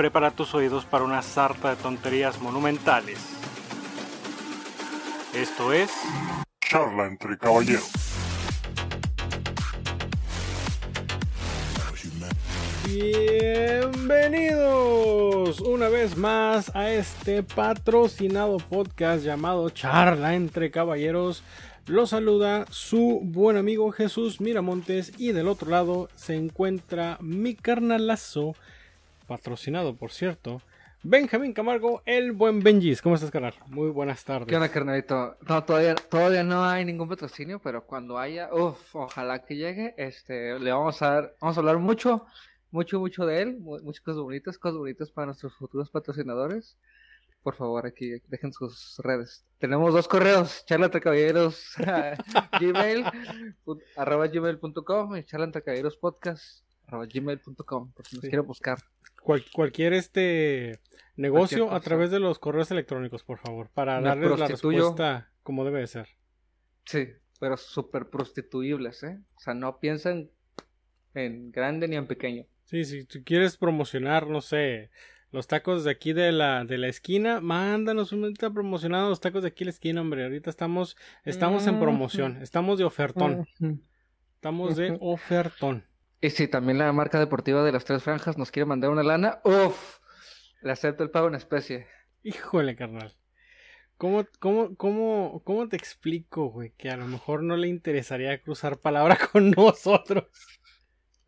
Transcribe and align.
prepara 0.00 0.30
tus 0.30 0.54
oídos 0.54 0.86
para 0.86 1.04
una 1.04 1.20
sarta 1.20 1.68
de 1.68 1.76
tonterías 1.76 2.40
monumentales. 2.40 3.18
Esto 5.34 5.74
es... 5.74 5.90
Charla 6.58 7.06
entre 7.06 7.36
caballeros. 7.36 7.90
Bienvenidos 12.86 15.60
una 15.60 15.90
vez 15.90 16.16
más 16.16 16.74
a 16.74 16.90
este 16.90 17.42
patrocinado 17.42 18.56
podcast 18.56 19.22
llamado 19.22 19.68
Charla 19.68 20.34
entre 20.34 20.70
Caballeros. 20.70 21.42
Los 21.84 22.08
saluda 22.08 22.64
su 22.70 23.20
buen 23.22 23.58
amigo 23.58 23.92
Jesús 23.92 24.40
Miramontes 24.40 25.12
y 25.18 25.32
del 25.32 25.46
otro 25.46 25.68
lado 25.68 26.08
se 26.14 26.36
encuentra 26.36 27.18
mi 27.20 27.54
carnalazo, 27.54 28.54
patrocinado 29.34 29.96
por 29.96 30.10
cierto, 30.10 30.60
Benjamín 31.04 31.52
Camargo, 31.52 32.02
el 32.04 32.32
buen 32.32 32.58
Benjis. 32.64 33.00
¿Cómo 33.00 33.14
estás, 33.14 33.30
carnal? 33.30 33.54
Muy 33.68 33.88
buenas 33.90 34.24
tardes. 34.24 34.48
¿Qué 34.48 34.56
onda, 34.56 34.68
carnalito? 34.70 35.36
No, 35.48 35.62
todavía, 35.62 35.94
todavía 35.94 36.42
no 36.42 36.64
hay 36.64 36.84
ningún 36.84 37.08
patrocinio, 37.08 37.60
pero 37.60 37.86
cuando 37.86 38.18
haya, 38.18 38.52
uff, 38.52 38.96
ojalá 38.96 39.44
que 39.44 39.54
llegue, 39.54 39.94
este, 39.98 40.58
le 40.58 40.72
vamos 40.72 41.00
a 41.02 41.10
dar, 41.12 41.36
vamos 41.40 41.56
a 41.56 41.60
hablar 41.60 41.78
mucho, 41.78 42.26
mucho, 42.72 42.98
mucho 42.98 43.24
de 43.24 43.40
él, 43.40 43.56
mu- 43.60 43.78
muchas 43.84 44.00
cosas 44.04 44.20
bonitas, 44.20 44.58
cosas 44.58 44.78
bonitas 44.78 45.12
para 45.12 45.26
nuestros 45.26 45.54
futuros 45.54 45.88
patrocinadores. 45.90 46.76
Por 47.44 47.54
favor, 47.54 47.86
aquí 47.86 48.10
dejen 48.26 48.52
sus 48.52 48.96
redes. 48.98 49.46
Tenemos 49.58 49.94
dos 49.94 50.08
correos, 50.08 50.64
charla 50.66 50.86
entre 50.86 51.00
caballeros, 51.00 51.76
gmail, 52.60 53.04
arroba 53.96 54.26
gmail.com 54.26 55.16
y 55.16 55.24
charla 55.24 55.46
entre 55.46 55.62
caballeros 55.62 55.96
podcast, 55.96 56.64
arroba 56.88 57.06
gmail.com, 57.06 57.92
por 57.92 58.06
si 58.08 58.16
nos 58.16 58.22
Sí. 58.24 58.28
quieren 58.28 58.46
buscar. 58.46 58.78
Cual- 59.22 59.44
cualquier 59.52 59.92
este 59.92 60.80
negocio 61.16 61.66
Cualquier 61.66 61.76
a 61.76 61.80
través 61.80 62.10
de 62.10 62.20
los 62.20 62.38
correos 62.38 62.70
electrónicos, 62.70 63.22
por 63.24 63.38
favor, 63.38 63.68
para 63.74 64.00
Me 64.00 64.08
darles 64.08 64.38
la 64.38 64.48
respuesta 64.48 65.30
como 65.42 65.64
debe 65.64 65.80
de 65.80 65.86
ser. 65.86 66.08
Sí, 66.84 67.08
pero 67.38 67.56
súper 67.56 68.08
prostituibles, 68.10 69.02
¿eh? 69.02 69.18
O 69.36 69.40
sea, 69.40 69.54
no 69.54 69.78
piensan 69.78 70.30
en 71.14 71.50
grande 71.52 71.88
ni 71.88 71.96
en 71.96 72.06
pequeño. 72.06 72.46
Sí, 72.64 72.84
si 72.84 73.04
tú 73.04 73.20
quieres 73.24 73.56
promocionar, 73.56 74.28
no 74.28 74.40
sé, 74.40 74.90
los 75.32 75.46
tacos 75.46 75.84
de 75.84 75.90
aquí 75.90 76.12
de 76.12 76.32
la, 76.32 76.64
de 76.64 76.78
la 76.78 76.88
esquina, 76.88 77.40
mándanos 77.40 78.12
un 78.12 78.22
ahorita 78.24 78.50
promocionando 78.50 79.08
los 79.10 79.20
tacos 79.20 79.42
de 79.42 79.48
aquí 79.48 79.60
de 79.60 79.66
la 79.66 79.70
esquina, 79.70 80.00
hombre. 80.00 80.24
Ahorita 80.24 80.50
estamos, 80.50 80.96
estamos 81.24 81.66
en 81.66 81.74
Ujú. 81.74 81.82
promoción, 81.84 82.42
estamos 82.42 82.78
de 82.78 82.84
ofertón, 82.84 83.46
estamos 84.34 84.76
de 84.76 84.96
ofertón. 85.00 85.84
Y 86.20 86.30
si 86.30 86.48
también 86.48 86.78
la 86.78 86.92
marca 86.92 87.18
deportiva 87.18 87.62
de 87.64 87.72
las 87.72 87.84
tres 87.84 88.02
franjas 88.02 88.36
nos 88.36 88.50
quiere 88.50 88.66
mandar 88.66 88.90
una 88.90 89.02
lana, 89.02 89.40
uff, 89.44 89.98
le 90.62 90.72
acepto 90.72 91.02
el 91.02 91.10
pago 91.10 91.28
en 91.28 91.34
especie. 91.34 91.86
Híjole, 92.22 92.76
carnal. 92.76 93.14
¿Cómo, 93.96 94.26
cómo, 94.38 94.76
cómo, 94.76 95.42
cómo 95.44 95.68
te 95.68 95.76
explico, 95.76 96.46
güey? 96.50 96.72
Que 96.76 96.90
a 96.90 96.96
lo 96.96 97.06
mejor 97.06 97.42
no 97.42 97.56
le 97.56 97.68
interesaría 97.68 98.42
cruzar 98.42 98.78
palabra 98.78 99.18
con 99.32 99.50
nosotros. 99.50 100.24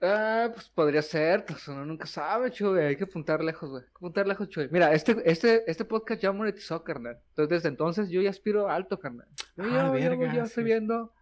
Ah, 0.04 0.50
pues 0.52 0.68
podría 0.68 1.00
ser, 1.00 1.44
pues 1.46 1.68
uno 1.68 1.86
nunca 1.86 2.06
sabe, 2.06 2.50
Chuy, 2.50 2.80
hay 2.80 2.96
que 2.96 3.04
apuntar 3.04 3.42
lejos, 3.44 3.70
güey, 3.70 3.82
hay 3.84 3.88
que 3.88 3.96
apuntar 3.96 4.26
lejos, 4.26 4.48
Chuy. 4.48 4.68
Mira, 4.72 4.92
este, 4.92 5.16
este, 5.24 5.70
este 5.70 5.84
podcast 5.84 6.20
ya 6.20 6.32
monetizó, 6.32 6.82
carnal. 6.82 7.20
Entonces, 7.28 7.48
desde 7.50 7.68
entonces 7.68 8.08
yo 8.10 8.20
ya 8.20 8.30
aspiro 8.30 8.68
alto, 8.68 8.98
carnal. 8.98 9.28
Yo, 9.56 9.62
Ah, 9.64 9.68
ya- 9.70 9.86
yo- 9.86 9.92
verga, 9.92 10.34
yo 10.34 10.42
estoy 10.42 10.64
sí. 10.64 10.66
viendo 10.68 11.12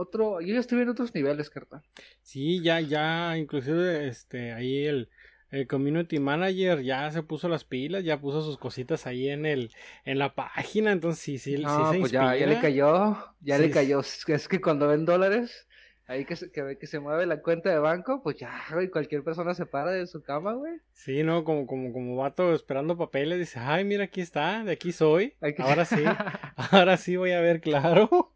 otro, 0.00 0.40
yo 0.40 0.54
ya 0.54 0.60
estoy 0.60 0.76
viendo 0.78 0.92
otros 0.92 1.14
niveles, 1.14 1.50
carnal. 1.50 1.82
Sí, 2.22 2.62
ya, 2.62 2.80
ya, 2.80 3.36
inclusive, 3.38 4.08
este, 4.08 4.52
ahí 4.52 4.84
el, 4.86 5.10
el 5.50 5.66
community 5.66 6.18
manager 6.20 6.82
ya 6.82 7.10
se 7.10 7.22
puso 7.22 7.48
las 7.48 7.64
pilas, 7.64 8.04
ya 8.04 8.20
puso 8.20 8.42
sus 8.42 8.58
cositas 8.58 9.06
ahí 9.06 9.28
en 9.28 9.46
el, 9.46 9.72
en 10.04 10.18
la 10.18 10.34
página, 10.34 10.92
entonces 10.92 11.22
sí, 11.22 11.38
sí, 11.38 11.66
sí 11.68 11.86
se 11.86 11.98
pues 11.98 12.12
ya, 12.12 12.36
ya 12.36 12.46
le 12.46 12.58
inspira. 12.58 12.58
cayó, 12.58 13.16
ya 13.40 13.56
Sí, 13.56 13.62
le 13.62 13.70
sí. 13.70 13.70
cayó. 13.70 14.00
Es 14.00 14.48
que 14.48 14.60
cuando 14.60 14.88
ven 14.88 15.04
dólares, 15.04 15.66
ahí 16.06 16.24
que 16.24 16.36
se, 16.36 16.50
que 16.50 16.62
ve 16.62 16.78
que 16.78 16.86
se 16.86 17.00
mueve 17.00 17.26
la 17.26 17.42
cuenta 17.42 17.70
de 17.70 17.78
banco, 17.78 18.22
pues 18.22 18.36
ya, 18.36 18.62
güey, 18.72 18.90
cualquier 18.90 19.22
persona 19.24 19.54
se 19.54 19.66
para 19.66 19.90
de 19.92 20.06
su 20.06 20.22
cama, 20.22 20.52
güey. 20.54 20.80
Sí, 20.92 21.22
¿no? 21.22 21.44
Como, 21.44 21.66
como, 21.66 21.92
como 21.92 22.16
vato 22.16 22.54
esperando 22.54 22.96
papeles, 22.98 23.38
dice, 23.38 23.58
ay, 23.58 23.84
mira, 23.84 24.04
aquí 24.04 24.20
está, 24.20 24.62
de 24.64 24.72
aquí 24.72 24.92
soy. 24.92 25.34
Ahora 25.56 25.84
sí, 25.84 26.02
ahora 26.72 26.96
sí 26.96 27.16
voy 27.16 27.32
a 27.32 27.40
ver 27.40 27.60
claro. 27.60 28.34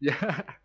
ya. 0.00 0.61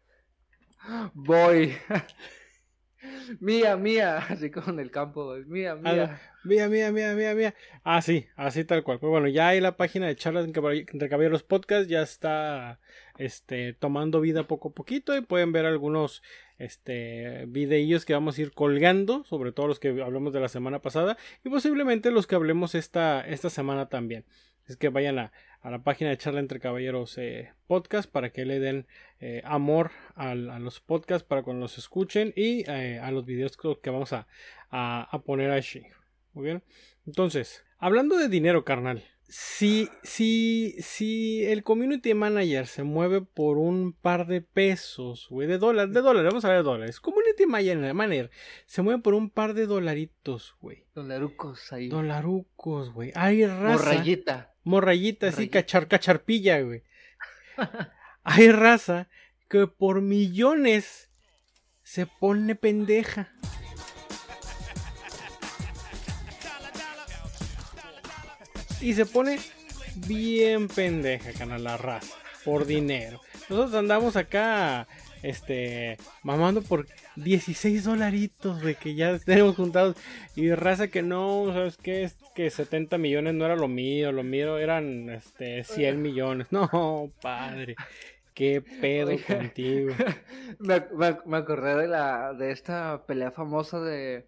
Voy. 1.14 1.76
mía, 3.40 3.76
mía, 3.78 4.18
así 4.30 4.50
como 4.52 4.70
en 4.72 4.80
el 4.80 4.92
campo. 4.92 5.36
Mía, 5.46 5.76
mía. 5.76 6.20
Mía, 6.44 6.70
mía, 6.70 6.92
mía, 6.92 7.14
mía, 7.14 7.36
mía. 7.36 7.56
Ah, 7.84 8.02
sí, 8.02 8.28
así 8.36 8.64
tal 8.64 8.84
cual. 8.84 9.00
Pues 9.00 9.10
bueno, 9.10 9.28
ya 9.28 9.50
hay 9.50 9.60
la 9.60 9.76
página 9.76 10.08
de 10.08 10.16
charlas 10.16 10.46
entre 10.46 11.10
caballeros 11.10 11.44
podcast, 11.44 11.90
ya 11.90 12.02
está 12.02 12.80
este 13.18 13.74
tomando 13.74 14.22
vida 14.22 14.48
poco 14.48 14.70
a 14.70 14.74
poquito 14.74 15.16
y 15.18 15.22
pueden 15.22 15.52
ver 15.52 15.66
algunos 15.66 16.22
este 16.58 17.46
videillos 17.48 18.06
que 18.06 18.14
vamos 18.14 18.38
a 18.38 18.42
ir 18.42 18.52
colgando, 18.54 19.24
sobre 19.26 19.52
todo 19.52 19.68
los 19.68 19.80
que 19.80 19.90
hablamos 20.02 20.34
de 20.34 20.40
la 20.40 20.48
semana 20.48 20.80
pasada 20.80 21.18
y 21.44 21.50
posiblemente 21.50 22.12
los 22.12 22.28
que 22.28 22.36
hablemos 22.36 22.76
esta, 22.76 23.22
esta 23.28 23.50
semana 23.50 23.90
también. 23.90 24.26
Es 24.68 24.78
que 24.78 24.90
vayan 24.90 25.18
a, 25.20 25.32
la 25.64 25.84
página 25.84 26.10
de 26.10 26.18
charla 26.18 26.40
entre 26.40 26.60
caballeros 26.60 27.18
eh, 27.18 27.52
podcast 27.68 28.10
para 28.10 28.32
que 28.32 28.46
le 28.46 28.60
den 28.60 28.88
eh, 29.20 29.42
amor 29.46 29.92
a, 30.16 30.36
los 30.36 30.80
podcasts 30.80 31.28
para 31.28 31.44
cuando 31.44 31.62
los 31.62 31.78
escuchen 31.78 32.34
y 32.36 32.70
eh, 32.70 33.00
a 33.00 33.12
los 33.12 33.26
videos 33.26 33.58
que 33.82 33.90
vamos 33.90 34.14
a 34.14 34.28
poner 35.26 35.52
allí. 35.52 35.88
Muy 36.34 36.46
bien. 36.46 36.64
Entonces, 37.06 37.66
hablando 37.80 38.18
de 38.18 38.30
dinero, 38.30 38.64
carnal. 38.64 39.04
Si, 39.30 39.90
si, 40.04 40.76
si 40.80 41.44
el 41.46 41.64
community 41.64 42.14
manager 42.14 42.66
se 42.66 42.84
mueve 42.84 43.22
por 43.22 43.58
un 43.58 43.92
par 43.92 44.26
de 44.26 44.42
pesos, 44.42 45.28
güey, 45.30 45.48
de 45.48 45.58
dólares, 45.58 45.94
de 45.94 46.02
dólares, 46.02 46.30
vamos 46.32 46.46
a 46.46 46.50
ver 46.50 46.58
de 46.58 46.64
dólares. 46.64 47.00
Community 47.02 47.46
manager, 47.46 47.94
manager 47.94 48.32
se 48.66 48.82
mueve 48.82 49.02
por 49.02 49.14
un 49.14 49.30
par 49.30 49.54
de 49.54 49.66
dolaritos, 49.66 50.56
güey. 50.62 50.86
Dolarucos 50.96 51.74
ahí. 51.74 51.90
Dolarucos, 51.90 52.94
güey. 52.94 53.12
Hay 53.16 53.46
raza. 53.46 53.84
Morrayita. 53.84 54.54
Morrayita, 54.64 55.28
así, 55.28 55.50
cachar, 55.50 55.88
cacharpilla, 55.88 56.62
güey. 56.62 56.84
Hay 58.24 58.52
raza 58.52 59.10
que 59.50 59.68
por 59.68 60.02
millones 60.02 61.10
se 61.84 62.06
pone 62.06 62.56
pendeja. 62.56 63.32
Y 68.88 68.94
se 68.94 69.06
pone 69.06 69.38
bien 70.08 70.70
pendeja, 70.70 71.34
canal, 71.34 71.62
la 71.62 71.76
raza. 71.76 72.16
Por 72.46 72.66
dinero. 72.66 73.20
Nosotros 73.50 73.76
andamos 73.76 74.16
acá, 74.16 74.88
este, 75.24 75.98
mamando 76.24 76.62
por 76.62 76.88
16 77.18 77.84
dolaritos, 77.84 78.62
güey, 78.62 78.76
que 78.76 78.96
ya 78.96 79.20
tenemos 79.20 79.58
juntados. 79.58 79.98
Y 80.38 80.54
raza 80.54 80.88
que 80.88 81.02
no, 81.02 81.52
¿sabes 81.52 81.76
qué? 81.76 82.04
Es 82.04 82.16
que 82.34 82.50
70 82.50 82.98
millones 82.98 83.34
no 83.34 83.44
era 83.44 83.58
lo 83.58 83.68
mío, 83.68 84.14
lo 84.14 84.24
mío 84.24 84.58
eran, 84.58 85.10
este, 85.10 85.66
100 85.66 86.02
millones. 86.02 86.48
No, 86.52 87.12
padre. 87.22 87.76
¿Qué 88.34 88.62
pedo 88.62 89.10
Oiga. 89.10 89.38
contigo? 89.40 89.94
me, 90.60 90.80
me, 90.96 91.18
me 91.26 91.38
acordé 91.38 91.76
de 91.76 91.88
la 91.90 92.34
de 92.34 92.52
esta 92.54 93.06
pelea 93.06 93.32
famosa 93.32 93.82
de, 93.82 94.28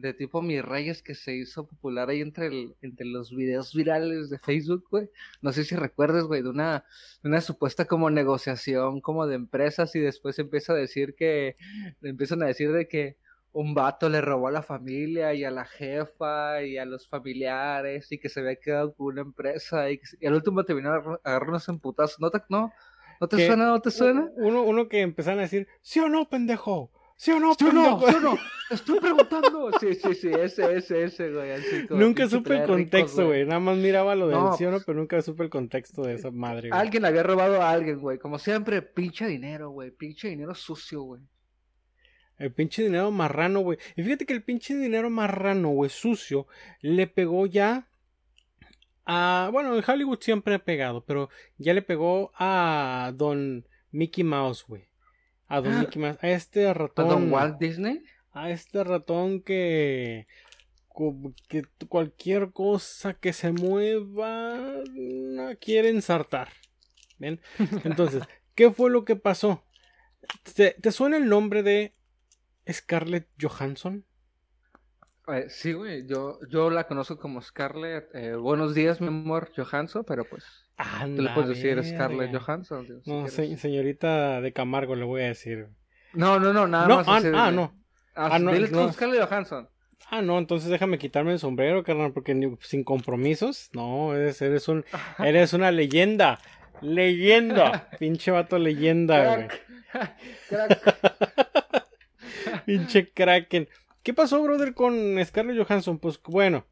de 0.00 0.14
tipo 0.14 0.42
Mis 0.42 0.64
Reyes 0.64 1.02
que 1.02 1.14
se 1.14 1.34
hizo 1.34 1.66
popular 1.66 2.08
ahí 2.08 2.20
entre, 2.20 2.46
el, 2.46 2.74
entre 2.82 3.04
los 3.06 3.34
videos 3.34 3.74
virales 3.74 4.30
de 4.30 4.38
Facebook, 4.38 4.84
güey. 4.90 5.10
No 5.42 5.52
sé 5.52 5.64
si 5.64 5.74
recuerdas, 5.74 6.24
güey, 6.24 6.42
de 6.42 6.48
una, 6.50 6.84
una 7.24 7.40
supuesta 7.40 7.84
como 7.86 8.08
negociación 8.10 9.00
como 9.00 9.26
de 9.26 9.34
empresas 9.34 9.94
y 9.96 10.00
después 10.00 10.38
empieza 10.38 10.72
a 10.72 10.76
decir 10.76 11.14
que, 11.16 11.56
empiezan 12.02 12.42
a 12.42 12.46
decir 12.46 12.72
de 12.72 12.86
que 12.86 13.16
un 13.52 13.74
vato 13.74 14.08
le 14.08 14.20
robó 14.20 14.48
a 14.48 14.52
la 14.52 14.62
familia 14.62 15.34
y 15.34 15.42
a 15.42 15.50
la 15.50 15.64
jefa 15.64 16.62
y 16.62 16.78
a 16.78 16.84
los 16.84 17.08
familiares 17.08 18.12
y 18.12 18.18
que 18.18 18.28
se 18.28 18.40
había 18.40 18.56
quedado 18.56 18.94
con 18.94 19.06
una 19.08 19.22
empresa 19.22 19.90
y, 19.90 19.98
que, 19.98 20.04
y 20.20 20.26
al 20.26 20.34
último 20.34 20.64
terminó 20.64 20.92
agar- 20.92 21.20
agarrándose 21.24 21.72
en 21.72 21.80
putazos. 21.80 22.20
¿No 22.20 22.30
te, 22.30 22.40
no, 22.50 22.72
¿no 23.20 23.26
te 23.26 23.46
suena? 23.46 23.66
¿No 23.66 23.80
te 23.80 23.90
suena? 23.90 24.30
Uno, 24.36 24.62
uno 24.62 24.88
que 24.88 25.00
empezaron 25.00 25.40
a 25.40 25.42
decir, 25.42 25.66
¿sí 25.82 25.98
o 25.98 26.08
no, 26.08 26.28
pendejo? 26.28 26.92
¿Sí 27.18 27.32
o 27.32 27.40
no, 27.40 27.52
¿Sí 27.54 27.64
o 27.64 27.72
no? 27.72 27.98
¿Sí 28.00 28.14
o 28.14 28.20
no? 28.20 28.38
Estoy 28.70 29.00
preguntando. 29.00 29.72
Sí, 29.80 29.94
sí, 29.96 30.14
sí, 30.14 30.28
ese, 30.28 30.76
ese, 30.76 31.02
ese, 31.02 31.32
güey. 31.32 31.50
así 31.50 31.86
como 31.88 32.00
Nunca 32.00 32.28
supe 32.28 32.56
el 32.56 32.64
contexto, 32.66 33.26
güey. 33.26 33.44
Nada 33.44 33.58
más 33.58 33.76
miraba 33.76 34.14
lo 34.14 34.28
del 34.28 34.38
No, 34.38 34.56
sí 34.56 34.64
o 34.64 34.70
no, 34.70 34.76
pues- 34.76 34.84
pero 34.86 34.98
nunca 35.00 35.20
supe 35.20 35.42
el 35.42 35.50
contexto 35.50 36.02
de 36.02 36.14
esa 36.14 36.30
madre, 36.30 36.68
güey. 36.68 36.80
Alguien 36.80 37.04
había 37.04 37.24
robado 37.24 37.60
a 37.60 37.70
alguien, 37.70 37.98
güey. 37.98 38.18
Como 38.18 38.38
siempre, 38.38 38.82
pinche 38.82 39.26
dinero, 39.26 39.70
güey. 39.70 39.90
Pinche 39.90 40.28
dinero 40.28 40.54
sucio, 40.54 41.02
güey. 41.02 41.22
El 42.36 42.52
pinche 42.52 42.84
dinero 42.84 43.10
marrano, 43.10 43.60
güey. 43.60 43.78
Y 43.96 44.04
fíjate 44.04 44.24
que 44.24 44.32
el 44.32 44.44
pinche 44.44 44.76
dinero 44.76 45.10
marrano, 45.10 45.70
güey, 45.70 45.90
sucio, 45.90 46.46
le 46.80 47.08
pegó 47.08 47.46
ya 47.46 47.88
a... 49.06 49.50
Bueno, 49.52 49.76
en 49.76 49.82
Hollywood 49.84 50.20
siempre 50.20 50.54
ha 50.54 50.60
pegado, 50.60 51.04
pero 51.04 51.30
ya 51.56 51.74
le 51.74 51.82
pegó 51.82 52.30
a 52.36 53.12
Don 53.16 53.66
Mickey 53.90 54.22
Mouse, 54.22 54.64
güey. 54.68 54.87
A 55.48 55.60
Don 55.60 55.78
Mickey 55.80 56.00
Mouse. 56.00 56.18
A 56.22 56.28
este 56.30 56.66
¿A 56.66 56.74
ratón. 56.74 57.08
Don 57.08 57.32
Walt 57.32 57.58
Disney? 57.58 58.02
A 58.32 58.50
este 58.50 58.84
ratón 58.84 59.42
que... 59.42 60.26
que 61.48 61.62
cualquier 61.88 62.52
cosa 62.52 63.14
que 63.14 63.32
se 63.32 63.52
mueva 63.52 64.82
la 64.94 65.56
quiere 65.56 65.88
ensartar. 65.88 66.48
¿Bien? 67.18 67.40
Entonces, 67.84 68.22
¿qué 68.54 68.70
fue 68.70 68.90
lo 68.90 69.04
que 69.04 69.16
pasó? 69.16 69.64
¿Te, 70.54 70.72
te 70.72 70.92
suena 70.92 71.16
el 71.16 71.28
nombre 71.28 71.62
de 71.62 71.94
Scarlett 72.70 73.28
Johansson? 73.40 74.04
Eh, 75.30 75.46
sí, 75.50 75.72
güey, 75.74 76.06
yo, 76.06 76.38
yo 76.48 76.70
la 76.70 76.84
conozco 76.84 77.18
como 77.18 77.42
Scarlett. 77.42 78.08
eh, 78.14 78.34
buenos 78.34 78.74
días, 78.74 79.00
mi 79.00 79.08
amor, 79.08 79.50
Johansson, 79.54 80.04
pero 80.06 80.24
pues 80.24 80.44
Ah, 80.78 81.06
tú 81.14 81.20
le 81.22 81.30
puedes 81.30 81.50
decir 81.50 81.82
Scarlett 81.84 82.34
Johansson. 82.34 82.86
digo, 82.86 83.00
si 83.02 83.10
No, 83.10 83.26
quieres. 83.26 83.60
señorita 83.60 84.40
de 84.40 84.52
Camargo 84.52 84.94
le 84.94 85.04
voy 85.04 85.22
a 85.22 85.26
decir. 85.26 85.66
no, 86.14 86.38
no, 86.40 86.52
no, 86.52 86.66
nada 86.66 86.86
No, 86.88 86.96
más. 87.02 87.08
ah, 87.08 87.20
ah, 87.34 87.50
no. 87.50 87.74
Ah, 88.14 88.30
Ah, 88.32 88.38
no, 88.38 88.52
dile 88.52 88.68
tú 88.68 88.76
no. 88.76 88.92
Scarlett 88.92 89.22
Johansson. 89.28 89.68
Ah, 90.10 90.22
no, 90.22 90.38
entonces 90.38 90.70
déjame 90.70 90.98
quitarme 90.98 91.32
el 91.32 91.38
sombrero, 91.38 91.82
carnal, 91.84 92.12
porque 92.12 92.34
ni- 92.34 92.56
sin 92.62 92.82
compromisos. 92.82 93.68
No, 93.74 94.14
eres, 94.14 94.40
eres 94.40 94.66
un, 94.68 94.84
eres 95.18 95.52
una 95.52 95.70
leyenda. 95.70 96.38
Leyenda. 96.80 97.90
Pinche 97.98 98.30
vato 98.30 98.58
leyenda, 98.58 99.34
güey. 99.36 99.48
Crack. 100.48 100.98
Pinche 102.66 103.10
Kraken. 103.12 103.68
¿Qué 104.02 104.14
pasó, 104.14 104.42
brother, 104.42 104.74
con 104.74 105.16
Scarlett 105.24 105.66
Johansson? 105.66 105.98
Pues 105.98 106.20
bueno. 106.22 106.66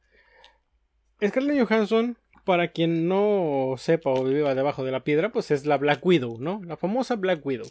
Scarlett 1.25 1.67
Johansson, 1.67 2.19
para 2.45 2.73
quien 2.73 3.09
no 3.09 3.75
sepa 3.79 4.11
o 4.11 4.25
viva 4.25 4.55
debajo 4.55 4.85
de 4.85 4.93
la 4.93 5.05
piedra, 5.05 5.33
pues 5.33 5.51
es 5.51 5.67
la 5.67 5.79
Black 5.79 6.05
Widow, 6.05 6.39
¿no? 6.41 6.63
La 6.65 6.77
famosa 6.77 7.17
Black 7.17 7.45
Widow. 7.45 7.69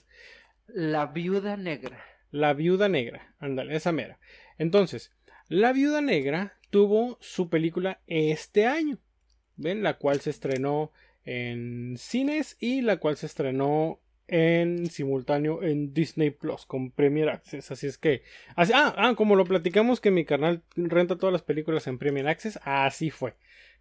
La 0.68 1.08
viuda 1.08 1.58
negra. 1.58 2.04
La 2.32 2.54
viuda 2.54 2.90
negra. 2.90 3.36
Ándale, 3.40 3.76
esa 3.76 3.92
mera. 3.92 4.20
Entonces, 4.58 5.14
la 5.48 5.74
viuda 5.74 6.02
negra 6.02 6.58
tuvo 6.70 7.18
su 7.22 7.50
película 7.50 8.02
este 8.08 8.66
año. 8.66 9.00
¿Ven? 9.56 9.84
La 9.84 9.98
cual 9.98 10.20
se 10.20 10.32
estrenó 10.32 10.92
en 11.24 11.96
cines 11.98 12.58
y 12.60 12.82
la 12.82 12.98
cual 12.98 13.16
se 13.18 13.26
estrenó 13.26 14.02
en 14.28 14.88
simultáneo 14.90 15.62
en 15.64 15.94
Disney 15.94 16.32
Plus 16.32 16.66
con 16.66 16.92
Premier 16.92 17.30
Access. 17.30 17.72
Así 17.72 17.88
es 17.88 17.98
que. 17.98 18.24
así- 18.56 18.74
ah, 18.76 18.94
ah, 18.98 19.14
como 19.16 19.36
lo 19.36 19.46
platicamos 19.46 20.00
que 20.02 20.12
mi 20.12 20.26
canal 20.26 20.64
renta 20.76 21.18
todas 21.18 21.34
las 21.34 21.42
películas 21.44 21.86
en 21.88 21.98
Premier 21.98 22.28
Access, 22.28 22.60
así 22.64 23.10
fue. 23.12 23.36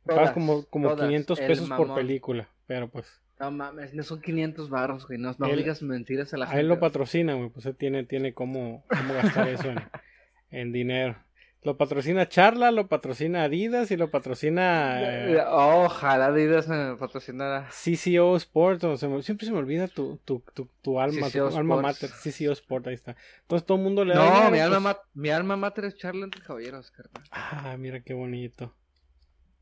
Pagas 0.05 0.33
como, 0.33 0.65
como 0.67 0.89
todas. 0.91 1.07
500 1.07 1.39
El 1.41 1.47
pesos 1.47 1.69
por 1.71 1.95
película. 1.95 2.49
Pero 2.67 2.89
pues. 2.91 3.07
No 3.41 3.51
mames, 3.51 3.95
no 3.95 4.03
son 4.03 4.21
500 4.21 4.71
barros, 4.71 5.07
güey. 5.07 5.19
No, 5.19 5.35
no 5.39 5.47
Él- 5.47 5.57
digas 5.57 5.83
mentiras 5.83 6.33
a 6.35 6.37
la 6.37 6.45
A 6.45 6.49
gente. 6.49 6.61
él 6.61 6.69
lo 6.69 6.79
patrocina, 6.79 7.35
güey, 7.35 7.49
pues 7.49 7.67
él 7.67 7.75
tiene, 7.77 8.05
tiene 8.05 8.33
cómo, 8.35 8.85
cómo 8.89 9.15
gastar 9.15 9.49
eso 9.49 9.71
en, 9.71 9.79
en 10.51 10.73
dinero. 10.73 11.17
Lo 11.65 11.79
patrocina 11.79 12.29
Charla, 12.29 12.71
lo 12.71 12.89
patrocina 12.89 13.45
Adidas 13.45 13.91
y 13.91 13.97
lo 13.97 14.11
patrocina 14.11 15.01
eh, 15.01 15.43
Ojalá 15.49 16.27
Adidas 16.27 16.69
me 16.69 16.95
patrocinara. 16.97 17.69
CCO 17.71 18.37
Sport. 18.37 18.85
o 18.85 18.97
se 18.99 19.09
me- 19.09 19.23
siempre 19.23 19.47
se 19.47 19.53
me 19.53 19.59
olvida 19.59 19.89
tu, 19.89 20.19
tu, 20.27 20.45
tu, 20.53 20.69
tu 20.83 21.01
alma, 21.01 21.29
CCO 21.31 21.49
tu 21.49 21.57
alma 21.57 21.81
mater. 21.81 22.11
CCO 22.11 22.53
Sport, 22.53 22.89
ahí 22.89 22.95
está. 22.95 23.17
Entonces 23.43 23.65
todo 23.67 23.79
el 23.79 23.85
mundo 23.85 24.05
le 24.05 24.15
da 24.15 24.21
No, 24.29 24.35
dinero, 24.35 24.51
mi 24.51 24.59
alma, 24.59 24.95
pues- 24.95 25.07
mi 25.15 25.31
alma 25.31 25.57
mater 25.57 25.87
es 25.87 25.97
Charla 25.97 26.25
entre 26.25 26.43
caballeros, 26.43 26.91
carnal. 26.91 27.25
Ah, 27.31 27.77
mira 27.79 28.01
qué 28.03 28.13
bonito. 28.13 28.77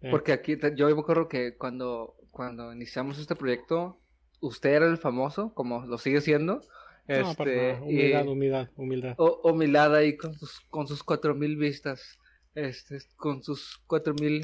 Eh, 0.00 0.10
Porque 0.10 0.32
aquí, 0.32 0.58
yo 0.74 0.92
me 0.92 1.00
acuerdo 1.00 1.28
que 1.28 1.56
cuando, 1.56 2.16
cuando 2.32 2.72
iniciamos 2.72 3.20
este 3.20 3.36
proyecto, 3.36 4.00
usted 4.40 4.70
era 4.70 4.86
el 4.86 4.98
famoso, 4.98 5.54
como 5.54 5.86
lo 5.86 5.98
sigue 5.98 6.20
siendo. 6.20 6.62
No, 7.08 7.34
para 7.34 7.50
Este, 7.50 7.70
y- 7.70 7.82
humildad, 7.82 8.28
humildad, 8.28 8.68
humildad. 8.76 9.14
humildad 9.18 9.94
ahí 9.96 10.16
con 10.16 10.34
sus, 10.34 10.60
con 10.70 10.86
sus 10.86 11.02
cuatro 11.02 11.34
mil 11.34 11.56
vistas, 11.56 12.18
este, 12.54 12.98
con 13.16 13.42
sus 13.42 13.82
cuatro 13.86 14.14
mil 14.14 14.42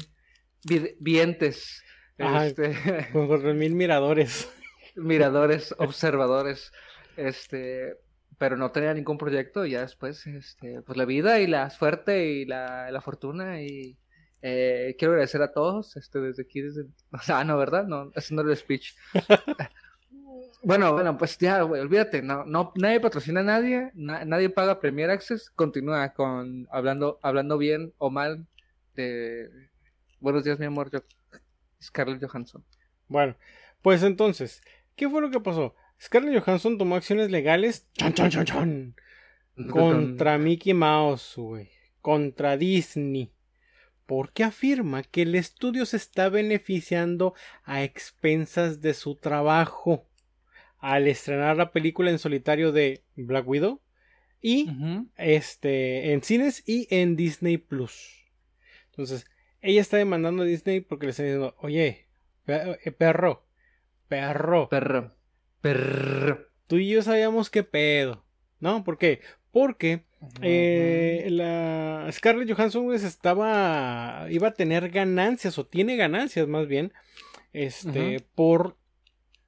vid- 0.63 0.95
vientes, 0.99 1.81
Ajá. 2.17 2.47
este, 2.47 2.71
Con 3.13 3.27
cuatro 3.27 3.53
mil 3.53 3.75
miradores. 3.75 4.49
miradores, 4.95 5.73
observadores, 5.77 6.71
este, 7.15 7.95
pero 8.37 8.57
no 8.57 8.71
tenía 8.71 8.93
ningún 8.93 9.17
proyecto 9.17 9.65
y 9.65 9.71
ya 9.71 9.81
después, 9.81 10.25
este, 10.27 10.81
pues 10.81 10.97
la 10.97 11.05
vida 11.05 11.39
y 11.39 11.47
la 11.47 11.69
suerte 11.69 12.25
y 12.27 12.45
la, 12.45 12.91
la 12.91 13.01
fortuna 13.01 13.61
y 13.61 13.97
eh, 14.41 14.95
quiero 14.97 15.13
agradecer 15.13 15.41
a 15.41 15.51
todos, 15.51 15.95
este, 15.97 16.19
desde 16.19 16.43
aquí, 16.43 16.61
desde, 16.61 16.85
sea, 17.21 17.43
no, 17.43 17.57
¿verdad? 17.57 17.85
No, 17.87 18.11
era 18.15 18.51
el 18.51 18.57
speech. 18.57 18.95
Bueno, 20.63 20.93
bueno, 20.93 21.17
pues 21.17 21.37
ya, 21.37 21.61
güey, 21.61 21.81
olvídate, 21.81 22.21
no, 22.21 22.45
no, 22.45 22.71
nadie 22.75 22.99
patrocina 22.99 23.39
a 23.39 23.43
nadie, 23.43 23.91
na- 23.93 24.25
nadie 24.25 24.49
paga 24.49 24.79
Premier 24.79 25.09
Access, 25.09 25.49
continúa 25.49 26.13
con 26.13 26.67
hablando, 26.71 27.19
hablando 27.21 27.57
bien 27.57 27.93
o 27.97 28.09
mal 28.09 28.45
de 28.95 29.49
Buenos 30.19 30.43
días, 30.43 30.59
mi 30.59 30.65
amor, 30.65 30.91
yo, 30.91 30.99
Scarlett 31.81 32.21
Johansson. 32.25 32.63
Bueno, 33.07 33.37
pues 33.81 34.03
entonces, 34.03 34.61
¿qué 34.97 35.07
fue 35.09 35.21
lo 35.21 35.31
que 35.31 35.39
pasó? 35.39 35.75
Scarlett 36.01 36.43
Johansson 36.43 36.77
tomó 36.77 36.95
acciones 36.97 37.31
legales. 37.31 37.87
¡Chon, 37.93 38.13
chon, 38.13 38.29
chon, 38.29 38.45
chon! 38.45 38.95
contra 39.71 40.37
Mickey 40.37 40.73
Mouse, 40.73 41.33
güey, 41.37 41.69
contra 42.01 42.55
Disney, 42.57 43.31
porque 44.05 44.43
afirma 44.43 45.03
que 45.03 45.21
el 45.23 45.35
estudio 45.35 45.85
se 45.85 45.97
está 45.97 46.29
beneficiando 46.29 47.33
a 47.63 47.83
expensas 47.83 48.81
de 48.81 48.93
su 48.93 49.15
trabajo 49.15 50.05
al 50.79 51.07
estrenar 51.07 51.57
la 51.57 51.71
película 51.71 52.09
en 52.09 52.19
solitario 52.19 52.71
de 52.71 53.03
Black 53.15 53.47
Widow 53.47 53.81
y 54.41 54.69
este 55.17 56.13
en 56.13 56.23
cines 56.23 56.63
y 56.67 56.87
en 56.89 57.15
Disney 57.15 57.57
Plus. 57.57 58.25
Entonces, 58.91 59.25
ella 59.61 59.81
está 59.81 59.97
demandando 59.97 60.43
a 60.43 60.45
Disney 60.45 60.79
porque 60.79 61.05
le 61.05 61.11
está 61.11 61.23
diciendo, 61.23 61.55
"Oye, 61.59 62.07
eh, 62.47 62.91
perro, 62.97 63.45
perro, 64.07 64.69
Perro. 64.69 65.15
Perro. 65.61 66.47
tú 66.67 66.77
y 66.77 66.89
yo 66.89 67.01
sabíamos 67.01 67.49
qué 67.49 67.63
pedo." 67.63 68.25
¿No? 68.59 68.83
¿Por 68.83 68.97
qué? 68.97 69.21
Porque 69.51 70.03
eh, 70.41 71.27
la 71.29 72.09
Scarlett 72.11 72.51
Johansson 72.51 72.85
pues, 72.85 73.03
estaba 73.03 74.27
iba 74.29 74.49
a 74.49 74.53
tener 74.53 74.89
ganancias 74.89 75.57
o 75.57 75.65
tiene 75.65 75.95
ganancias 75.95 76.45
más 76.47 76.67
bien 76.67 76.91
este 77.53 78.19
por 78.35 78.77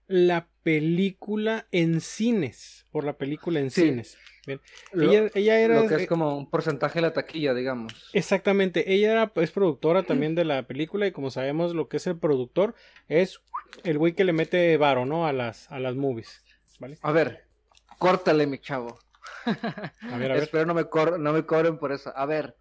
la 0.08 0.48
película 0.64 1.68
en 1.72 2.02
cines 2.02 2.86
por 2.92 3.04
la 3.04 3.14
película 3.18 3.60
en 3.60 3.70
Sí. 3.72 3.82
cines 3.84 4.18
Bien. 4.48 4.60
Lo, 4.92 5.12
ella, 5.12 5.30
ella 5.36 5.60
era 5.60 5.82
lo 5.82 5.88
que 5.88 5.96
es 5.96 6.08
como 6.08 6.36
un 6.36 6.50
porcentaje 6.50 6.96
de 6.98 7.02
la 7.04 7.14
taquilla, 7.14 7.54
digamos. 7.54 8.10
exactamente 8.14 8.92
ella 8.92 9.12
era 9.12 9.32
es 9.36 9.52
productora 9.52 10.02
también 10.04 10.34
de 10.34 10.46
la 10.46 10.64
película 10.64 11.06
y 11.06 11.12
como 11.12 11.30
sabemos 11.30 11.76
lo 11.76 11.88
que 11.88 11.98
es 11.98 12.08
el 12.08 12.18
productor 12.18 12.74
es 13.08 13.40
el 13.84 13.98
güey 14.00 14.14
que 14.14 14.24
le 14.24 14.34
mete 14.34 14.76
varo 14.78 15.06
no 15.06 15.28
a 15.28 15.34
las 15.34 15.72
a 15.72 15.80
las 15.80 15.96
movies 15.96 16.44
vale 16.80 16.98
A 17.04 17.12
ver, 17.12 17.46
córtale, 18.00 18.48
mi 18.48 18.58
chavo. 18.60 18.98
a 19.46 20.18
ver 20.18 20.32
a 20.32 20.34
ver 20.36 20.44
Espero 20.44 20.66
no 20.66 20.74
me, 20.74 20.86
cor- 20.86 21.20
no 21.20 21.34
me 21.34 21.46
cobren 21.46 21.78
por 21.78 21.92
eso. 21.92 22.12
A 22.16 22.26
ver, 22.26 22.56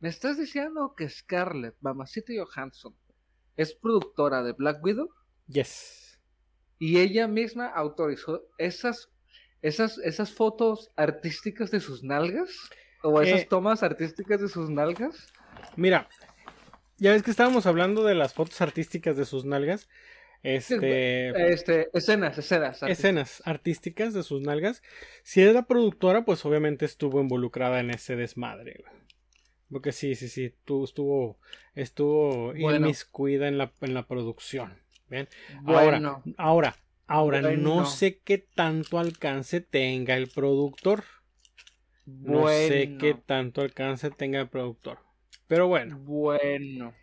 ¿me 0.00 0.08
estás 0.08 0.38
diciendo 0.38 0.94
que 0.96 1.08
Scarlett, 1.08 1.74
mamacita 1.80 2.32
Johansson, 2.36 2.94
es 3.56 3.74
productora 3.74 4.42
de 4.42 4.52
Black 4.52 4.82
Widow? 4.82 5.10
yes 5.48 6.05
Y 6.78 6.98
ella 6.98 7.26
misma 7.28 7.66
autorizó 7.66 8.42
esas, 8.58 9.10
esas, 9.62 9.98
esas 9.98 10.32
fotos 10.32 10.90
artísticas 10.96 11.70
de 11.70 11.80
sus 11.80 12.02
nalgas? 12.04 12.50
¿O 13.02 13.20
esas 13.22 13.42
Eh. 13.42 13.46
tomas 13.48 13.82
artísticas 13.82 14.40
de 14.40 14.48
sus 14.48 14.68
nalgas? 14.70 15.32
Mira, 15.76 16.08
ya 16.98 17.12
ves 17.12 17.22
que 17.22 17.30
estábamos 17.30 17.66
hablando 17.66 18.04
de 18.04 18.14
las 18.14 18.34
fotos 18.34 18.60
artísticas 18.60 19.16
de 19.16 19.24
sus 19.24 19.44
nalgas. 19.44 19.88
Este. 20.42 21.50
Este, 21.52 21.88
escenas, 21.92 22.38
escenas. 22.38 22.82
artísticas. 22.82 22.90
escenas 22.98 23.42
artísticas 23.44 24.14
de 24.14 24.22
sus 24.22 24.42
nalgas. 24.42 24.82
Si 25.22 25.40
era 25.42 25.66
productora, 25.66 26.24
pues 26.24 26.44
obviamente 26.44 26.84
estuvo 26.84 27.20
involucrada 27.20 27.80
en 27.80 27.90
ese 27.90 28.16
desmadre. 28.16 28.84
Porque 29.70 29.90
sí, 29.92 30.14
sí, 30.14 30.28
sí, 30.28 30.54
tú 30.64 30.84
estuvo, 30.84 31.38
estuvo 31.74 32.52
Bueno. 32.54 32.76
inmiscuida 32.86 33.48
en 33.48 33.58
la, 33.58 33.72
en 33.80 33.94
la 33.94 34.06
producción. 34.06 34.78
Bien. 35.08 35.28
Ahora, 35.64 35.90
Bueno, 35.90 36.22
ahora, 36.36 36.76
ahora, 37.06 37.40
no 37.42 37.48
Bueno. 37.74 37.86
sé 37.86 38.18
qué 38.24 38.38
tanto 38.38 38.98
alcance 38.98 39.60
tenga 39.60 40.16
el 40.16 40.28
productor. 40.28 41.04
No 42.06 42.48
sé 42.48 42.96
qué 42.98 43.14
tanto 43.14 43.62
alcance 43.62 44.10
tenga 44.10 44.40
el 44.40 44.48
productor. 44.48 44.98
Pero 45.48 45.68
bueno, 45.68 45.98
Bueno, 45.98 46.94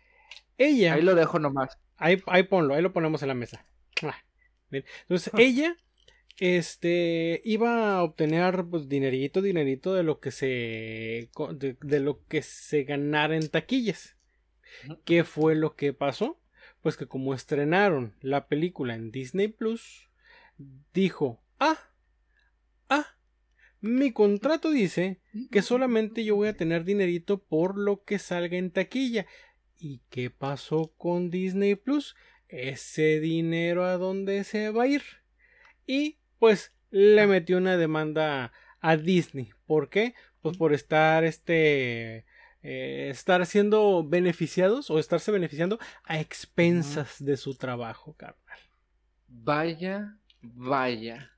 ella. 0.58 0.94
ahí 0.94 1.02
lo 1.02 1.14
dejo 1.14 1.38
nomás. 1.38 1.78
Ahí, 1.96 2.22
ahí 2.26 2.42
ponlo, 2.44 2.74
ahí 2.74 2.82
lo 2.82 2.92
ponemos 2.92 3.22
en 3.22 3.28
la 3.28 3.34
mesa. 3.34 3.66
Ah. 4.02 4.16
Entonces, 4.70 5.32
ella 5.38 5.76
este 6.38 7.40
iba 7.44 7.94
a 7.96 8.02
obtener 8.02 8.64
pues 8.70 8.88
dinerito, 8.88 9.40
dinerito 9.40 9.94
de 9.94 10.02
lo 10.02 10.20
que 10.20 10.30
se 10.30 11.30
de, 11.54 11.76
de 11.80 12.00
lo 12.00 12.24
que 12.26 12.42
se 12.42 12.84
ganara 12.84 13.36
en 13.36 13.48
taquillas. 13.48 14.16
¿Qué 15.04 15.24
fue 15.24 15.54
lo 15.54 15.76
que 15.76 15.92
pasó? 15.92 16.38
Pues 16.84 16.98
que 16.98 17.06
como 17.06 17.32
estrenaron 17.32 18.12
la 18.20 18.46
película 18.46 18.94
en 18.94 19.10
Disney 19.10 19.48
Plus, 19.48 20.10
dijo, 20.92 21.40
"Ah, 21.58 21.78
ah, 22.90 23.16
mi 23.80 24.12
contrato 24.12 24.70
dice 24.70 25.18
que 25.50 25.62
solamente 25.62 26.26
yo 26.26 26.36
voy 26.36 26.48
a 26.48 26.58
tener 26.58 26.84
dinerito 26.84 27.42
por 27.42 27.78
lo 27.78 28.04
que 28.04 28.18
salga 28.18 28.58
en 28.58 28.70
taquilla. 28.70 29.24
¿Y 29.78 30.02
qué 30.10 30.28
pasó 30.28 30.92
con 30.98 31.30
Disney 31.30 31.74
Plus? 31.74 32.16
Ese 32.48 33.18
dinero 33.18 33.86
a 33.86 33.96
dónde 33.96 34.44
se 34.44 34.68
va 34.68 34.82
a 34.82 34.88
ir. 34.88 35.04
Y 35.86 36.18
pues 36.38 36.74
le 36.90 37.26
metió 37.26 37.56
una 37.56 37.78
demanda 37.78 38.52
a 38.80 38.96
Disney. 38.98 39.52
¿Por 39.64 39.88
qué? 39.88 40.12
Pues 40.42 40.58
por 40.58 40.74
estar 40.74 41.24
este 41.24 42.26
eh, 42.66 43.10
estar 43.10 43.44
siendo 43.44 44.02
beneficiados 44.08 44.90
o 44.90 44.98
estarse 44.98 45.30
beneficiando 45.30 45.78
a 46.02 46.18
expensas 46.18 47.22
de 47.22 47.36
su 47.36 47.56
trabajo, 47.56 48.14
carnal. 48.14 48.58
Vaya, 49.28 50.16
vaya. 50.40 51.30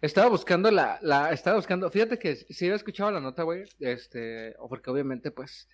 Estaba 0.00 0.28
buscando 0.28 0.72
la, 0.72 0.98
la, 1.00 1.30
estaba 1.30 1.56
buscando, 1.56 1.88
fíjate 1.90 2.18
que 2.18 2.34
si 2.34 2.64
había 2.64 2.74
escuchado 2.74 3.12
la 3.12 3.20
nota, 3.20 3.44
güey, 3.44 3.64
este, 3.78 4.56
porque 4.68 4.90
obviamente, 4.90 5.30
pues, 5.30 5.68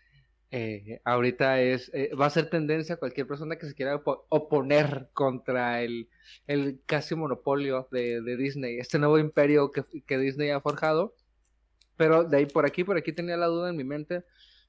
eh, 0.51 1.01
ahorita 1.03 1.63
es, 1.63 1.91
eh, 1.95 2.11
va 2.15 2.27
a 2.27 2.31
ser 2.31 2.51
tendencia 2.51 2.97
cualquier 2.97 3.27
persona 3.27 3.57
que 3.57 3.67
se 3.67 3.75
quiera 3.75 4.03
oponer 4.05 5.09
contra 5.15 5.81
el, 5.81 6.11
el 6.47 6.83
casi 6.85 7.15
monopolio 7.15 7.89
de, 7.91 8.21
de 8.21 8.37
Disney, 8.37 8.79
este 8.79 8.99
nuevo 8.99 9.19
imperio 9.19 9.71
que, 9.71 9.83
que, 10.07 10.19
Disney 10.19 10.51
ha 10.51 10.61
forjado. 10.61 11.15
Pero 11.97 12.25
de 12.25 12.37
ahí 12.37 12.47
por 12.47 12.67
aquí, 12.67 12.85
por 12.85 12.97
aquí 12.99 13.13
tenía 13.13 13.37
la 13.37 13.47
duda 13.47 13.71
en 13.71 13.77
mi 13.77 13.85
mente 13.85 14.25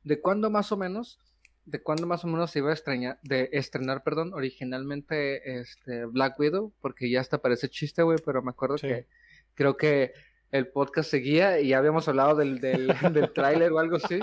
de 0.09 0.19
cuándo 0.19 0.49
más 0.49 0.71
o 0.71 0.77
menos, 0.77 1.19
de 1.65 1.83
cuándo 1.83 2.07
más 2.07 2.23
o 2.23 2.27
menos 2.27 2.49
se 2.49 2.59
iba 2.59 2.71
a 2.71 2.73
estrenar, 2.73 3.19
de 3.21 3.47
estrenar, 3.51 4.01
perdón, 4.03 4.33
originalmente 4.33 5.59
este 5.59 6.05
Black 6.05 6.39
Widow, 6.39 6.73
porque 6.81 7.11
ya 7.11 7.21
hasta 7.21 7.43
parece 7.43 7.69
chiste, 7.69 8.01
güey, 8.01 8.17
pero 8.25 8.41
me 8.41 8.49
acuerdo 8.49 8.77
que 8.77 9.05
creo 9.53 9.77
que 9.77 10.13
el 10.49 10.67
podcast 10.69 11.11
seguía 11.11 11.59
y 11.59 11.67
ya 11.67 11.77
habíamos 11.77 12.07
hablado 12.07 12.35
del, 12.35 12.59
del, 12.59 12.87
del 13.13 13.31
tráiler 13.33 13.71
o 13.71 13.77
algo 13.77 13.97
así 13.97 14.19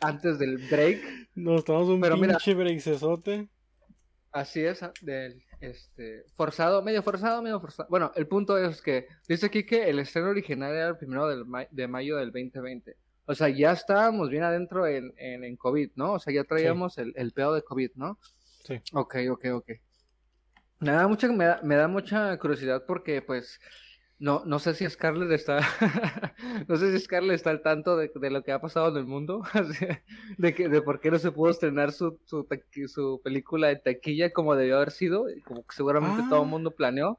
antes 0.00 0.40
del 0.40 0.58
break. 0.68 1.00
Nos 1.36 1.64
tomamos 1.64 1.90
un 1.90 2.00
Pero 2.00 2.16
pinche. 2.16 2.26
Así 4.32 4.64
es, 4.64 4.80
del 5.00 5.44
este 5.60 6.24
forzado, 6.34 6.82
medio 6.82 7.04
forzado, 7.04 7.40
medio 7.40 7.60
forzado. 7.60 7.88
Bueno, 7.88 8.10
el 8.16 8.26
punto 8.26 8.58
es 8.58 8.82
que 8.82 9.06
dice 9.28 9.46
aquí 9.46 9.64
que 9.64 9.88
el 9.88 10.00
estreno 10.00 10.30
original 10.30 10.72
era 10.72 10.88
el 10.88 10.96
primero 10.96 11.28
del 11.28 11.44
de 11.70 11.86
mayo 11.86 12.16
del 12.16 12.32
2020. 12.32 12.96
O 13.26 13.34
sea, 13.34 13.48
ya 13.48 13.72
estábamos 13.72 14.28
bien 14.28 14.42
adentro 14.42 14.86
en, 14.86 15.12
en, 15.16 15.56
COVID, 15.56 15.92
¿no? 15.94 16.12
O 16.12 16.18
sea, 16.18 16.32
ya 16.34 16.44
traíamos 16.44 16.98
el, 16.98 17.12
el 17.16 17.32
pedo 17.32 17.54
de 17.54 17.62
COVID, 17.62 17.92
¿no? 17.94 18.18
Sí. 18.64 18.80
Ok, 18.92 19.16
ok, 19.30 19.44
ok. 19.54 19.70
Me 20.80 20.92
da 20.92 21.08
mucha, 21.08 21.28
me 21.28 21.44
da, 21.44 21.60
me 21.62 21.76
da 21.76 21.88
mucha 21.88 22.38
curiosidad 22.38 22.84
porque, 22.86 23.22
pues, 23.22 23.58
no, 24.18 24.42
no 24.44 24.58
sé 24.58 24.74
si 24.74 24.88
Scarlett 24.88 25.30
está, 25.32 25.60
no 26.68 26.76
sé 26.76 26.92
si 26.92 27.04
Scarlett 27.04 27.36
está 27.36 27.50
al 27.50 27.62
tanto 27.62 27.96
de, 27.96 28.10
de, 28.14 28.30
lo 28.30 28.42
que 28.42 28.52
ha 28.52 28.60
pasado 28.60 28.88
en 28.88 28.96
el 28.96 29.06
mundo, 29.06 29.42
de 30.38 30.54
que, 30.54 30.68
de 30.68 30.82
por 30.82 31.00
qué 31.00 31.10
no 31.10 31.18
se 31.18 31.32
pudo 31.32 31.50
estrenar 31.50 31.92
su, 31.92 32.20
su, 32.24 32.46
su 32.88 33.20
película 33.24 33.68
de 33.68 33.76
taquilla 33.76 34.30
como 34.30 34.54
debió 34.54 34.76
haber 34.76 34.92
sido, 34.92 35.26
como 35.44 35.66
que 35.66 35.74
seguramente 35.74 36.22
todo 36.28 36.40
el 36.40 36.46
ah. 36.46 36.50
mundo 36.50 36.70
planeó, 36.70 37.18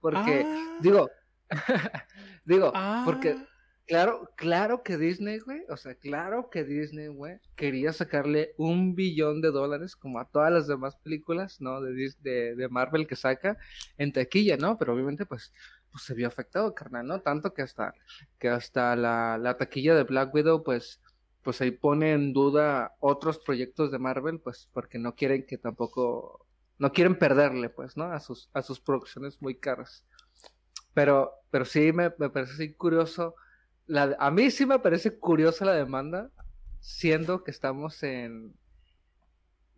porque, 0.00 0.46
ah. 0.46 0.78
digo, 0.80 1.10
digo, 2.44 2.72
porque, 3.04 3.36
ah. 3.38 3.48
Claro, 3.90 4.30
claro 4.36 4.82
que 4.82 4.96
Disney, 4.96 5.38
güey, 5.40 5.64
o 5.68 5.76
sea, 5.76 5.94
claro 5.94 6.48
que 6.50 6.64
Disney, 6.64 7.08
güey, 7.08 7.38
quería 7.56 7.92
sacarle 7.92 8.54
un 8.56 8.94
billón 8.94 9.40
de 9.40 9.50
dólares, 9.50 9.96
como 9.96 10.20
a 10.20 10.28
todas 10.28 10.52
las 10.52 10.66
demás 10.68 10.96
películas, 10.96 11.60
¿no? 11.60 11.80
De, 11.80 11.92
de, 12.20 12.54
de 12.56 12.68
Marvel 12.68 13.06
que 13.06 13.16
saca 13.16 13.58
en 13.98 14.12
taquilla, 14.12 14.56
¿no? 14.56 14.78
Pero 14.78 14.94
obviamente, 14.94 15.26
pues, 15.26 15.52
pues 15.90 16.04
se 16.04 16.14
vio 16.14 16.28
afectado, 16.28 16.74
carnal, 16.74 17.06
¿no? 17.06 17.20
Tanto 17.20 17.52
que 17.52 17.62
hasta, 17.62 17.94
que 18.38 18.48
hasta 18.48 18.94
la, 18.96 19.38
la 19.38 19.56
taquilla 19.56 19.94
de 19.94 20.04
Black 20.04 20.32
Widow, 20.34 20.62
pues, 20.62 21.00
pues 21.42 21.60
ahí 21.60 21.70
pone 21.72 22.12
en 22.12 22.32
duda 22.32 22.96
otros 23.00 23.38
proyectos 23.38 23.90
de 23.90 23.98
Marvel, 23.98 24.40
pues, 24.40 24.68
porque 24.72 24.98
no 24.98 25.14
quieren 25.16 25.44
que 25.46 25.58
tampoco, 25.58 26.46
no 26.78 26.92
quieren 26.92 27.18
perderle, 27.18 27.70
pues, 27.70 27.96
¿no? 27.96 28.04
A 28.04 28.20
sus, 28.20 28.50
a 28.52 28.62
sus 28.62 28.80
producciones 28.80 29.40
muy 29.42 29.58
caras. 29.58 30.04
Pero, 30.94 31.32
pero 31.50 31.64
sí 31.64 31.92
me, 31.92 32.12
me 32.18 32.30
parece 32.30 32.52
así 32.54 32.74
curioso, 32.74 33.34
la, 33.90 34.16
a 34.20 34.30
mí 34.30 34.50
sí 34.52 34.66
me 34.66 34.78
parece 34.78 35.18
curiosa 35.18 35.64
la 35.64 35.74
demanda, 35.74 36.30
siendo 36.78 37.42
que 37.42 37.50
estamos 37.50 38.02
en, 38.04 38.54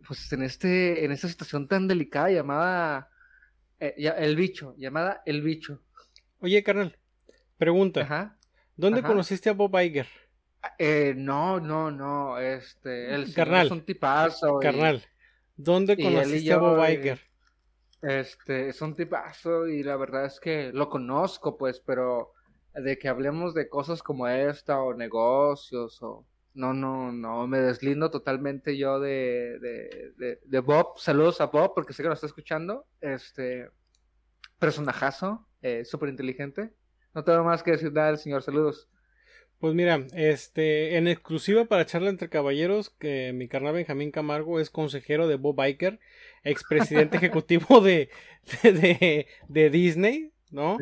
pues 0.07 0.31
en 0.31 0.43
este, 0.43 1.03
en 1.03 1.11
esta 1.11 1.27
situación 1.27 1.67
tan 1.67 1.87
delicada 1.87 2.29
llamada 2.29 3.09
eh, 3.79 3.95
el 3.97 4.35
bicho, 4.35 4.75
llamada 4.77 5.23
El 5.25 5.41
Bicho. 5.41 5.81
Oye, 6.39 6.63
carnal, 6.63 6.95
pregunta. 7.57 8.37
¿Dónde 8.75 9.01
conociste 9.01 9.49
a 9.49 9.53
Bob 9.53 9.75
Iger? 9.79 10.07
Eh, 10.77 11.15
no, 11.17 11.59
no, 11.59 11.89
no, 11.89 12.37
este, 12.37 13.15
el 13.15 13.33
carnal, 13.33 13.65
es 13.65 13.71
un 13.71 13.83
tipazo. 13.83 14.59
Carnal, 14.59 15.03
¿dónde 15.55 15.97
conociste 15.97 16.53
a 16.53 16.57
Bob 16.57 16.87
Iger? 16.87 17.19
Este, 18.03 18.69
es 18.69 18.79
un 18.79 18.95
tipazo 18.95 19.67
y 19.67 19.81
la 19.81 19.97
verdad 19.97 20.25
es 20.25 20.39
que 20.39 20.71
lo 20.71 20.87
conozco, 20.87 21.57
pues, 21.57 21.79
pero 21.79 22.33
de 22.73 22.97
que 22.97 23.07
hablemos 23.07 23.53
de 23.53 23.69
cosas 23.69 24.03
como 24.03 24.27
esta 24.27 24.81
o 24.81 24.93
negocios 24.93 26.01
o... 26.01 26.25
No, 26.55 26.71
no, 26.71 27.11
no, 27.11 27.47
me 27.47 27.59
deslindo 27.59 28.11
totalmente 28.11 28.77
yo 28.77 28.99
de, 28.99 29.57
de, 29.59 30.39
de 30.43 30.59
Bob. 30.59 30.99
Saludos 30.99 31.41
a 31.41 31.47
Bob 31.47 31.73
porque 31.73 31.93
sé 31.93 32.03
que 32.03 32.09
lo 32.09 32.13
está 32.13 32.27
escuchando. 32.27 32.85
Este, 33.01 33.69
personajazo 34.63 35.45
eh, 35.61 35.83
súper 35.83 36.09
inteligente. 36.09 36.71
No 37.13 37.23
tengo 37.23 37.43
más 37.43 37.63
que 37.63 37.71
decir 37.71 37.91
nada 37.91 38.07
del 38.07 38.17
señor. 38.17 38.43
Saludos. 38.43 38.89
Pues 39.59 39.73
mira, 39.75 40.05
este, 40.13 40.97
en 40.97 41.07
exclusiva 41.07 41.65
para 41.65 41.85
charla 41.85 42.09
entre 42.09 42.29
caballeros, 42.29 42.89
que 42.89 43.31
mi 43.33 43.47
carnal 43.47 43.73
Benjamín 43.73 44.11
Camargo 44.11 44.59
es 44.59 44.69
consejero 44.69 45.27
de 45.27 45.35
Bob 45.35 45.59
Iker, 45.61 45.99
expresidente 46.43 47.15
ejecutivo 47.17 47.79
de, 47.79 48.09
de, 48.63 49.27
de, 49.47 49.69
Disney, 49.69 50.32
¿no? 50.53 50.77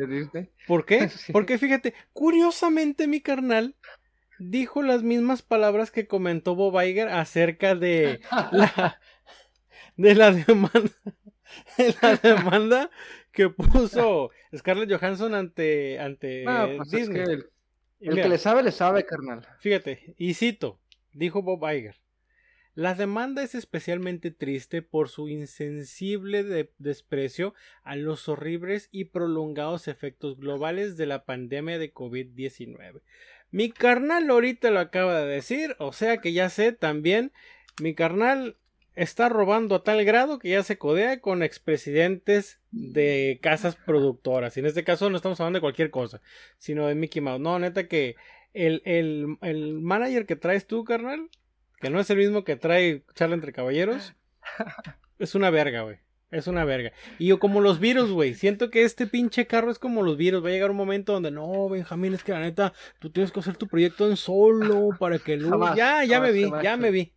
¿Por 0.66 0.84
qué? 0.84 1.10
Porque 1.32 1.58
fíjate, 1.58 1.94
curiosamente 2.12 3.08
mi 3.08 3.20
carnal 3.20 3.74
dijo 4.38 4.82
las 4.82 5.02
mismas 5.02 5.42
palabras 5.42 5.90
que 5.90 6.06
comentó 6.06 6.54
Bob 6.54 6.80
Iger 6.80 7.08
acerca 7.08 7.74
de 7.74 8.20
la, 8.50 9.00
de 9.96 10.14
la 10.14 10.32
demanda, 10.32 10.92
de 11.78 11.94
la 12.00 12.16
demanda 12.16 12.90
que 13.32 13.48
puso 13.48 14.30
Scarlett 14.54 14.92
Johansson 14.92 15.34
ante, 15.34 15.98
ante 15.98 16.44
pues 16.76 16.90
Disney. 16.90 17.22
el, 18.00 18.14
que 18.14 18.28
le 18.28 18.38
sabe, 18.38 18.62
le 18.62 18.72
sabe, 18.72 19.06
carnal. 19.06 19.46
Fíjate, 19.58 20.14
y 20.18 20.34
cito, 20.34 20.78
dijo 21.12 21.42
Bob 21.42 21.66
Iger. 21.70 22.01
La 22.74 22.94
demanda 22.94 23.42
es 23.42 23.54
especialmente 23.54 24.30
triste 24.30 24.80
por 24.80 25.10
su 25.10 25.28
insensible 25.28 26.70
desprecio 26.78 27.54
a 27.82 27.96
los 27.96 28.28
horribles 28.30 28.88
y 28.90 29.04
prolongados 29.04 29.88
efectos 29.88 30.38
globales 30.38 30.96
de 30.96 31.04
la 31.04 31.24
pandemia 31.24 31.78
de 31.78 31.92
COVID-19. 31.92 33.02
Mi 33.50 33.70
carnal 33.70 34.30
ahorita 34.30 34.70
lo 34.70 34.80
acaba 34.80 35.20
de 35.20 35.26
decir, 35.26 35.76
o 35.78 35.92
sea 35.92 36.18
que 36.18 36.32
ya 36.32 36.48
sé 36.48 36.72
también, 36.72 37.32
mi 37.82 37.94
carnal 37.94 38.56
está 38.94 39.28
robando 39.28 39.74
a 39.74 39.82
tal 39.82 40.02
grado 40.06 40.38
que 40.38 40.50
ya 40.50 40.62
se 40.62 40.78
codea 40.78 41.20
con 41.20 41.42
expresidentes 41.42 42.60
de 42.70 43.38
casas 43.42 43.76
productoras. 43.76 44.56
Y 44.56 44.60
en 44.60 44.66
este 44.66 44.84
caso 44.84 45.10
no 45.10 45.16
estamos 45.16 45.38
hablando 45.40 45.58
de 45.58 45.62
cualquier 45.62 45.90
cosa, 45.90 46.22
sino 46.56 46.86
de 46.86 46.94
Mickey 46.94 47.20
Mouse. 47.20 47.40
No, 47.40 47.58
neta 47.58 47.86
que 47.86 48.16
el, 48.54 48.80
el, 48.86 49.36
el 49.42 49.80
manager 49.80 50.24
que 50.24 50.36
traes 50.36 50.66
tú, 50.66 50.84
carnal, 50.84 51.28
que 51.82 51.90
no 51.90 52.00
es 52.00 52.08
el 52.10 52.16
mismo 52.16 52.44
que 52.44 52.56
trae 52.56 53.04
charla 53.14 53.34
entre 53.34 53.52
caballeros, 53.52 54.14
es 55.18 55.34
una 55.34 55.50
verga, 55.50 55.82
güey. 55.82 55.98
Es 56.30 56.46
una 56.46 56.64
verga. 56.64 56.92
Y 57.18 57.26
yo 57.26 57.38
como 57.38 57.60
los 57.60 57.78
virus, 57.78 58.10
güey. 58.10 58.34
Siento 58.34 58.70
que 58.70 58.84
este 58.84 59.06
pinche 59.06 59.46
carro 59.46 59.70
es 59.70 59.78
como 59.78 60.02
los 60.02 60.16
virus. 60.16 60.42
Va 60.42 60.48
a 60.48 60.52
llegar 60.52 60.70
un 60.70 60.78
momento 60.78 61.12
donde 61.12 61.30
no, 61.30 61.68
Benjamín, 61.68 62.14
es 62.14 62.24
que 62.24 62.32
la 62.32 62.40
neta, 62.40 62.72
tú 63.00 63.10
tienes 63.10 63.30
que 63.30 63.40
hacer 63.40 63.56
tu 63.58 63.68
proyecto 63.68 64.08
en 64.08 64.16
solo 64.16 64.90
para 64.98 65.18
que 65.18 65.36
luego. 65.36 65.74
ya, 65.74 66.04
ya 66.04 66.20
me 66.20 66.32
vi, 66.32 66.50
ya 66.62 66.78
me 66.78 66.90
vi. 66.90 67.12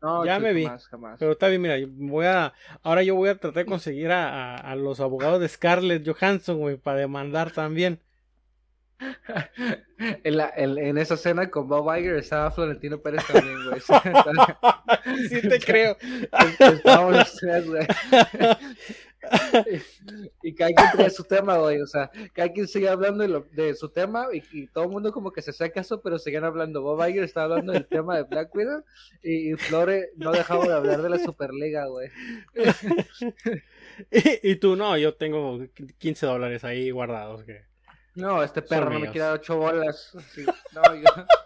No, 0.00 0.24
ya 0.24 0.38
me 0.38 0.54
vi. 0.54 0.64
Jamás, 0.64 1.18
Pero 1.18 1.32
está 1.32 1.48
bien, 1.48 1.60
mira, 1.60 1.76
voy 1.88 2.24
a, 2.24 2.54
ahora 2.82 3.02
yo 3.02 3.16
voy 3.16 3.28
a 3.28 3.34
tratar 3.34 3.64
de 3.64 3.68
conseguir 3.68 4.12
a, 4.12 4.54
a, 4.54 4.76
los 4.76 5.00
abogados 5.00 5.40
de 5.40 5.48
Scarlett 5.48 6.08
Johansson, 6.08 6.58
güey, 6.58 6.76
para 6.76 7.00
demandar 7.00 7.50
también. 7.50 8.00
en, 10.24 10.36
la, 10.36 10.52
en, 10.56 10.78
en, 10.78 10.98
esa 10.98 11.14
escena 11.14 11.50
con 11.50 11.68
Bob 11.68 11.94
Iger 11.96 12.16
estaba 12.16 12.50
Florentino 12.50 13.00
Pérez 13.00 13.24
también, 13.26 13.56
güey. 13.68 13.80
sí 15.28 15.48
te 15.48 15.60
creo. 15.60 15.96
Estábamos 16.58 17.12
los 17.14 17.36
tres, 17.36 17.66
güey. 17.68 17.86
y 20.42 20.54
cada 20.54 20.72
quien 20.72 20.88
trae 20.92 21.10
su 21.10 21.24
tema, 21.24 21.58
güey. 21.58 21.80
O 21.80 21.86
sea, 21.86 22.10
cada 22.32 22.52
quien 22.52 22.66
sigue 22.66 22.88
hablando 22.88 23.22
de, 23.22 23.28
lo, 23.28 23.46
de 23.52 23.74
su 23.74 23.88
tema 23.88 24.26
y, 24.32 24.66
todo 24.68 24.84
el 24.84 24.90
mundo 24.90 25.12
como 25.12 25.32
que 25.32 25.42
se 25.42 25.52
saca 25.52 25.80
eso, 25.80 26.00
pero 26.00 26.18
siguen 26.18 26.44
hablando. 26.44 26.82
Bob 26.82 27.06
Iger 27.06 27.24
está 27.24 27.44
hablando 27.44 27.72
del 27.72 27.86
tema 27.86 28.16
de 28.16 28.24
Black 28.24 28.54
Widow 28.54 28.82
y, 29.22 29.54
Flore 29.54 30.10
no 30.16 30.32
dejaba 30.32 30.66
de 30.66 30.74
hablar 30.74 31.02
de 31.02 31.10
la 31.10 31.18
Superliga, 31.18 31.86
güey. 31.86 32.08
y, 34.10 34.50
y, 34.50 34.56
tú, 34.56 34.74
no, 34.74 34.96
yo 34.98 35.14
tengo 35.14 35.60
15 35.98 36.26
dólares 36.26 36.64
ahí 36.64 36.90
guardados. 36.90 37.44
que 37.44 37.67
No, 38.18 38.42
este 38.42 38.62
perro 38.62 38.90
no 38.90 38.98
me 38.98 39.06
quiere 39.10 39.26
dar 39.26 39.34
ocho 39.34 39.56
bolas. 39.56 40.12
Sí, 40.34 40.44
No, 40.74 40.94
yo... 40.94 41.04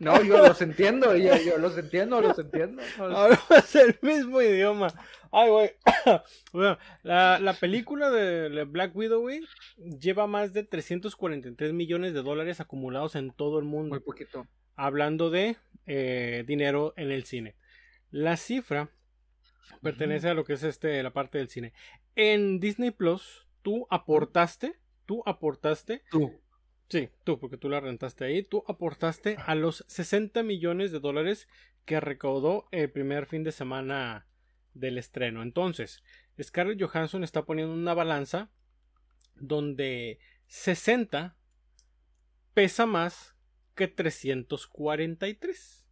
No, 0.00 0.22
yo 0.22 0.38
los 0.38 0.60
entiendo, 0.60 1.16
yo, 1.16 1.34
yo 1.36 1.56
los 1.56 1.78
entiendo, 1.78 2.20
los 2.20 2.38
entiendo. 2.38 2.82
Hablas 2.98 3.74
el 3.76 3.98
mismo 4.02 4.42
idioma. 4.42 4.88
Ay, 5.32 5.50
güey. 5.50 5.70
Bueno, 6.52 6.78
la, 7.02 7.38
la 7.38 7.54
película 7.54 8.10
de 8.10 8.64
Black 8.64 8.94
Widow, 8.94 9.20
güey, 9.20 9.40
lleva 9.76 10.26
más 10.26 10.52
de 10.52 10.64
343 10.64 11.72
millones 11.72 12.12
de 12.12 12.22
dólares 12.22 12.60
acumulados 12.60 13.14
en 13.14 13.30
todo 13.30 13.58
el 13.58 13.64
mundo. 13.64 13.94
Muy 13.94 14.00
poquito. 14.00 14.46
hablando 14.74 15.30
de 15.30 15.56
eh, 15.86 16.44
dinero 16.46 16.92
en 16.96 17.10
el 17.12 17.24
cine. 17.24 17.54
La 18.10 18.36
cifra 18.36 18.90
pertenece 19.82 20.28
a 20.28 20.34
lo 20.34 20.44
que 20.44 20.54
es 20.54 20.62
este 20.62 21.02
la 21.02 21.12
parte 21.12 21.38
del 21.38 21.48
cine. 21.48 21.72
En 22.16 22.60
Disney 22.60 22.90
Plus, 22.90 23.45
tú 23.66 23.84
aportaste, 23.90 24.78
tú 25.06 25.24
aportaste, 25.26 26.04
Tú. 26.08 26.40
sí, 26.88 27.08
tú, 27.24 27.40
porque 27.40 27.56
tú 27.56 27.68
la 27.68 27.80
rentaste 27.80 28.24
ahí, 28.24 28.44
tú 28.44 28.62
aportaste 28.68 29.36
a 29.44 29.56
los 29.56 29.84
60 29.88 30.44
millones 30.44 30.92
de 30.92 31.00
dólares 31.00 31.48
que 31.84 31.98
recaudó 31.98 32.68
el 32.70 32.92
primer 32.92 33.26
fin 33.26 33.42
de 33.42 33.50
semana 33.50 34.28
del 34.72 34.98
estreno. 34.98 35.42
Entonces, 35.42 36.04
Scarlett 36.40 36.80
Johansson 36.80 37.24
está 37.24 37.44
poniendo 37.44 37.74
una 37.74 37.92
balanza 37.92 38.52
donde 39.34 40.20
60 40.46 41.36
pesa 42.54 42.86
más 42.86 43.34
que 43.74 43.88
343. 43.88 45.85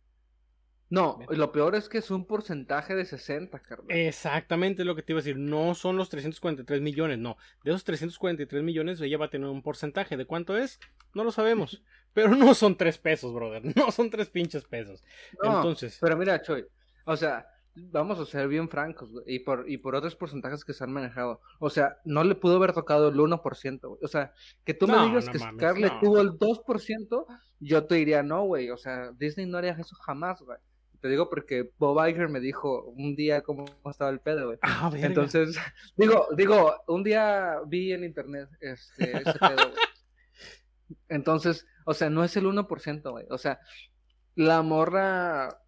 No, 0.94 1.18
lo 1.28 1.50
peor 1.50 1.74
es 1.74 1.88
que 1.88 1.98
es 1.98 2.10
un 2.12 2.24
porcentaje 2.24 2.94
de 2.94 3.04
60, 3.04 3.58
carnal. 3.58 3.86
Exactamente 3.88 4.82
es 4.82 4.86
lo 4.86 4.94
que 4.94 5.02
te 5.02 5.12
iba 5.12 5.18
a 5.18 5.22
decir. 5.22 5.36
No 5.36 5.74
son 5.74 5.96
los 5.96 6.08
343 6.08 6.80
millones, 6.80 7.18
no. 7.18 7.36
De 7.64 7.72
esos 7.72 7.82
343 7.82 8.62
millones 8.62 9.00
ella 9.00 9.18
va 9.18 9.26
a 9.26 9.30
tener 9.30 9.48
un 9.48 9.62
porcentaje. 9.62 10.16
¿De 10.16 10.24
cuánto 10.24 10.56
es? 10.56 10.78
No 11.12 11.24
lo 11.24 11.32
sabemos. 11.32 11.82
Pero 12.12 12.36
no 12.36 12.54
son 12.54 12.76
3 12.76 12.96
pesos, 12.98 13.34
brother. 13.34 13.62
No 13.76 13.90
son 13.90 14.08
3 14.08 14.28
pinches 14.30 14.62
pesos. 14.64 15.02
No, 15.42 15.56
Entonces, 15.56 15.98
Pero 16.00 16.16
mira, 16.16 16.40
Choy, 16.40 16.64
o 17.06 17.16
sea, 17.16 17.44
vamos 17.74 18.20
a 18.20 18.24
ser 18.24 18.46
bien 18.46 18.68
francos, 18.68 19.10
güey, 19.10 19.24
y 19.26 19.38
por, 19.40 19.68
y 19.68 19.78
por 19.78 19.96
otros 19.96 20.14
porcentajes 20.14 20.64
que 20.64 20.74
se 20.74 20.84
han 20.84 20.92
manejado. 20.92 21.40
O 21.58 21.70
sea, 21.70 21.96
no 22.04 22.22
le 22.22 22.36
pudo 22.36 22.56
haber 22.56 22.72
tocado 22.72 23.08
el 23.08 23.16
1%, 23.16 23.80
güey. 23.88 24.00
O 24.00 24.06
sea, 24.06 24.32
que 24.64 24.74
tú 24.74 24.86
me 24.86 24.96
digas 25.08 25.26
no 25.26 25.32
que 25.32 25.38
mames, 25.40 25.56
Scarlett 25.56 25.92
no. 25.94 26.00
tuvo 26.00 26.20
el 26.20 26.30
2%, 26.38 27.26
yo 27.58 27.84
te 27.84 27.96
diría, 27.96 28.22
no, 28.22 28.44
güey. 28.44 28.70
O 28.70 28.76
sea, 28.76 29.10
Disney 29.18 29.46
no 29.46 29.58
haría 29.58 29.72
eso 29.72 29.96
jamás, 29.96 30.40
güey. 30.40 30.58
Te 31.04 31.10
digo 31.10 31.28
porque 31.28 31.70
Bob 31.76 32.02
Iger 32.08 32.30
me 32.30 32.40
dijo 32.40 32.82
un 32.96 33.14
día 33.14 33.42
cómo 33.42 33.66
estaba 33.90 34.10
el 34.10 34.20
pedo, 34.20 34.46
güey. 34.46 34.58
ah. 34.62 34.90
Entonces, 34.96 35.54
digo, 35.98 36.28
digo, 36.34 36.72
un 36.88 37.02
día 37.04 37.58
vi 37.66 37.92
en 37.92 38.04
internet 38.04 38.48
este, 38.58 39.12
ese 39.18 39.38
pedo, 39.38 39.68
güey. 39.68 39.84
Entonces, 41.10 41.66
o 41.84 41.92
sea, 41.92 42.08
no 42.08 42.24
es 42.24 42.34
el 42.38 42.46
1%, 42.46 43.10
güey. 43.10 43.26
O 43.28 43.36
sea, 43.36 43.60
la 44.34 44.62
morra, 44.62 45.60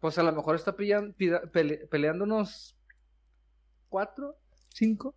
pues 0.00 0.18
a 0.18 0.24
lo 0.24 0.32
mejor 0.32 0.56
está 0.56 0.74
pillan- 0.76 1.14
pida- 1.14 1.42
pele- 1.52 1.86
peleando 1.88 2.24
unos 2.24 2.76
4, 3.88 4.36
5, 4.70 5.14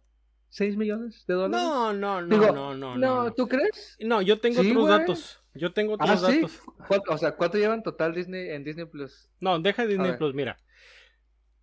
6 0.49 0.77
millones 0.77 1.25
de 1.27 1.33
dólares. 1.33 1.65
no, 1.67 1.91
no, 1.91 2.21
no, 2.21 2.27
Digo, 2.39 2.51
no, 2.53 2.75
no, 2.75 2.95
no, 2.95 2.97
no, 2.97 3.23
no. 3.25 3.33
¿tú 3.33 3.47
crees? 3.47 3.97
No, 3.99 4.21
yo 4.21 4.39
tengo 4.39 4.61
Sí, 4.61 4.69
otros 4.69 4.83
güey. 4.87 4.99
datos. 4.99 5.41
Yo 5.55 5.71
tengo 5.73 5.93
otros 5.93 6.09
Ah, 6.23 6.29
sí. 6.31 6.41
datos. 6.41 6.61
¿Cuánto- 6.87 7.11
o 7.13 7.17
sea, 7.17 7.31
¿cuánto 7.35 7.57
llevan 7.57 7.81
total 7.83 8.13
Disney 8.13 8.49
en 8.49 8.63
Disney 8.63 8.85
Plus? 8.85 9.29
No, 9.39 9.57
deja 9.59 9.85
Disney. 9.85 10.17
Plus, 10.17 10.33
mira. 10.33 10.57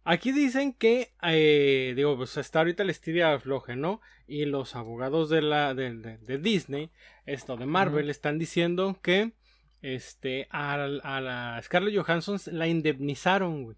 Aquí 0.05 0.33
dicen 0.33 0.73
que, 0.73 1.13
eh, 1.23 1.93
digo, 1.95 2.17
pues 2.17 2.37
está 2.37 2.59
ahorita 2.61 2.83
el 2.83 2.91
estiria 2.91 3.35
afloje, 3.35 3.77
¿no? 3.77 4.01
Y 4.27 4.47
los 4.47 4.75
abogados 4.75 5.29
de 5.31 5.43
la 5.43 5.75
de, 5.75 5.95
de- 5.95 6.19
de 6.19 6.39
Disney, 6.39 6.91
esto 7.27 7.57
de 7.57 7.67
Marvel, 7.67 8.11
están 8.11 8.39
diciendo 8.39 8.99
que 9.03 9.33
este 9.81 10.49
a, 10.51 10.75
a 10.75 11.21
la 11.21 11.61
Scarlett 11.63 11.97
Johansson 11.97 12.39
la 12.47 12.67
indemnizaron, 12.67 13.63
güey. 13.65 13.77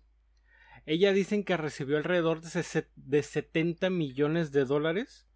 Ella 0.87 1.13
dicen 1.13 1.45
que 1.45 1.57
recibió 1.57 1.97
alrededor 1.99 2.41
de, 2.41 2.85
de 2.97 3.23
70 3.23 3.91
millones 3.91 4.51
de 4.53 4.65
dólares. 4.65 5.27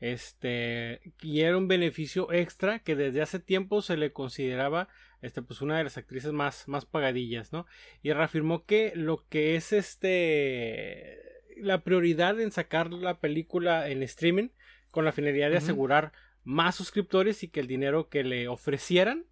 Este, 0.00 1.00
y 1.22 1.40
era 1.40 1.56
un 1.56 1.68
beneficio 1.68 2.30
extra 2.32 2.78
que 2.80 2.94
desde 2.96 3.22
hace 3.22 3.38
tiempo 3.38 3.80
se 3.82 3.96
le 3.96 4.12
consideraba 4.12 4.88
este, 5.22 5.40
pues 5.40 5.62
una 5.62 5.78
de 5.78 5.84
las 5.84 5.96
actrices 5.96 6.32
más, 6.32 6.68
más 6.68 6.84
pagadillas, 6.84 7.52
¿no? 7.52 7.66
Y 8.02 8.12
reafirmó 8.12 8.64
que 8.66 8.92
lo 8.94 9.26
que 9.28 9.56
es 9.56 9.72
este 9.72 11.18
la 11.56 11.82
prioridad 11.84 12.40
en 12.40 12.50
sacar 12.50 12.92
la 12.92 13.20
película 13.20 13.88
en 13.88 14.02
streaming 14.02 14.48
con 14.90 15.04
la 15.04 15.12
finalidad 15.12 15.50
de 15.50 15.54
asegurar 15.58 16.12
más 16.42 16.74
suscriptores 16.74 17.42
y 17.42 17.48
que 17.48 17.60
el 17.60 17.68
dinero 17.68 18.08
que 18.08 18.24
le 18.24 18.48
ofrecieran 18.48 19.24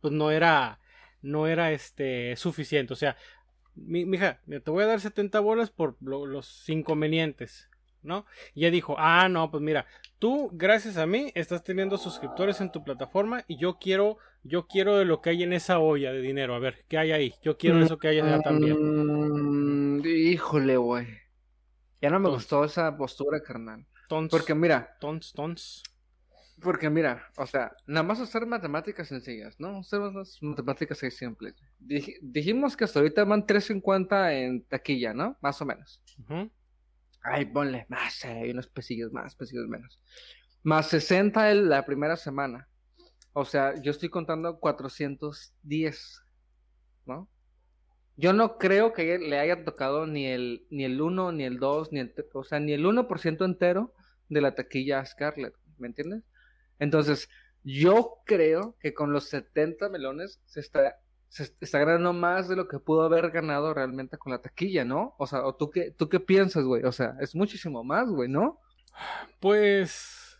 pues 0.00 0.12
no 0.12 0.30
era 0.30 0.80
no 1.22 1.46
era 1.46 1.72
este 1.72 2.34
suficiente, 2.36 2.92
o 2.92 2.96
sea, 2.96 3.16
mi, 3.74 4.04
mija, 4.06 4.40
te 4.46 4.70
voy 4.70 4.84
a 4.84 4.86
dar 4.86 5.00
70 5.00 5.40
bolas 5.40 5.70
por 5.70 5.96
lo- 6.00 6.24
los 6.26 6.68
inconvenientes, 6.68 7.68
¿no? 8.06 8.24
Y 8.54 8.60
ella 8.62 8.70
dijo, 8.70 8.94
ah, 8.98 9.28
no, 9.28 9.50
pues 9.50 9.62
mira, 9.62 9.86
tú, 10.18 10.48
gracias 10.52 10.96
a 10.96 11.06
mí, 11.06 11.30
estás 11.34 11.62
teniendo 11.62 11.98
suscriptores 11.98 12.60
en 12.60 12.72
tu 12.72 12.82
plataforma 12.84 13.44
y 13.46 13.58
yo 13.58 13.78
quiero, 13.78 14.16
yo 14.42 14.66
quiero 14.66 14.96
de 14.96 15.04
lo 15.04 15.20
que 15.20 15.30
hay 15.30 15.42
en 15.42 15.52
esa 15.52 15.78
olla 15.80 16.12
de 16.12 16.20
dinero. 16.22 16.54
A 16.54 16.58
ver, 16.58 16.84
¿qué 16.88 16.96
hay 16.98 17.12
ahí? 17.12 17.34
Yo 17.42 17.58
quiero 17.58 17.80
eso 17.80 17.98
que 17.98 18.08
hay 18.08 18.20
allá 18.20 18.40
también. 18.40 18.76
Mm, 19.98 20.02
híjole, 20.06 20.76
güey. 20.76 21.06
Ya 22.00 22.10
no 22.10 22.20
me 22.20 22.28
gustó 22.28 22.64
esa 22.64 22.96
postura, 22.96 23.40
carnal. 23.42 23.84
Tons, 24.08 24.30
Porque 24.30 24.54
mira, 24.54 24.96
tons, 25.00 25.32
tons. 25.32 25.82
Porque 26.62 26.88
mira, 26.88 27.28
o 27.36 27.46
sea, 27.46 27.72
nada 27.86 28.02
más 28.02 28.18
hacer 28.20 28.46
matemáticas 28.46 29.08
sencillas, 29.08 29.56
¿no? 29.58 29.78
Hacer 29.80 30.00
unas 30.00 30.38
matemáticas 30.40 31.02
ahí 31.02 31.10
simples. 31.10 31.54
Dij- 31.80 32.16
dijimos 32.22 32.76
que 32.76 32.84
hasta 32.84 33.00
ahorita 33.00 33.24
van 33.24 33.44
3.50 33.46 34.32
en 34.32 34.62
taquilla, 34.62 35.12
¿no? 35.12 35.36
Más 35.42 35.60
o 35.60 35.66
menos. 35.66 36.00
Ujú. 36.18 36.50
Ay, 37.28 37.46
ponle 37.46 37.86
más, 37.88 38.24
hay 38.24 38.50
unos 38.50 38.68
pesillos 38.68 39.12
más, 39.12 39.34
pesillos 39.34 39.66
menos. 39.66 40.00
Más 40.62 40.88
60 40.88 41.50
en 41.50 41.68
la 41.68 41.84
primera 41.84 42.16
semana. 42.16 42.68
O 43.32 43.44
sea, 43.44 43.74
yo 43.82 43.90
estoy 43.90 44.08
contando 44.08 44.58
410, 44.60 46.22
¿no? 47.04 47.28
Yo 48.16 48.32
no 48.32 48.58
creo 48.58 48.92
que 48.92 49.18
le 49.18 49.38
haya 49.38 49.64
tocado 49.64 50.06
ni 50.06 50.26
el, 50.26 50.66
ni 50.70 50.84
el 50.84 51.00
1, 51.00 51.32
ni 51.32 51.44
el 51.44 51.58
2, 51.58 51.92
ni 51.92 52.00
el, 52.00 52.14
o 52.32 52.44
sea, 52.44 52.60
ni 52.60 52.72
el 52.72 52.84
1% 52.84 53.44
entero 53.44 53.92
de 54.28 54.40
la 54.40 54.54
taquilla 54.54 55.00
a 55.00 55.06
Scarlett, 55.06 55.54
¿me 55.78 55.88
entiendes? 55.88 56.22
Entonces, 56.78 57.28
yo 57.62 58.22
creo 58.24 58.76
que 58.80 58.94
con 58.94 59.12
los 59.12 59.28
70 59.28 59.88
melones 59.88 60.40
se 60.46 60.60
está, 60.60 60.96
se 61.28 61.52
está 61.60 61.80
ganando 61.80 62.12
más 62.12 62.48
de 62.48 62.56
lo 62.56 62.68
que 62.68 62.78
pudo 62.78 63.02
haber 63.02 63.30
ganado 63.30 63.74
realmente 63.74 64.18
con 64.18 64.32
la 64.32 64.40
taquilla, 64.40 64.84
¿no? 64.84 65.14
O 65.18 65.26
sea, 65.26 65.44
¿o 65.44 65.54
tú 65.54 65.70
qué, 65.70 65.90
tú 65.90 66.08
qué 66.08 66.20
piensas, 66.20 66.64
güey? 66.64 66.84
O 66.84 66.92
sea, 66.92 67.16
es 67.20 67.34
muchísimo 67.34 67.84
más, 67.84 68.08
güey, 68.08 68.28
¿no? 68.28 68.60
Pues. 69.40 70.38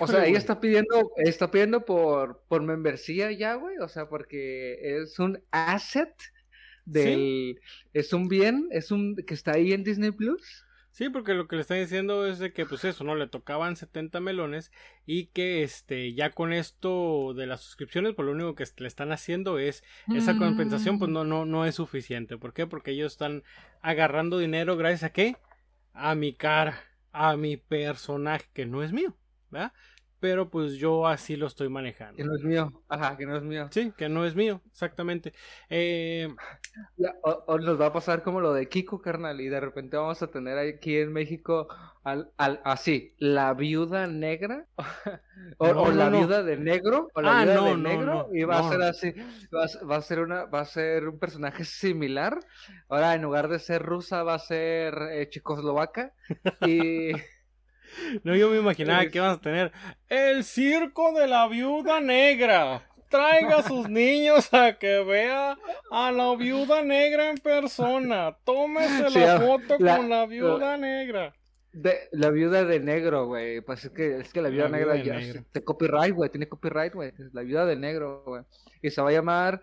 O 0.00 0.06
sea, 0.06 0.24
ella 0.24 0.38
está 0.38 0.60
pidiendo, 0.60 1.10
está 1.16 1.50
pidiendo 1.50 1.84
por, 1.84 2.44
por 2.48 2.62
membresía 2.62 3.32
ya, 3.32 3.54
güey. 3.54 3.78
O 3.78 3.88
sea, 3.88 4.08
porque 4.08 4.78
es 5.02 5.18
un 5.18 5.42
asset 5.50 6.14
del, 6.84 7.60
es 7.92 8.12
un 8.12 8.28
bien, 8.28 8.68
es 8.70 8.92
un 8.92 9.16
que 9.16 9.34
está 9.34 9.52
ahí 9.52 9.72
en 9.72 9.82
Disney 9.82 10.12
Plus. 10.12 10.64
Sí, 10.90 11.08
porque 11.08 11.34
lo 11.34 11.46
que 11.46 11.54
le 11.56 11.62
están 11.62 11.78
diciendo 11.78 12.26
es 12.26 12.40
de 12.40 12.52
que, 12.52 12.66
pues 12.66 12.84
eso, 12.84 13.04
¿no? 13.04 13.14
Le 13.14 13.28
tocaban 13.28 13.76
70 13.76 14.18
melones 14.20 14.72
y 15.06 15.26
que, 15.26 15.62
este, 15.62 16.12
ya 16.14 16.30
con 16.30 16.52
esto 16.52 17.32
de 17.34 17.46
las 17.46 17.60
suscripciones, 17.60 18.14
pues 18.14 18.26
lo 18.26 18.32
único 18.32 18.56
que 18.56 18.64
le 18.78 18.88
están 18.88 19.12
haciendo 19.12 19.58
es 19.58 19.84
esa 20.14 20.36
compensación, 20.36 20.98
pues 20.98 21.10
no, 21.10 21.24
no, 21.24 21.46
no 21.46 21.64
es 21.64 21.76
suficiente. 21.76 22.38
¿Por 22.38 22.52
qué? 22.52 22.66
Porque 22.66 22.90
ellos 22.90 23.12
están 23.12 23.44
agarrando 23.82 24.38
dinero 24.38 24.76
gracias 24.76 25.04
a 25.04 25.12
qué? 25.12 25.36
A 25.92 26.16
mi 26.16 26.34
cara, 26.34 26.82
a 27.12 27.36
mi 27.36 27.56
personaje, 27.56 28.46
que 28.52 28.66
no 28.66 28.82
es 28.82 28.92
mío, 28.92 29.16
¿verdad? 29.50 29.72
Pero 30.20 30.50
pues 30.50 30.74
yo 30.74 31.06
así 31.06 31.36
lo 31.36 31.46
estoy 31.46 31.68
manejando. 31.70 32.16
Que 32.16 32.24
no 32.24 32.34
es 32.36 32.42
mío. 32.44 32.70
Ajá, 32.88 33.16
que 33.16 33.26
no 33.26 33.36
es 33.36 33.42
mío. 33.42 33.68
Sí, 33.72 33.92
que 33.96 34.08
no 34.08 34.24
es 34.26 34.34
mío, 34.34 34.60
exactamente. 34.70 35.32
Eh, 35.70 36.28
Ya, 36.96 37.14
O, 37.22 37.44
o 37.46 37.58
nos 37.58 37.80
va 37.80 37.86
a 37.86 37.92
pasar 37.92 38.22
como 38.22 38.40
lo 38.40 38.52
de 38.52 38.68
Kiko, 38.68 39.00
carnal, 39.00 39.40
y 39.40 39.48
de 39.48 39.60
repente 39.60 39.96
vamos 39.96 40.22
a 40.22 40.30
tener 40.30 40.58
aquí 40.58 40.96
en 40.98 41.12
México 41.12 41.68
al, 42.04 42.30
al, 42.36 42.60
así, 42.64 43.14
la 43.18 43.54
viuda 43.54 44.06
negra, 44.06 44.66
o, 45.58 45.74
No, 45.74 45.82
o 45.82 45.90
no, 45.90 45.92
la 45.92 46.10
no. 46.10 46.18
viuda 46.18 46.42
de 46.42 46.56
negro, 46.58 47.08
o 47.14 47.22
la 47.22 47.40
Ah, 47.40 47.44
viuda 47.44 47.54
no, 47.54 47.64
de 47.64 47.76
negro, 47.76 48.06
no, 48.06 48.28
y 48.32 48.44
va 48.44 48.58
a 48.58 48.62
ser 48.62 48.82
así, 48.82 49.12
va, 49.54 49.64
a- 49.64 49.86
va 49.86 49.96
a 49.96 50.02
ser 50.02 50.20
una, 50.20 50.44
va 50.46 50.60
a 50.60 50.64
ser 50.64 51.08
un 51.08 51.18
personaje 51.18 51.64
similar, 51.64 52.38
ahora 52.88 53.14
en 53.14 53.22
lugar 53.22 53.48
de 53.48 53.58
ser 53.58 53.82
rusa 53.82 54.22
va 54.22 54.34
a 54.34 54.38
ser 54.38 54.94
eh, 55.12 55.28
checoslovaca, 55.30 56.12
y 56.60 57.12
No, 58.24 58.34
yo 58.36 58.50
me 58.50 58.58
imaginaba 58.58 59.06
que 59.06 59.18
ibas 59.18 59.36
a 59.38 59.40
tener 59.40 59.72
el 60.08 60.44
circo 60.44 61.12
de 61.12 61.26
la 61.26 61.48
viuda 61.48 62.00
negra. 62.00 62.86
Traiga 63.08 63.58
a 63.58 63.62
sus 63.64 63.88
niños 63.88 64.52
a 64.54 64.78
que 64.78 65.02
vea 65.02 65.58
a 65.90 66.12
la 66.12 66.36
viuda 66.36 66.82
negra 66.82 67.28
en 67.30 67.38
persona. 67.38 68.36
Tómese 68.44 69.10
Sí, 69.10 69.18
la 69.18 69.40
foto 69.40 69.76
la- 69.80 69.96
con 69.96 70.08
la 70.08 70.26
viuda 70.26 70.76
negra. 70.76 71.34
De, 71.72 72.08
la 72.12 72.30
viuda 72.30 72.64
de 72.64 72.78
negro, 72.80 73.26
güey. 73.26 73.60
Pues 73.62 73.84
es 73.84 73.90
que, 73.90 74.18
es 74.18 74.32
que 74.32 74.40
la 74.42 74.48
viuda 74.48 74.68
La 74.68 74.76
negra 74.78 74.94
viuda 74.94 75.04
ya 75.06 75.14
negro. 75.20 75.44
te 75.52 75.64
copyright, 75.64 76.14
güey. 76.14 76.30
Tiene 76.30 76.48
copyright, 76.48 76.94
güey. 76.94 77.12
La 77.32 77.42
viuda 77.42 77.66
de 77.66 77.76
negro, 77.76 78.22
güey. 78.26 78.42
Y 78.82 78.90
se 78.90 79.02
va 79.02 79.08
a 79.08 79.12
llamar 79.12 79.60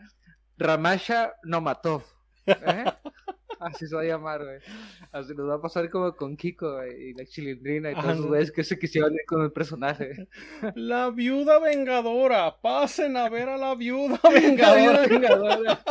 Ramasha 0.58 1.34
Nomatov. 1.44 2.04
¿eh? 2.48 2.84
Así 3.60 3.88
se 3.88 3.96
va 3.96 4.02
a 4.02 4.06
llamar, 4.06 4.44
güey. 4.44 4.60
Así 5.12 5.34
nos 5.36 5.50
va 5.50 5.56
a 5.56 5.62
pasar 5.62 5.90
como 5.90 6.16
con 6.16 6.38
Kiko, 6.38 6.76
güey. 6.76 7.10
Y 7.10 7.14
la 7.14 7.26
chilindrina 7.26 7.92
y 7.92 7.96
todos 7.96 8.18
los 8.18 8.26
güeyes 8.28 8.52
que 8.52 8.64
se 8.64 8.78
quisieron 8.78 9.14
ir 9.14 9.26
con 9.28 9.42
el 9.42 9.52
personaje. 9.52 10.28
La 10.76 11.10
viuda 11.10 11.60
vengadora. 11.60 12.60
Pasen 12.62 13.18
a 13.18 13.30
ver 13.30 13.50
a 13.50 13.58
la 13.58 13.76
viuda 13.76 14.20
La 14.24 14.30
viuda 14.30 14.40
vengadora. 14.40 15.08
vengadora. 15.08 15.84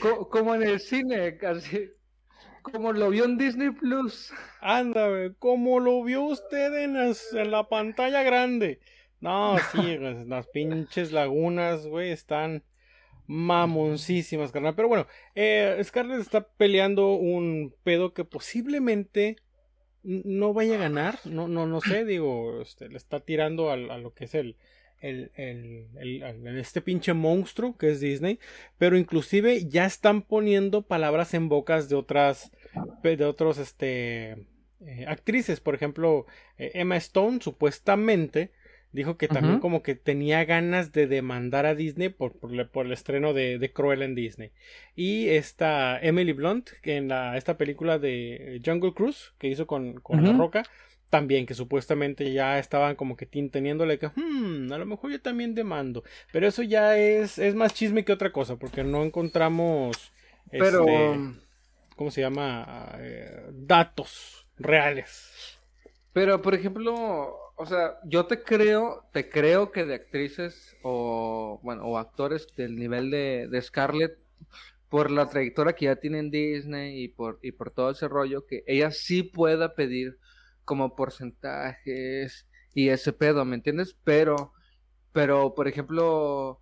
Co- 0.00 0.28
Como 0.28 0.54
en 0.54 0.62
el 0.62 0.80
cine, 0.80 1.36
casi. 1.36 1.90
Como 2.62 2.92
lo 2.92 3.10
vio 3.10 3.24
en 3.24 3.36
Disney 3.36 3.70
Plus. 3.70 4.32
Anda, 4.60 5.08
güey, 5.08 5.34
como 5.38 5.80
lo 5.80 6.02
vio 6.02 6.22
usted 6.22 6.74
en, 6.82 6.94
las- 6.94 7.32
en 7.32 7.50
la 7.50 7.68
pantalla 7.68 8.22
grande. 8.22 8.80
No, 9.20 9.56
sí, 9.72 9.96
güey, 9.96 10.24
las 10.26 10.46
pinches 10.48 11.12
lagunas, 11.12 11.86
güey, 11.86 12.10
están 12.10 12.62
mamoncísimas, 13.26 14.52
carnal. 14.52 14.74
Pero 14.74 14.88
bueno, 14.88 15.06
eh, 15.34 15.80
Scarlett 15.82 16.20
está 16.20 16.46
peleando 16.46 17.14
un 17.14 17.74
pedo 17.82 18.12
que 18.12 18.24
posiblemente 18.24 19.36
no 20.02 20.52
vaya 20.52 20.74
a 20.74 20.78
ganar. 20.78 21.18
No, 21.24 21.48
no, 21.48 21.66
no 21.66 21.80
sé, 21.80 22.04
digo, 22.04 22.60
este, 22.60 22.88
le 22.88 22.96
está 22.96 23.20
tirando 23.20 23.70
a, 23.70 23.76
lo 23.76 24.12
que 24.14 24.24
es 24.24 24.34
el, 24.34 24.56
el, 25.00 25.30
el, 25.36 26.58
este 26.58 26.80
pinche 26.80 27.14
monstruo 27.14 27.76
que 27.76 27.90
es 27.90 28.00
Disney. 28.00 28.38
Pero 28.78 28.96
inclusive 28.96 29.66
ya 29.66 29.86
están 29.86 30.22
poniendo 30.22 30.82
palabras 30.82 31.34
en 31.34 31.48
bocas 31.48 31.88
de 31.88 31.96
otras, 31.96 32.52
de 33.02 33.24
otros, 33.24 33.58
este, 33.58 34.46
eh, 34.86 35.06
actrices. 35.08 35.60
Por 35.60 35.74
ejemplo, 35.74 36.26
eh, 36.58 36.72
Emma 36.74 36.96
Stone 36.96 37.40
supuestamente 37.40 38.50
dijo 38.94 39.18
que 39.18 39.28
también 39.28 39.58
como 39.58 39.82
que 39.82 39.94
tenía 39.94 40.44
ganas 40.46 40.92
de 40.92 41.06
demandar 41.06 41.66
a 41.66 41.74
Disney 41.74 42.08
por, 42.08 42.32
por, 42.38 42.52
le- 42.52 42.64
por 42.64 42.86
el 42.86 42.92
estreno 42.92 43.34
de, 43.34 43.58
de 43.58 43.72
Cruella 43.72 44.06
en 44.06 44.14
Disney. 44.14 44.52
Y 44.96 45.28
esta 45.28 45.98
Emily 46.00 46.32
Blunt, 46.32 46.70
que 46.82 46.96
en 46.96 47.08
la, 47.08 47.36
esta 47.36 47.58
película 47.58 47.98
de 47.98 48.62
Jungle 48.64 48.94
Cruise 48.94 49.34
que 49.38 49.48
hizo 49.48 49.66
con, 49.66 50.00
con 50.00 50.22
La. 50.22 50.32
Roca, 50.32 50.62
también 51.10 51.46
que 51.46 51.54
supuestamente 51.54 52.32
ya 52.32 52.58
estaban 52.58 52.96
como 52.96 53.16
que 53.16 53.26
teniéndole 53.26 53.98
que, 53.98 54.08
"Hmm, 54.16 54.72
a 54.72 54.78
lo 54.78 54.86
mejor 54.86 55.12
yo 55.12 55.20
también 55.20 55.54
demando. 55.54 56.02
Pero 56.32 56.46
eso 56.48 56.62
ya 56.62 56.96
es, 56.98 57.38
es 57.38 57.54
más 57.54 57.74
chisme 57.74 58.04
que 58.04 58.12
otra 58.12 58.32
cosa, 58.32 58.56
porque 58.56 58.82
no 58.84 59.04
encontramos, 59.04 60.12
Pero. 60.50 60.84
este, 60.84 61.20
¿cómo 61.96 62.10
se 62.10 62.20
llama? 62.22 62.96
Eh, 62.98 63.42
datos 63.52 64.46
reales. 64.58 65.58
Pero, 66.12 66.40
por 66.42 66.54
ejemplo, 66.54 67.36
o 67.56 67.66
sea, 67.66 67.98
yo 68.04 68.26
te 68.26 68.42
creo, 68.42 69.08
te 69.12 69.28
creo 69.28 69.70
que 69.70 69.84
de 69.84 69.94
actrices 69.94 70.76
o, 70.82 71.60
bueno, 71.62 71.84
o 71.84 71.98
actores 71.98 72.48
del 72.56 72.76
nivel 72.76 73.10
de, 73.10 73.60
Scarlett, 73.62 74.18
por 74.88 75.10
la 75.10 75.28
trayectoria 75.28 75.74
que 75.74 75.86
ya 75.86 75.96
tiene 75.96 76.18
en 76.18 76.30
Disney 76.30 77.02
y 77.04 77.08
por, 77.08 77.38
y 77.42 77.52
por 77.52 77.70
todo 77.70 77.90
ese 77.90 78.08
rollo, 78.08 78.46
que 78.46 78.64
ella 78.66 78.90
sí 78.90 79.22
pueda 79.22 79.74
pedir 79.74 80.18
como 80.64 80.96
porcentajes 80.96 82.46
y 82.74 82.88
ese 82.88 83.12
pedo, 83.12 83.44
¿me 83.44 83.56
entiendes? 83.56 83.96
Pero, 84.04 84.52
pero, 85.12 85.54
por 85.54 85.68
ejemplo, 85.68 86.60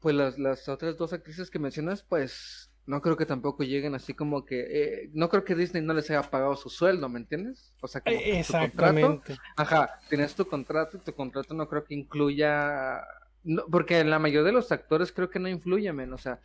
pues 0.00 0.14
las, 0.16 0.38
las 0.38 0.68
otras 0.68 0.96
dos 0.96 1.12
actrices 1.12 1.50
que 1.50 1.58
mencionas, 1.58 2.02
pues 2.02 2.71
no 2.86 3.00
creo 3.02 3.16
que 3.16 3.26
tampoco 3.26 3.62
lleguen 3.64 3.94
así 3.94 4.14
como 4.14 4.44
que, 4.44 5.04
eh, 5.06 5.10
no 5.14 5.28
creo 5.28 5.44
que 5.44 5.54
Disney 5.54 5.82
no 5.82 5.94
les 5.94 6.10
haya 6.10 6.30
pagado 6.30 6.56
su 6.56 6.68
sueldo, 6.70 7.08
¿me 7.08 7.20
entiendes? 7.20 7.74
O 7.80 7.88
sea, 7.88 8.02
como 8.02 8.24
que 8.26 8.38
tu 8.38 8.56
contrato, 8.56 9.20
Exactamente. 9.20 9.40
ajá, 9.56 10.00
tienes 10.08 10.34
tu 10.34 10.46
contrato 10.46 10.96
y 10.96 11.00
tu 11.00 11.14
contrato 11.14 11.54
no 11.54 11.68
creo 11.68 11.84
que 11.84 11.94
incluya, 11.94 13.00
no, 13.44 13.64
porque 13.70 14.02
la 14.04 14.18
mayoría 14.18 14.44
de 14.46 14.52
los 14.52 14.72
actores 14.72 15.12
creo 15.12 15.30
que 15.30 15.38
no 15.38 15.48
influye, 15.48 15.92
men, 15.92 16.12
o 16.12 16.18
sea, 16.18 16.40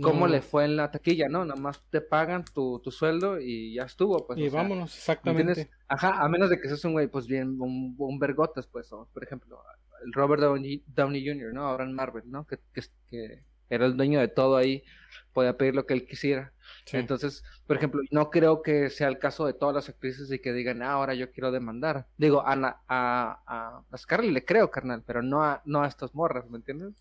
cómo 0.00 0.26
No. 0.26 0.28
le 0.28 0.42
fue 0.42 0.64
en 0.64 0.76
la 0.76 0.90
taquilla, 0.90 1.28
¿no? 1.28 1.44
Nada 1.44 1.60
más 1.60 1.82
te 1.90 2.00
pagan 2.00 2.44
tu, 2.52 2.80
tu 2.80 2.90
sueldo 2.90 3.40
y 3.40 3.74
ya 3.74 3.84
estuvo, 3.84 4.26
pues. 4.26 4.38
y 4.40 4.50
sea, 4.50 4.62
vámonos, 4.62 4.90
¿me 4.90 4.96
exactamente. 4.98 5.42
entiendes? 5.42 5.70
Ajá, 5.88 6.22
a 6.22 6.28
menos 6.28 6.50
de 6.50 6.60
que 6.60 6.68
seas 6.68 6.84
un 6.84 6.92
güey, 6.92 7.08
pues 7.08 7.26
bien, 7.26 7.60
un, 7.60 7.94
un 7.98 8.18
vergotas, 8.18 8.66
pues, 8.66 8.92
o, 8.92 9.08
por 9.12 9.22
ejemplo, 9.24 9.62
el 10.04 10.12
Robert 10.12 10.42
Downey, 10.42 10.82
Downey 10.86 11.26
Jr., 11.26 11.52
¿no? 11.54 11.66
Ahora 11.66 11.84
en 11.84 11.92
Marvel, 11.94 12.24
¿no? 12.30 12.46
Que, 12.46 12.58
que, 12.72 12.82
que 13.08 13.44
era 13.74 13.86
el 13.86 13.96
dueño 13.96 14.20
de 14.20 14.28
todo 14.28 14.56
ahí, 14.56 14.84
podía 15.32 15.56
pedir 15.56 15.74
lo 15.74 15.86
que 15.86 15.94
él 15.94 16.06
quisiera. 16.06 16.52
Sí. 16.86 16.96
Entonces, 16.98 17.42
por 17.66 17.76
ejemplo, 17.76 18.02
no 18.10 18.30
creo 18.30 18.60
que 18.62 18.90
sea 18.90 19.08
el 19.08 19.18
caso 19.18 19.46
de 19.46 19.54
todas 19.54 19.74
las 19.74 19.88
actrices 19.88 20.30
y 20.30 20.38
que 20.38 20.52
digan, 20.52 20.82
ah, 20.82 20.92
ahora 20.92 21.14
yo 21.14 21.30
quiero 21.30 21.50
demandar. 21.50 22.06
Digo, 22.18 22.42
a, 22.46 22.52
a, 22.88 23.82
a, 23.90 23.96
Scarlett 23.96 24.32
le 24.32 24.44
creo, 24.44 24.70
carnal, 24.70 25.02
pero 25.06 25.22
no 25.22 25.42
a, 25.42 25.62
no 25.64 25.82
a 25.82 25.88
estas 25.88 26.14
morras, 26.14 26.48
¿me 26.50 26.58
entiendes? 26.58 26.92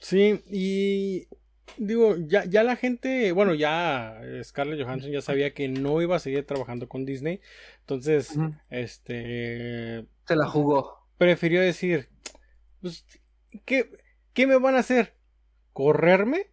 Sí, 0.00 0.42
y 0.46 1.26
digo, 1.76 2.16
ya, 2.18 2.44
ya 2.44 2.62
la 2.62 2.76
gente, 2.76 3.32
bueno, 3.32 3.52
ya 3.54 4.20
Scarlett 4.44 4.80
Johansson 4.80 5.10
ya 5.10 5.22
sabía 5.22 5.54
que 5.54 5.66
no 5.68 6.00
iba 6.00 6.16
a 6.16 6.20
seguir 6.20 6.46
trabajando 6.46 6.88
con 6.88 7.04
Disney, 7.04 7.40
entonces, 7.80 8.32
este, 8.70 10.06
Se 10.26 10.36
la 10.36 10.46
jugó. 10.48 11.08
prefirió 11.18 11.60
decir, 11.60 12.08
pues, 12.80 13.04
¿qué, 13.64 13.90
qué 14.32 14.46
me 14.46 14.56
van 14.56 14.76
a 14.76 14.80
hacer? 14.80 15.17
¿Correrme? 15.78 16.50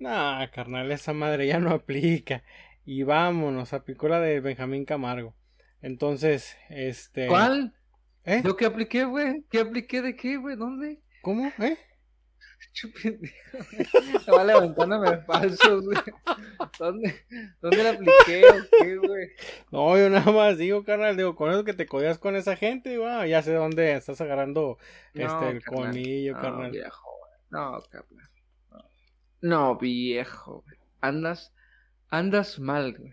Nah, 0.00 0.50
carnal, 0.50 0.90
esa 0.90 1.12
madre 1.12 1.46
ya 1.46 1.60
no 1.60 1.70
aplica. 1.74 2.42
Y 2.84 3.04
vámonos 3.04 3.72
a 3.72 3.84
picola 3.84 4.18
de 4.20 4.40
Benjamín 4.40 4.84
Camargo. 4.84 5.36
Entonces, 5.80 6.56
este... 6.70 7.28
¿Cuál? 7.28 7.72
¿Eh? 8.24 8.42
¿Yo 8.44 8.56
qué 8.56 8.66
apliqué, 8.66 9.04
güey? 9.04 9.44
¿Qué 9.48 9.60
apliqué 9.60 10.02
de 10.02 10.16
qué, 10.16 10.38
güey? 10.38 10.56
¿Dónde? 10.56 11.00
¿Cómo? 11.22 11.52
¿Eh? 11.60 11.78
Estaba 14.16 14.42
levantándome 14.42 15.18
falso, 15.18 15.80
güey. 15.80 15.98
¿Dónde, 16.76 17.14
¿Dónde 17.60 17.80
la 17.84 17.90
apliqué 17.90 18.42
o 18.44 18.82
qué, 18.82 18.96
güey? 18.96 19.28
No, 19.70 19.96
yo 19.96 20.10
nada 20.10 20.32
más 20.32 20.58
digo, 20.58 20.82
carnal, 20.82 21.16
digo, 21.16 21.36
con 21.36 21.52
eso 21.52 21.62
que 21.62 21.74
te 21.74 21.86
codías 21.86 22.18
con 22.18 22.34
esa 22.34 22.56
gente, 22.56 22.98
ah, 23.06 23.24
ya 23.24 23.40
sé 23.40 23.52
dónde 23.52 23.92
estás 23.92 24.20
agarrando 24.20 24.78
este 25.12 25.26
No, 25.28 25.48
el 25.48 25.62
carnal. 25.62 25.92
colmillo, 25.92 26.34
No, 26.34 26.40
carnal. 26.42 26.70
viejo, 26.72 27.08
güey. 27.20 27.32
No, 27.50 27.80
carnal. 27.88 28.30
No. 29.44 29.76
Viejo. 29.76 30.64
Andas, 31.02 31.52
andas 32.08 32.58
mal, 32.58 32.96
güey. 32.96 33.12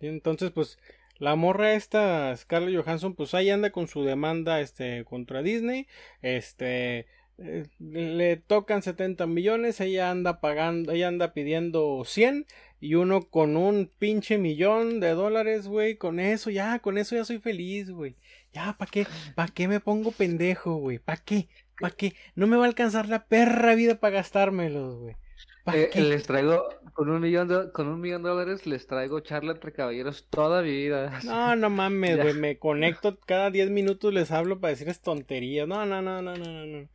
Y 0.00 0.06
entonces, 0.06 0.50
pues, 0.50 0.78
la 1.18 1.36
morra 1.36 1.74
esta, 1.74 2.34
Scarlett 2.34 2.82
Johansson, 2.82 3.14
pues 3.14 3.34
ahí 3.34 3.50
anda 3.50 3.70
con 3.70 3.86
su 3.86 4.02
demanda, 4.02 4.62
este, 4.62 5.04
contra 5.04 5.42
Disney, 5.42 5.86
este, 6.22 7.06
eh, 7.36 7.66
le 7.78 8.38
tocan 8.38 8.82
70 8.82 9.26
millones, 9.26 9.80
ella 9.80 10.10
anda 10.10 10.40
pagando, 10.40 10.90
ella 10.90 11.08
anda 11.08 11.34
pidiendo 11.34 12.02
100 12.06 12.46
y 12.80 12.94
uno 12.94 13.28
con 13.28 13.58
un 13.58 13.90
pinche 13.98 14.38
millón 14.38 15.00
de 15.00 15.10
dólares, 15.10 15.68
güey, 15.68 15.96
con 15.96 16.18
eso 16.18 16.48
ya, 16.48 16.78
con 16.78 16.96
eso 16.96 17.14
ya 17.14 17.26
soy 17.26 17.38
feliz, 17.40 17.90
güey. 17.90 18.16
Ya, 18.54 18.74
¿para 18.78 18.90
qué? 18.90 19.06
¿Para 19.34 19.52
qué 19.52 19.68
me 19.68 19.80
pongo 19.80 20.12
pendejo, 20.12 20.76
güey? 20.76 20.98
¿Para 20.98 21.22
qué? 21.22 21.48
¿Para 21.78 21.94
qué? 21.94 22.14
No 22.34 22.46
me 22.46 22.56
va 22.56 22.64
a 22.64 22.68
alcanzar 22.68 23.08
la 23.08 23.26
perra 23.26 23.74
vida 23.74 24.00
para 24.00 24.16
gastármelos, 24.16 24.96
güey. 24.96 25.16
¿Para 25.64 25.78
Eh, 25.78 25.90
les 25.94 26.24
traigo, 26.24 26.68
con 26.92 27.08
un 27.10 27.20
millón 27.20 27.48
de, 27.48 27.70
con 27.72 27.88
un 27.88 28.00
millón 28.00 28.22
de 28.22 28.30
dólares, 28.30 28.66
les 28.66 28.86
traigo 28.86 29.20
charla 29.20 29.52
entre 29.52 29.72
caballeros 29.72 30.26
toda 30.28 30.62
mi 30.62 30.70
vida. 30.70 31.20
No, 31.24 31.56
no 31.56 31.70
mames, 31.70 32.20
güey, 32.20 32.34
me 32.34 32.58
conecto 32.58 33.18
cada 33.20 33.50
10 33.50 33.70
minutos, 33.70 34.12
les 34.12 34.30
hablo 34.30 34.60
para 34.60 34.72
decirles 34.72 35.00
tonterías. 35.00 35.68
No, 35.68 35.86
no, 35.86 36.02
no, 36.02 36.20
no, 36.20 36.36
no, 36.36 36.44
no, 36.44 36.66
no. 36.66 36.88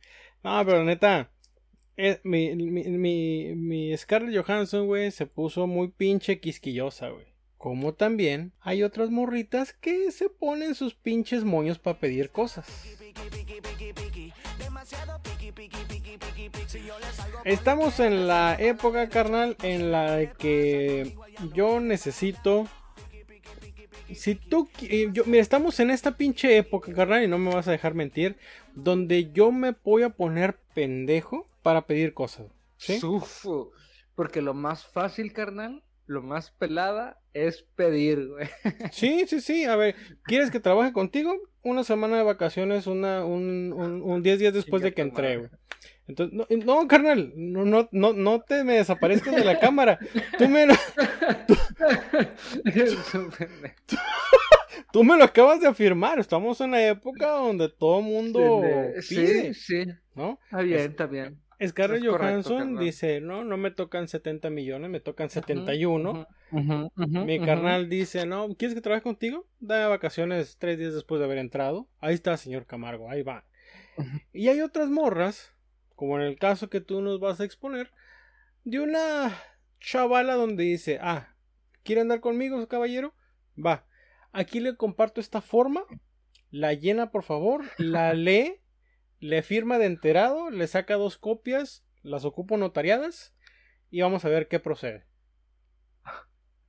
No, 0.44 0.66
pero 0.66 0.84
neta, 0.84 1.30
eh, 1.96 2.20
mi, 2.22 2.54
mi, 2.54 2.84
mi, 2.84 3.54
mi 3.56 3.96
Scarlett 3.96 4.44
Johansson, 4.44 4.86
güey, 4.86 5.10
se 5.10 5.26
puso 5.26 5.66
muy 5.66 5.88
pinche 5.88 6.38
quisquillosa, 6.38 7.08
güey. 7.08 7.26
Como 7.56 7.94
también 7.94 8.52
hay 8.60 8.84
otras 8.84 9.10
morritas 9.10 9.72
que 9.72 10.12
se 10.12 10.28
ponen 10.28 10.76
sus 10.76 10.94
pinches 10.94 11.42
moños 11.42 11.80
para 11.80 11.98
pedir 11.98 12.30
cosas. 12.30 12.66
Estamos 17.44 18.00
en 18.00 18.26
la 18.26 18.56
época, 18.58 19.08
carnal, 19.08 19.56
en 19.62 19.92
la 19.92 20.32
que 20.38 21.16
yo 21.54 21.80
necesito 21.80 22.66
si 24.14 24.34
tú, 24.34 24.68
eh, 24.82 25.08
yo, 25.12 25.24
mira, 25.26 25.42
estamos 25.42 25.78
en 25.80 25.90
esta 25.90 26.16
pinche 26.16 26.56
época, 26.56 26.92
carnal, 26.92 27.22
y 27.22 27.28
no 27.28 27.38
me 27.38 27.54
vas 27.54 27.68
a 27.68 27.72
dejar 27.72 27.94
mentir, 27.94 28.36
donde 28.74 29.30
yo 29.32 29.52
me 29.52 29.74
voy 29.84 30.02
a 30.02 30.10
poner 30.10 30.58
pendejo 30.74 31.46
para 31.62 31.86
pedir 31.86 32.14
cosas. 32.14 32.46
¿Sí? 32.76 33.00
Porque 34.14 34.40
lo 34.40 34.54
más 34.54 34.86
fácil, 34.86 35.32
carnal, 35.32 35.82
lo 36.06 36.22
más 36.22 36.50
pelada 36.52 37.20
es 37.34 37.62
pedir, 37.74 38.26
güey. 38.28 38.48
Sí, 38.92 39.26
sí, 39.26 39.40
sí. 39.40 39.64
A 39.64 39.76
ver, 39.76 39.94
¿quieres 40.24 40.50
que 40.50 40.60
trabaje 40.60 40.92
contigo? 40.92 41.34
Una 41.62 41.84
semana 41.84 42.16
de 42.16 42.22
vacaciones, 42.22 42.86
una, 42.86 43.24
un, 43.24 43.72
un, 43.72 44.02
un 44.02 44.22
10 44.22 44.38
días 44.38 44.54
después 44.54 44.82
de 44.82 44.94
que 44.94 45.02
entré, 45.02 45.36
güey. 45.36 45.50
Entonces, 46.08 46.34
no, 46.34 46.46
no, 46.64 46.88
carnal, 46.88 47.32
no, 47.36 47.64
no, 47.64 47.88
no, 47.92 48.12
no 48.14 48.40
te 48.40 48.64
me 48.64 48.74
desaparezcas 48.74 49.34
de 49.34 49.44
la 49.44 49.58
cámara. 49.60 49.98
Tú 50.38 50.48
me, 50.48 50.66
lo, 50.66 50.74
tú 54.92 55.04
me 55.04 55.16
lo 55.18 55.24
acabas 55.24 55.60
de 55.60 55.68
afirmar. 55.68 56.18
Estamos 56.18 56.60
en 56.62 56.70
la 56.70 56.86
época 56.86 57.28
donde 57.28 57.68
todo 57.68 58.00
mundo 58.00 58.40
pide, 58.40 59.02
sí, 59.02 59.54
sí. 59.54 59.84
¿no? 60.14 60.38
Está 60.44 60.62
bien, 60.62 60.90
está 60.90 61.06
bien. 61.06 61.38
Scarlett 61.66 62.04
Es 62.04 62.08
Johansson 62.08 62.78
dice, 62.78 63.20
no, 63.20 63.44
no 63.44 63.56
me 63.56 63.70
tocan 63.70 64.06
70 64.06 64.48
millones, 64.48 64.90
me 64.90 65.00
tocan 65.00 65.28
71. 65.28 66.26
Ujú, 66.52 66.60
ujú, 66.60 66.90
ujú, 66.96 67.24
Mi 67.24 67.40
carnal 67.40 67.88
dice, 67.88 68.26
no, 68.26 68.54
¿quieres 68.54 68.74
que 68.76 68.80
trabaje 68.80 69.02
contigo? 69.02 69.44
Dame 69.58 69.86
vacaciones 69.88 70.56
tres 70.58 70.78
días 70.78 70.94
después 70.94 71.18
de 71.18 71.24
haber 71.24 71.38
entrado. 71.38 71.88
Ahí 72.00 72.14
está, 72.14 72.36
señor 72.36 72.64
Camargo, 72.64 73.10
ahí 73.10 73.22
va. 73.22 73.44
Y 74.32 74.48
hay 74.48 74.60
otras 74.60 74.88
morras, 74.88 75.52
como 75.98 76.16
en 76.16 76.22
el 76.22 76.38
caso 76.38 76.70
que 76.70 76.80
tú 76.80 77.02
nos 77.02 77.18
vas 77.18 77.40
a 77.40 77.44
exponer, 77.44 77.90
de 78.62 78.78
una 78.78 79.36
chavala 79.80 80.34
donde 80.34 80.62
dice, 80.62 81.00
ah, 81.02 81.34
¿quiere 81.82 82.02
andar 82.02 82.20
conmigo, 82.20 82.68
caballero? 82.68 83.16
Va. 83.58 83.84
Aquí 84.30 84.60
le 84.60 84.76
comparto 84.76 85.20
esta 85.20 85.40
forma, 85.40 85.82
la 86.52 86.72
llena 86.72 87.10
por 87.10 87.24
favor, 87.24 87.64
la 87.78 88.14
lee, 88.14 88.60
le 89.18 89.42
firma 89.42 89.78
de 89.78 89.86
enterado, 89.86 90.50
le 90.50 90.68
saca 90.68 90.94
dos 90.94 91.18
copias, 91.18 91.84
las 92.04 92.24
ocupo 92.24 92.56
notariadas 92.56 93.34
y 93.90 94.00
vamos 94.00 94.24
a 94.24 94.28
ver 94.28 94.46
qué 94.46 94.60
procede. 94.60 95.04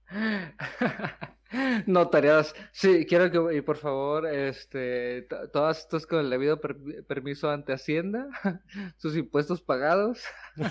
Notariadas. 1.88 2.54
Sí, 2.72 3.06
quiero 3.08 3.32
que, 3.50 3.58
y 3.58 3.62
por 3.62 3.78
favor, 3.78 4.28
este, 4.28 5.24
to- 5.24 5.50
todas 5.50 5.80
estas 5.80 6.06
con 6.06 6.20
el 6.20 6.30
debido 6.30 6.60
per- 6.62 6.78
permiso 7.08 7.50
ante 7.50 7.74
Hacienda, 7.74 8.28
sus 8.98 9.16
impuestos 9.18 9.62
pagados. 9.62 10.24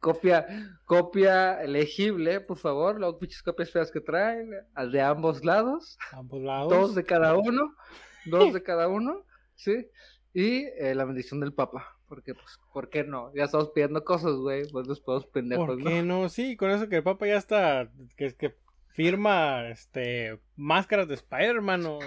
Copia, 0.00 0.46
copia 0.84 1.62
legible, 1.64 2.40
por 2.42 2.58
favor, 2.58 3.00
las 3.00 3.14
pinches 3.14 3.42
copias 3.42 3.70
feas 3.70 3.90
que 3.90 4.02
traen, 4.02 4.50
de 4.92 5.00
ambos 5.00 5.42
lados, 5.46 5.96
Ambos 6.12 6.42
lados. 6.42 6.68
dos 6.70 6.94
de 6.94 7.04
cada 7.04 7.34
uno, 7.34 7.74
dos 8.26 8.52
de 8.52 8.62
cada 8.62 8.86
uno, 8.88 9.24
¿sí? 9.54 9.88
Y 10.34 10.64
eh, 10.78 10.94
la 10.94 11.06
bendición 11.06 11.40
del 11.40 11.54
Papa, 11.54 11.95
porque, 12.08 12.34
pues, 12.34 12.58
¿por 12.72 12.88
qué 12.88 13.04
no? 13.04 13.32
Ya 13.34 13.44
estamos 13.44 13.70
pidiendo 13.70 14.04
cosas, 14.04 14.34
güey, 14.36 14.66
pues 14.70 14.86
nos 14.86 15.00
podemos 15.00 15.26
pendejos, 15.26 15.66
¿Por 15.66 15.78
¿no? 15.78 15.90
qué 15.90 16.02
no? 16.02 16.28
Sí, 16.28 16.56
con 16.56 16.70
eso 16.70 16.88
que 16.88 16.96
el 16.96 17.02
Papa 17.02 17.26
ya 17.26 17.36
está, 17.36 17.88
que, 18.16 18.34
que 18.34 18.54
firma, 18.90 19.68
este, 19.68 20.38
máscaras 20.56 21.06
de 21.08 21.14
Spider-Man 21.16 21.84
o 21.86 21.98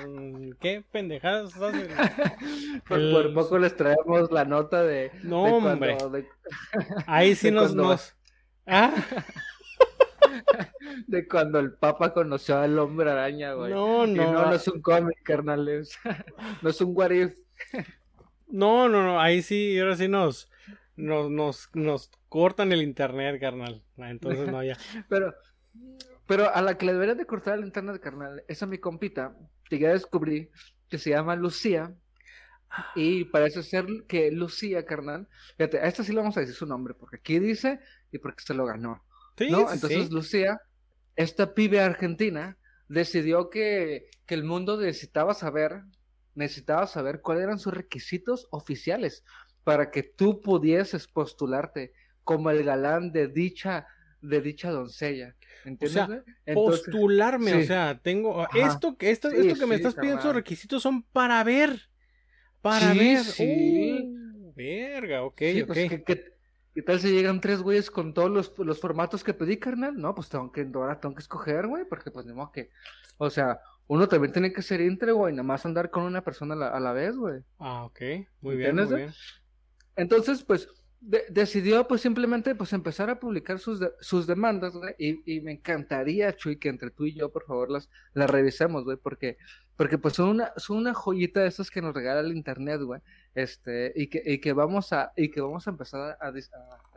qué 0.59 0.83
pendejadas 0.91 1.55
hacen. 1.55 1.87
Por, 2.87 2.99
El- 2.99 3.11
por 3.11 3.33
poco 3.35 3.59
les 3.59 3.75
traemos 3.75 4.31
la 4.31 4.45
nota 4.45 4.81
de. 4.81 5.11
No, 5.23 5.45
de 5.45 5.51
hombre. 5.51 5.95
cuando, 5.97 6.09
de, 6.17 6.27
Ahí 7.05 7.35
sí 7.35 7.51
nos, 7.51 7.67
cuando- 7.67 7.83
nos, 7.89 8.15
ah, 8.65 8.93
de 11.07 11.27
cuando 11.27 11.59
el 11.59 11.73
Papa 11.73 12.13
conoció 12.13 12.57
al 12.57 12.77
hombre 12.79 13.11
araña, 13.11 13.53
güey. 13.53 13.73
no, 13.73 14.05
Y 14.05 14.13
no, 14.13 14.31
no, 14.33 14.45
no 14.47 14.53
es 14.53 14.67
un 14.67 14.81
cómic, 14.81 15.21
carnales. 15.23 15.97
no 16.61 16.69
es 16.69 16.81
un 16.81 16.91
what 16.95 17.11
if. 17.11 17.35
No, 18.49 18.89
no, 18.89 19.03
no, 19.03 19.19
ahí 19.19 19.41
sí, 19.41 19.77
ahora 19.79 19.95
sí 19.95 20.07
nos, 20.07 20.49
nos, 20.95 21.29
nos, 21.29 21.69
nos 21.73 22.11
cortan 22.27 22.71
el 22.71 22.81
internet, 22.81 23.39
carnal. 23.39 23.83
Entonces 23.97 24.47
no, 24.47 24.63
ya. 24.63 24.77
Pero, 25.09 25.33
pero 26.25 26.53
a 26.53 26.61
la 26.61 26.77
que 26.77 26.85
le 26.85 26.93
deberían 26.93 27.17
de 27.17 27.25
cortar 27.25 27.57
el 27.57 27.65
internet, 27.65 27.99
carnal, 27.99 28.43
es 28.47 28.61
a 28.61 28.67
mi 28.67 28.77
compita, 28.77 29.35
que 29.67 29.79
ya 29.79 29.89
descubrí 29.89 30.51
que 30.87 30.97
se 30.97 31.11
llama 31.11 31.35
Lucía. 31.35 31.95
Y 32.95 33.23
parece 33.25 33.63
ser 33.63 33.87
que 34.07 34.29
Lucía, 34.29 34.85
carnal. 34.85 35.27
Fíjate, 35.57 35.79
a 35.79 35.85
esta 35.85 36.03
sí 36.03 36.11
le 36.11 36.19
vamos 36.19 36.37
a 36.37 36.41
decir 36.41 36.55
su 36.55 36.67
nombre, 36.67 36.93
porque 36.93 37.15
aquí 37.15 37.39
dice 37.39 37.79
y 38.11 38.19
porque 38.19 38.43
se 38.43 38.53
lo 38.53 38.65
ganó. 38.65 39.03
Sí, 39.39 39.49
¿no? 39.49 39.67
sí, 39.67 39.73
Entonces 39.73 40.07
sí. 40.07 40.13
Lucía, 40.13 40.61
esta 41.15 41.55
pibe 41.55 41.79
argentina, 41.79 42.57
decidió 42.87 43.49
que, 43.49 44.11
que 44.27 44.35
el 44.35 44.43
mundo 44.43 44.79
necesitaba 44.79 45.33
saber, 45.33 45.81
necesitaba 46.39 46.87
saber 46.87 47.21
cuáles 47.21 47.43
eran 47.43 47.59
sus 47.59 47.73
requisitos 47.73 48.47
oficiales 48.51 49.23
para 49.63 49.91
que 49.91 50.01
tú 50.03 50.41
pudieses 50.41 51.07
postularte 51.07 51.93
como 52.23 52.49
el 52.49 52.63
galán 52.63 53.11
de 53.11 53.27
dicha, 53.27 53.87
de 54.21 54.41
dicha 54.41 54.71
doncella. 54.71 55.35
¿Entiendes? 55.65 55.93
sea, 55.93 56.05
güey? 56.07 56.19
Entonces, 56.45 56.81
Postularme, 56.85 57.53
o 57.53 57.59
sí. 57.59 57.67
sea, 57.67 57.99
tengo 58.01 58.41
Ajá. 58.41 58.57
esto, 58.67 58.97
que 58.97 59.11
esto, 59.11 59.29
Sí, 59.29 59.37
esto 59.37 59.59
que 59.59 59.65
me 59.67 59.75
sí, 59.75 59.81
estás 59.81 59.95
pidiendo, 59.95 60.19
carnal. 60.19 60.35
requisitos 60.35 60.81
son 60.81 61.03
para 61.03 61.43
ver. 61.43 61.89
Para 62.61 62.93
ver. 62.93 63.23
sí. 63.23 64.01
Uh, 64.05 64.53
verga, 64.55 65.23
ok, 65.23 65.37
sí, 65.39 65.61
ok. 65.61 65.67
pues, 65.67 65.89
¿qué, 65.89 66.03
qué- 66.03 66.33
qué 66.73 66.81
tal 66.81 66.99
si 66.99 67.11
llegan 67.11 67.41
tres 67.41 67.61
güeyes 67.61 67.91
con 67.91 68.13
todos 68.13 68.29
los, 68.31 68.53
los 68.59 68.79
formatos 68.79 69.23
que 69.23 69.33
pedí, 69.33 69.57
carnal? 69.57 69.95
No, 69.97 70.15
pues 70.15 70.29
tengo 70.29 70.51
que, 70.51 70.67
ahora 70.73 70.99
tengo 70.99 71.15
que 71.15 71.21
escoger, 71.21 71.67
güey, 71.67 71.83
porque 71.85 72.09
pues 72.11 72.25
ni 72.25 72.33
modo 72.33 72.51
que, 72.51 72.69
o 73.17 73.29
sea, 73.29 73.59
uno 73.91 74.07
también 74.07 74.31
tiene 74.31 74.53
que 74.53 74.61
ser 74.61 74.81
íntegro, 74.81 75.15
güey, 75.15 75.33
nada 75.33 75.43
más 75.43 75.65
andar 75.65 75.89
con 75.89 76.03
una 76.03 76.23
persona 76.23 76.53
a 76.53 76.57
la, 76.57 76.67
a 76.69 76.79
la 76.79 76.93
vez, 76.93 77.15
güey. 77.17 77.41
Ah, 77.57 77.83
ok. 77.85 77.99
Muy 78.41 78.55
bien, 78.55 78.75
muy 78.75 78.83
¿Entiendes, 78.83 78.95
bien. 78.95 79.13
Entonces, 79.95 80.43
pues, 80.43 80.69
de- 81.01 81.25
decidió 81.29 81.87
pues 81.87 82.01
simplemente 82.01 82.55
pues 82.55 82.73
empezar 82.73 83.09
a 83.09 83.19
publicar 83.19 83.57
sus, 83.59 83.79
de- 83.79 83.91
sus 83.99 84.27
demandas, 84.27 84.73
güey, 84.73 84.93
y, 84.97 85.35
y 85.35 85.41
me 85.41 85.53
encantaría, 85.53 86.35
Chuy, 86.35 86.57
que 86.57 86.69
entre 86.69 86.91
tú 86.91 87.05
y 87.05 87.13
yo, 87.15 87.31
por 87.31 87.45
favor, 87.45 87.69
las, 87.71 87.89
las 88.13 88.29
revisemos, 88.29 88.83
güey, 88.83 88.97
porque, 88.97 89.37
porque 89.75 89.97
pues 89.97 90.13
son 90.13 90.29
una, 90.29 90.51
son 90.57 90.77
una 90.77 90.93
joyita 90.93 91.39
de 91.41 91.47
esas 91.47 91.71
que 91.71 91.81
nos 91.81 91.93
regala 91.93 92.19
el 92.19 92.35
internet, 92.35 92.81
güey, 92.81 93.01
este, 93.33 93.91
y 93.95 94.07
que, 94.07 94.21
y 94.25 94.39
que 94.39 94.53
vamos 94.53 94.91
a, 94.93 95.13
y 95.15 95.31
que 95.31 95.41
vamos 95.41 95.65
a 95.67 95.71
empezar 95.71 96.17
a- 96.21 96.27
a 96.27 96.31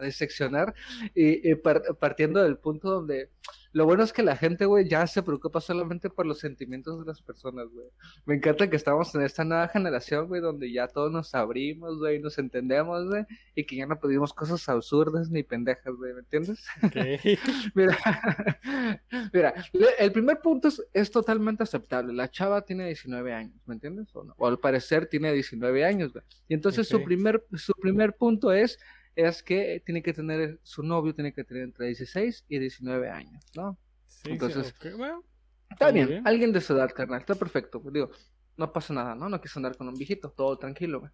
diseccionar, 0.07 0.75
y, 1.15 1.51
y 1.51 1.55
par- 1.57 1.83
partiendo 2.01 2.43
del 2.43 2.57
punto 2.59 2.91
donde, 2.91 3.31
lo 3.73 3.87
bueno 3.87 4.03
es 4.03 4.13
que 4.13 4.23
la 4.23 4.37
gente, 4.37 4.67
güey, 4.67 4.87
ya 4.89 5.07
se 5.07 5.23
preocupa 5.23 5.61
solamente 5.61 6.11
por 6.11 6.27
los 6.27 6.39
sentimientos 6.41 7.01
de 7.01 7.07
las 7.07 7.23
personas, 7.23 7.67
güey. 7.73 7.87
Me 8.27 8.35
encanta 8.35 8.69
que 8.69 8.77
estamos 8.77 9.15
en 9.15 9.23
esta 9.23 9.45
nueva 9.45 9.69
generación, 9.69 10.29
güey, 10.29 10.41
donde 10.43 10.71
ya 10.71 10.89
todos 10.89 11.11
nos 11.11 11.35
abrimos, 11.35 11.99
güey, 11.99 12.19
nos 12.19 12.39
entendemos, 12.39 13.07
güey, 13.09 13.25
y 13.55 13.65
que 13.65 13.77
ya 13.77 13.87
no 13.87 13.99
pedimos 13.99 14.35
cosas 14.35 14.69
absurdas 14.69 15.31
ni 15.31 15.43
pendejas, 15.43 15.95
güey, 15.95 16.13
¿me 16.13 16.21
entiendes? 16.21 16.65
Ok. 16.83 16.97
Mira, 17.75 17.97
mira, 19.33 19.55
el 19.99 20.13
primer 20.13 20.41
punto 20.41 20.69
es, 20.69 20.83
es 20.93 21.11
totalmente 21.11 21.63
aceptable. 21.63 22.13
La 22.13 22.31
chava 22.31 22.63
tiene 22.63 22.87
19 22.87 23.33
años, 23.33 23.55
¿me 23.67 23.75
entiendes? 23.75 24.15
O, 24.15 24.25
no? 24.25 24.35
O 24.39 24.47
al 24.47 24.59
parecer 24.59 25.07
tiene 25.07 25.33
19 25.33 25.85
años, 25.85 26.13
güey. 26.13 26.25
Y 26.49 26.55
entonces 26.55 26.89
su 26.89 26.99
Ok. 26.99 27.05
primer, 27.05 27.45
su 27.55 27.73
primer 27.75 28.15
punto 28.17 28.53
es, 28.53 28.79
es 29.17 29.43
que 29.43 29.83
tiene 29.85 30.03
que 30.03 30.13
tener, 30.13 30.61
su 30.63 30.83
novio 30.83 31.15
tiene 31.15 31.33
que 31.33 31.45
tener 31.45 31.65
entre 31.65 31.87
16 31.87 32.47
y 32.49 32.59
19 32.59 33.11
años, 33.11 33.45
¿no? 33.55 33.79
Sí, 34.07 34.21
sí, 34.25 34.31
Entonces, 34.33 34.75
ok, 34.79 34.97
bueno, 34.97 35.25
Está 35.71 35.91
bien, 35.91 36.09
bien. 36.09 36.27
alguien 36.27 36.53
de 36.53 36.61
su 36.61 36.75
edad, 36.75 36.91
carnal, 36.95 37.21
está 37.21 37.35
perfecto. 37.35 37.83
Digo, 37.93 38.11
no 38.57 38.73
pasa 38.73 38.93
nada, 38.93 39.15
¿no? 39.15 39.29
No 39.29 39.41
quieres 39.41 39.57
andar 39.57 39.77
con 39.77 39.89
un 39.89 39.95
viejito, 39.95 40.31
todo 40.31 40.59
tranquilo, 40.59 41.01
güey. 41.01 41.13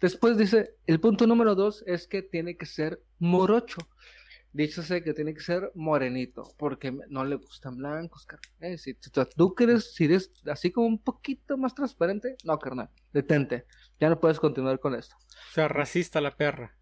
Después 0.00 0.36
dice, 0.36 0.74
el 0.86 1.00
punto 1.00 1.26
número 1.26 1.54
dos 1.54 1.82
es 1.86 2.06
que 2.06 2.22
tiene 2.22 2.56
que 2.56 2.66
ser 2.66 3.02
morocho. 3.18 3.80
Díchose 4.52 5.02
que 5.02 5.14
tiene 5.14 5.34
que 5.34 5.40
ser 5.40 5.72
morenito, 5.74 6.44
porque 6.56 6.96
no 7.08 7.24
le 7.24 7.36
gustan 7.36 7.76
blancos, 7.76 8.24
carnal. 8.24 8.52
Eh, 8.60 8.78
si, 8.78 8.96
si 9.00 9.10
tú 9.36 9.54
quieres, 9.54 9.94
si 9.94 10.04
eres 10.04 10.30
así 10.46 10.70
como 10.70 10.86
un 10.86 11.02
poquito 11.02 11.56
más 11.56 11.74
transparente, 11.74 12.36
no, 12.44 12.56
carnal, 12.58 12.88
detente. 13.12 13.66
Ya 13.98 14.08
no 14.08 14.20
puedes 14.20 14.38
continuar 14.38 14.78
con 14.78 14.94
esto. 14.94 15.16
o 15.16 15.54
sea, 15.54 15.66
racista 15.66 16.20
la 16.20 16.36
perra. 16.36 16.76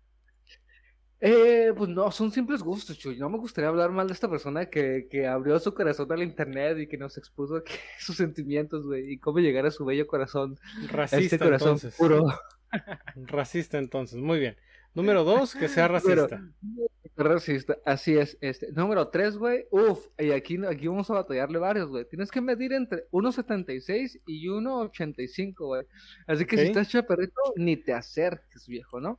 Eh, 1.25 1.73
pues 1.77 1.89
no, 1.89 2.11
son 2.11 2.33
simples 2.33 2.63
gustos, 2.65 2.99
Chuy. 2.99 3.17
No 3.17 3.31
me 3.31 3.39
gustaría 3.39 3.69
hablar 3.69 3.93
mal 3.93 4.09
de 4.09 4.13
esta 4.13 4.29
persona 4.29 4.67
que, 4.67 5.07
que 5.09 5.29
abrió 5.29 5.57
su 5.61 5.73
corazón 5.73 6.11
al 6.11 6.21
internet 6.25 6.79
y 6.81 6.89
que 6.89 6.99
nos 6.99 7.17
expuso 7.17 7.57
aquí 7.57 7.73
sus 8.01 8.17
sentimientos, 8.17 8.85
güey, 8.85 9.13
y 9.13 9.19
cómo 9.19 9.39
llegar 9.39 9.65
a 9.65 9.71
su 9.71 9.85
bello 9.85 10.09
corazón, 10.09 10.59
Racista 10.91 11.37
este 11.37 11.39
corazón 11.39 11.69
entonces. 11.75 11.95
puro. 11.95 12.27
Racista 13.15 13.79
entonces, 13.79 14.19
muy 14.19 14.41
bien. 14.41 14.57
Número 14.95 15.23
dos, 15.23 15.55
que 15.55 15.69
sea 15.69 15.87
Pero- 16.03 16.27
racista. 16.27 16.43
Racista, 17.15 17.77
así 17.85 18.17
es. 18.17 18.39
Este. 18.41 18.73
Número 18.73 19.09
3, 19.09 19.37
güey. 19.37 19.67
Uf, 19.71 20.07
y 20.19 20.31
aquí, 20.31 20.59
aquí 20.67 20.89
vamos 20.89 21.11
a 21.11 21.15
batallarle 21.15 21.59
varios, 21.59 21.89
güey. 21.91 22.07
Tienes 22.09 22.31
que 22.31 22.41
medir 22.41 22.73
entre 22.73 23.07
1.76 23.11 24.23
y 24.25 24.49
1.85, 24.49 25.55
güey. 25.59 25.87
Así 26.27 26.47
que 26.47 26.57
si 26.57 26.63
estás 26.65 26.89
chaparrito, 26.89 27.35
ni 27.57 27.77
te 27.77 27.93
acerques, 27.93 28.67
viejo, 28.67 28.99
¿no? 28.99 29.19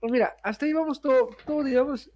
Pues 0.00 0.12
mira, 0.12 0.34
hasta 0.42 0.66
ahí 0.66 0.72
vamos 0.72 1.00
todo, 1.00 1.30
todo 1.46 1.62
digamos. 1.64 2.10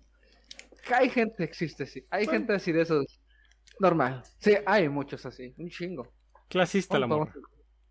que 0.86 0.94
Hay 0.94 1.08
gente, 1.10 1.44
existe, 1.44 1.86
sí. 1.86 2.04
Hay 2.10 2.24
Bueno. 2.24 2.38
gente 2.40 2.52
así 2.54 2.72
de 2.72 2.82
esos. 2.82 3.20
Normal. 3.80 4.22
Sí, 4.38 4.54
hay 4.66 4.88
muchos 4.88 5.24
así. 5.26 5.54
Un 5.58 5.68
chingo. 5.68 6.12
Clasista 6.48 6.98
la 6.98 7.06
vamos- 7.06 7.30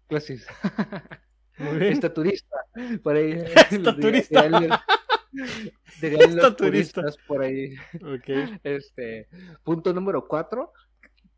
Clasista. 0.07 0.53
Muy 1.57 1.77
bien. 1.77 1.93
Estaturista. 1.93 2.55
Por 3.03 3.15
ahí. 3.15 3.31
Estaturista. 3.71 4.43
diría- 4.43 4.59
diría 4.59 4.83
Dirían 6.01 6.35
los 6.35 6.35
Está 6.45 6.55
turista. 6.55 7.01
turistas 7.01 7.17
por 7.27 7.41
ahí. 7.41 7.75
Ok. 7.95 8.59
Este, 8.63 9.27
punto 9.63 9.91
número 9.93 10.27
cuatro, 10.27 10.71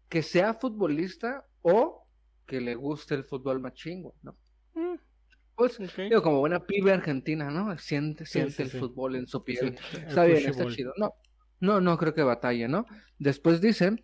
que 0.10 0.22
sea 0.22 0.54
futbolista 0.54 1.46
o 1.62 2.06
que 2.46 2.62
le 2.62 2.76
guste 2.76 3.16
el 3.16 3.24
fútbol 3.24 3.60
machín, 3.60 4.04
güey, 4.04 4.16
¿no? 4.22 4.38
Mm, 4.74 4.96
Pues, 5.56 5.78
digo, 5.98 6.22
como 6.22 6.40
buena 6.40 6.66
pibe 6.66 6.92
argentina, 6.92 7.50
¿no? 7.50 7.78
Siente, 7.78 8.26
Sí, 8.26 8.34
siente 8.34 8.52
sí, 8.58 8.64
el 8.64 8.70
sí. 8.72 8.80
fútbol 8.80 9.16
en 9.16 9.28
su 9.28 9.44
piel. 9.44 9.76
Está 10.08 10.26
bien, 10.26 10.46
está 10.46 10.68
chido. 10.68 10.94
No, 10.98 11.14
no, 11.62 11.80
no 11.82 11.98
creo 11.98 12.14
que 12.14 12.24
batalle, 12.24 12.68
¿no? 12.68 12.86
Después 13.20 13.62
dicen, 13.62 14.02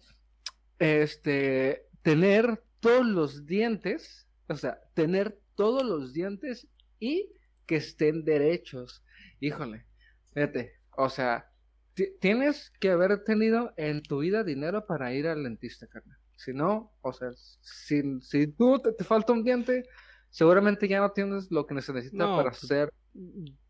este, 0.79 1.87
tener 2.01 2.63
todos 2.79 3.05
los 3.05 3.45
dientes, 3.45 4.27
o 4.47 4.55
sea, 4.55 4.79
tener 4.93 5.39
todos 5.55 5.83
los 5.83 6.13
dientes 6.13 6.67
y 6.99 7.31
que 7.65 7.75
estén 7.77 8.23
derechos. 8.25 9.03
Híjole, 9.39 9.85
fíjate, 10.33 10.73
o 10.97 11.09
sea, 11.09 11.51
ti- 11.93 12.13
tienes 12.19 12.71
que 12.79 12.89
haber 12.89 13.23
tenido 13.23 13.73
en 13.77 14.01
tu 14.01 14.19
vida 14.19 14.43
dinero 14.43 14.85
para 14.87 15.13
ir 15.13 15.27
al 15.27 15.43
dentista, 15.43 15.87
carnal. 15.87 16.17
Si 16.37 16.53
no, 16.53 16.93
o 17.01 17.13
sea, 17.13 17.29
si, 17.61 18.19
si 18.21 18.47
tú 18.47 18.79
te, 18.79 18.93
te 18.93 19.03
falta 19.03 19.33
un 19.33 19.43
diente, 19.43 19.83
seguramente 20.32 20.88
ya 20.88 21.00
no 21.00 21.12
tienes 21.12 21.52
lo 21.52 21.67
que 21.67 21.80
se 21.82 21.94
necesita 21.94 22.17
No, 22.26 22.38
para 22.38 22.50
pues- 22.50 22.63
hacer. 22.63 22.91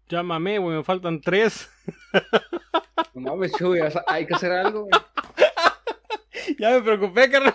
Llámame, 0.07 0.57
güey, 0.59 0.77
me 0.77 0.83
faltan 0.83 1.19
tres. 1.21 1.69
No 3.13 3.21
mames, 3.31 3.51
Chuy, 3.53 3.79
hay 4.07 4.25
que 4.25 4.33
hacer 4.33 4.51
algo, 4.51 4.81
güey. 4.81 4.91
ya 6.59 6.71
me 6.71 6.81
preocupé, 6.81 7.29
carnal. 7.29 7.53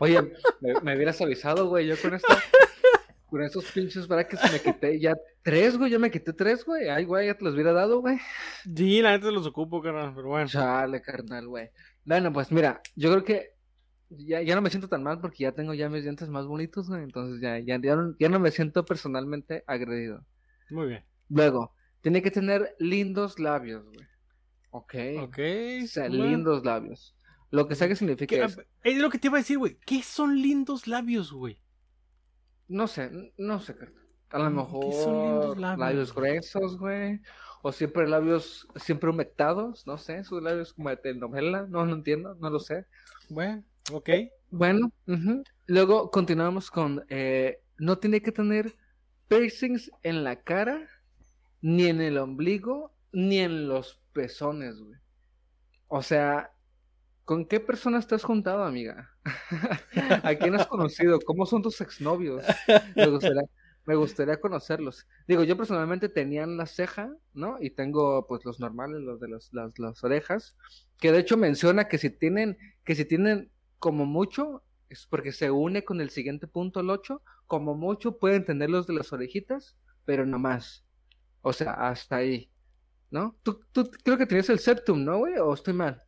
Oye, 0.00 0.20
me, 0.60 0.80
me 0.82 0.94
hubieras 0.96 1.20
avisado, 1.20 1.68
güey, 1.68 1.86
yo 1.86 1.94
con 2.00 2.14
esta, 2.14 2.42
con 3.30 3.42
estos 3.42 3.64
pinches 3.72 4.06
brackets 4.08 4.52
me 4.52 4.60
quité 4.60 5.00
ya 5.00 5.14
tres, 5.42 5.76
güey, 5.78 5.90
yo 5.90 5.98
me 5.98 6.10
quité 6.10 6.32
tres, 6.32 6.64
güey. 6.64 6.88
Ay, 6.88 7.04
güey, 7.04 7.26
ya 7.28 7.34
te 7.34 7.44
los 7.44 7.54
hubiera 7.54 7.72
dado, 7.72 8.00
güey. 8.00 8.18
Sí, 8.74 9.00
la 9.02 9.12
neta 9.12 9.30
los 9.30 9.46
ocupo, 9.46 9.80
carnal, 9.82 10.12
pero 10.14 10.28
bueno. 10.28 10.48
Chale, 10.48 11.00
carnal, 11.02 11.46
güey. 11.48 11.70
Bueno, 12.04 12.32
pues 12.32 12.50
mira, 12.52 12.80
yo 12.94 13.10
creo 13.10 13.24
que 13.24 13.55
ya, 14.10 14.42
ya 14.42 14.54
no 14.54 14.62
me 14.62 14.70
siento 14.70 14.88
tan 14.88 15.02
mal 15.02 15.20
porque 15.20 15.44
ya 15.44 15.52
tengo 15.52 15.74
ya 15.74 15.88
mis 15.88 16.02
dientes 16.02 16.28
más 16.28 16.46
bonitos, 16.46 16.88
güey. 16.88 17.02
Entonces 17.02 17.40
ya, 17.40 17.58
ya, 17.58 17.80
ya, 17.80 17.96
no, 17.96 18.14
ya 18.18 18.28
no 18.28 18.38
me 18.40 18.50
siento 18.50 18.84
personalmente 18.84 19.64
agredido. 19.66 20.24
Muy 20.70 20.86
bien. 20.88 21.04
Luego, 21.28 21.72
tiene 22.00 22.22
que 22.22 22.30
tener 22.30 22.74
lindos 22.78 23.38
labios, 23.38 23.84
güey. 23.86 24.06
Ok. 24.70 24.94
Ok. 25.22 25.38
O 25.84 25.86
sea, 25.86 26.08
bueno. 26.08 26.24
lindos 26.26 26.64
labios. 26.64 27.14
Lo 27.50 27.66
que 27.68 27.74
sea 27.74 27.88
que 27.88 27.96
signifique 27.96 28.36
¿Qué- 28.36 28.44
es, 28.44 28.58
Es 28.82 28.98
lo 28.98 29.08
que 29.10 29.18
te 29.18 29.28
iba 29.28 29.38
a 29.38 29.40
decir, 29.40 29.58
güey. 29.58 29.78
¿Qué 29.86 30.02
son 30.02 30.40
lindos 30.40 30.86
labios, 30.86 31.32
güey? 31.32 31.60
no 32.68 32.88
sé, 32.88 33.32
no 33.38 33.60
sé. 33.60 33.76
A 34.30 34.38
lo 34.40 34.50
mejor 34.50 34.86
¿qué 34.86 34.92
son 34.92 35.22
lindos 35.22 35.56
labios, 35.58 36.12
güey? 36.12 36.30
gruesos, 36.32 36.76
güey. 36.78 37.20
O 37.62 37.70
siempre 37.72 38.08
labios, 38.08 38.66
siempre 38.76 39.08
humectados, 39.10 39.86
no 39.86 39.98
sé, 39.98 40.24
sus 40.24 40.42
labios 40.42 40.72
como 40.72 40.88
de 40.90 40.96
telenovela, 40.96 41.66
no, 41.68 41.86
no 41.86 41.94
entiendo, 41.94 42.34
no 42.36 42.50
lo 42.50 42.58
sé. 42.58 42.86
Bueno, 43.28 43.62
ok. 43.92 44.10
Bueno, 44.50 44.92
ujú. 45.06 45.42
luego 45.66 46.10
continuamos 46.10 46.70
con, 46.70 47.04
eh, 47.08 47.60
no 47.78 47.98
tiene 47.98 48.22
que 48.22 48.32
tener 48.32 48.74
piercings 49.28 49.90
en 50.02 50.24
la 50.24 50.42
cara, 50.42 50.88
ni 51.60 51.86
en 51.86 52.00
el 52.00 52.18
ombligo, 52.18 52.92
ni 53.12 53.38
en 53.38 53.68
los 53.68 54.00
pezones, 54.12 54.78
güey. 54.78 54.98
O 55.88 56.02
sea, 56.02 56.52
¿con 57.24 57.46
qué 57.46 57.60
persona 57.60 57.98
estás 57.98 58.22
juntado, 58.22 58.64
amiga? 58.64 59.10
¿A 60.22 60.34
quién 60.34 60.54
has 60.54 60.66
conocido? 60.66 61.18
¿Cómo 61.20 61.46
son 61.46 61.62
tus 61.62 61.80
exnovios? 61.80 62.44
Me 62.94 63.08
gustaría, 63.08 63.42
me 63.84 63.94
gustaría 63.94 64.40
conocerlos. 64.40 65.06
Digo, 65.26 65.44
yo 65.44 65.56
personalmente 65.56 66.08
tenía 66.08 66.44
en 66.44 66.56
la 66.56 66.66
ceja, 66.66 67.14
¿no? 67.34 67.56
Y 67.60 67.70
tengo, 67.70 68.26
pues, 68.26 68.44
los 68.44 68.60
normales, 68.60 69.00
los 69.00 69.20
de 69.20 69.28
las, 69.28 69.52
las, 69.52 69.78
las 69.78 70.02
orejas, 70.04 70.56
que 70.98 71.12
de 71.12 71.20
hecho 71.20 71.36
menciona 71.36 71.88
que 71.88 71.98
si 71.98 72.10
tienen, 72.10 72.58
que 72.84 72.94
si 72.94 73.04
tienen 73.04 73.50
como 73.78 74.06
mucho, 74.06 74.64
es 74.88 75.06
porque 75.06 75.32
se 75.32 75.50
une 75.50 75.84
con 75.84 76.00
el 76.00 76.10
siguiente 76.10 76.46
punto, 76.46 76.80
el 76.80 76.90
8, 76.90 77.22
como 77.46 77.74
mucho 77.74 78.18
pueden 78.18 78.44
tener 78.44 78.70
los 78.70 78.86
de 78.86 78.94
las 78.94 79.12
orejitas, 79.12 79.76
pero 80.04 80.26
no 80.26 80.38
más. 80.38 80.84
O 81.42 81.52
sea, 81.52 81.72
hasta 81.74 82.16
ahí, 82.16 82.52
¿no? 83.10 83.38
Tú, 83.42 83.60
tú 83.72 83.90
creo 84.04 84.18
que 84.18 84.26
tenías 84.26 84.50
el 84.50 84.58
septum, 84.60 85.04
¿no, 85.04 85.18
güey? 85.18 85.34
¿O 85.38 85.54
estoy 85.54 85.74
mal? 85.74 86.02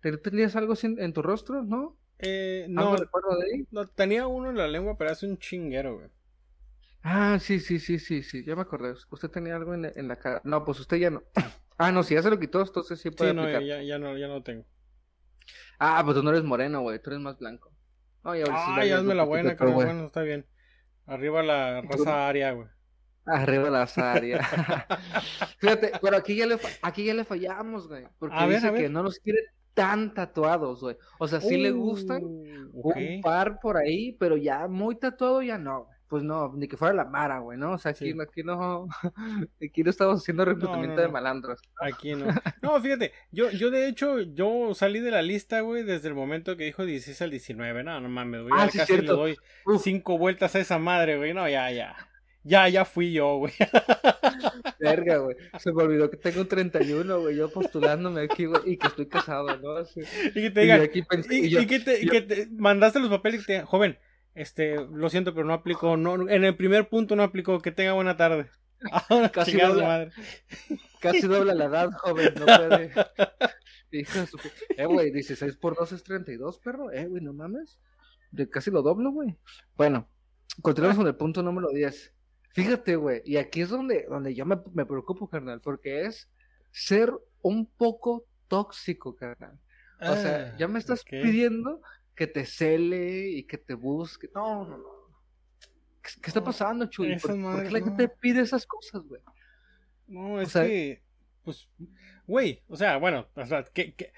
¿Te- 0.00 0.18
¿Tenías 0.18 0.56
algo 0.56 0.74
en, 0.82 1.12
tu 1.14 1.22
rostro, 1.22 1.62
no? 1.64 1.98
Eh, 2.18 2.66
¿Algo 2.74 2.96
no, 2.96 2.98
de 2.98 3.06
ahí? 3.54 3.68
no, 3.70 3.88
tenía 3.88 4.26
uno 4.26 4.50
en 4.50 4.56
la 4.58 4.68
lengua, 4.68 4.96
pero 4.98 5.10
hace 5.12 5.26
un 5.26 5.38
chinguero, 5.38 5.96
güey. 5.98 6.10
Ah, 7.02 7.38
sí, 7.40 7.60
sí, 7.60 7.78
sí, 7.78 7.98
sí, 7.98 8.22
sí, 8.22 8.44
ya 8.44 8.54
me 8.56 8.62
acordé. 8.62 8.92
Usted 9.10 9.30
tenía 9.30 9.56
algo 9.56 9.74
en, 9.74 9.84
en 9.86 10.08
la 10.08 10.16
cara. 10.18 10.40
No, 10.44 10.64
pues 10.64 10.80
usted 10.80 10.96
ya 10.98 11.10
no. 11.10 11.22
Ah, 11.80 11.92
no, 11.92 12.02
si 12.02 12.14
ya 12.14 12.22
se 12.22 12.30
lo 12.30 12.40
quitó, 12.40 12.60
entonces 12.60 13.00
sí 13.00 13.10
puede 13.12 13.30
Sí, 13.30 13.34
no, 13.34 13.50
aplicar. 13.50 13.68
ya, 13.68 13.82
ya 13.82 13.98
no, 13.98 14.16
ya 14.16 14.28
no 14.28 14.42
tengo. 14.42 14.64
Ah, 15.78 16.02
pues 16.04 16.16
tú 16.16 16.22
no 16.22 16.30
eres 16.30 16.44
moreno, 16.44 16.80
güey, 16.82 17.00
tú 17.00 17.10
eres 17.10 17.20
más 17.22 17.38
blanco. 17.38 17.72
No, 18.24 18.34
ya 18.34 18.56
sí 18.64 18.72
Ay, 18.74 18.90
dañas 18.90 19.00
hazme 19.00 19.14
la 19.14 19.24
buena, 19.24 19.56
pero 19.56 19.72
bueno. 19.72 20.06
Está 20.06 20.22
bien. 20.22 20.46
Arriba 21.06 21.42
la 21.42 21.80
raza 21.82 22.28
aria, 22.28 22.52
güey. 22.52 22.68
Arriba 23.24 23.70
la 23.70 23.86
Zaria. 23.86 24.40
Fíjate, 25.58 25.92
pero 26.00 26.16
aquí 26.16 26.36
ya 26.36 26.46
le, 26.46 26.58
aquí 26.82 27.04
ya 27.04 27.14
le 27.14 27.24
fallamos, 27.24 27.88
güey. 27.88 28.06
Porque 28.18 28.36
A 28.36 28.46
dice 28.46 28.70
ver. 28.70 28.82
que 28.82 28.88
no 28.88 29.02
los 29.02 29.18
quiere 29.18 29.40
tan 29.74 30.14
tatuados, 30.14 30.80
güey. 30.80 30.96
O 31.18 31.28
sea, 31.28 31.40
sí 31.40 31.56
le 31.58 31.70
gustan 31.72 32.22
Uh, 32.72 32.92
un 32.92 33.20
par 33.20 33.60
por 33.60 33.76
ahí, 33.76 34.12
pero 34.18 34.36
ya 34.36 34.66
muy 34.68 34.96
tatuado 34.98 35.42
ya 35.42 35.58
no, 35.58 35.84
güey. 35.84 35.97
Pues 36.08 36.22
no, 36.22 36.52
ni 36.56 36.68
que 36.68 36.78
fuera 36.78 36.94
la 36.94 37.04
Mara, 37.04 37.40
güey, 37.40 37.58
¿no? 37.58 37.72
O 37.72 37.78
sea, 37.78 37.90
aquí, 37.90 38.12
Sí. 38.12 38.18
aquí 38.20 38.42
no, 38.42 38.88
aquí 39.62 39.82
no 39.84 39.90
estamos 39.90 40.20
haciendo 40.22 40.44
reclutamiento 40.46 40.96
no, 40.96 41.00
de 41.02 41.06
no. 41.08 41.12
malandros. 41.12 41.60
Aquí 41.80 42.14
no. 42.14 42.26
No, 42.62 42.80
fíjate, 42.80 43.12
yo, 43.30 43.50
yo 43.50 43.70
de 43.70 43.88
hecho, 43.88 44.20
yo 44.20 44.72
salí 44.74 45.00
de 45.00 45.10
la 45.10 45.20
lista, 45.22 45.60
güey, 45.60 45.82
desde 45.82 46.08
el 46.08 46.14
momento 46.14 46.56
que 46.56 46.64
dijo 46.64 46.84
16 46.86 47.20
al 47.22 47.30
19. 47.30 47.84
No, 47.84 48.00
no 48.00 48.08
mames, 48.08 48.42
güey. 48.42 48.54
Ah, 48.56 48.68
sí, 48.70 48.78
casi 48.78 48.96
le 48.96 49.02
doy 49.06 49.36
Uf, 49.66 49.82
cinco 49.82 50.16
vueltas 50.16 50.54
a 50.54 50.60
esa 50.60 50.78
madre, 50.78 51.18
güey. 51.18 51.34
No, 51.34 51.46
ya, 51.48 51.70
ya. 51.70 51.94
Ya, 52.42 52.66
ya 52.68 52.84
fui 52.86 53.12
yo, 53.12 53.36
güey. 53.36 53.52
verga, 54.80 55.18
güey. 55.18 55.36
Se 55.58 55.72
me 55.72 55.82
olvidó 55.82 56.10
que 56.10 56.16
tengo 56.16 56.40
un 56.40 56.48
31, 56.48 57.20
güey, 57.20 57.36
yo 57.36 57.50
postulándome 57.50 58.22
aquí, 58.22 58.46
güey, 58.46 58.62
y 58.64 58.76
que 58.76 58.86
estoy 58.86 59.06
casado, 59.06 59.56
¿no? 59.58 59.72
Así. 59.76 60.00
Y 60.30 60.32
que 60.32 60.50
te 60.50 60.60
digan, 60.60 60.88
y, 61.30 61.34
y 61.34 61.48
yo, 61.50 61.60
y 61.60 61.66
que 61.66 61.80
te, 61.80 62.04
yo- 62.04 62.10
que 62.10 62.22
te 62.22 62.46
mandaste 62.50 63.00
los 63.00 63.10
papeles 63.10 63.42
y 63.42 63.46
te 63.46 63.52
digan, 63.54 63.66
joven, 63.66 63.98
este, 64.40 64.76
lo 64.90 65.08
siento, 65.10 65.34
pero 65.34 65.46
no 65.46 65.52
aplicó, 65.54 65.96
no, 65.96 66.28
en 66.28 66.44
el 66.44 66.56
primer 66.56 66.88
punto 66.88 67.16
no 67.16 67.22
aplicó, 67.22 67.60
que 67.60 67.72
tenga 67.72 67.92
buena 67.92 68.16
tarde. 68.16 68.48
Ahora, 69.08 69.28
Casi 69.30 69.52
chingada 69.52 69.70
dobla. 69.74 69.86
madre. 69.86 70.10
Casi 71.00 71.26
dobla 71.26 71.54
la 71.54 71.64
edad, 71.66 71.90
joven, 71.92 72.34
no 72.38 72.46
puede. 72.46 72.92
Eh, 73.90 74.84
güey, 74.86 75.10
16 75.10 75.56
por 75.56 75.76
2 75.76 75.92
es 75.92 76.02
32, 76.02 76.58
perro. 76.58 76.92
Eh, 76.92 77.06
güey, 77.06 77.22
no 77.22 77.32
mames. 77.32 77.78
De 78.30 78.48
casi 78.48 78.70
lo 78.70 78.82
doblo, 78.82 79.10
güey. 79.10 79.36
Bueno, 79.76 80.08
continuamos 80.62 80.98
con 80.98 81.06
el 81.06 81.16
punto 81.16 81.42
número 81.42 81.70
10. 81.70 82.14
Fíjate, 82.50 82.96
güey, 82.96 83.22
y 83.24 83.36
aquí 83.36 83.62
es 83.62 83.70
donde, 83.70 84.06
donde 84.08 84.34
yo 84.34 84.44
me, 84.44 84.58
me 84.74 84.84
preocupo, 84.84 85.28
carnal, 85.28 85.60
porque 85.60 86.02
es 86.06 86.28
ser 86.70 87.12
un 87.40 87.66
poco 87.66 88.26
tóxico, 88.48 89.14
carnal. 89.14 89.58
O 90.00 90.14
sea, 90.14 90.56
ya 90.56 90.68
me 90.68 90.78
estás 90.78 91.00
Ah, 91.00 91.08
pidiendo 91.10 91.80
que 92.18 92.26
te 92.26 92.44
cele 92.46 93.28
y 93.30 93.44
que 93.46 93.58
te 93.58 93.74
busque. 93.74 94.28
No, 94.34 94.66
no, 94.66 94.76
no. 94.78 94.84
¿Qué, 96.02 96.10
qué 96.20 96.30
está 96.30 96.40
No, 96.40 96.46
pasando, 96.46 96.86
Chuy? 96.86 97.16
¿Por, 97.18 97.36
por 97.36 97.36
qué 97.36 97.36
madres 97.36 97.72
la 97.72 97.80
no. 97.80 97.86
gente 97.86 98.08
pide 98.08 98.42
esas 98.42 98.66
cosas, 98.66 99.02
güey? 99.04 99.22
No, 100.06 100.40
es 100.40 100.50
sea- 100.52 100.64
que, 100.64 101.02
pues, 101.44 101.68
güey, 102.26 102.62
o 102.68 102.76
sea, 102.76 102.96
bueno, 102.98 103.28
o 103.34 103.46
sea, 103.46 103.64
¿qué, 103.72 103.94
qué, 103.94 104.12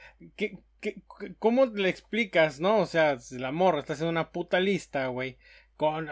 qué, 0.81 1.03
cómo 1.39 1.67
le 1.67 1.89
explicas, 1.89 2.61
no? 2.61 2.79
O 2.79 2.87
sea, 2.87 3.19
la 3.33 3.53
morra 3.53 3.81
está 3.81 3.95
haciendo 3.95 4.11
una 4.11 4.31
puta 4.33 4.61
lista, 4.61 5.09
güey. 5.09 5.39
Con, 5.77 6.09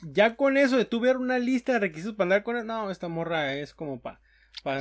ya 0.00 0.36
con 0.36 0.56
eso 0.56 0.76
de 0.78 0.86
tu 0.86 1.00
ver 1.00 1.16
una 1.18 1.38
lista 1.38 1.74
de 1.74 1.80
requisitos 1.80 2.14
para 2.16 2.24
andar 2.26 2.42
con 2.42 2.56
él, 2.56 2.66
no, 2.66 2.90
esta 2.90 3.08
morra 3.08 3.54
es 3.54 3.74
como 3.74 4.00
para 4.00 4.20
pa, 4.62 4.78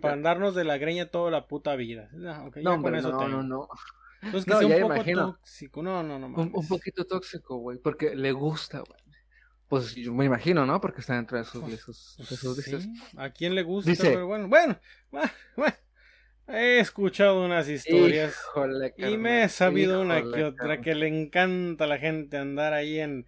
pa 0.00 0.12
andarnos 0.12 0.54
de 0.54 0.64
la 0.64 0.78
greña 0.78 1.10
toda 1.10 1.30
la 1.30 1.46
puta 1.48 1.76
vida. 1.76 2.10
No, 2.12 2.46
ok, 2.46 2.58
ya 2.58 2.62
No, 2.62 2.82
con 2.82 2.94
eso 2.94 3.10
no, 3.10 3.28
no, 3.28 3.42
no. 3.42 3.68
Entonces 4.22 4.44
que 4.44 4.50
No, 4.50 4.58
sea 4.60 4.68
ya 4.68 4.74
un 4.76 4.82
poco 4.82 4.94
imagino. 4.94 5.32
tóxico, 5.34 5.82
no, 5.82 6.02
no, 6.02 6.18
no 6.18 6.26
Un, 6.26 6.32
mames. 6.32 6.54
un 6.54 6.68
poquito 6.68 7.04
tóxico, 7.06 7.56
güey, 7.58 7.78
porque 7.78 8.14
le 8.14 8.32
gusta, 8.32 8.80
güey. 8.80 9.00
Pues 9.68 9.94
yo 9.94 10.12
me 10.12 10.24
imagino, 10.24 10.66
¿no? 10.66 10.80
Porque 10.80 11.00
está 11.00 11.14
dentro 11.14 11.38
de 11.38 11.44
sus, 11.44 11.64
de 11.70 11.76
sus, 11.76 12.16
de 12.18 12.36
sus 12.36 12.56
listas. 12.56 12.88
¿A 13.16 13.30
quién 13.30 13.54
le 13.54 13.62
gusta? 13.62 13.90
Dice- 13.90 14.10
Pero 14.10 14.26
bueno, 14.26 14.48
bueno, 14.48 14.78
bueno. 15.10 15.74
He 16.48 16.80
escuchado 16.80 17.44
unas 17.44 17.68
historias. 17.68 18.36
Híjole, 18.50 18.92
Y 18.98 19.16
me 19.16 19.44
he 19.44 19.48
sabido 19.48 20.00
una 20.02 20.20
que 20.20 20.42
otra 20.44 20.52
carnal. 20.56 20.80
que 20.80 20.94
le 20.96 21.06
encanta 21.06 21.84
a 21.84 21.86
la 21.86 21.98
gente 21.98 22.36
andar 22.38 22.72
ahí 22.72 22.98
en, 22.98 23.26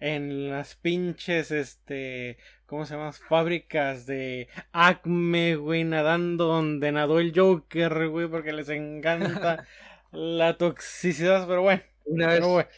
en 0.00 0.48
las 0.48 0.74
pinches, 0.76 1.50
este, 1.50 2.38
¿cómo 2.64 2.86
se 2.86 2.94
llama? 2.94 3.12
Fábricas 3.12 4.06
de 4.06 4.48
Acme, 4.72 5.56
güey, 5.56 5.84
nadando 5.84 6.46
donde 6.46 6.90
nadó 6.92 7.18
el 7.20 7.34
Joker, 7.38 8.08
güey, 8.08 8.26
porque 8.28 8.54
les 8.54 8.70
encanta 8.70 9.66
la 10.12 10.56
toxicidad, 10.56 11.46
pero 11.46 11.62
bueno, 11.62 11.82
Una 12.04 12.28
vez, 12.28 12.40
bueno. 12.40 12.68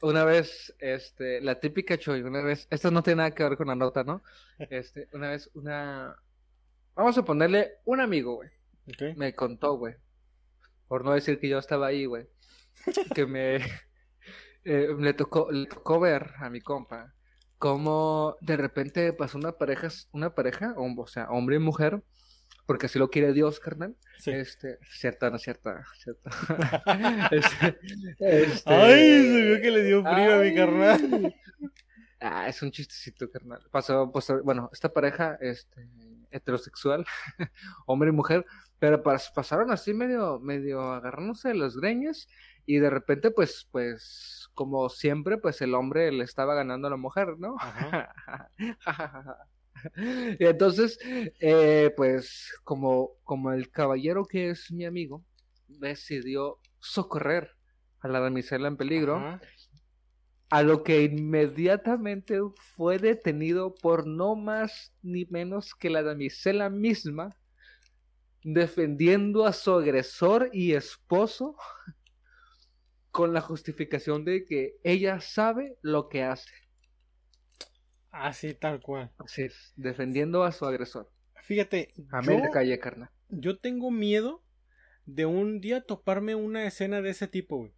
una 0.00 0.24
vez, 0.24 0.74
este, 0.78 1.40
la 1.40 1.58
típica 1.60 1.98
Choy, 1.98 2.22
una 2.22 2.42
vez, 2.42 2.66
esto 2.70 2.90
no 2.90 3.02
tiene 3.02 3.18
nada 3.18 3.32
que 3.32 3.42
ver 3.44 3.56
con 3.56 3.66
la 3.68 3.74
nota, 3.74 4.04
¿no? 4.04 4.22
Este, 4.70 5.08
una 5.12 5.30
vez, 5.30 5.50
una, 5.54 6.16
Vamos 6.96 7.18
a 7.18 7.24
ponerle 7.24 7.72
un 7.84 8.00
amigo, 8.00 8.36
güey. 8.36 8.50
Me 9.16 9.34
contó, 9.34 9.74
güey. 9.78 9.96
Por 10.88 11.04
no 11.04 11.12
decir 11.12 11.40
que 11.40 11.48
yo 11.48 11.58
estaba 11.58 11.88
ahí, 11.88 12.06
güey. 12.06 12.28
Que 13.14 13.26
me. 13.26 13.56
eh, 14.64 14.88
le, 14.98 15.14
tocó, 15.14 15.50
le 15.50 15.66
tocó 15.66 16.00
ver 16.00 16.32
a 16.38 16.50
mi 16.50 16.60
compa 16.60 17.14
cómo 17.58 18.36
de 18.40 18.56
repente 18.56 19.12
pasó 19.12 19.38
una 19.38 19.52
pareja, 19.52 19.88
una 20.12 20.34
pareja, 20.34 20.74
o 20.76 21.06
sea, 21.08 21.28
hombre 21.30 21.56
y 21.56 21.58
mujer, 21.60 22.02
porque 22.68 22.84
así 22.84 22.98
lo 22.98 23.08
quiere 23.08 23.32
Dios, 23.32 23.60
carnal. 23.60 23.96
Sí. 24.18 24.30
Este, 24.30 24.78
cierta, 24.90 25.30
no 25.30 25.38
cierta, 25.38 25.82
cierta. 25.96 26.30
este, 27.32 27.78
este- 28.20 28.62
Ay, 28.70 29.22
se 29.22 29.42
vio 29.42 29.62
que 29.62 29.70
le 29.70 29.84
dio 29.84 30.02
frío 30.02 30.34
a 30.34 30.38
mi 30.42 30.54
carnal. 30.54 31.34
Ah, 32.20 32.46
es 32.46 32.60
un 32.60 32.70
chistecito, 32.70 33.30
carnal. 33.30 33.62
Pasó, 33.70 34.12
pues, 34.12 34.30
bueno, 34.44 34.68
esta 34.70 34.92
pareja, 34.92 35.38
este, 35.40 35.88
heterosexual, 36.30 37.06
hombre 37.86 38.10
y 38.10 38.12
mujer, 38.12 38.44
pero 38.78 39.02
pas- 39.02 39.32
pasaron 39.34 39.70
así 39.70 39.94
medio, 39.94 40.38
medio 40.38 40.92
agarrándose 40.92 41.48
de 41.48 41.54
los 41.54 41.74
greñas 41.80 42.28
y 42.66 42.80
de 42.80 42.90
repente, 42.90 43.30
pues, 43.30 43.66
pues, 43.72 44.50
como 44.52 44.90
siempre, 44.90 45.38
pues 45.38 45.62
el 45.62 45.74
hombre 45.74 46.12
le 46.12 46.24
estaba 46.24 46.54
ganando 46.54 46.88
a 46.88 46.90
la 46.90 46.98
mujer, 46.98 47.28
¿no? 47.38 47.56
Ajá. 47.58 48.12
Y 50.38 50.44
entonces, 50.44 50.98
eh, 51.40 51.92
pues, 51.96 52.52
como, 52.64 53.12
como 53.24 53.52
el 53.52 53.70
caballero 53.70 54.24
que 54.24 54.50
es 54.50 54.70
mi 54.70 54.84
amigo, 54.84 55.24
decidió 55.66 56.58
socorrer 56.80 57.50
a 58.00 58.08
la 58.08 58.20
damisela 58.20 58.68
en 58.68 58.76
peligro. 58.76 59.16
Ajá. 59.16 59.40
A 60.50 60.62
lo 60.62 60.82
que 60.82 61.02
inmediatamente 61.02 62.40
fue 62.74 62.98
detenido 62.98 63.74
por 63.74 64.06
no 64.06 64.34
más 64.34 64.94
ni 65.02 65.26
menos 65.26 65.74
que 65.74 65.90
la 65.90 66.02
damisela 66.02 66.70
misma, 66.70 67.36
defendiendo 68.42 69.44
a 69.44 69.52
su 69.52 69.74
agresor 69.74 70.48
y 70.54 70.72
esposo 70.72 71.54
con 73.10 73.34
la 73.34 73.42
justificación 73.42 74.24
de 74.24 74.46
que 74.46 74.76
ella 74.84 75.20
sabe 75.20 75.76
lo 75.82 76.08
que 76.08 76.22
hace. 76.22 76.67
Así 78.10 78.54
tal 78.54 78.80
cual. 78.80 79.10
Así 79.18 79.42
es, 79.42 79.72
defendiendo 79.76 80.44
a 80.44 80.52
su 80.52 80.66
agresor. 80.66 81.10
Fíjate, 81.42 81.94
Amén 82.10 82.42
de 82.42 82.48
yo, 82.48 82.50
calle, 82.50 82.78
carnal. 82.78 83.10
yo 83.28 83.58
tengo 83.58 83.90
miedo 83.90 84.42
de 85.06 85.26
un 85.26 85.60
día 85.60 85.82
toparme 85.82 86.34
una 86.34 86.66
escena 86.66 87.00
de 87.02 87.10
ese 87.10 87.28
tipo, 87.28 87.56
güey. 87.58 87.72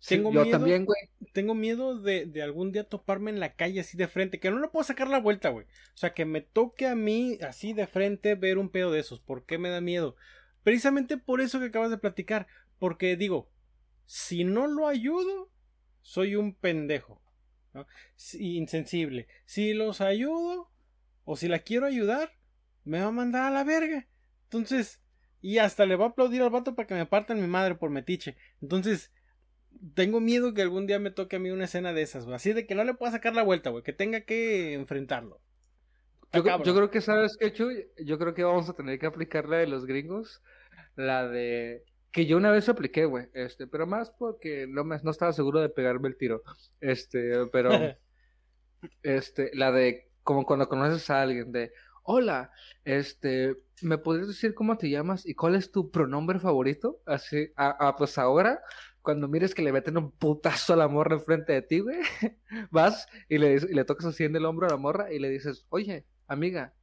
Sí, 0.00 0.16
Tengo 0.16 0.30
yo 0.30 0.42
miedo. 0.44 0.58
también, 0.58 0.84
güey. 0.84 0.98
Tengo 1.32 1.54
miedo 1.54 2.00
de, 2.00 2.26
de 2.26 2.42
algún 2.42 2.70
día 2.72 2.84
toparme 2.88 3.30
en 3.32 3.40
la 3.40 3.54
calle 3.54 3.80
así 3.80 3.96
de 3.96 4.08
frente, 4.08 4.38
que 4.40 4.50
no 4.50 4.60
le 4.60 4.68
puedo 4.68 4.84
sacar 4.84 5.08
la 5.08 5.20
vuelta, 5.20 5.48
güey. 5.50 5.66
O 5.66 5.96
sea, 5.96 6.14
que 6.14 6.24
me 6.24 6.40
toque 6.40 6.86
a 6.86 6.94
mí 6.94 7.38
así 7.42 7.72
de 7.72 7.86
frente 7.88 8.34
ver 8.36 8.58
un 8.58 8.70
pedo 8.70 8.92
de 8.92 9.00
esos. 9.00 9.20
¿Por 9.20 9.44
qué 9.44 9.58
me 9.58 9.70
da 9.70 9.80
miedo? 9.80 10.14
Precisamente 10.62 11.16
por 11.18 11.40
eso 11.40 11.58
que 11.58 11.66
acabas 11.66 11.90
de 11.90 11.98
platicar. 11.98 12.46
Porque 12.78 13.16
digo, 13.16 13.50
si 14.06 14.44
no 14.44 14.68
lo 14.68 14.86
ayudo, 14.86 15.50
soy 16.02 16.36
un 16.36 16.54
pendejo. 16.54 17.20
Insensible. 18.34 19.28
Si 19.44 19.74
los 19.74 20.00
ayudo, 20.00 20.70
o 21.24 21.36
si 21.36 21.48
la 21.48 21.58
quiero 21.58 21.86
ayudar, 21.86 22.32
me 22.84 23.00
va 23.00 23.06
a 23.06 23.12
mandar 23.12 23.44
a 23.44 23.50
la 23.50 23.64
verga. 23.64 24.06
Entonces, 24.44 25.00
y 25.40 25.58
hasta 25.58 25.86
le 25.86 25.96
va 25.96 26.06
a 26.06 26.08
aplaudir 26.08 26.42
al 26.42 26.50
vato 26.50 26.74
para 26.74 26.86
que 26.86 26.94
me 26.94 27.06
partan 27.06 27.40
mi 27.40 27.46
madre 27.46 27.74
por 27.74 27.90
metiche. 27.90 28.36
Entonces, 28.60 29.12
tengo 29.94 30.20
miedo 30.20 30.54
que 30.54 30.62
algún 30.62 30.86
día 30.86 30.98
me 30.98 31.10
toque 31.10 31.36
a 31.36 31.38
mí 31.38 31.50
una 31.50 31.64
escena 31.64 31.92
de 31.92 32.02
esas, 32.02 32.24
güey. 32.24 32.36
Así 32.36 32.52
de 32.52 32.66
que 32.66 32.74
no 32.74 32.84
le 32.84 32.94
pueda 32.94 33.12
sacar 33.12 33.34
la 33.34 33.42
vuelta, 33.42 33.70
güey. 33.70 33.82
Que 33.82 33.92
tenga 33.92 34.22
que 34.22 34.74
enfrentarlo. 34.74 35.40
Yo 36.32 36.42
creo 36.42 36.90
que, 36.90 37.00
¿sabes 37.00 37.36
qué, 37.38 37.52
Chuy? 37.52 37.86
Yo 38.04 38.18
creo 38.18 38.34
que 38.34 38.44
vamos 38.44 38.68
a 38.68 38.74
tener 38.74 38.98
que 38.98 39.06
aplicar 39.06 39.48
la 39.48 39.58
de 39.58 39.66
los 39.66 39.86
gringos. 39.86 40.42
La 40.96 41.28
de... 41.28 41.84
Que 42.12 42.26
yo 42.26 42.36
una 42.36 42.50
vez 42.50 42.68
apliqué, 42.68 43.04
güey. 43.04 43.28
Este, 43.34 43.66
pero 43.66 43.86
más 43.86 44.10
porque 44.10 44.66
no, 44.68 44.84
me, 44.84 44.98
no 45.02 45.10
estaba 45.10 45.32
seguro 45.32 45.60
de 45.60 45.68
pegarme 45.68 46.08
el 46.08 46.16
tiro. 46.16 46.42
Este, 46.80 47.46
pero... 47.52 47.70
este, 49.02 49.50
la 49.54 49.72
de... 49.72 50.08
Como 50.22 50.44
cuando 50.44 50.68
conoces 50.68 51.08
a 51.10 51.22
alguien 51.22 51.52
de... 51.52 51.72
Hola, 52.02 52.50
este... 52.84 53.56
¿Me 53.82 53.98
podrías 53.98 54.28
decir 54.28 54.54
cómo 54.54 54.76
te 54.76 54.90
llamas 54.90 55.24
y 55.26 55.34
cuál 55.34 55.54
es 55.54 55.70
tu 55.70 55.90
pronombre 55.90 56.38
favorito? 56.38 57.00
Así... 57.06 57.50
Ah, 57.56 57.94
pues 57.98 58.18
ahora... 58.18 58.60
Cuando 59.00 59.26
mires 59.26 59.54
que 59.54 59.62
le 59.62 59.72
meten 59.72 59.96
un 59.96 60.10
putazo 60.10 60.74
a 60.74 60.76
la 60.76 60.86
morra 60.86 61.14
enfrente 61.16 61.54
de 61.54 61.62
ti, 61.62 61.78
güey, 61.80 61.96
vas 62.70 63.06
y 63.30 63.38
le, 63.38 63.54
dices- 63.54 63.70
y 63.70 63.74
le 63.74 63.84
tocas 63.86 64.04
así 64.06 64.24
en 64.24 64.36
el 64.36 64.44
hombro 64.44 64.66
a 64.66 64.70
la 64.70 64.76
morra 64.76 65.10
y 65.10 65.18
le 65.18 65.30
dices, 65.30 65.64
oye, 65.70 66.04
amiga, 66.26 66.74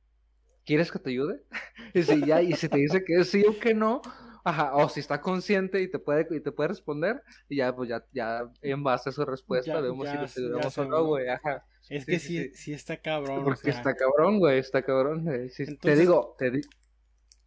¿quieres 0.65 0.91
que 0.91 0.99
te 0.99 1.11
ayude? 1.11 1.43
Y 1.93 2.03
si 2.03 2.25
ya, 2.25 2.41
y 2.41 2.53
si 2.53 2.69
te 2.69 2.77
dice 2.79 3.03
que 3.05 3.23
sí 3.25 3.45
o 3.47 3.59
que 3.59 3.73
no, 3.73 4.01
ajá, 4.45 4.75
o 4.75 4.87
si 4.87 5.01
está 5.01 5.19
consciente 5.19 5.81
y 5.81 5.89
te 5.91 5.99
puede, 5.99 6.25
y 6.33 6.39
te 6.39 6.51
puede 6.53 6.69
responder, 6.69 7.21
y 7.49 7.57
ya, 7.57 7.75
pues 7.75 7.89
ya, 7.89 8.05
ya 8.13 8.49
en 8.61 8.81
base 8.83 9.09
a 9.09 9.11
su 9.11 9.25
respuesta 9.25 9.73
Ya- 9.73 9.81
vemos 9.81 10.05
ya 10.05 10.25
si 10.27 10.33
se- 10.35 10.39
ayudamos 10.45 10.77
o 10.77 10.85
no, 10.85 11.03
güey, 11.05 11.27
ajá. 11.27 11.65
Es 11.89 12.03
Sí, 12.05 12.11
que 12.11 12.19
sí, 12.19 12.49
sí, 12.55 12.73
está 12.73 12.97
cabrón. 12.97 13.39
o 13.41 13.43
Porque 13.43 13.61
sea. 13.71 13.73
está 13.73 13.95
cabrón, 13.95 14.39
güey, 14.39 14.57
está 14.59 14.81
cabrón. 14.81 15.23
güey. 15.23 15.49
Te 15.81 15.95
digo, 15.95 16.35
te 16.39 16.49
di- 16.51 16.61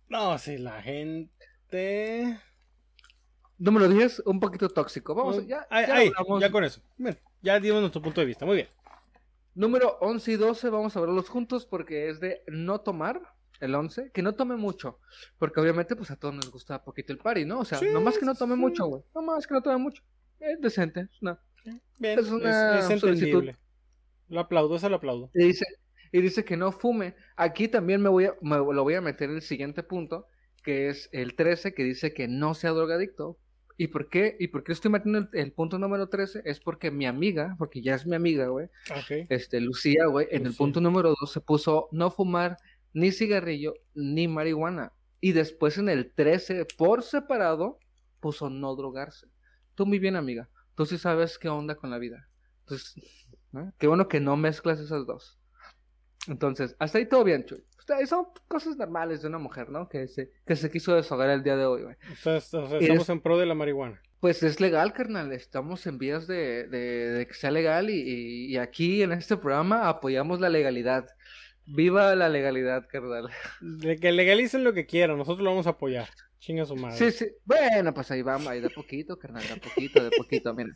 No, 0.08 0.36
si 0.38 0.58
la 0.58 0.80
gente. 0.82 2.38
número 3.58 3.88
10, 3.88 4.20
un 4.26 4.38
poquito 4.40 4.68
tóxico. 4.68 5.14
Vamos, 5.14 5.46
ya, 5.46 5.66
Ahí, 5.70 5.86
ya 5.86 5.94
ahí, 5.96 6.12
hablamos. 6.16 6.40
ya 6.40 6.50
con 6.50 6.64
eso. 6.64 6.80
Ya 7.42 7.58
dimos 7.60 7.80
nuestro 7.80 8.00
punto 8.02 8.20
de 8.20 8.26
vista. 8.26 8.46
Muy 8.46 8.56
bien. 8.56 8.68
Número 9.54 9.98
11 10.00 10.32
y 10.32 10.36
12 10.36 10.68
vamos 10.70 10.96
a 10.96 11.00
verlos 11.00 11.28
juntos 11.28 11.66
porque 11.66 12.08
es 12.08 12.20
de 12.20 12.42
no 12.46 12.80
tomar, 12.80 13.20
el 13.60 13.74
11, 13.74 14.10
que 14.12 14.22
no 14.22 14.34
tome 14.34 14.56
mucho, 14.56 14.98
porque 15.38 15.60
obviamente 15.60 15.96
pues 15.96 16.10
a 16.10 16.16
todos 16.16 16.34
nos 16.34 16.50
gusta 16.50 16.82
poquito 16.84 17.12
el 17.12 17.18
party, 17.18 17.44
¿no? 17.44 17.60
O 17.60 17.64
sea, 17.64 17.78
Sí, 17.78 17.86
no 17.92 18.00
más 18.00 18.18
que 18.18 18.24
no 18.26 18.34
tome 18.34 18.54
sí. 18.54 18.60
mucho, 18.60 18.86
güey. 18.86 19.02
No 19.14 19.22
más 19.22 19.46
que 19.46 19.54
no 19.54 19.62
tome 19.62 19.78
mucho. 19.78 20.02
Es 20.40 20.60
decente, 20.60 21.00
es 21.12 21.22
una- 21.22 21.40
Bien, 21.98 22.18
Es 22.18 22.26
es, 22.26 22.30
una 22.32 22.78
es 22.78 22.84
solicitud. 22.86 23.08
entendible. 23.10 23.56
Lo 24.28 24.40
aplaudo, 24.40 24.76
eso 24.76 24.88
lo 24.88 24.96
aplaudo. 24.96 25.30
Y 25.34 25.44
dice, 25.44 25.64
y 26.12 26.20
dice 26.20 26.44
que 26.44 26.56
no 26.56 26.70
fume. 26.72 27.14
Aquí 27.36 27.68
también 27.68 28.00
me 28.00 28.08
voy 28.08 28.26
a, 28.26 28.34
me 28.40 28.56
lo 28.56 28.82
voy 28.84 28.94
a 28.94 29.00
meter 29.00 29.28
el 29.30 29.42
siguiente 29.42 29.82
punto, 29.82 30.26
que 30.62 30.88
es 30.88 31.08
el 31.12 31.34
13, 31.34 31.74
que 31.74 31.82
dice 31.84 32.14
que 32.14 32.28
no 32.28 32.54
sea 32.54 32.70
drogadicto. 32.70 33.38
¿Y 33.80 33.88
por 33.88 34.08
qué? 34.08 34.36
¿Y 34.40 34.48
por 34.48 34.64
qué 34.64 34.72
estoy 34.72 34.90
metiendo 34.90 35.18
el, 35.18 35.28
el 35.32 35.52
punto 35.52 35.78
número 35.78 36.08
13? 36.08 36.42
Es 36.44 36.58
porque 36.60 36.90
mi 36.90 37.06
amiga, 37.06 37.54
porque 37.58 37.80
ya 37.80 37.94
es 37.94 38.06
mi 38.06 38.16
amiga, 38.16 38.48
güey, 38.48 38.66
Ok. 38.90 39.26
este, 39.28 39.60
Lucía, 39.60 40.06
güey, 40.06 40.26
en 40.32 40.46
el 40.46 40.54
punto 40.54 40.80
número 40.80 41.14
2 41.20 41.30
se 41.32 41.40
puso 41.40 41.88
no 41.92 42.10
fumar 42.10 42.56
ni 42.92 43.12
cigarrillo 43.12 43.74
ni 43.94 44.28
marihuana. 44.28 44.92
Y 45.20 45.32
después 45.32 45.78
en 45.78 45.88
el 45.88 46.12
13, 46.12 46.66
por 46.76 47.02
separado, 47.02 47.78
puso 48.20 48.50
no 48.50 48.74
drogarse. 48.76 49.26
Tú 49.74 49.86
muy 49.86 49.98
bien, 49.98 50.16
amiga. 50.16 50.48
Tú 50.74 50.86
sí 50.86 50.96
sabes 50.98 51.38
qué 51.38 51.48
onda 51.48 51.74
con 51.74 51.90
la 51.90 51.98
vida. 51.98 52.28
Entonces, 52.60 52.96
¿eh? 53.54 53.70
qué 53.78 53.86
bueno 53.88 54.06
que 54.08 54.20
no 54.20 54.36
mezclas 54.36 54.78
esas 54.80 55.06
dos. 55.06 55.38
Entonces, 56.26 56.76
hasta 56.78 56.98
ahí 56.98 57.06
todo 57.06 57.24
bien, 57.24 57.44
Chuy. 57.46 57.64
Ustedes 57.78 58.10
Son 58.10 58.26
cosas 58.48 58.76
normales 58.76 59.22
de 59.22 59.28
una 59.28 59.38
mujer, 59.38 59.70
¿no? 59.70 59.88
Que 59.88 60.06
se, 60.08 60.30
que 60.46 60.56
se 60.56 60.70
quiso 60.70 60.94
desahogar 60.94 61.30
el 61.30 61.42
día 61.42 61.56
de 61.56 61.64
hoy, 61.64 61.82
güey. 61.84 61.96
O 62.12 62.16
sea, 62.16 62.36
estamos 62.36 62.72
es- 62.80 63.08
en 63.08 63.20
pro 63.20 63.38
de 63.38 63.46
la 63.46 63.54
marihuana. 63.54 64.00
Pues 64.20 64.42
es 64.42 64.60
legal, 64.60 64.92
carnal. 64.92 65.32
Estamos 65.32 65.86
en 65.86 65.96
vías 65.96 66.26
de, 66.26 66.66
de- 66.68 67.10
de 67.12 67.26
que 67.26 67.34
sea 67.34 67.50
legal 67.50 67.88
y, 67.88 67.94
y- 68.02 68.46
y 68.52 68.56
aquí 68.58 69.02
en 69.02 69.12
este 69.12 69.36
programa 69.36 69.88
apoyamos 69.88 70.38
la 70.40 70.48
legalidad. 70.48 71.06
Viva 71.70 72.14
la 72.14 72.28
legalidad, 72.28 72.86
carnal. 72.90 73.28
De 73.60 73.96
que 73.96 74.10
legalicen 74.12 74.64
lo 74.64 74.72
que 74.72 74.86
quieran, 74.86 75.18
nosotros 75.18 75.44
lo 75.44 75.50
vamos 75.50 75.66
a 75.66 75.70
apoyar. 75.70 76.08
Chinga 76.38 76.64
su 76.64 76.76
madre. 76.76 76.96
Sí, 76.96 77.10
sí. 77.10 77.26
Bueno, 77.44 77.92
pues 77.92 78.10
ahí 78.12 78.22
vamos, 78.22 78.46
ahí 78.46 78.60
de 78.60 78.70
poquito, 78.70 79.18
carnal, 79.18 79.42
de 79.48 79.56
poquito, 79.56 80.02
de 80.04 80.10
poquito, 80.16 80.54
mira. 80.54 80.70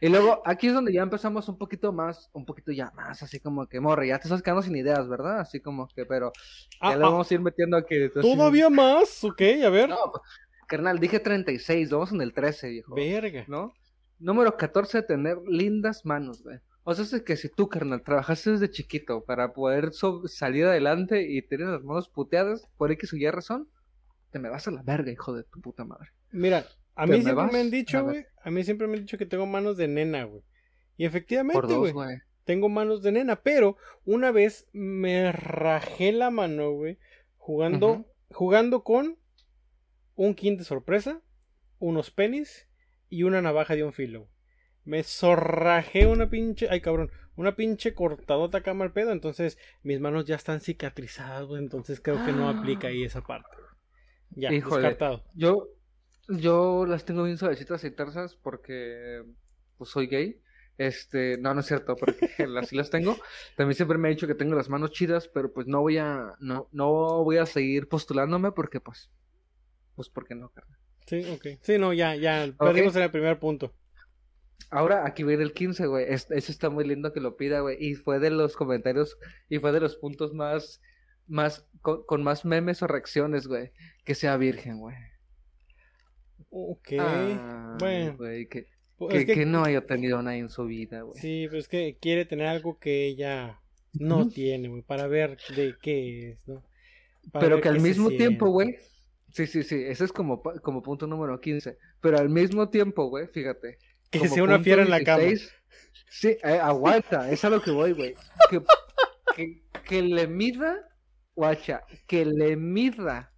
Y 0.00 0.08
luego 0.08 0.40
aquí 0.44 0.68
es 0.68 0.74
donde 0.74 0.92
ya 0.92 1.02
empezamos 1.02 1.48
un 1.48 1.58
poquito 1.58 1.92
más, 1.92 2.30
un 2.32 2.44
poquito 2.46 2.70
ya 2.70 2.92
más, 2.94 3.20
así 3.22 3.40
como 3.40 3.66
que, 3.66 3.80
morre, 3.80 4.06
ya 4.08 4.18
te 4.18 4.28
estás 4.28 4.42
quedando 4.42 4.62
sin 4.62 4.76
ideas, 4.76 5.08
¿verdad? 5.08 5.40
Así 5.40 5.58
como 5.60 5.88
que, 5.88 6.06
pero 6.06 6.30
Ah, 6.80 6.90
ya 6.92 6.96
le 6.98 7.04
ah, 7.04 7.08
vamos 7.08 7.28
a 7.30 7.34
ir 7.34 7.40
metiendo 7.40 7.76
aquí. 7.76 7.96
entonces- 7.96 8.32
¿Todavía 8.32 8.70
más? 8.70 9.24
Ok, 9.24 9.42
a 9.64 9.70
ver. 9.70 9.88
No, 9.88 9.96
pues, 10.12 10.22
carnal, 10.68 11.00
dije 11.00 11.18
36, 11.18 11.90
vamos 11.90 12.12
en 12.12 12.22
el 12.22 12.32
13, 12.32 12.68
viejo. 12.70 12.94
Verga. 12.94 13.44
¿no? 13.48 13.74
Número 14.20 14.56
14, 14.56 15.02
tener 15.02 15.36
lindas 15.48 16.06
manos, 16.06 16.42
güey. 16.44 16.58
O 16.90 16.94
sea, 16.94 17.04
es 17.04 17.22
que 17.22 17.36
si 17.36 17.50
tú, 17.50 17.68
carnal, 17.68 18.02
trabajaste 18.02 18.52
desde 18.52 18.70
chiquito 18.70 19.22
para 19.22 19.52
poder 19.52 19.92
so- 19.92 20.26
salir 20.26 20.64
adelante 20.64 21.20
y 21.30 21.42
tener 21.42 21.66
las 21.66 21.84
manos 21.84 22.08
puteadas, 22.08 22.66
por 22.78 22.90
X 22.92 23.12
o 23.12 23.16
Y 23.16 23.28
razón, 23.30 23.68
te 24.30 24.38
me 24.38 24.48
vas 24.48 24.68
a 24.68 24.70
la 24.70 24.80
verga, 24.82 25.12
hijo 25.12 25.34
de 25.34 25.44
tu 25.44 25.60
puta 25.60 25.84
madre. 25.84 26.08
Mira, 26.32 26.64
a 26.94 27.04
¿Te 27.04 27.12
mí 27.12 27.20
siempre 27.20 27.44
me 27.52 27.60
han 27.60 27.70
dicho, 27.70 28.02
güey. 28.04 28.24
A 28.42 28.50
mí 28.50 28.64
siempre 28.64 28.86
me 28.86 28.94
han 28.94 29.00
dicho 29.00 29.18
que 29.18 29.26
tengo 29.26 29.44
manos 29.44 29.76
de 29.76 29.86
nena, 29.86 30.24
güey. 30.24 30.42
Y 30.96 31.04
efectivamente, 31.04 31.60
güey. 31.76 31.92
Tengo 32.44 32.70
manos 32.70 33.02
de 33.02 33.12
nena, 33.12 33.36
pero 33.36 33.76
una 34.06 34.30
vez 34.30 34.66
me 34.72 35.30
rajé 35.30 36.12
la 36.12 36.30
mano, 36.30 36.70
güey, 36.70 36.98
jugando, 37.36 38.06
jugando 38.30 38.82
con 38.82 39.18
un 40.14 40.34
kit 40.34 40.56
de 40.58 40.64
sorpresa, 40.64 41.20
unos 41.80 42.10
penis 42.10 42.66
y 43.10 43.24
una 43.24 43.42
navaja 43.42 43.76
de 43.76 43.84
un 43.84 43.92
filo. 43.92 44.30
Me 44.88 45.02
zorrajé 45.02 46.06
una 46.06 46.30
pinche, 46.30 46.66
ay 46.70 46.80
cabrón, 46.80 47.10
una 47.36 47.54
pinche 47.54 47.92
cortadota 47.94 48.58
acá 48.58 48.72
mal 48.72 48.90
pedo, 48.90 49.12
entonces 49.12 49.58
mis 49.82 50.00
manos 50.00 50.24
ya 50.24 50.34
están 50.34 50.60
cicatrizadas, 50.60 51.44
güey, 51.44 51.62
entonces 51.62 52.00
creo 52.00 52.24
que 52.24 52.32
no 52.32 52.48
aplica 52.48 52.88
ahí 52.88 53.04
esa 53.04 53.20
parte. 53.20 53.50
Ya, 54.30 54.50
Híjole, 54.50 54.88
descartado. 54.88 55.24
Yo, 55.34 55.68
yo 56.28 56.86
las 56.86 57.04
tengo 57.04 57.24
bien 57.24 57.36
suavecitas 57.36 57.84
y 57.84 57.90
tersas 57.90 58.34
porque 58.36 59.22
pues 59.76 59.90
soy 59.90 60.06
gay. 60.06 60.40
Este, 60.78 61.36
no, 61.36 61.52
no 61.52 61.60
es 61.60 61.66
cierto, 61.66 61.94
porque 61.94 62.28
las 62.48 62.68
sí 62.68 62.76
las 62.76 62.88
tengo. 62.88 63.14
También 63.56 63.74
siempre 63.74 63.98
me 63.98 64.08
ha 64.08 64.10
dicho 64.10 64.26
que 64.26 64.34
tengo 64.34 64.54
las 64.54 64.70
manos 64.70 64.92
chidas, 64.92 65.28
pero 65.28 65.52
pues 65.52 65.66
no 65.66 65.82
voy 65.82 65.98
a, 65.98 66.34
no, 66.40 66.68
no 66.72 67.24
voy 67.24 67.36
a 67.36 67.44
seguir 67.44 67.88
postulándome 67.88 68.52
porque 68.52 68.80
pues, 68.80 69.10
pues 69.96 70.08
porque 70.08 70.34
no, 70.34 70.48
carnal. 70.48 70.78
Sí, 71.06 71.28
ok. 71.30 71.60
Sí, 71.60 71.76
no, 71.76 71.92
ya, 71.92 72.14
ya, 72.14 72.50
perdimos 72.58 72.96
en 72.96 73.02
el 73.02 73.10
primer 73.10 73.38
punto. 73.38 73.74
Ahora 74.70 75.06
aquí 75.06 75.22
viene 75.24 75.42
el 75.42 75.52
15, 75.52 75.86
güey. 75.86 76.06
Es- 76.08 76.30
Eso 76.30 76.52
está 76.52 76.68
muy 76.70 76.84
lindo 76.86 77.12
que 77.12 77.20
lo 77.20 77.36
pida, 77.36 77.60
güey. 77.60 77.76
Y 77.80 77.94
fue 77.94 78.18
de 78.18 78.30
los 78.30 78.56
comentarios, 78.56 79.16
y 79.48 79.58
fue 79.58 79.72
de 79.72 79.80
los 79.80 79.96
puntos 79.96 80.34
más, 80.34 80.80
más, 81.26 81.66
con, 81.80 82.04
con 82.04 82.22
más 82.22 82.44
memes 82.44 82.82
o 82.82 82.86
reacciones, 82.86 83.46
güey. 83.46 83.72
Que 84.04 84.14
sea 84.14 84.36
virgen, 84.36 84.78
güey. 84.78 84.96
Ok. 86.50 86.88
Ah, 86.98 87.76
bueno, 87.78 88.16
güey, 88.16 88.46
que, 88.48 88.66
pues 88.96 89.12
que, 89.12 89.18
es 89.20 89.26
que, 89.26 89.34
que 89.34 89.46
no 89.46 89.64
haya 89.64 89.84
tenido 89.86 90.22
nada 90.22 90.36
en 90.36 90.48
su 90.48 90.64
vida, 90.64 91.02
güey. 91.02 91.20
sí, 91.20 91.46
pues 91.48 91.64
es 91.64 91.68
que 91.68 91.98
quiere 92.00 92.24
tener 92.24 92.46
algo 92.46 92.78
que 92.78 93.06
ella 93.06 93.60
no 93.92 94.28
tiene, 94.28 94.68
güey, 94.68 94.82
para 94.82 95.06
ver 95.06 95.36
de 95.54 95.74
qué 95.80 96.30
es, 96.30 96.38
¿no? 96.48 96.62
Para 97.32 97.44
Pero 97.46 97.60
que 97.60 97.68
al 97.68 97.80
mismo 97.80 98.08
tiempo, 98.08 98.48
güey. 98.50 98.76
Sí, 99.30 99.46
sí, 99.46 99.62
sí. 99.62 99.74
Ese 99.86 100.04
es 100.04 100.12
como, 100.12 100.42
como 100.42 100.82
punto 100.82 101.06
número 101.06 101.38
15. 101.38 101.76
Pero 102.00 102.18
al 102.18 102.30
mismo 102.30 102.70
tiempo, 102.70 103.08
güey, 103.10 103.26
fíjate. 103.26 103.76
Que 104.10 104.20
como 104.20 104.34
sea 104.34 104.42
una 104.42 104.60
fiera 104.60 104.82
en 104.82 104.90
la 104.90 105.02
cama. 105.02 105.22
16, 105.22 105.54
Sí, 106.10 106.36
eh, 106.42 106.58
aguanta, 106.58 107.30
es 107.30 107.44
a 107.44 107.50
lo 107.50 107.60
que 107.60 107.70
voy, 107.70 107.92
güey. 107.92 108.14
Que, 108.50 108.62
que, 109.36 109.62
que 109.84 110.02
le 110.02 110.26
mida, 110.26 110.88
guacha, 111.34 111.82
que 112.06 112.24
le 112.24 112.56
mida, 112.56 113.32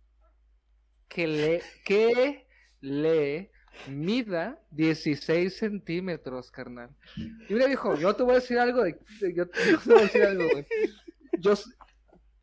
que 1.09 1.27
le, 1.27 1.63
que 1.85 2.47
le 2.81 3.51
mida 3.89 4.61
16 4.71 5.57
centímetros, 5.57 6.51
carnal. 6.51 6.91
Y 7.17 7.55
mira, 7.55 7.67
dijo, 7.67 7.97
yo 7.97 8.15
te 8.15 8.23
voy 8.23 8.33
a 8.33 8.37
decir 8.37 8.59
algo, 8.59 8.83
de, 8.83 8.99
yo, 9.21 9.45
yo 9.45 9.49
te 9.49 9.91
voy 9.91 9.99
a 9.99 10.03
decir 10.03 10.23
algo, 10.23 10.49
güey. 10.51 10.67
Yo, 11.41 11.55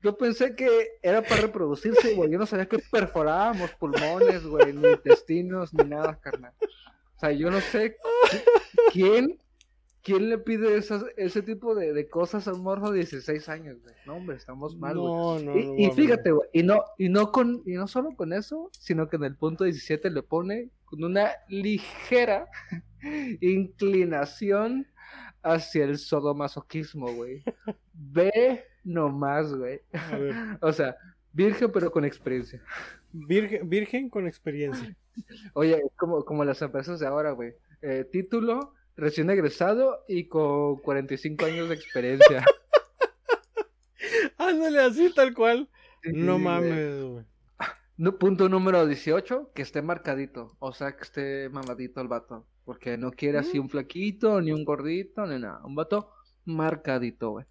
yo 0.01 0.17
pensé 0.17 0.55
que 0.55 0.69
era 1.01 1.21
para 1.21 1.41
reproducirse, 1.41 2.13
güey. 2.15 2.31
Yo 2.31 2.37
no 2.37 2.45
sabía 2.45 2.67
que 2.67 2.79
perforábamos 2.91 3.71
pulmones, 3.75 4.45
güey, 4.45 4.73
ni 4.73 4.87
intestinos, 4.89 5.73
ni 5.73 5.83
nada, 5.85 6.19
carnal. 6.19 6.53
O 7.17 7.19
sea, 7.19 7.31
yo 7.31 7.49
no 7.51 7.59
sé 7.61 7.97
quién, 8.93 9.39
quién 10.03 10.29
le 10.29 10.37
pide 10.37 10.77
esas, 10.77 11.03
ese 11.17 11.41
tipo 11.41 11.75
de, 11.75 11.93
de 11.93 12.09
cosas 12.09 12.47
a 12.47 12.53
un 12.53 12.61
morro 12.63 12.91
de 12.91 12.99
16 12.99 13.49
años, 13.49 13.81
güey. 13.81 13.95
No, 14.05 14.15
hombre, 14.17 14.37
estamos 14.37 14.77
mal, 14.77 14.97
güey. 14.97 15.13
No, 15.13 15.39
no, 15.39 15.57
Y, 15.57 15.65
no, 15.65 15.73
y 15.77 15.91
fíjate, 15.91 16.31
güey, 16.31 16.47
y 16.53 16.63
no, 16.63 16.83
y 16.97 17.09
no 17.09 17.31
con, 17.31 17.63
y 17.65 17.73
no 17.73 17.87
solo 17.87 18.15
con 18.15 18.33
eso, 18.33 18.69
sino 18.79 19.09
que 19.09 19.17
en 19.17 19.23
el 19.25 19.35
punto 19.35 19.63
17 19.63 20.09
le 20.11 20.23
pone 20.23 20.69
con 20.85 21.03
una 21.03 21.31
ligera 21.49 22.47
inclinación 23.41 24.87
hacia 25.43 25.85
el 25.85 25.97
sodomasoquismo, 25.97 27.13
güey. 27.13 27.43
Ve 27.93 28.63
nomás, 28.83 29.53
güey. 29.53 29.81
A 29.93 30.17
ver, 30.17 30.35
O 30.61 30.71
sea, 30.71 30.95
virgen 31.33 31.71
pero 31.71 31.91
con 31.91 32.05
experiencia. 32.05 32.61
virgen, 33.11 33.67
virgen 33.69 34.09
con 34.09 34.27
experiencia. 34.27 34.95
Oye, 35.53 35.75
es 35.75 35.91
como, 35.97 36.23
como 36.23 36.43
las 36.45 36.61
empresas 36.61 36.99
de 36.99 37.07
ahora, 37.07 37.31
güey. 37.31 37.53
Eh, 37.81 38.05
título, 38.11 38.73
recién 38.95 39.29
egresado 39.29 40.03
y 40.07 40.27
con 40.27 40.77
45 40.77 41.45
años 41.45 41.69
de 41.69 41.75
experiencia. 41.75 42.43
Ándale, 44.37 44.81
así 44.81 45.13
tal 45.13 45.33
cual. 45.33 45.69
No 46.03 46.37
Sí, 46.37 46.43
mames, 46.43 47.03
güey. 47.03 47.25
No, 47.97 48.19
punto 48.19 48.47
número 48.47 48.85
18, 48.85 49.51
que 49.55 49.63
esté 49.63 49.81
marcadito. 49.81 50.55
O 50.59 50.71
sea, 50.71 50.95
que 50.95 51.03
esté 51.03 51.49
mamadito 51.49 51.99
el 51.99 52.07
vato. 52.07 52.45
Porque 52.63 52.95
no 52.97 53.11
quiere 53.11 53.39
así 53.39 53.57
un 53.57 53.69
flaquito, 53.69 54.39
ni 54.39 54.51
un 54.51 54.65
gordito, 54.65 55.25
ni 55.25 55.39
nada. 55.39 55.61
Un 55.65 55.73
vato 55.73 56.11
marcadito, 56.45 57.31
güey. 57.31 57.45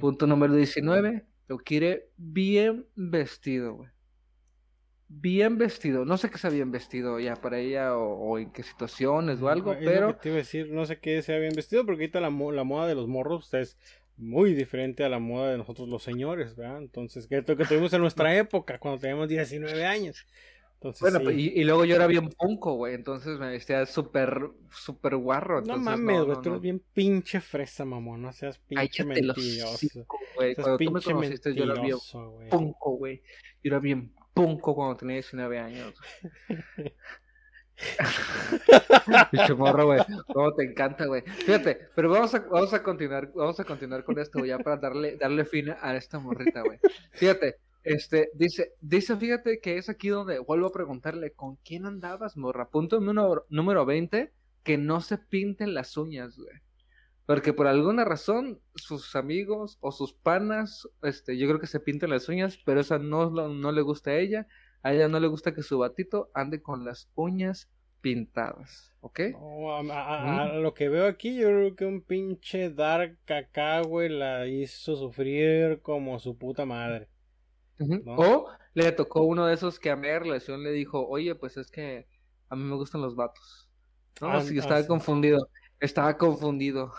Punto 0.00 0.26
número 0.26 0.54
19, 0.54 1.24
lo 1.48 1.58
quiere 1.58 2.10
bien 2.16 2.86
vestido, 2.94 3.74
güey. 3.74 3.90
Bien 5.12 5.58
vestido. 5.58 6.04
No 6.04 6.16
sé 6.16 6.30
qué 6.30 6.38
sea 6.38 6.50
bien 6.50 6.70
vestido 6.70 7.18
ya 7.18 7.34
para 7.34 7.58
ella 7.58 7.96
o, 7.96 8.12
o 8.14 8.38
en 8.38 8.52
qué 8.52 8.62
situaciones 8.62 9.42
o 9.42 9.48
algo, 9.48 9.72
Es 9.72 9.80
lo 9.82 9.90
pero... 9.90 10.06
que 10.14 10.22
te 10.22 10.28
iba 10.28 10.36
a 10.36 10.38
decir, 10.38 10.70
no 10.70 10.86
sé 10.86 11.00
qué 11.00 11.20
sea 11.22 11.38
bien 11.38 11.52
vestido, 11.52 11.84
porque 11.84 12.02
ahorita 12.04 12.20
la, 12.20 12.30
mo- 12.30 12.52
la 12.52 12.62
moda 12.62 12.86
de 12.86 12.94
los 12.94 13.08
morros 13.08 13.52
es 13.54 13.76
muy 14.16 14.54
diferente 14.54 15.02
a 15.02 15.08
la 15.08 15.18
moda 15.18 15.50
de 15.50 15.58
nosotros 15.58 15.88
los 15.88 16.04
señores, 16.04 16.54
¿verdad? 16.54 16.78
Entonces, 16.78 17.26
que 17.26 17.42
lo 17.44 17.56
que 17.56 17.64
tuvimos 17.64 17.92
en 17.92 18.02
nuestra 18.02 18.36
época, 18.36 18.78
cuando 18.78 19.00
teníamos 19.00 19.28
19 19.28 19.84
años. 19.84 20.24
Entonces, 20.74 21.00
Bueno, 21.00 21.18
sí. 21.18 21.24
pues, 21.24 21.36
y, 21.36 21.48
y 21.60 21.64
luego 21.64 21.84
yo 21.84 21.96
era 21.96 22.06
bien 22.06 22.30
punco, 22.30 22.74
güey, 22.74 22.94
entonces 22.94 23.36
me 23.38 23.50
vestía 23.50 23.84
súper, 23.86 24.40
súper 24.70 25.16
guarro. 25.16 25.60
No 25.62 25.76
mames, 25.76 26.22
güey, 26.22 26.28
no, 26.28 26.40
tú 26.40 26.50
no. 26.50 26.54
eres 26.54 26.62
bien 26.62 26.82
pinche 26.94 27.40
fresa, 27.40 27.84
mamón, 27.84 28.22
no 28.22 28.32
seas 28.32 28.58
pinche 28.60 29.02
Cállate 29.04 29.22
los 29.26 29.36
mentiroso. 29.36 30.06
güey. 30.36 30.54
Seas 30.54 30.64
Cuando 30.64 30.78
tú 30.78 30.84
me 30.84 31.00
pinche 31.00 31.12
conociste 31.12 31.54
yo 31.54 31.64
era 31.64 31.74
bien 31.82 31.96
punco, 32.48 32.90
güey. 32.96 33.20
Yo 33.62 33.68
era 33.70 33.78
bien 33.80 34.12
punco 34.32 34.74
cuando 34.74 34.96
tenía 34.96 35.16
19 35.16 35.58
años. 35.58 35.94
Bicho 39.32 39.56
morro, 39.56 39.86
güey. 39.86 40.00
Cómo 40.32 40.52
te 40.54 40.64
encanta, 40.64 41.06
güey. 41.06 41.22
Fíjate, 41.22 41.88
pero 41.94 42.10
vamos 42.10 42.34
a, 42.34 42.40
vamos 42.40 42.72
a 42.74 42.82
continuar, 42.82 43.30
vamos 43.34 43.58
a 43.58 43.64
continuar 43.64 44.04
con 44.04 44.18
esto, 44.18 44.38
güey, 44.38 44.50
ya 44.50 44.58
para 44.58 44.76
darle, 44.76 45.16
darle 45.16 45.44
fin 45.44 45.70
a 45.70 45.96
esta 45.96 46.18
morrita, 46.18 46.62
güey. 46.62 46.78
Fíjate, 47.12 47.56
este, 47.82 48.30
dice, 48.34 48.74
dice, 48.80 49.16
fíjate 49.16 49.60
que 49.60 49.78
es 49.78 49.88
aquí 49.88 50.08
donde 50.08 50.38
vuelvo 50.38 50.66
a 50.66 50.72
preguntarle, 50.72 51.32
¿con 51.32 51.56
quién 51.56 51.86
andabas, 51.86 52.36
morra? 52.36 52.68
Punto 52.68 53.00
número, 53.00 53.46
número 53.48 53.86
20, 53.86 54.32
que 54.62 54.78
no 54.78 55.00
se 55.00 55.18
pinten 55.18 55.74
las 55.74 55.96
uñas, 55.96 56.36
güey. 56.36 56.60
Porque 57.30 57.52
por 57.52 57.66
alguna 57.68 58.04
razón, 58.04 58.60
sus 58.74 59.14
amigos 59.16 59.78
o 59.80 59.92
sus 59.92 60.12
panas, 60.14 60.88
este, 61.02 61.38
yo 61.38 61.46
creo 61.48 61.60
que 61.60 61.66
se 61.68 61.80
pintan 61.80 62.10
las 62.10 62.28
uñas, 62.28 62.58
pero 62.64 62.80
eso 62.80 62.98
no, 62.98 63.30
no 63.30 63.72
le 63.72 63.82
gusta 63.82 64.10
a 64.10 64.16
ella. 64.18 64.48
A 64.82 64.92
ella 64.92 65.08
no 65.08 65.20
le 65.20 65.28
gusta 65.28 65.54
que 65.54 65.62
su 65.62 65.78
batito 65.78 66.30
ande 66.34 66.62
con 66.62 66.84
las 66.84 67.10
uñas 67.14 67.70
pintadas, 68.00 68.92
¿ok? 69.00 69.20
No, 69.32 69.72
a, 69.74 69.80
a- 69.80 70.42
a 70.44 70.54
lo 70.58 70.74
que 70.74 70.88
veo 70.88 71.06
aquí, 71.06 71.36
yo 71.36 71.46
creo 71.48 71.76
que 71.76 71.84
un 71.86 72.02
pinche 72.02 72.70
Dark 72.70 73.18
acá, 73.28 73.80
güey, 73.82 74.08
la 74.08 74.46
hizo 74.46 74.96
sufrir 74.96 75.80
como 75.82 76.18
su 76.18 76.36
puta 76.36 76.64
madre. 76.66 77.08
O 78.16 78.48
le 78.74 78.92
tocó 78.92 79.22
uno 79.22 79.46
de 79.46 79.54
esos 79.54 79.78
que 79.78 79.90
a 79.90 79.96
media 79.96 80.18
relación 80.18 80.62
le 80.62 80.70
dijo, 80.72 81.06
oye, 81.08 81.34
pues 81.34 81.56
es 81.56 81.70
que 81.70 82.06
a 82.48 82.56
mí 82.56 82.64
me 82.64 82.76
gustan 82.76 83.00
los 83.00 83.16
vatos. 83.16 83.68
No, 84.20 84.30
Ah, 84.32 84.40
sí, 84.40 84.58
ah, 84.58 84.60
estaba 84.60 84.80
sí. 84.82 84.86
confundido. 84.86 85.48
Estaba 85.80 86.16
confundido. 86.18 86.92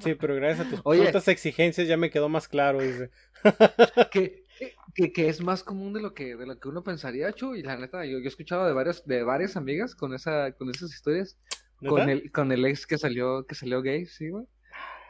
Sí, 0.00 0.14
pero 0.14 0.34
gracias 0.36 0.66
a 0.66 0.70
tus 0.70 0.80
Oye. 0.84 1.06
putas 1.06 1.26
exigencias 1.28 1.88
ya 1.88 1.96
me 1.96 2.10
quedó 2.10 2.28
más 2.28 2.46
claro, 2.48 2.80
dice. 2.80 3.10
que, 4.12 4.46
que, 4.94 5.12
que 5.12 5.28
es 5.28 5.40
más 5.40 5.64
común 5.64 5.92
de 5.92 6.00
lo 6.00 6.14
que, 6.14 6.36
de 6.36 6.46
lo 6.46 6.58
que 6.58 6.68
uno 6.68 6.84
pensaría, 6.84 7.32
Chu, 7.32 7.54
y 7.54 7.62
la 7.62 7.76
neta, 7.76 8.04
yo, 8.04 8.18
yo 8.18 8.24
he 8.24 8.28
escuchado 8.28 8.66
de 8.66 8.72
varias, 8.72 9.04
de 9.06 9.22
varias 9.24 9.56
amigas 9.56 9.94
con 9.94 10.14
esa, 10.14 10.52
con 10.52 10.70
esas 10.70 10.92
historias, 10.92 11.38
¿Neta? 11.80 11.94
con 11.94 12.08
el, 12.08 12.30
con 12.30 12.52
el 12.52 12.64
ex 12.66 12.86
que 12.86 12.98
salió, 12.98 13.46
que 13.46 13.54
salió 13.54 13.82
gay, 13.82 14.06
sí, 14.06 14.28
güey. 14.28 14.46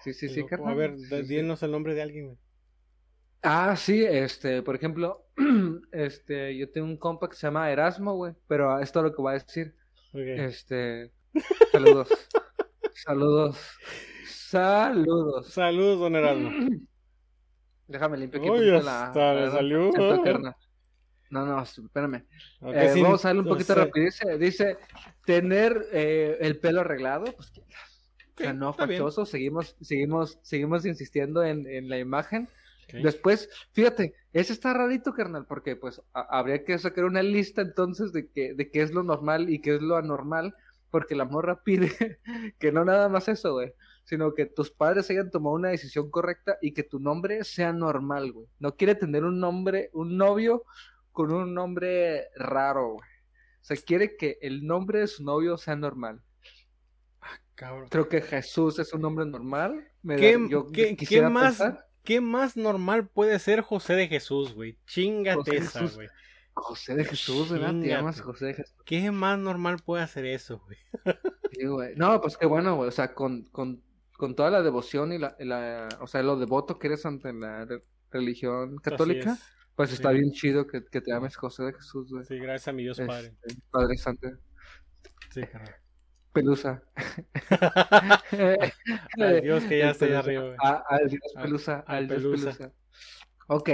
Sí, 0.02 0.14
sí, 0.14 0.28
sí, 0.28 0.46
carnal. 0.46 0.72
A 0.72 0.76
ver, 0.76 0.98
Sí, 0.98 1.22
dinos 1.22 1.62
el 1.62 1.72
nombre 1.72 1.94
de 1.94 2.02
alguien, 2.02 2.26
güey. 2.26 2.38
Ah, 3.42 3.74
sí, 3.76 4.04
este, 4.04 4.62
por 4.62 4.74
ejemplo, 4.76 5.26
este, 5.92 6.56
yo 6.56 6.70
tengo 6.70 6.86
un 6.86 6.98
compa 6.98 7.28
que 7.28 7.36
se 7.36 7.46
llama 7.46 7.70
Erasmo, 7.70 8.14
güey, 8.14 8.34
pero 8.46 8.78
esto 8.80 9.00
es 9.00 9.04
lo 9.04 9.14
que 9.14 9.22
voy 9.22 9.30
a 9.30 9.38
decir. 9.38 9.74
Ok. 10.12 10.20
Este, 10.20 11.10
saludos, 11.72 12.08
saludos, 13.04 13.58
saludos. 14.26 15.48
Saludos, 15.52 16.00
don 16.00 16.16
Erasmo. 16.16 16.50
Déjame 17.88 18.16
limpiar 18.18 18.42
aquí 18.42 18.50
Uy, 18.50 18.66
la, 18.82 19.06
hasta 19.06 19.34
le 19.34 19.40
la- 19.46 19.50
salió. 19.50 19.90
No, 21.30 21.46
no, 21.46 21.62
espérame. 21.62 22.24
Eh, 22.62 22.94
vamos 23.02 23.24
a 23.24 23.28
darle 23.28 23.40
un 23.42 23.46
no 23.46 23.52
poquito 23.52 23.74
sé. 23.74 23.80
rápido. 23.80 24.06
Dice, 24.38 24.76
tener 25.24 25.86
eh, 25.92 26.38
el 26.40 26.58
pelo 26.58 26.80
arreglado, 26.80 27.24
pues, 27.24 27.52
o 27.56 27.62
sea, 28.36 28.52
no 28.52 28.72
fachoso. 28.72 29.24
Seguimos, 29.26 29.76
seguimos, 29.80 30.38
seguimos 30.42 30.84
insistiendo 30.86 31.44
en, 31.44 31.66
en 31.68 31.88
la 31.88 31.98
imagen. 31.98 32.48
Después, 32.92 33.48
fíjate, 33.70 34.14
ese 34.32 34.52
está 34.52 34.74
rarito, 34.74 35.12
carnal, 35.12 35.46
porque 35.46 35.76
pues 35.76 36.02
a- 36.12 36.36
habría 36.36 36.64
que 36.64 36.76
sacar 36.78 37.04
una 37.04 37.22
lista 37.22 37.62
entonces 37.62 38.12
de 38.12 38.28
que, 38.28 38.54
de 38.54 38.68
qué 38.72 38.82
es 38.82 38.90
lo 38.92 39.04
normal 39.04 39.48
y 39.50 39.60
qué 39.60 39.76
es 39.76 39.80
lo 39.82 39.96
anormal, 39.96 40.56
porque 40.90 41.14
la 41.14 41.24
morra 41.24 41.62
pide 41.64 42.18
que 42.58 42.72
no 42.72 42.84
nada 42.84 43.08
más 43.08 43.28
eso, 43.28 43.52
güey, 43.54 43.72
sino 44.04 44.34
que 44.34 44.46
tus 44.46 44.70
padres 44.70 45.08
hayan 45.10 45.30
tomado 45.30 45.54
una 45.56 45.68
decisión 45.70 46.10
correcta 46.10 46.58
y 46.60 46.72
que 46.72 46.82
tu 46.82 46.98
nombre 47.00 47.44
sea 47.44 47.72
normal, 47.72 48.32
güey. 48.32 48.46
No 48.58 48.76
quiere 48.76 48.94
tener 48.94 49.24
un 49.24 49.38
nombre, 49.40 49.90
un 49.92 50.16
novio 50.16 50.64
con 51.12 51.32
un 51.32 51.54
nombre 51.54 52.28
raro, 52.36 52.94
güey. 52.94 53.08
O 53.60 53.64
sea, 53.64 53.76
quiere 53.76 54.16
que 54.16 54.38
el 54.40 54.66
nombre 54.66 55.00
de 55.00 55.06
su 55.06 55.22
novio 55.24 55.56
sea 55.58 55.76
normal. 55.76 56.22
cabrón. 57.54 57.88
Creo 57.90 58.08
que 58.08 58.22
Jesús 58.22 58.78
es 58.78 58.92
un 58.94 59.02
nombre 59.02 59.26
normal. 59.26 59.86
Me 60.02 60.16
¿Qué, 60.16 60.38
da- 60.38 60.48
yo 60.48 60.66
qué- 60.72 60.88
qué 60.88 60.96
quisiera 60.96 61.28
más, 61.28 61.58
pensar, 61.58 61.86
¿Qué 62.02 62.20
más 62.22 62.56
normal 62.56 63.08
puede 63.08 63.38
ser 63.38 63.60
José 63.60 63.92
de 63.94 64.08
Jesús, 64.08 64.54
güey? 64.54 64.78
Chingate 64.86 65.36
José 65.36 65.56
esa, 65.56 65.94
güey. 65.94 66.08
José 66.60 66.94
de 66.94 67.04
Jesús, 67.04 67.50
¿verdad? 67.50 67.74
Te 67.80 67.88
llamas. 67.88 68.20
José 68.20 68.46
de 68.46 68.54
Jesús. 68.54 68.76
¿Qué 68.84 69.10
más 69.10 69.38
normal 69.38 69.76
puede 69.84 70.02
hacer 70.02 70.24
eso, 70.26 70.58
güey? 70.60 70.78
Sí, 71.52 71.66
güey. 71.66 71.96
No, 71.96 72.20
pues 72.20 72.36
qué 72.36 72.46
bueno, 72.46 72.76
güey. 72.76 72.88
O 72.88 72.92
sea, 72.92 73.12
con, 73.12 73.42
con, 73.50 73.82
con 74.16 74.36
toda 74.36 74.50
la 74.50 74.62
devoción 74.62 75.12
y 75.12 75.18
la, 75.18 75.34
la- 75.40 75.88
o 76.00 76.06
sea, 76.06 76.22
lo 76.22 76.36
devoto 76.36 76.78
que 76.78 76.86
eres 76.86 77.04
ante 77.06 77.32
la 77.32 77.64
re- 77.64 77.82
religión 78.12 78.76
católica, 78.78 79.36
pues 79.74 79.92
está 79.92 80.10
bien 80.10 80.30
chido 80.32 80.66
que, 80.68 80.84
que 80.84 81.00
te 81.00 81.10
llames 81.10 81.36
José 81.36 81.64
de 81.64 81.72
Jesús, 81.74 82.10
güey. 82.12 82.24
Sí, 82.24 82.38
gracias 82.38 82.68
a 82.68 82.72
mi 82.72 82.84
Dios 82.84 83.00
Padre. 83.04 83.34
Este, 83.42 83.60
Padre 83.70 83.96
Santo. 83.96 84.28
Sí, 85.30 85.42
carnal. 85.42 85.74
Pelusa. 86.32 86.82
Al 89.18 89.40
Dios 89.42 89.64
que 89.64 89.78
ya 89.78 89.90
está 89.90 90.04
ahí 90.04 90.12
arriba, 90.12 90.42
güey. 90.44 90.56
A- 90.62 90.84
al 90.88 91.08
Dios 91.08 91.22
Pelusa. 91.34 91.84
al 91.86 91.96
Al 91.96 92.08
Dios 92.08 92.22
Pelusa. 92.22 92.44
Pelusa. 92.58 92.72
Ok. 93.48 93.70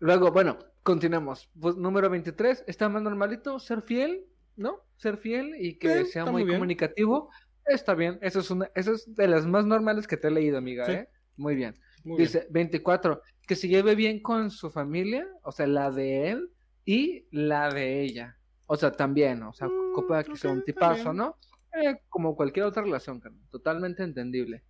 Luego, 0.00 0.32
bueno, 0.32 0.58
continuemos. 0.84 1.50
Pues, 1.60 1.76
número 1.76 2.08
23. 2.08 2.64
Está 2.68 2.88
más 2.88 3.02
normalito 3.02 3.58
ser 3.58 3.82
fiel, 3.82 4.24
¿no? 4.54 4.84
Ser 4.96 5.16
fiel 5.16 5.56
y 5.58 5.78
que 5.78 6.04
sea 6.04 6.24
muy, 6.26 6.46
comunicativo. 6.46 7.30
Está 7.66 7.94
bien. 7.94 8.18
Eso 8.22 8.38
es, 8.40 8.50
una, 8.50 8.70
eso 8.76 8.92
es 8.92 9.12
de 9.12 9.26
las 9.26 9.46
más 9.46 9.66
normales 9.66 10.06
que 10.06 10.16
te 10.16 10.28
he 10.28 10.30
leído, 10.30 10.58
amiga, 10.58 10.86
Sí. 10.86 10.92
¿eh? 10.92 11.08
Muy 11.36 11.56
bien. 11.56 11.74
Muy 12.04 12.18
bien. 12.18 12.28
Dice 12.28 12.46
24. 12.50 13.20
Que 13.46 13.56
se 13.56 13.66
lleve 13.66 13.94
bien 13.96 14.20
con 14.22 14.50
su 14.50 14.70
familia, 14.70 15.26
o 15.42 15.50
sea, 15.50 15.66
la 15.66 15.90
de 15.90 16.30
él 16.30 16.50
y 16.84 17.26
la 17.30 17.70
de 17.70 18.02
ella. 18.02 18.38
O 18.66 18.76
sea, 18.76 18.92
también, 18.92 19.42
o 19.42 19.52
sea, 19.52 19.68
Mm, 19.68 19.92
copa 19.94 20.22
que 20.22 20.32
ok, 20.32 20.36
sea 20.36 20.52
un 20.52 20.64
tipazo. 20.64 21.12
¿no? 21.12 21.36
Eh, 21.82 21.96
como 22.08 22.36
cualquier 22.36 22.66
otra 22.66 22.82
relación, 22.82 23.20
totalmente 23.50 24.02
entendible. 24.02 24.62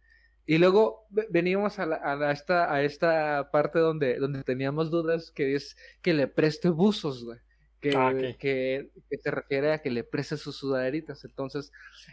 Y 0.47 0.59
luego 0.59 1.07
ve- 1.11 1.27
veníamos 1.31 1.79
a, 1.79 1.87
la- 1.87 1.97
a 1.97 2.17
la- 2.17 2.33
esta, 2.33 2.73
a 2.73 2.83
esta 2.83 3.51
parte 3.51 3.79
donde, 3.79 4.19
donde 4.19 4.43
teníamos 4.45 4.91
dudas, 4.91 5.31
que 5.31 5.55
es 5.55 5.77
que 6.03 6.13
le 6.15 6.29
preste 6.29 6.69
buzos, 6.69 7.25
güey. 7.25 7.39
Que, 7.81 7.95
Ah, 7.97 8.15
que, 8.39 8.89
que 9.11 9.19
se 9.19 9.31
refiere 9.31 9.73
a 9.73 9.83
que 9.83 9.91
le 9.91 10.05
preste 10.05 10.37
sus 10.39 10.57
sudaderitas. 10.57 11.23
Entonces, 11.25 11.71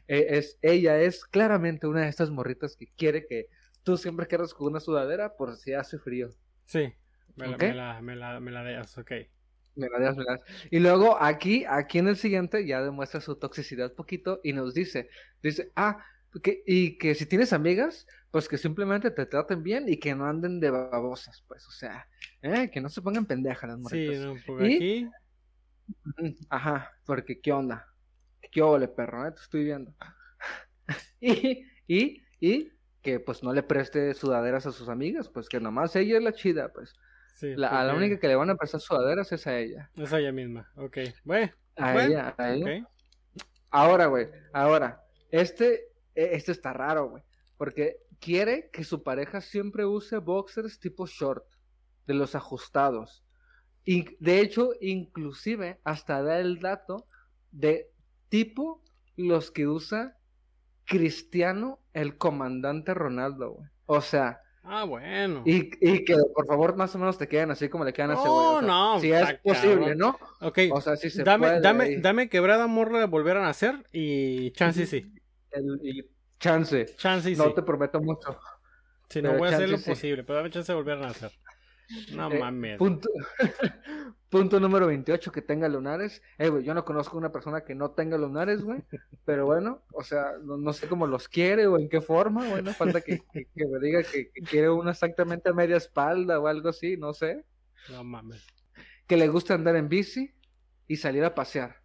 eh, 0.08 0.28
es, 0.32 0.58
ella 0.62 1.00
es 1.00 1.24
claramente 1.26 1.88
una 1.88 2.02
de 2.02 2.10
estas 2.10 2.30
morritas 2.30 2.76
que 2.76 2.88
quiere 2.98 3.26
que 3.26 3.48
tú 3.84 3.96
siempre 3.98 4.28
quedas 4.28 4.54
con 4.54 4.68
una 4.68 4.82
sudadera 4.82 5.36
por 5.38 5.56
si 5.56 5.74
hace 5.74 5.98
frío. 5.98 6.30
Sí. 6.66 6.94
Me 7.38 7.48
la, 7.48 7.56
Ok. 7.56 7.62
me 7.64 7.74
la, 7.74 8.02
me 8.02 8.16
la, 8.18 8.40
me 8.42 8.52
la 8.52 8.64
dejas, 8.64 8.98
ok. 8.98 9.12
Me 9.76 9.88
la 9.88 10.00
das, 10.00 10.18
me 10.18 10.26
la 10.26 10.32
das. 10.34 10.42
Y 10.70 10.80
luego 10.80 11.16
aquí, 11.22 11.64
aquí 11.66 12.00
en 12.00 12.10
el 12.10 12.18
siguiente 12.18 12.66
ya 12.68 12.82
demuestra 12.84 13.22
su 13.22 13.38
toxicidad 13.38 13.94
poquito 13.94 14.42
y 14.44 14.52
nos 14.52 14.74
dice, 14.74 15.10
dice, 15.42 15.72
ah, 15.78 16.04
que, 16.42 16.64
y 16.66 16.98
que 16.98 17.16
si 17.16 17.26
tienes 17.26 17.52
amigas, 17.54 18.08
pues 18.32 18.48
que 18.48 18.58
simplemente 18.58 19.12
te 19.12 19.26
traten 19.26 19.64
bien 19.64 19.90
y 19.90 19.98
que 19.98 20.16
no 20.16 20.26
anden 20.26 20.60
de 20.60 20.70
babosas, 20.70 21.44
pues, 21.48 21.68
o 21.68 21.72
sea, 21.72 22.08
eh, 22.42 22.70
que 22.72 22.80
no 22.80 22.90
se 22.90 23.02
pongan 23.02 23.26
pendejas 23.26 23.70
las 23.70 23.78
Sí, 23.80 23.82
morritas. 23.84 24.18
no, 24.26 24.36
por 24.46 24.66
¿Y? 24.66 24.76
aquí. 24.76 25.10
Ajá, 26.50 26.92
porque 27.06 27.42
qué 27.42 27.52
onda, 27.52 27.88
qué 28.52 28.62
ole, 28.62 28.88
perro, 28.88 29.28
eh, 29.28 29.32
te 29.32 29.42
estoy 29.42 29.64
viendo. 29.66 29.94
y, 31.20 31.66
y, 31.88 32.24
y 32.40 32.72
que 33.02 33.20
pues 33.20 33.44
no 33.44 33.54
le 33.54 33.64
preste 33.64 34.14
sudaderas 34.14 34.66
a 34.66 34.72
sus 34.72 34.88
amigas, 34.90 35.28
pues 35.30 35.50
que 35.50 35.60
nomás 35.60 35.96
ella 35.96 36.18
es 36.18 36.24
la 36.24 36.34
chida, 36.34 36.72
pues. 36.72 36.94
Sí, 37.36 37.56
La, 37.56 37.70
a 37.82 37.84
la 37.84 37.96
única 37.96 38.20
que 38.20 38.28
le 38.28 38.36
van 38.36 38.50
a 38.52 38.56
prestar 38.56 38.80
sudaderas 38.82 39.32
es 39.32 39.48
a 39.48 39.58
ella. 39.58 39.90
Es 39.96 40.12
ella 40.14 40.32
misma, 40.32 40.72
ok. 40.76 40.98
Bueno, 41.24 41.52
A 41.76 41.94
bueno, 41.94 42.10
ella, 42.10 42.36
a 42.38 42.54
ella. 42.54 42.88
Ahora, 43.72 44.06
güey, 44.08 44.28
ahora, 44.54 45.02
este, 45.32 45.91
eh, 46.16 46.30
este 46.34 46.52
está 46.52 46.74
raro, 46.74 47.10
güey, 47.10 47.24
porque 47.58 47.98
quiere 48.20 48.70
que 48.72 48.84
su 48.84 49.04
pareja 49.04 49.42
siempre 49.42 49.86
use 49.86 50.18
boxers 50.18 50.80
tipo 50.80 51.06
short, 51.08 51.46
de 52.08 52.14
los 52.14 52.36
ajustados. 52.36 53.24
Y 53.86 54.16
de 54.24 54.40
hecho, 54.42 54.72
inclusive, 54.80 55.80
hasta 55.84 56.22
da 56.22 56.40
el 56.40 56.60
dato 56.60 57.08
de 57.52 57.90
tipo 58.30 58.84
los 59.16 59.52
que 59.52 59.68
usa 59.68 60.18
Cristiano, 60.86 61.80
el 61.94 62.18
comandante 62.18 62.94
Ronaldo, 62.94 63.52
güey. 63.54 63.70
O 63.86 64.02
sea, 64.02 64.42
Ah, 64.64 64.84
bueno. 64.84 65.42
y, 65.46 65.72
y 65.82 66.06
que 66.06 66.16
por 66.36 66.46
favor 66.46 66.76
más 66.76 66.94
o 66.94 67.00
menos 67.00 67.18
te 67.18 67.28
queden 67.28 67.50
así 67.50 67.68
como 67.70 67.84
le 67.84 67.94
quedan 67.94 68.12
a 68.12 68.14
ese 68.14 68.28
güey. 68.28 68.32
o 68.34 68.62
No, 68.62 68.62
sea, 68.62 68.68
no, 68.68 69.00
si 69.00 69.12
es 69.12 69.40
posible, 69.40 69.96
cabrón. 69.96 69.98
¿no? 69.98 70.20
Ok, 70.42 70.60
O 70.72 70.82
sea, 70.82 70.96
si 70.98 71.10
se 71.10 71.24
dame, 71.24 71.48
puede 71.48 71.62
dame, 71.62 71.84
ahí. 71.86 71.96
dame 72.02 72.30
quebrada 72.30 72.68
morra 72.68 73.00
de 73.00 73.06
volver 73.08 73.38
a 73.38 73.42
nacer 73.42 73.88
y 73.92 74.52
chance 74.52 74.86
sí. 74.86 75.12
Y 75.84 76.04
chance. 76.40 76.86
Chance 76.98 77.36
no 77.36 77.46
sí. 77.50 77.56
te 77.56 77.62
prometo 77.64 78.00
mucho. 78.02 78.38
Si 79.10 79.22
no 79.22 79.38
voy 79.38 79.50
a 79.50 79.56
hacer 79.56 79.70
lo 79.70 79.78
sí. 79.78 79.90
posible, 79.90 80.24
pero 80.24 80.38
dame 80.38 80.50
chance 80.50 80.72
de 80.72 80.76
volver 80.78 80.98
a 80.98 81.02
nacer. 81.08 81.32
No 82.14 82.32
Eh, 82.32 82.40
mames. 82.40 82.78
Punto, 82.78 83.10
punto 84.30 84.60
número 84.62 84.88
28, 84.88 85.32
que 85.32 85.42
tenga 85.42 85.68
lunares. 85.68 86.22
Eh, 86.38 86.48
güey, 86.50 86.64
yo 86.64 86.74
no 86.74 86.86
conozco 86.86 87.18
una 87.18 87.32
persona 87.32 87.62
que 87.66 87.76
no 87.76 87.92
tenga 87.92 88.18
lunares, 88.18 88.62
güey. 88.64 88.82
Pero 89.26 89.46
bueno, 89.46 89.84
o 89.94 90.04
sea, 90.04 90.34
no, 90.42 90.58
no 90.58 90.72
sé 90.74 90.88
cómo 90.88 91.06
los 91.08 91.28
quiere 91.28 91.68
o 91.68 91.78
en 91.78 91.90
qué 91.90 92.00
forma, 92.02 92.48
güey. 92.48 92.64
No 92.64 92.74
falta 92.74 93.02
que, 93.02 93.22
que- 93.34 93.46
que 93.54 93.66
me 93.68 93.80
diga 93.80 94.04
que, 94.04 94.32
que 94.32 94.42
quiere 94.42 94.70
uno 94.70 94.90
exactamente 94.90 95.50
a 95.50 95.54
media 95.54 95.76
espalda 95.78 96.40
o 96.40 96.48
algo 96.48 96.70
así, 96.70 96.96
no 96.98 97.14
sé. 97.14 97.46
No 97.90 98.04
mames. 98.04 98.46
Que 99.08 99.18
le 99.18 99.28
gusta 99.28 99.54
andar 99.56 99.76
en 99.76 99.90
bici 99.90 100.34
y 100.88 100.96
salir 100.96 101.24
a 101.26 101.36
pasear, 101.36 101.82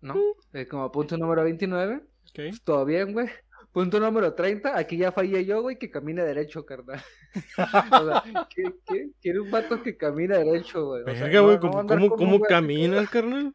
¿no? 0.00 0.14
Eh, 0.54 0.66
como 0.66 0.90
punto 0.90 1.18
número 1.18 1.44
29, 1.44 2.02
Ok. 2.38 2.54
todo 2.64 2.84
bien, 2.84 3.12
güey. 3.12 3.28
Punto 3.72 4.00
número 4.00 4.32
30, 4.34 4.76
aquí 4.78 4.96
ya 4.96 5.12
fallé 5.12 5.44
yo, 5.44 5.60
güey, 5.60 5.78
que 5.78 5.90
camine 5.90 6.24
derecho, 6.24 6.64
carnal. 6.64 7.02
O 7.58 8.06
sea, 8.06 8.22
¿qui- 8.48 8.74
qui- 8.86 9.12
quiere 9.20 9.40
un 9.40 9.50
vato 9.50 9.82
que 9.82 9.96
camine 9.96 10.38
derecho, 10.38 10.86
güey. 10.86 11.02
O 11.02 11.04
sea, 11.06 11.24
Verga, 11.24 11.40
güey, 11.40 11.56
no- 11.56 11.62
no 11.62 11.70
¿cómo, 11.70 11.86
cómo, 11.86 12.08
como 12.08 12.16
cómo 12.16 12.38
güey 12.38 12.48
caminas, 12.48 13.08
carnal? 13.10 13.54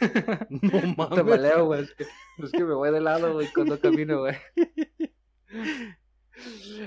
No 0.50 0.60
Te 0.70 1.22
mames. 1.22 1.24
maleo, 1.24 1.64
güey. 1.66 1.82
Es 1.82 1.94
que, 1.94 2.04
es 2.04 2.52
que 2.52 2.64
me 2.64 2.74
voy 2.74 2.90
de 2.92 3.00
lado, 3.00 3.32
güey, 3.32 3.48
cuando 3.52 3.80
camino, 3.80 4.20
güey. 4.20 4.36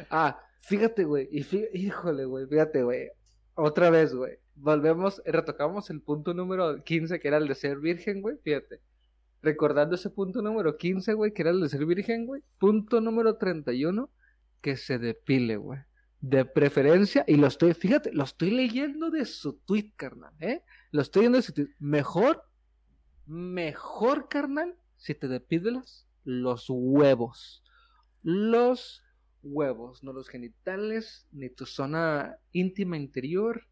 Ah, 0.10 0.40
fíjate, 0.62 1.04
güey. 1.06 1.28
Y 1.32 1.44
híjole, 1.74 2.26
güey, 2.26 2.46
fíjate, 2.48 2.84
güey. 2.84 3.10
Otra 3.56 3.90
vez, 3.90 4.14
güey. 4.14 4.38
Volvemos, 4.56 5.22
retocamos 5.26 5.90
el 5.90 6.02
punto 6.02 6.34
número 6.34 6.84
15, 6.84 7.20
que 7.20 7.28
era 7.28 7.38
el 7.38 7.48
de 7.48 7.56
ser 7.56 7.78
virgen, 7.80 8.22
güey. 8.22 8.38
Fíjate. 8.44 8.80
Recordando 9.42 9.96
ese 9.96 10.10
punto 10.10 10.42
número 10.42 10.78
15, 10.78 11.14
güey, 11.14 11.34
que 11.34 11.42
era 11.44 11.52
el 11.52 11.62
de 11.62 11.70
ser 11.70 11.86
virgen, 11.86 12.26
güey. 12.26 12.44
Punto 12.58 13.00
número 13.00 13.38
31, 13.38 14.10
que 14.62 14.76
se 14.76 15.00
depile, 15.00 15.58
güey. 15.58 15.80
De 16.22 16.44
preferencia, 16.44 17.24
y 17.28 17.36
lo 17.36 17.48
estoy, 17.48 17.74
fíjate, 17.74 18.12
lo 18.12 18.26
estoy 18.26 18.52
leyendo 18.52 19.10
de 19.10 19.26
su 19.26 19.54
tweet, 19.54 19.94
carnal, 19.96 20.34
¿eh? 20.40 20.64
Lo 20.92 21.02
estoy 21.02 21.22
leyendo 21.22 21.38
de 21.38 21.44
su 21.44 21.54
tweet. 21.54 21.70
Mejor, 21.80 22.44
mejor, 23.26 24.28
carnal, 24.28 24.76
si 24.98 25.16
te 25.16 25.30
depilas 25.30 26.08
los 26.26 26.66
huevos. 26.70 27.64
Los 28.22 29.04
huevos, 29.42 30.04
no 30.04 30.12
los 30.12 30.28
genitales, 30.28 31.28
ni 31.32 31.50
tu 31.50 31.66
zona 31.66 32.38
íntima 32.52 32.98
interior, 32.98 33.68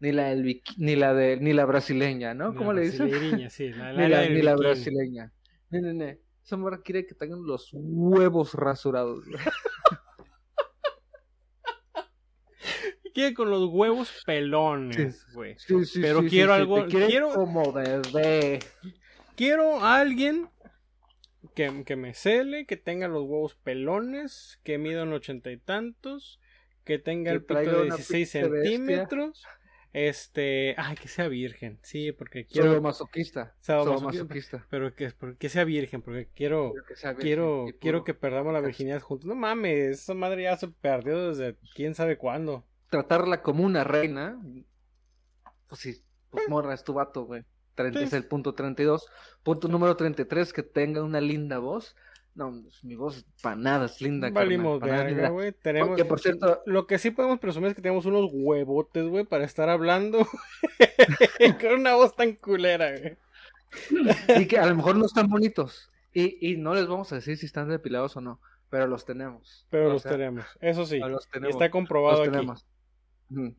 ni 0.00 0.12
la 0.12 0.28
del 0.34 0.62
ni 0.76 0.96
la 0.96 1.14
de, 1.14 1.36
ni 1.38 1.52
la 1.52 1.64
brasileña, 1.64 2.34
¿no? 2.34 2.52
La 2.52 2.54
¿Cómo 2.58 2.72
le 2.72 2.82
dicen? 2.82 3.08
sí, 3.50 3.70
la, 3.70 3.92
Ni 3.92 4.08
la, 4.08 4.28
ni 4.28 4.42
la 4.42 4.54
brasileña. 4.56 5.32
No, 5.70 5.80
no, 5.80 5.92
no. 5.92 6.04
Esa 6.44 6.56
quiere 6.84 7.06
que 7.06 7.14
tengan 7.14 7.42
los 7.44 7.70
huevos 7.72 8.54
rasurados. 8.54 9.24
Quiere 13.14 13.32
con 13.34 13.48
los 13.50 13.70
huevos 13.70 14.22
pelones, 14.26 15.26
güey. 15.32 15.56
Sí, 15.58 15.84
sí, 15.86 16.00
Pero 16.02 16.20
sí, 16.20 16.28
quiero 16.28 16.52
algo- 16.52 16.86
quiero- 16.86 17.30
como 17.32 17.72
bebé. 17.72 18.58
Quiero 19.36 19.80
a 19.82 20.00
alguien 20.00 20.50
que, 21.54 21.82
que 21.86 21.96
me 21.96 22.12
cele, 22.12 22.66
que 22.66 22.76
tenga 22.76 23.08
los 23.08 23.22
huevos 23.22 23.54
pelones, 23.54 24.60
que 24.64 24.76
mida 24.76 25.04
un 25.04 25.14
ochenta 25.14 25.50
y 25.50 25.56
tantos, 25.56 26.40
que 26.84 26.98
tenga 26.98 27.30
Que 27.30 27.36
el 27.36 27.44
pito 27.44 27.60
de 27.60 27.68
una 27.86 27.96
16 27.96 28.30
pinche 28.32 28.48
bestia. 28.50 28.70
centímetros. 28.76 29.42
Este, 29.98 30.74
ay, 30.76 30.94
que 30.96 31.08
sea 31.08 31.26
virgen, 31.26 31.78
sí, 31.82 32.12
porque 32.12 32.44
quiero, 32.44 32.68
Quiero 32.68 32.82
masoquista. 32.82 33.54
Sadomasoquista. 33.60 34.24
masoquista. 34.24 34.66
pero 34.68 34.94
que, 34.94 35.10
que 35.38 35.48
sea 35.48 35.64
virgen, 35.64 36.02
porque 36.02 36.28
quiero, 36.34 36.72
Quiero 36.72 36.86
que 36.86 36.96
sea 36.96 37.12
virgen 37.14 37.72
quiero, 37.80 38.04
que 38.04 38.12
perdamos 38.12 38.52
la 38.52 38.60
virginidad 38.60 39.00
juntos. 39.00 39.26
No 39.26 39.34
mames, 39.34 40.02
esa 40.02 40.12
madre 40.12 40.42
ya 40.42 40.56
se 40.58 40.68
perdió 40.68 41.28
desde 41.30 41.56
quién 41.74 41.94
sabe 41.94 42.18
cuándo. 42.18 42.66
tratarla 42.90 43.40
como 43.40 43.64
una 43.64 43.84
reina, 43.84 44.38
pues 45.66 45.80
sí, 45.80 46.02
pues 46.28 46.46
morra, 46.46 46.74
es 46.74 46.84
tu 46.84 46.92
vato, 46.92 47.24
güey. 47.24 47.44
30 47.74 47.98
Sí. 48.00 48.04
es 48.04 48.12
el 48.12 48.26
punto 48.26 48.54
32. 48.54 49.06
Punto 49.42 49.66
número 49.68 49.96
33, 49.96 50.52
que 50.52 50.62
tenga 50.62 51.02
una 51.02 51.22
linda 51.22 51.58
voz. 51.58 51.96
No, 52.36 52.52
pues, 52.62 52.84
mi 52.84 52.94
voz 52.94 53.24
para 53.42 53.56
nada 53.56 53.86
es 53.86 54.00
linda. 54.02 54.28
Valimos 54.30 54.78
verga, 54.78 55.30
güey. 55.30 55.52
Tenemos. 55.52 55.96
Que 55.96 56.04
por 56.04 56.20
cierto, 56.20 56.62
Lo 56.66 56.86
que 56.86 56.98
sí 56.98 57.10
podemos 57.10 57.38
presumir 57.40 57.70
es 57.70 57.74
que 57.74 57.80
tenemos 57.82 58.04
unos 58.04 58.28
huevotes, 58.30 59.08
güey, 59.08 59.24
para 59.24 59.44
estar 59.44 59.68
hablando 59.70 60.18
con 61.60 61.72
una 61.80 61.94
voz 61.94 62.14
tan 62.14 62.34
culera, 62.34 62.90
güey. 62.98 63.16
y 64.38 64.46
que 64.46 64.58
a 64.58 64.66
lo 64.66 64.74
mejor 64.76 64.96
no 64.96 65.06
están 65.06 65.28
bonitos. 65.28 65.90
Y, 66.12 66.36
y 66.52 66.56
no 66.56 66.74
les 66.74 66.86
vamos 66.86 67.10
a 67.12 67.16
decir 67.16 67.36
si 67.38 67.46
están 67.46 67.68
depilados 67.68 68.16
o 68.16 68.20
no, 68.20 68.40
pero 68.70 68.86
los 68.86 69.04
tenemos. 69.06 69.66
Pero 69.70 69.88
O 69.88 69.92
los 69.94 70.02
sea, 70.02 70.12
tenemos. 70.12 70.44
Eso 70.60 70.84
sí. 70.86 70.98
los 70.98 71.26
y 71.26 71.30
tenemos. 71.30 71.54
está 71.56 71.70
comprobado 71.70 72.18
Los 72.18 72.28
aquí. 72.28 72.36
tenemos. 72.36 72.66
Ujú. 73.30 73.54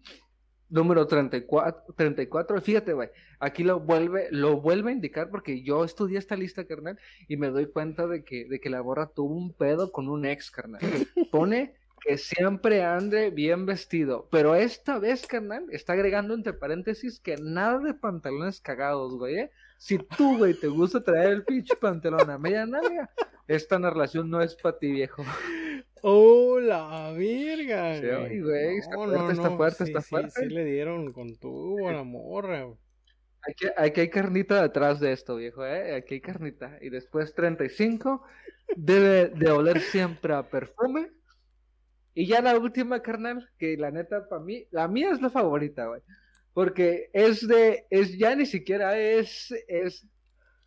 Número 0.70 1.08
34, 1.08 1.94
34. 1.96 2.62
Fíjate, 2.62 2.94
güey. 2.94 3.10
Aquí 3.40 3.64
lo 3.64 3.80
vuelve, 3.80 4.28
lo 4.32 4.60
vuelve 4.60 4.90
a 4.90 4.94
indicar 4.94 5.30
porque 5.30 5.64
yo 5.64 5.84
estudié 5.84 6.18
esta 6.18 6.36
lista, 6.36 6.66
carnal, 6.66 7.00
y 7.28 7.38
me 7.38 7.50
doy 7.50 7.68
cuenta 7.68 8.08
de 8.08 8.24
que, 8.24 8.46
de 8.46 8.60
que 8.60 8.70
la 8.70 8.82
borra 8.82 9.08
tuvo 9.08 9.36
un 9.36 9.54
pedo 9.54 9.92
con 9.92 10.10
un 10.10 10.26
ex, 10.26 10.52
carnal. 10.52 10.82
Pone 11.32 11.76
que 12.02 12.18
siempre 12.18 12.84
ande 12.84 13.32
bien 13.32 13.66
vestido, 13.66 14.28
pero 14.32 14.56
esta 14.56 15.00
vez, 15.00 15.26
carnal, 15.26 15.66
está 15.72 15.94
agregando 15.94 16.34
entre 16.34 16.54
paréntesis 16.54 17.20
que 17.20 17.38
nada 17.38 17.80
de 17.80 17.94
pantalones 17.94 18.62
cagados, 18.62 19.16
güey. 19.16 19.38
¿eh? 19.38 19.52
Si 19.78 19.98
tú, 19.98 20.38
güey, 20.38 20.54
te 20.54 20.68
gusta 20.68 21.04
traer 21.04 21.30
el 21.30 21.44
pinche 21.44 21.76
pantalón 21.76 22.30
a 22.30 22.38
media 22.38 22.66
nalga, 22.66 23.10
esta 23.48 23.78
relación 23.78 24.30
no 24.30 24.42
es 24.42 24.56
para 24.56 24.78
ti, 24.78 24.92
viejo. 24.92 25.24
¡Oh, 26.02 26.60
la 26.60 27.12
verga! 27.12 28.00
Sí, 28.00 28.06
ay, 28.06 28.42
güey, 28.42 28.78
está 28.78 28.96
fuerte, 28.96 29.34
está 29.34 29.52
fuerte, 29.52 29.86
sí, 29.86 29.94
está 29.94 30.02
sí. 30.02 30.42
Sí, 30.42 30.46
le 30.50 30.66
dieron 30.66 31.14
con 31.14 31.36
tubo 31.38 31.88
a 31.90 31.94
la 31.94 32.04
morra. 32.04 32.64
güey. 32.64 32.78
Aquí, 33.50 33.68
aquí 33.78 34.02
hay 34.02 34.10
carnita 34.10 34.62
detrás 34.62 35.00
de 35.00 35.14
esto, 35.14 35.36
viejo, 35.38 35.66
¿eh? 35.66 35.96
Aquí 35.96 36.16
hay 36.16 36.22
carnita. 36.22 36.78
Y 36.82 36.90
después 36.90 37.34
35, 37.34 38.24
debe 38.76 39.30
de 39.30 39.52
oler 39.52 39.80
siempre 39.80 40.34
a 40.34 40.44
perfume. 40.44 41.12
Y 42.14 42.26
ya 42.28 42.42
la 42.42 42.58
última, 42.58 43.02
carnal, 43.02 43.48
que 43.58 43.78
la 43.78 43.92
neta, 43.92 44.28
para 44.28 44.42
mí, 44.42 44.68
la 44.72 44.88
mía 44.88 45.12
es 45.12 45.22
la 45.22 45.30
favorita, 45.30 45.86
güey. 45.86 46.02
Porque 46.54 47.10
es 47.14 47.48
de, 47.48 47.86
es 47.90 48.18
ya 48.18 48.36
ni 48.36 48.46
siquiera 48.46 48.98
es, 48.98 49.54
es, 49.68 50.08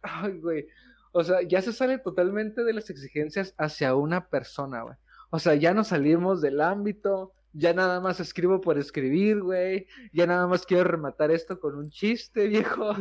ay, 0.02 0.38
güey. 0.38 0.66
O 1.12 1.24
sea, 1.24 1.42
ya 1.42 1.60
se 1.60 1.72
sale 1.72 1.98
totalmente 1.98 2.62
de 2.62 2.72
las 2.72 2.88
exigencias 2.88 3.54
hacia 3.58 3.94
una 3.96 4.28
persona, 4.28 4.82
güey. 4.82 4.96
O 5.30 5.38
sea, 5.38 5.54
ya 5.54 5.72
no 5.72 5.84
salimos 5.84 6.40
del 6.40 6.60
ámbito, 6.60 7.32
ya 7.52 7.72
nada 7.72 8.00
más 8.00 8.20
escribo 8.20 8.60
por 8.60 8.78
escribir, 8.78 9.40
güey. 9.42 9.86
Ya 10.12 10.26
nada 10.26 10.46
más 10.46 10.64
quiero 10.66 10.84
rematar 10.84 11.30
esto 11.30 11.58
con 11.58 11.76
un 11.76 11.90
chiste, 11.90 12.46
viejo. 12.48 12.94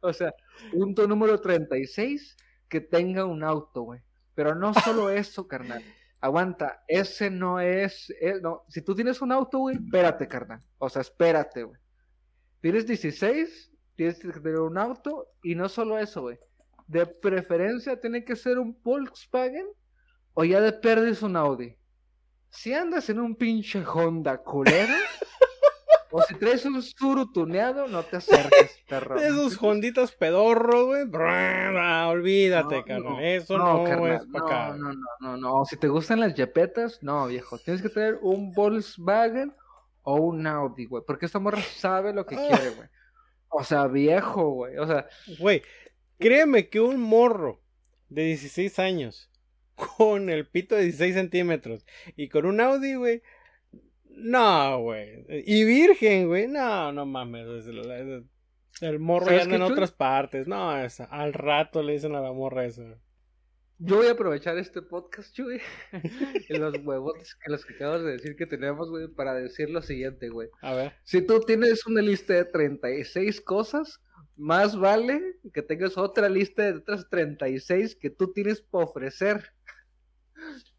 o 0.00 0.12
sea, 0.12 0.34
punto 0.72 1.06
número 1.06 1.40
36, 1.40 2.36
que 2.68 2.80
tenga 2.80 3.24
un 3.24 3.44
auto, 3.44 3.82
güey. 3.82 4.00
Pero 4.34 4.54
no 4.54 4.74
solo 4.74 5.10
eso, 5.10 5.46
carnal. 5.46 5.82
Aguanta, 6.20 6.82
ese 6.88 7.30
no 7.30 7.60
es, 7.60 8.12
no, 8.42 8.64
si 8.68 8.82
tú 8.82 8.94
tienes 8.94 9.20
un 9.20 9.32
auto, 9.32 9.58
güey, 9.58 9.76
espérate, 9.76 10.26
carnal. 10.26 10.62
O 10.78 10.88
sea, 10.88 11.02
espérate, 11.02 11.62
güey. 11.62 11.78
Tienes 12.60 12.86
16, 12.86 13.70
tienes 13.94 14.18
que 14.18 14.32
tener 14.40 14.60
un 14.60 14.78
auto 14.78 15.28
y 15.42 15.54
no 15.54 15.68
solo 15.68 15.98
eso, 15.98 16.22
güey. 16.22 16.38
De 16.86 17.06
preferencia 17.06 18.00
tiene 18.00 18.24
que 18.24 18.34
ser 18.34 18.58
un 18.58 18.76
Volkswagen 18.82 19.66
o 20.38 20.44
ya 20.44 20.60
de 20.60 20.72
perdes 20.72 21.22
un 21.22 21.34
Audi. 21.36 21.74
Si 22.50 22.72
andas 22.74 23.08
en 23.10 23.18
un 23.20 23.34
pinche 23.36 23.82
Honda 23.84 24.38
culero, 24.38 24.92
o 26.10 26.22
si 26.22 26.34
traes 26.34 26.64
un 26.64 26.80
Suru 26.82 27.32
tuneado, 27.32 27.88
no 27.88 28.02
te 28.02 28.16
acerques, 28.18 28.78
perro. 28.88 29.16
Esos 29.18 29.60
honditas 29.62 30.12
pedorros, 30.12 30.86
güey. 30.86 31.02
Olvídate, 32.08 32.76
No, 32.76 32.84
carnal. 32.84 33.02
no, 33.12 33.20
Eso 33.20 33.58
no, 33.58 33.84
carnal, 33.84 34.12
es 34.12 34.22
para 34.32 34.44
acá. 34.44 34.76
No, 34.76 34.92
no, 34.92 34.94
no, 35.20 35.36
no, 35.36 35.36
no. 35.36 35.64
Si 35.64 35.76
te 35.76 35.88
gustan 35.88 36.20
las 36.20 36.34
jepetas, 36.34 37.02
no, 37.02 37.26
viejo. 37.26 37.58
Tienes 37.58 37.82
que 37.82 37.88
tener 37.88 38.18
un 38.22 38.52
Volkswagen 38.52 39.54
o 40.02 40.16
un 40.16 40.46
Audi, 40.46 40.86
güey. 40.86 41.02
Porque 41.06 41.26
esta 41.26 41.38
morra 41.38 41.60
sabe 41.62 42.12
lo 42.12 42.24
que 42.26 42.36
Ah. 42.36 42.46
quiere, 42.48 42.70
güey. 42.76 42.88
O 43.48 43.64
sea, 43.64 43.86
viejo, 43.86 44.50
güey. 44.50 44.76
O 44.78 44.86
sea, 44.86 45.06
Güey, 45.38 45.62
créeme 46.18 46.68
que 46.68 46.80
un 46.80 47.00
morro 47.00 47.60
de 48.08 48.22
16 48.24 48.78
años 48.78 49.30
con 49.76 50.30
el 50.30 50.46
pito 50.48 50.74
de 50.74 50.82
16 50.84 51.14
centímetros 51.14 51.86
y 52.16 52.28
con 52.28 52.46
un 52.46 52.60
Audi, 52.60 52.94
güey. 52.94 53.22
No, 54.08 54.80
güey. 54.80 55.24
Y 55.28 55.64
virgen, 55.64 56.26
güey. 56.28 56.48
No, 56.48 56.90
no 56.92 57.04
mames. 57.04 57.46
es 57.46 57.66
El, 58.80 58.98
morro 58.98 59.26
ya 59.26 59.32
¿Sabes 59.32 59.44
anda 59.44 59.56
en 59.56 59.62
otras 59.62 59.92
partes. 59.92 60.46
No, 60.48 60.76
es- 60.78 61.00
al 61.00 61.32
rato 61.34 61.82
le 61.82 61.92
dicen 61.92 62.14
a 62.14 62.20
la 62.20 62.32
morra 62.32 62.64
eso. 62.64 62.82
yo 63.78 63.96
voy 63.96 64.06
a 64.06 64.12
aprovechar 64.12 64.56
este 64.56 64.80
podcast, 64.80 65.34
Chuy. 65.34 65.60
los 66.48 66.74
huevotes 66.82 67.34
que 67.34 67.50
los 67.50 67.66
que 67.66 67.74
acabas 67.74 68.02
de 68.02 68.12
decir 68.12 68.36
que 68.36 68.46
tenemos, 68.46 68.88
güey, 68.88 69.08
para 69.08 69.34
decir 69.34 69.68
lo 69.68 69.82
siguiente, 69.82 70.30
güey. 70.30 70.48
A 70.62 70.74
ver. 70.74 70.92
Si 71.04 71.20
tú 71.20 71.40
tienes 71.40 71.86
una 71.86 72.00
lista 72.00 72.32
de 72.32 72.46
36 72.46 73.42
cosas, 73.42 74.00
más 74.34 74.78
vale 74.78 75.20
que 75.52 75.60
tengas 75.62 75.98
otra 75.98 76.28
lista 76.30 76.62
de 76.62 76.78
otras 76.78 77.08
36 77.10 77.96
que 77.96 78.08
tú 78.08 78.32
tienes 78.32 78.62
para 78.62 78.84
ofrecer. 78.86 79.52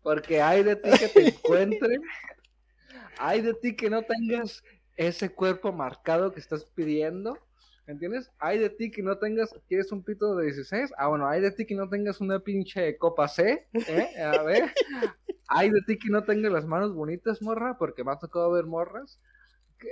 Porque 0.08 0.42
hay 0.42 0.64
de 0.64 0.78
ti 0.78 0.90
que 0.98 1.10
te 1.10 1.28
encuentre, 1.28 1.98
hay 3.18 3.42
de 3.42 3.54
ti 3.54 3.76
que 3.76 3.90
no 3.90 4.04
tengas 4.04 4.64
ese 4.96 5.30
cuerpo 5.30 5.74
marcado 5.74 6.32
que 6.32 6.40
estás 6.40 6.64
pidiendo. 6.64 7.38
¿Entiendes? 7.88 8.32
Hay 8.40 8.58
de 8.58 8.70
ti 8.70 8.90
que 8.90 9.04
no 9.04 9.18
tengas, 9.18 9.54
¿quieres 9.68 9.92
un 9.92 10.06
pito 10.06 10.34
de 10.38 10.46
16? 10.46 10.94
Ah, 10.98 11.10
bueno, 11.10 11.28
hay 11.28 11.42
de 11.42 11.52
ti 11.52 11.66
que 11.66 11.76
no 11.76 11.90
tengas 11.90 12.22
una 12.22 12.40
pinche 12.40 12.98
copa 12.98 13.28
C, 13.28 13.68
¿eh? 13.74 14.22
A 14.24 14.44
ver. 14.44 14.74
Hay 15.50 15.72
de 15.72 15.82
ti 15.82 16.00
que 16.00 16.10
no 16.10 16.24
tengas 16.24 16.54
las 16.54 16.66
manos 16.66 16.94
bonitas, 16.94 17.42
morra, 17.42 17.78
porque 17.78 18.06
me 18.06 18.14
ha 18.14 18.18
tocado 18.18 18.50
ver 18.54 18.66
morras. 18.66 19.20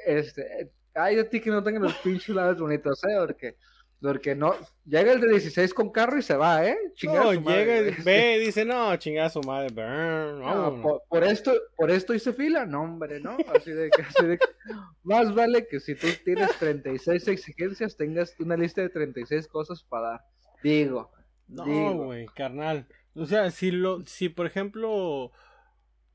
Este, 0.05 0.72
hay 0.93 1.18
de 1.18 1.26
ti 1.26 1.41
que 1.41 1.49
no 1.49 1.61
tengas 1.61 1.84
los 1.84 1.95
pinches 1.95 2.34
labios 2.34 2.61
bonitos, 2.61 3.03
¿eh? 3.03 3.18
Porque, 3.20 3.57
porque 4.06 4.36
no, 4.36 4.53
llega 4.86 5.12
el 5.12 5.20
de 5.22 5.30
16 5.30 5.74
con 5.74 5.91
carro 5.91 6.18
y 6.18 6.22
se 6.22 6.36
va, 6.36 6.66
¿eh? 6.66 6.78
No, 7.03 7.34
su 7.34 7.41
madre, 7.41 7.84
llega, 7.84 8.03
ve, 8.03 8.38
y 8.38 8.45
dice, 8.45 8.64
no, 8.66 8.95
chingada 8.97 9.30
su 9.30 9.41
madre. 9.41 9.74
No, 9.76 10.39
vámonos". 10.39 10.82
por, 10.82 11.01
por 11.10 11.24
esto, 11.24 11.53
por 11.76 11.91
esto 11.91 12.14
hice 12.14 12.32
fila, 12.34 12.66
no, 12.66 12.84
hombre, 12.84 13.20
¿no? 13.20 13.38
Así 13.53 13.72
de 13.72 13.89
que, 13.89 14.01
así 14.03 14.26
de 14.26 14.38
que- 14.38 14.45
más 15.03 15.34
vale 15.34 15.68
que 15.68 15.80
si 15.80 15.95
tú 15.95 16.08
tienes 16.24 16.51
36 16.60 17.28
exigencias, 17.28 17.97
tengas 17.97 18.34
una 18.39 18.56
lista 18.56 18.82
de 18.82 18.89
36 18.89 19.47
cosas 19.47 19.84
para 19.84 20.10
dar. 20.10 20.22
Digo, 20.64 21.12
No, 21.47 21.93
güey, 22.06 22.26
carnal. 22.28 22.88
O 23.16 23.26
sea, 23.26 23.51
si 23.51 23.72
lo, 23.72 24.06
si 24.06 24.30
por 24.30 24.45
ejemplo 24.45 25.32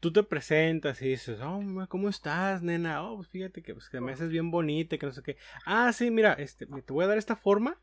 tú 0.01 0.13
te 0.13 0.23
presentas 0.23 1.01
y 1.03 1.11
dices, 1.11 1.39
oh, 1.43 1.61
¿cómo 1.89 2.09
estás, 2.09 2.63
nena? 2.63 3.05
Oh, 3.05 3.17
pues 3.17 3.29
fíjate 3.29 3.63
que, 3.63 3.75
pues, 3.75 3.89
que 3.89 4.01
me 4.01 4.13
haces 4.13 4.31
bien 4.31 4.51
bonita, 4.51 4.97
que 4.99 5.07
no 5.07 5.13
sé 5.13 5.23
qué. 5.23 5.37
Ah, 5.67 5.93
sí, 5.93 6.11
mira, 6.11 6.33
este, 6.33 6.67
te 6.67 6.93
voy 6.93 7.05
a 7.05 7.09
dar 7.09 7.19
esta 7.19 7.37
forma 7.37 7.79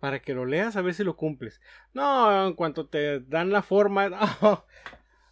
para 0.00 0.20
que 0.20 0.34
lo 0.34 0.44
leas 0.44 0.76
a 0.76 0.82
ver 0.82 0.94
si 0.94 1.04
lo 1.04 1.16
cumples. 1.16 1.60
No, 1.94 2.48
en 2.48 2.54
cuanto 2.54 2.86
te 2.86 3.20
dan 3.20 3.50
la 3.50 3.62
forma, 3.62 4.08
no, 4.42 4.66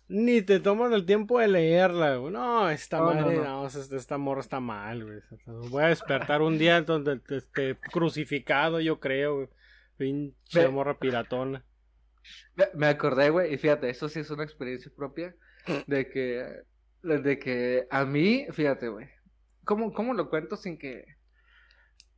ni 0.06 0.40
te 0.40 0.60
tomas 0.60 0.92
el 0.92 1.04
tiempo 1.04 1.40
de 1.40 1.48
leerla, 1.48 2.16
güey. 2.16 2.32
No, 2.32 2.70
esta 2.70 2.98
no, 2.98 3.06
madre, 3.06 3.36
no. 3.36 3.44
no, 3.44 3.66
esta, 3.66 3.96
esta 3.96 4.16
morra 4.16 4.40
está 4.40 4.60
mal, 4.60 5.04
güey. 5.04 5.20
Voy 5.70 5.82
a 5.82 5.88
despertar 5.88 6.40
un 6.40 6.56
día 6.56 6.80
donde 6.82 7.20
esté 7.30 7.76
crucificado, 7.90 8.80
yo 8.80 9.00
creo, 9.00 9.34
güey. 9.34 9.48
Pinche 9.96 10.68
morra 10.68 10.96
piratona. 10.96 11.64
Me 12.74 12.86
acordé, 12.86 13.30
güey, 13.30 13.52
y 13.52 13.58
fíjate, 13.58 13.90
eso 13.90 14.08
sí 14.08 14.20
es 14.20 14.30
una 14.30 14.44
experiencia 14.44 14.92
propia 14.94 15.34
de 15.86 16.08
que, 16.08 16.44
de 17.02 17.38
que 17.38 17.86
a 17.90 18.04
mí, 18.04 18.46
fíjate, 18.50 18.88
güey, 18.88 19.08
¿cómo, 19.64 19.92
cómo 19.92 20.14
lo 20.14 20.28
cuento 20.28 20.56
sin 20.56 20.78
que... 20.78 21.04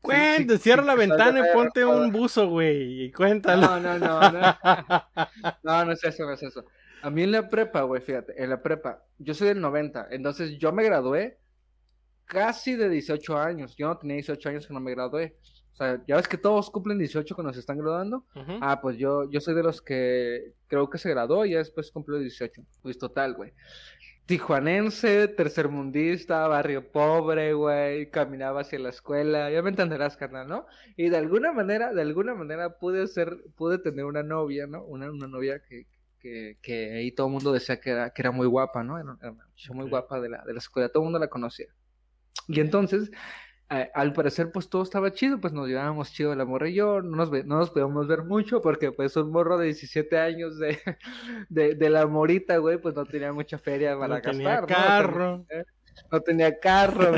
Cuenta, 0.00 0.56
cierra 0.56 0.82
la 0.82 0.94
ventana 0.94 1.40
y 1.40 1.54
ponte 1.54 1.84
un 1.84 2.10
buzo, 2.10 2.48
güey, 2.48 3.04
y 3.04 3.12
cuéntalo. 3.12 3.78
No, 3.78 3.80
no, 3.80 3.98
no, 3.98 4.30
no, 4.30 4.40
no, 5.62 5.84
no 5.84 5.92
es 5.92 6.02
eso, 6.02 6.24
no 6.24 6.32
es 6.32 6.42
eso. 6.42 6.64
A 7.02 7.10
mí 7.10 7.22
en 7.22 7.32
la 7.32 7.48
prepa, 7.48 7.82
güey, 7.82 8.00
fíjate, 8.00 8.42
en 8.42 8.48
la 8.50 8.62
prepa, 8.62 9.02
yo 9.18 9.34
soy 9.34 9.48
del 9.48 9.60
90, 9.60 10.08
entonces 10.10 10.58
yo 10.58 10.72
me 10.72 10.84
gradué 10.84 11.38
casi 12.30 12.76
de 12.76 12.88
18 12.88 13.36
años, 13.36 13.74
yo 13.76 13.88
no 13.88 13.98
tenía 13.98 14.16
18 14.16 14.48
años 14.48 14.66
que 14.66 14.72
no 14.72 14.80
me 14.80 14.92
gradué. 14.92 15.36
Sea, 15.80 16.02
ya 16.06 16.16
ves 16.16 16.28
que 16.28 16.36
todos 16.36 16.68
cumplen 16.68 16.98
18 16.98 17.34
cuando 17.34 17.54
se 17.54 17.60
están 17.60 17.78
graduando. 17.78 18.26
Ujú. 18.34 18.58
Ah, 18.60 18.82
pues 18.82 18.98
yo, 18.98 19.30
yo 19.30 19.40
soy 19.40 19.54
de 19.54 19.62
los 19.62 19.80
que 19.80 20.52
creo 20.66 20.90
que 20.90 20.98
se 20.98 21.08
graduó 21.08 21.46
y 21.46 21.52
ya 21.52 21.58
después 21.58 21.90
cumplió 21.90 22.18
18. 22.18 22.62
Pues 22.82 22.98
total, 22.98 23.32
güey. 23.32 23.54
Tijuanense, 24.26 25.26
tercermundista, 25.28 26.46
barrio 26.48 26.92
pobre, 26.92 27.54
güey, 27.54 28.10
caminaba 28.10 28.60
hacia 28.60 28.78
la 28.78 28.90
escuela, 28.90 29.50
ya 29.50 29.62
me 29.62 29.70
entenderás, 29.70 30.18
carnal, 30.18 30.46
¿no? 30.46 30.66
Y 30.96 31.08
de 31.08 31.16
alguna 31.16 31.50
manera, 31.52 31.94
de 31.94 32.02
alguna 32.02 32.34
manera 32.34 32.78
pude 32.78 33.08
ser, 33.08 33.38
pude 33.56 33.78
tener 33.78 34.04
una 34.04 34.22
novia, 34.22 34.66
¿no? 34.66 34.84
Una, 34.84 35.10
una 35.10 35.28
novia 35.28 35.62
que, 35.66 35.86
que, 36.18 36.58
que 36.60 36.92
ahí 36.92 37.10
todo 37.10 37.28
el 37.28 37.32
mundo 37.32 37.52
decía 37.52 37.80
que 37.80 37.90
era, 37.90 38.10
que 38.10 38.20
era 38.20 38.32
muy 38.32 38.46
guapa, 38.46 38.84
¿no? 38.84 38.98
Era, 38.98 39.16
era 39.20 39.34
muy 39.74 39.88
guapa 39.88 40.20
de 40.20 40.28
la, 40.28 40.44
de 40.44 40.52
la 40.52 40.58
escuela, 40.58 40.90
todo 40.90 41.02
el 41.02 41.06
mundo 41.06 41.18
la 41.18 41.28
conocía. 41.28 41.68
Y 42.46 42.60
entonces, 42.60 43.10
eh, 43.70 43.90
al 43.94 44.12
parecer, 44.12 44.50
pues 44.52 44.68
todo 44.68 44.82
estaba 44.82 45.12
chido, 45.12 45.40
pues 45.40 45.52
nos 45.52 45.68
llevábamos 45.68 46.12
chido 46.12 46.34
la 46.34 46.44
morra 46.44 46.68
y 46.68 46.74
yo, 46.74 47.00
no 47.02 47.16
nos, 47.16 47.30
ve- 47.30 47.44
no 47.44 47.56
nos 47.58 47.70
podíamos 47.70 48.06
ver 48.08 48.24
mucho 48.24 48.60
porque 48.60 48.92
pues 48.92 49.16
un 49.16 49.30
morro 49.30 49.58
de 49.58 49.66
17 49.66 50.18
años 50.18 50.58
de, 50.58 50.78
de, 51.48 51.74
de 51.76 51.90
la 51.90 52.06
morita, 52.06 52.56
güey, 52.58 52.78
pues 52.78 52.94
no 52.96 53.04
tenía 53.06 53.32
mucha 53.32 53.58
feria 53.58 53.98
para 53.98 54.16
No 54.16 54.22
tenía 54.22 54.60
gastar, 54.62 55.16
¿no? 55.16 55.34
O 55.34 55.44
sea, 55.46 55.64
carro. 55.64 55.66
no 56.12 56.20
tenía 56.22 56.58
carro, 56.60 57.12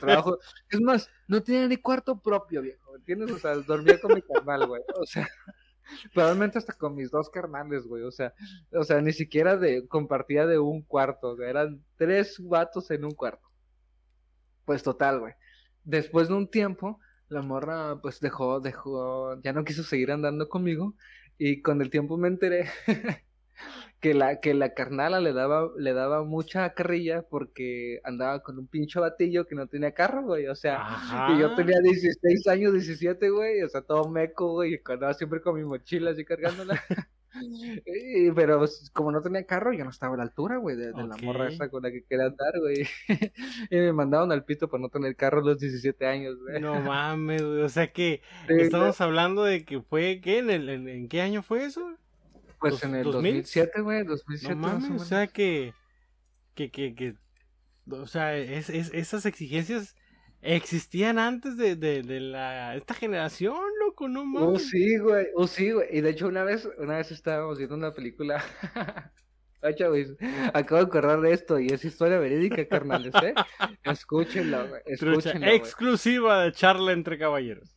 trabajo. 0.00 0.38
Es 0.70 0.80
más, 0.80 1.10
no 1.26 1.42
tenía 1.42 1.66
ni 1.68 1.76
cuarto 1.76 2.20
propio, 2.20 2.62
viejo, 2.62 2.92
¿me 2.92 2.98
entiendes? 2.98 3.30
O 3.32 3.38
sea, 3.38 3.54
dormía 3.56 4.00
con 4.00 4.14
mi 4.14 4.22
carnal, 4.22 4.66
güey. 4.66 4.82
O 5.00 5.06
sea, 5.06 5.26
Probablemente 6.14 6.58
hasta 6.58 6.74
con 6.74 6.94
mis 6.94 7.10
dos 7.10 7.30
carnales, 7.30 7.86
güey. 7.86 8.02
O 8.02 8.10
sea, 8.10 8.34
o 8.72 8.84
sea, 8.84 9.00
ni 9.00 9.12
siquiera 9.12 9.56
de 9.56 9.86
compartía 9.88 10.46
de 10.46 10.58
un 10.58 10.82
cuarto. 10.82 11.34
güey, 11.36 11.48
Eran 11.48 11.82
tres 11.96 12.36
vatos 12.40 12.90
en 12.90 13.04
un 13.06 13.12
cuarto. 13.12 13.48
Pues 14.64 14.82
total, 14.82 15.20
güey. 15.20 15.32
Después 15.88 16.28
de 16.28 16.34
un 16.34 16.50
tiempo, 16.50 17.00
la 17.30 17.40
morra 17.40 17.98
pues 18.02 18.20
dejó, 18.20 18.60
dejó, 18.60 19.40
ya 19.40 19.54
no 19.54 19.64
quiso 19.64 19.82
seguir 19.82 20.12
andando 20.12 20.46
conmigo. 20.46 20.94
Y 21.38 21.62
con 21.62 21.80
el 21.80 21.88
tiempo 21.88 22.18
me 22.18 22.28
enteré 22.28 22.68
que 24.00 24.12
la, 24.12 24.38
que 24.40 24.52
la 24.52 24.74
carnala 24.74 25.18
le 25.18 25.32
daba, 25.32 25.70
le 25.78 25.94
daba 25.94 26.24
mucha 26.24 26.74
carrilla 26.74 27.22
porque 27.22 28.00
andaba 28.04 28.42
con 28.42 28.58
un 28.58 28.66
pincho 28.66 29.00
batillo 29.00 29.46
que 29.46 29.54
no 29.54 29.66
tenía 29.66 29.94
carro, 29.94 30.24
güey. 30.24 30.48
O 30.48 30.54
sea, 30.54 30.84
y 31.30 31.40
yo 31.40 31.54
tenía 31.54 31.78
16 31.82 32.46
años, 32.48 32.74
17, 32.74 33.30
güey. 33.30 33.62
O 33.62 33.68
sea, 33.70 33.80
todo 33.80 34.10
meco, 34.10 34.52
güey. 34.52 34.74
Y 34.74 34.92
andaba 34.92 35.14
siempre 35.14 35.40
con 35.40 35.54
mi 35.54 35.64
mochila 35.64 36.10
así 36.10 36.22
cargándola. 36.22 36.82
pero 38.34 38.64
como 38.92 39.12
no 39.12 39.22
tenía 39.22 39.44
carro, 39.44 39.72
yo 39.72 39.84
no 39.84 39.90
estaba 39.90 40.14
a 40.14 40.18
la 40.18 40.22
altura, 40.24 40.56
güey, 40.56 40.76
de, 40.76 40.92
la 40.92 41.16
morra 41.22 41.48
esa 41.48 41.68
con 41.68 41.82
la 41.82 41.90
que 41.90 42.04
quería 42.04 42.26
andar, 42.26 42.58
güey. 42.58 42.86
y 43.70 43.76
me 43.76 43.92
mandaron 43.92 44.32
al 44.32 44.44
pito 44.44 44.68
por 44.68 44.80
no 44.80 44.88
tener 44.88 45.16
carro 45.16 45.40
a 45.40 45.44
los 45.44 45.58
17 45.58 46.06
años, 46.06 46.36
güey. 46.40 46.60
No 46.60 46.80
mames, 46.80 47.42
güey. 47.42 47.62
O 47.62 47.68
sea 47.68 47.92
que 47.92 48.22
estamos 48.48 49.00
hablando 49.00 49.44
de 49.44 49.64
que 49.64 49.80
fue, 49.80 50.20
¿qué? 50.22 50.38
¿En, 50.38 50.50
el, 50.50 50.68
en 50.68 51.08
qué 51.08 51.20
año 51.20 51.42
fue 51.42 51.64
eso? 51.64 51.96
Pues 52.60 52.82
en 52.82 52.94
el 52.96 53.04
2007, 53.04 53.80
güey, 53.82 54.04
2007. 54.04 54.54
No 54.54 54.60
mames, 54.60 54.90
o, 54.90 55.04
sea 55.04 55.28
que, 55.28 55.74
que, 56.54 56.70
que, 56.70 56.94
que, 56.94 57.14
o 57.88 58.06
sea, 58.06 58.36
es, 58.36 58.68
es, 58.68 58.92
esas 58.92 59.26
exigencias 59.26 59.94
existían 60.42 61.18
antes 61.18 61.56
de, 61.56 61.76
de, 61.76 62.02
de, 62.02 62.20
la, 62.20 62.76
esta 62.76 62.94
generación, 62.94 63.58
loco, 63.98 64.08
no 64.08 64.22
oh, 64.22 64.24
mames. 64.24 64.48
Oh, 64.48 64.58
sí, 64.58 64.98
güey, 64.98 65.26
oh, 65.34 65.46
sí, 65.46 65.72
güey, 65.72 65.88
y 65.90 66.00
de 66.00 66.10
hecho 66.10 66.28
una 66.28 66.44
vez, 66.44 66.68
una 66.78 66.96
vez 66.96 67.10
estábamos 67.10 67.58
viendo 67.58 67.76
una 67.76 67.92
película... 67.92 68.42
güey, 69.60 70.16
acabo 70.54 70.80
de 70.80 70.86
acordar 70.86 71.20
de 71.20 71.32
esto 71.32 71.58
y 71.58 71.66
es 71.66 71.84
historia 71.84 72.18
verídica, 72.18 72.66
carnales, 72.68 73.12
¿eh? 73.22 73.34
Escúchenlo, 73.82 74.68
güey. 74.68 74.82
Exclusiva 74.86 76.44
de 76.44 76.52
charla 76.52 76.92
entre 76.92 77.18
caballeros. 77.18 77.74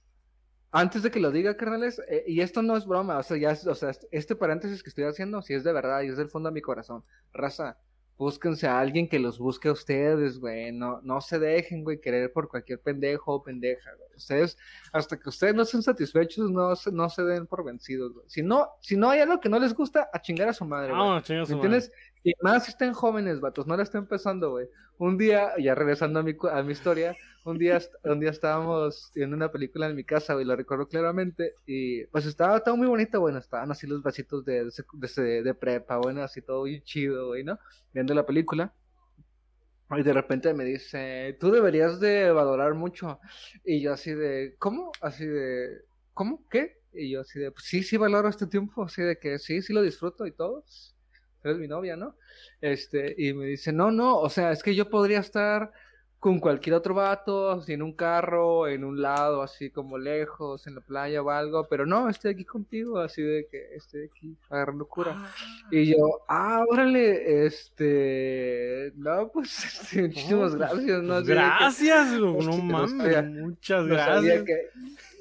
Antes 0.74 1.04
de 1.04 1.12
que 1.12 1.20
lo 1.20 1.32
diga, 1.32 1.58
carnales, 1.58 2.02
eh, 2.08 2.24
y 2.28 2.40
esto 2.40 2.62
no 2.62 2.78
es 2.78 2.86
broma, 2.86 3.18
o 3.18 3.24
sea, 3.24 3.36
ya, 3.36 3.52
o 3.70 3.76
sea, 3.76 3.92
este 4.12 4.36
paréntesis 4.38 4.84
que 4.84 4.90
estoy 4.90 5.04
haciendo, 5.04 5.42
si 5.42 5.54
es 5.54 5.66
de 5.66 5.74
verdad 5.74 6.02
y 6.02 6.08
es 6.08 6.18
del 6.18 6.30
fondo 6.30 6.50
de 6.50 6.54
mi 6.54 6.62
corazón. 6.62 7.04
Raza, 7.34 7.78
búsquense 8.22 8.68
a 8.68 8.80
alguien 8.80 9.10
que 9.10 9.18
los 9.18 9.40
busque 9.40 9.68
a 9.68 9.72
ustedes, 9.72 10.40
güey. 10.40 10.72
No, 10.72 11.02
no 11.02 11.22
se 11.22 11.40
dejen, 11.40 11.84
güey, 11.84 12.00
querer 12.00 12.32
por 12.32 12.50
cualquier 12.50 12.80
pendejo 12.80 13.34
o 13.34 13.42
pendeja, 13.42 13.90
güey. 13.96 14.10
Ustedes, 14.16 14.60
hasta 14.94 15.20
que 15.20 15.28
ustedes 15.28 15.56
no 15.56 15.64
estén 15.64 15.82
satisfechos, 15.82 16.52
no 16.52 16.76
se, 16.76 16.92
no 16.92 17.10
se 17.10 17.24
den 17.24 17.48
por 17.48 17.66
vencidos, 17.66 18.14
güey. 18.14 18.24
Si 18.30 18.44
no, 18.44 18.70
si 18.80 18.96
no 18.96 19.10
hay 19.10 19.22
algo 19.22 19.40
que 19.40 19.50
no 19.50 19.58
les 19.58 19.74
gusta, 19.74 20.08
a 20.14 20.22
chingar 20.22 20.48
a 20.50 20.54
su 20.54 20.66
madre, 20.66 20.94
güey. 20.94 21.02
Ah, 21.02 21.22
chingar 21.24 21.44
a 21.44 21.46
su 21.48 21.58
madre. 21.58 21.80
Y 22.24 22.34
más 22.44 22.66
si 22.66 22.70
estén 22.70 22.94
jóvenes, 22.94 23.40
vatos, 23.40 23.66
no 23.66 23.76
la 23.76 23.82
estén 23.82 24.02
empezando, 24.02 24.52
güey. 24.52 24.68
Un 25.00 25.18
día, 25.18 25.54
ya 25.58 25.74
regresando 25.74 26.20
a 26.20 26.24
mi, 26.24 26.36
a 26.52 26.62
mi 26.62 26.74
historia, 26.74 27.18
un 27.44 27.58
día, 27.58 27.80
un 28.04 28.20
día 28.20 28.30
estábamos 28.30 29.12
viendo 29.16 29.36
una 29.36 29.52
película 29.52 29.88
en 29.88 29.96
mi 29.96 30.04
casa, 30.04 30.34
güey, 30.34 30.46
lo 30.46 30.56
recuerdo 30.56 30.88
claramente, 30.88 31.56
y 31.66 32.06
pues 32.06 32.26
estaba 32.26 32.64
todo 32.64 32.78
muy 32.78 32.88
bonito, 32.88 33.20
bueno, 33.20 33.40
estaban 33.40 33.72
así 33.72 33.88
los 33.88 34.02
vasitos 34.02 34.46
de, 34.46 34.66
de, 34.66 35.44
de, 35.44 35.54
prepa, 35.54 35.98
bueno, 35.98 36.22
así 36.24 36.42
todo 36.42 36.64
bien 36.64 36.84
chido, 36.84 37.28
güey, 37.28 37.44
¿no? 37.44 37.60
Viendo 37.94 38.14
la 38.14 38.26
película. 38.26 38.74
Y 39.90 40.04
de 40.04 40.14
repente 40.14 40.54
me 40.54 40.64
dice, 40.64 41.36
tú 41.40 41.52
deberías 41.52 42.00
de 42.00 42.32
valorar 42.32 42.74
mucho. 42.76 43.20
Y 43.66 43.82
yo 43.82 43.92
así 43.92 44.14
de, 44.14 44.56
¿cómo? 44.58 44.94
Así 45.02 45.26
de, 45.26 45.82
¿cómo? 46.14 46.48
¿Qué? 46.50 46.80
Y 46.94 47.12
yo 47.12 47.22
así 47.22 47.40
de, 47.40 47.52
pues 47.52 47.66
sí, 47.66 47.84
sí 47.84 47.98
valoro 47.98 48.30
este 48.30 48.48
tiempo, 48.48 48.86
así 48.86 49.02
de 49.02 49.18
que 49.20 49.38
sí, 49.38 49.62
sí 49.62 49.74
lo 49.74 49.82
disfruto 49.82 50.26
y 50.26 50.32
todo 50.32 50.64
eres 51.44 51.58
mi 51.58 51.68
novia, 51.68 51.96
¿no? 51.96 52.16
Este, 52.60 53.16
y 53.18 53.34
me 53.34 53.46
dice, 53.46 53.72
no, 53.72 53.92
no, 53.92 54.18
o 54.18 54.30
sea, 54.30 54.52
es 54.52 54.64
que 54.64 54.76
yo 54.76 54.90
podría 54.90 55.20
estar 55.20 55.72
con 56.22 56.40
cualquier 56.40 56.76
otro 56.76 56.94
vato, 56.94 57.50
así 57.50 57.74
en 57.74 57.82
un 57.82 57.94
carro, 57.94 58.68
en 58.68 58.84
un 58.84 59.02
lado, 59.02 59.42
así 59.42 59.72
como 59.72 59.98
lejos, 59.98 60.68
en 60.68 60.76
la 60.76 60.82
playa 60.82 61.20
o 61.24 61.32
algo, 61.32 61.68
pero 61.68 61.88
no, 61.88 62.08
estoy 62.10 62.34
aquí 62.34 62.46
contigo, 62.46 63.00
así 63.00 63.24
de 63.24 63.48
que 63.50 63.74
estoy 63.76 64.04
aquí 64.04 64.38
agarrando 64.48 64.88
cura. 64.88 65.16
Ah. 65.18 65.34
Y 65.72 65.94
yo, 65.94 66.22
ah, 66.28 66.64
órale, 66.70 67.48
este, 67.48 68.94
no, 68.98 69.32
pues, 69.34 69.66
este, 69.82 70.04
muchísimas 70.04 70.54
gracias, 70.54 71.02
¿no? 71.02 71.24
gracias, 71.24 72.12
no 72.12 72.58
mames, 72.58 73.26
muchas 73.26 73.88
gracias. 73.88 74.46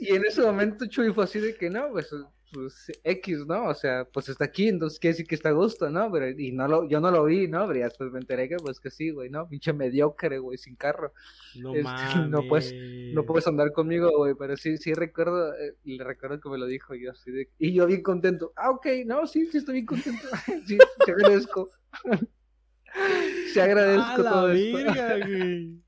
y 0.00 0.14
en 0.14 0.26
ese 0.26 0.42
momento 0.42 0.84
Chuy 0.84 1.14
fue 1.14 1.24
así 1.24 1.40
de 1.40 1.54
que 1.54 1.70
no, 1.70 1.88
pues 1.92 2.14
pues 2.52 2.90
X, 3.04 3.46
¿no? 3.46 3.68
O 3.68 3.74
sea, 3.74 4.04
pues 4.04 4.28
está 4.28 4.44
aquí, 4.44 4.68
entonces 4.68 4.98
quiere 4.98 5.12
decir 5.12 5.26
que 5.26 5.34
está 5.34 5.50
a 5.50 5.52
gusto, 5.52 5.88
¿no? 5.90 6.10
Pero, 6.10 6.28
y 6.28 6.52
no 6.52 6.66
lo, 6.68 6.88
yo 6.88 7.00
no 7.00 7.10
lo 7.10 7.24
vi, 7.24 7.48
¿no? 7.48 7.66
Pero 7.66 7.80
ya 7.80 7.84
después 7.86 8.10
me 8.12 8.18
enteré 8.18 8.48
que 8.48 8.56
pues 8.56 8.80
que 8.80 8.90
sí, 8.90 9.10
güey, 9.10 9.30
¿no? 9.30 9.48
Pinche 9.48 9.72
mediocre, 9.72 10.38
güey, 10.38 10.58
sin 10.58 10.76
carro. 10.76 11.12
No 11.56 11.74
este, 11.74 12.28
No 12.28 12.46
puedes, 12.48 12.74
no 13.14 13.24
puedes 13.24 13.46
andar 13.46 13.72
conmigo, 13.72 14.10
güey, 14.16 14.34
pero 14.38 14.56
sí, 14.56 14.76
sí 14.76 14.94
recuerdo, 14.94 15.54
eh, 15.54 15.74
le 15.84 16.04
recuerdo 16.04 16.40
que 16.40 16.48
me 16.48 16.58
lo 16.58 16.66
dijo 16.66 16.94
yo 16.94 17.12
así 17.12 17.30
de, 17.30 17.48
y 17.58 17.72
yo 17.72 17.86
bien 17.86 18.02
contento. 18.02 18.52
Ah, 18.56 18.70
ok, 18.70 18.86
no, 19.06 19.26
sí, 19.26 19.46
sí 19.46 19.58
estoy 19.58 19.74
bien 19.74 19.86
contento. 19.86 20.26
sí, 20.66 20.78
te 21.04 21.12
agradezco. 21.12 21.70
te 23.54 23.62
agradezco 23.62 24.22
todo 24.22 24.52
esto. 24.52 25.26
güey. 25.26 25.82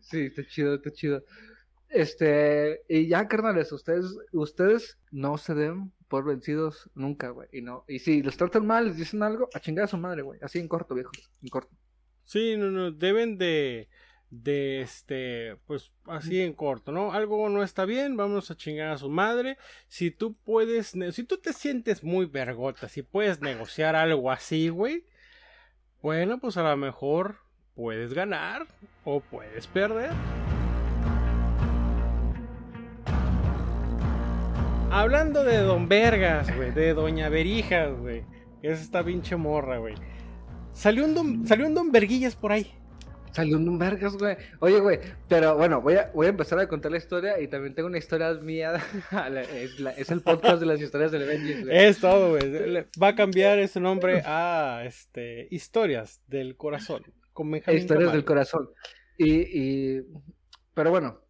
sí, 0.00 0.20
está 0.26 0.46
chido, 0.46 0.74
está 0.74 0.90
chido. 0.90 1.22
Este, 1.94 2.82
y 2.88 3.06
ya, 3.06 3.28
carnales, 3.28 3.70
ustedes, 3.70 4.16
ustedes 4.32 4.98
no 5.12 5.38
se 5.38 5.54
den 5.54 5.92
por 6.08 6.24
vencidos 6.24 6.90
nunca, 6.96 7.30
güey. 7.30 7.48
Y 7.52 7.62
no, 7.62 7.84
y 7.86 8.00
si 8.00 8.20
los 8.20 8.36
tratan 8.36 8.66
mal, 8.66 8.88
les 8.88 8.96
dicen 8.96 9.22
algo, 9.22 9.48
a 9.54 9.60
chingar 9.60 9.84
a 9.84 9.88
su 9.88 9.96
madre, 9.96 10.22
güey. 10.22 10.40
Así 10.42 10.58
en 10.58 10.66
corto, 10.66 10.96
viejo, 10.96 11.12
en 11.40 11.48
corto. 11.48 11.76
Sí, 12.24 12.56
no, 12.56 12.72
no, 12.72 12.90
deben 12.90 13.38
de, 13.38 13.88
de 14.30 14.80
este, 14.80 15.56
pues 15.66 15.92
así 16.06 16.40
en 16.40 16.54
corto, 16.54 16.90
¿no? 16.90 17.12
Algo 17.12 17.48
no 17.48 17.62
está 17.62 17.84
bien, 17.84 18.16
vamos 18.16 18.50
a 18.50 18.56
chingar 18.56 18.90
a 18.90 18.98
su 18.98 19.08
madre. 19.08 19.56
Si 19.86 20.10
tú 20.10 20.34
puedes, 20.34 20.96
si 21.12 21.22
tú 21.22 21.38
te 21.38 21.52
sientes 21.52 22.02
muy 22.02 22.26
vergota, 22.26 22.88
si 22.88 23.02
puedes 23.02 23.40
negociar 23.40 23.94
algo 23.94 24.32
así, 24.32 24.68
güey, 24.68 25.06
bueno, 26.02 26.40
pues 26.40 26.56
a 26.56 26.68
lo 26.68 26.76
mejor 26.76 27.36
puedes 27.76 28.14
ganar 28.14 28.66
o 29.04 29.20
puedes 29.20 29.68
perder. 29.68 30.10
Hablando 34.96 35.42
de 35.42 35.58
Don 35.58 35.88
Vergas, 35.88 36.54
güey, 36.54 36.70
de 36.70 36.94
Doña 36.94 37.28
Berijas, 37.28 37.98
güey. 37.98 38.22
Es 38.62 38.80
esta 38.80 39.04
pinche 39.04 39.34
morra, 39.34 39.78
güey. 39.78 39.96
Salió 40.72 41.04
un 41.04 41.16
Don, 41.16 41.48
salió 41.48 41.66
un 41.66 41.74
Don 41.74 41.90
Verguillas 41.90 42.36
por 42.36 42.52
ahí. 42.52 42.72
Salió 43.32 43.56
un 43.56 43.64
Don 43.66 43.76
Vergas, 43.76 44.16
güey. 44.16 44.36
Oye, 44.60 44.78
güey, 44.78 45.00
pero 45.26 45.56
bueno, 45.56 45.80
voy 45.80 45.94
a, 45.94 46.12
voy 46.14 46.26
a 46.26 46.28
empezar 46.28 46.60
a 46.60 46.68
contar 46.68 46.92
la 46.92 46.98
historia 46.98 47.40
y 47.40 47.48
también 47.48 47.74
tengo 47.74 47.88
una 47.88 47.98
historia 47.98 48.34
mía. 48.34 48.74
es, 49.96 50.10
el 50.12 50.20
podcast 50.20 50.60
de 50.60 50.66
las 50.66 50.80
historias 50.80 51.10
del 51.10 51.24
Avengers, 51.24 51.64
güey. 51.64 51.76
Es 51.76 51.98
todo, 51.98 52.30
güey. 52.30 52.86
Va 53.02 53.08
a 53.08 53.14
cambiar 53.16 53.58
ese 53.58 53.80
nombre 53.80 54.22
a 54.24 54.84
este 54.86 55.48
Historias 55.50 56.20
del 56.28 56.56
Corazón. 56.56 57.02
Con 57.32 57.52
Historias 57.52 58.12
del 58.12 58.24
Corazón. 58.24 58.70
Y, 59.18 59.40
y, 59.40 60.02
pero 60.72 60.90
bueno, 60.90 61.23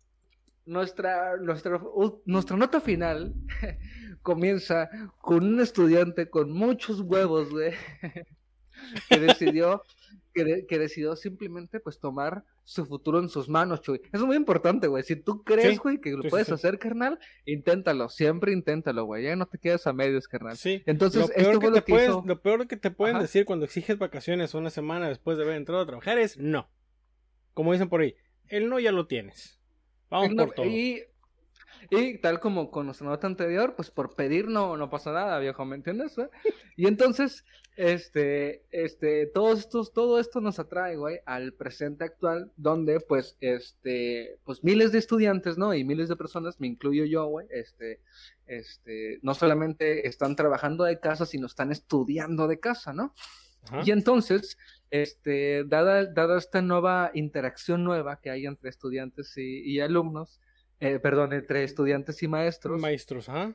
nuestra, 0.67 1.37
nuestra, 1.37 1.81
nuestra 2.25 2.57
nota 2.57 2.81
final 2.81 3.35
comienza 4.23 4.89
con 5.21 5.45
un 5.45 5.61
estudiante 5.61 6.29
con 6.31 6.51
muchos 6.51 7.01
huevos, 7.01 7.51
güey, 7.51 7.73
que 9.09 9.19
decidió, 9.21 9.83
que, 10.33 10.65
que, 10.67 10.79
decidió 10.79 11.15
simplemente, 11.17 11.81
pues, 11.81 11.99
tomar 11.99 12.45
su 12.65 12.87
futuro 12.87 13.19
en 13.19 13.29
sus 13.29 13.49
manos, 13.49 13.83
Chuy. 13.83 14.01
Eso 14.05 14.23
es 14.23 14.23
muy 14.23 14.37
importante, 14.37 14.87
güey. 14.87 15.03
Si 15.03 15.17
tú 15.17 15.45
crees, 15.45 15.79
güey, 15.79 16.01
que 16.01 16.13
lo 16.13 16.23
puedes 16.23 16.51
hacer, 16.51 16.79
carnal, 16.79 17.19
inténtalo. 17.45 18.09
Siempre 18.09 18.53
inténtalo, 18.53 19.05
güey. 19.05 19.25
Ya 19.25 19.37
no 19.37 19.47
te 19.47 19.59
quedes 19.59 19.87
a 19.87 19.93
medios, 19.93 20.27
carnal. 20.27 20.57
Sí. 20.57 20.83
Entonces, 20.87 21.31
esto 21.37 21.61
fue 21.61 21.71
lo 21.71 21.75
que 21.75 21.83
puedes, 21.83 22.11
Lo 22.25 22.41
peor 22.41 22.67
que 22.67 22.79
te 22.79 22.91
pueden 22.91 23.19
decir 23.19 23.45
cuando 23.45 23.67
exiges 23.67 23.99
vacaciones 23.99 24.55
una 24.55 24.71
semana 24.71 25.09
después 25.09 25.37
de 25.37 25.45
haber 25.45 25.57
entrado 25.57 25.83
a 25.83 25.87
trabajar 25.87 26.19
es 26.19 26.39
no. 26.39 26.71
Como 27.53 27.73
dicen 27.73 27.91
por 27.91 28.01
ahí, 28.01 28.17
el 28.49 28.71
no 28.71 28.81
ya 28.81 28.91
lo 28.91 29.07
tienes. 29.07 29.61
Y, 30.65 31.03
y 31.91 32.19
tal 32.19 32.41
como 32.41 32.71
con 32.71 32.87
nuestra 32.87 33.09
nota 33.09 33.27
anterior, 33.27 33.75
pues 33.77 33.91
por 33.91 34.15
pedir 34.15 34.49
no, 34.49 34.77
no 34.77 34.91
pasa 34.91 35.13
nada, 35.13 35.39
viejo, 35.39 35.65
¿me 35.65 35.77
entiendes? 35.77 36.17
Y 36.77 36.87
entonces, 36.87 37.45
este, 37.77 38.65
este, 38.71 39.27
todos 39.27 39.61
estos, 39.61 39.93
todo 39.93 40.19
esto 40.19 40.41
nos 40.41 40.59
atrae, 40.59 40.97
güey, 40.97 41.19
al 41.27 41.53
presente 41.53 42.05
actual, 42.05 42.53
donde, 42.57 43.01
pues, 43.01 43.37
este, 43.41 44.39
pues 44.45 44.63
miles 44.63 44.93
de 44.93 44.99
estudiantes, 44.99 45.59
¿no? 45.59 45.75
Y 45.75 45.85
miles 45.85 46.09
de 46.09 46.17
personas, 46.17 46.61
me 46.61 46.69
incluyo 46.69 47.05
yo, 47.05 47.27
güey, 47.27 47.47
este, 47.51 48.01
este, 48.47 49.19
no 49.23 49.35
solamente 49.35 50.07
están 50.07 50.37
trabajando 50.37 50.85
de 50.85 51.01
casa, 51.01 51.27
sino 51.27 51.47
están 51.47 51.73
estudiando 51.73 52.47
de 52.47 52.61
casa, 52.61 52.93
¿no? 52.93 53.15
Y 53.85 53.93
entonces, 53.93 54.59
este, 54.95 55.65
dada, 55.65 56.07
dada 56.07 56.39
esta 56.39 56.63
nueva 56.63 57.11
interacción 57.15 57.83
nueva 57.83 58.21
que 58.21 58.31
hay 58.31 58.47
entre 58.47 58.71
estudiantes 58.71 59.37
y, 59.37 59.81
alumnos, 59.81 60.41
eh, 60.79 61.01
perdón, 61.01 61.33
entre 61.33 61.65
estudiantes 61.65 62.23
y 62.23 62.29
maestros. 62.29 62.81
Maestros, 62.81 63.29
¿ah? 63.29 63.53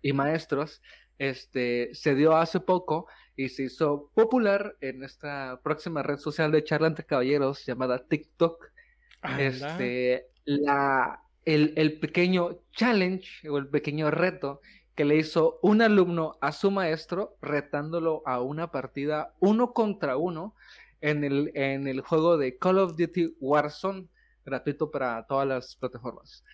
y 0.00 0.14
maestros, 0.14 0.80
este, 1.18 1.90
se 1.92 2.14
dio 2.14 2.34
hace 2.34 2.58
poco 2.58 3.06
y 3.36 3.50
se 3.50 3.64
hizo 3.64 4.10
popular 4.14 4.74
en 4.80 5.04
esta 5.04 5.60
próxima 5.62 6.02
red 6.02 6.16
social 6.16 6.50
de 6.50 6.64
charla 6.64 6.86
entre 6.88 7.04
caballeros 7.04 7.66
llamada 7.66 8.06
TikTok. 8.08 8.72
Anda. 9.20 9.44
Este, 9.44 10.28
la, 10.46 11.20
el, 11.44 11.74
el 11.76 12.00
pequeño 12.00 12.60
challenge 12.72 13.46
o 13.46 13.58
el 13.58 13.68
pequeño 13.68 14.10
reto 14.10 14.62
que 14.94 15.04
le 15.04 15.16
hizo 15.16 15.58
un 15.62 15.82
alumno 15.82 16.36
a 16.40 16.52
su 16.52 16.70
maestro 16.70 17.36
retándolo 17.40 18.22
a 18.26 18.40
una 18.40 18.70
partida 18.70 19.34
uno 19.40 19.72
contra 19.72 20.16
uno 20.16 20.54
en 21.00 21.24
el, 21.24 21.50
en 21.54 21.88
el 21.88 22.00
juego 22.02 22.36
de 22.36 22.58
Call 22.58 22.78
of 22.78 22.96
Duty 22.96 23.36
Warzone, 23.40 24.06
gratuito 24.44 24.90
para 24.90 25.26
todas 25.26 25.48
las 25.48 25.76
plataformas. 25.76 26.44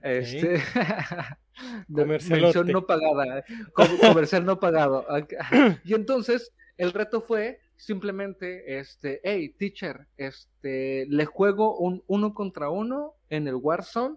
Este, 0.00 0.62
mención 1.88 2.66
no 2.68 2.86
pagada, 2.86 3.44
co- 3.72 3.84
comercial 4.00 4.44
no 4.44 4.60
pagado. 4.60 5.04
Y 5.84 5.94
entonces 5.94 6.52
el 6.76 6.92
reto 6.92 7.20
fue 7.20 7.60
simplemente, 7.76 8.78
este, 8.78 9.20
hey, 9.24 9.54
teacher, 9.58 10.06
este, 10.16 11.06
le 11.08 11.24
juego 11.26 11.76
un 11.78 12.02
uno 12.06 12.34
contra 12.34 12.70
uno 12.70 13.14
en 13.28 13.48
el 13.48 13.56
Warzone. 13.56 14.16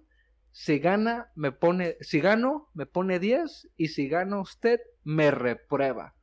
Si 0.51 0.79
gana, 0.79 1.31
me 1.35 1.51
pone, 1.51 1.97
si 2.01 2.19
gano, 2.19 2.69
me 2.73 2.85
pone 2.85 3.19
10 3.19 3.69
y 3.77 3.87
si 3.87 4.07
gana 4.07 4.39
usted, 4.39 4.81
me 5.03 5.31
reprueba. 5.31 6.13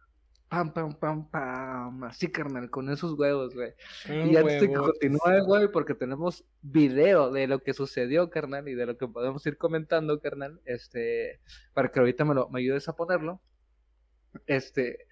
Pam, 0.49 0.73
pam, 0.73 0.95
pam, 0.95 1.29
pam. 1.31 2.05
Así, 2.05 2.29
carnal, 2.29 2.71
con 2.71 2.91
esos 2.91 3.19
huevos, 3.19 3.55
güey. 3.55 3.75
Y 4.07 4.37
antes 4.37 4.63
de 4.63 4.69
que 4.69 4.75
continúe, 4.75 5.45
güey, 5.45 5.69
porque 5.71 5.95
tenemos 5.95 6.45
video 6.63 7.31
de 7.31 7.47
lo 7.47 7.63
que 7.63 7.75
sucedió, 7.75 8.31
carnal, 8.31 8.67
y 8.69 8.75
de 8.75 8.87
lo 8.87 8.97
que 8.97 9.09
podemos 9.09 9.45
ir 9.47 9.59
comentando, 9.59 10.21
carnal, 10.21 10.61
este, 10.65 11.41
para 11.75 11.91
que 11.91 12.01
ahorita 12.01 12.25
me, 12.25 12.35
lo, 12.35 12.49
me 12.49 12.61
ayudes 12.61 12.89
a 12.89 12.97
ponerlo. 12.97 13.43
Este, 14.47 15.07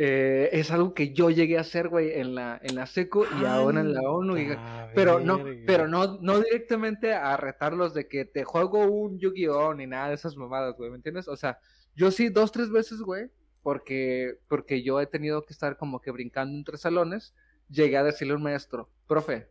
eh, 0.00 0.48
es 0.52 0.70
algo 0.70 0.94
que 0.94 1.12
yo 1.12 1.28
llegué 1.30 1.58
a 1.58 1.62
hacer, 1.62 1.88
güey, 1.88 2.12
en 2.20 2.34
la, 2.36 2.60
en 2.62 2.76
la 2.76 2.86
SECO 2.86 3.24
y 3.40 3.44
ahora 3.44 3.80
en 3.80 3.92
la 3.92 4.02
ONU. 4.02 4.36
y- 4.38 4.56
pero 4.94 5.18
no, 5.18 5.38
pero 5.66 5.88
no, 5.88 6.18
no 6.20 6.40
directamente 6.40 7.12
a 7.14 7.36
retarlos 7.36 7.94
de 7.94 8.06
que 8.08 8.24
te 8.24 8.44
juego 8.44 8.86
un 8.86 9.18
Yu-Gi-Oh! 9.18 9.74
ni 9.74 9.86
nada 9.86 10.08
de 10.08 10.14
esas 10.14 10.36
mamadas, 10.36 10.76
güey, 10.76 10.90
¿me 10.90 10.96
entiendes? 10.96 11.26
O 11.28 11.36
sea, 11.36 11.58
yo 11.96 12.10
sí 12.12 12.28
dos, 12.28 12.52
tres 12.52 12.70
veces, 12.70 13.00
güey, 13.00 13.30
porque, 13.62 14.38
porque 14.48 14.82
yo 14.84 15.00
he 15.00 15.06
tenido 15.06 15.44
que 15.44 15.52
estar 15.52 15.76
como 15.76 16.00
que 16.00 16.12
brincando 16.12 16.56
entre 16.56 16.78
salones, 16.78 17.34
llegué 17.68 17.96
a 17.96 18.04
decirle 18.04 18.34
a 18.34 18.36
un 18.36 18.42
maestro, 18.44 18.88
profe, 19.08 19.48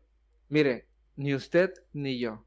mire, 0.49 0.87
ni 1.17 1.35
usted 1.35 1.73
ni 1.93 2.19
yo. 2.19 2.45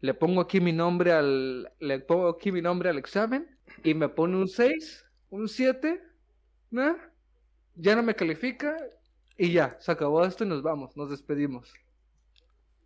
Le 0.00 0.14
pongo 0.14 0.40
aquí 0.40 0.60
mi 0.60 0.72
nombre 0.72 1.12
al, 1.12 1.72
le 1.80 1.98
pongo 2.00 2.28
aquí 2.28 2.52
mi 2.52 2.62
nombre 2.62 2.90
al 2.90 2.98
examen 2.98 3.46
y 3.84 3.94
me 3.94 4.08
pone 4.08 4.36
un 4.36 4.48
6, 4.48 5.04
un 5.30 5.48
7, 5.48 6.00
¿no? 6.72 6.96
Ya 7.74 7.94
no 7.94 8.02
me 8.02 8.14
califica 8.14 8.76
y 9.36 9.52
ya, 9.52 9.76
se 9.80 9.92
acabó 9.92 10.24
esto 10.24 10.44
y 10.44 10.48
nos 10.48 10.62
vamos, 10.62 10.96
nos 10.96 11.10
despedimos. 11.10 11.72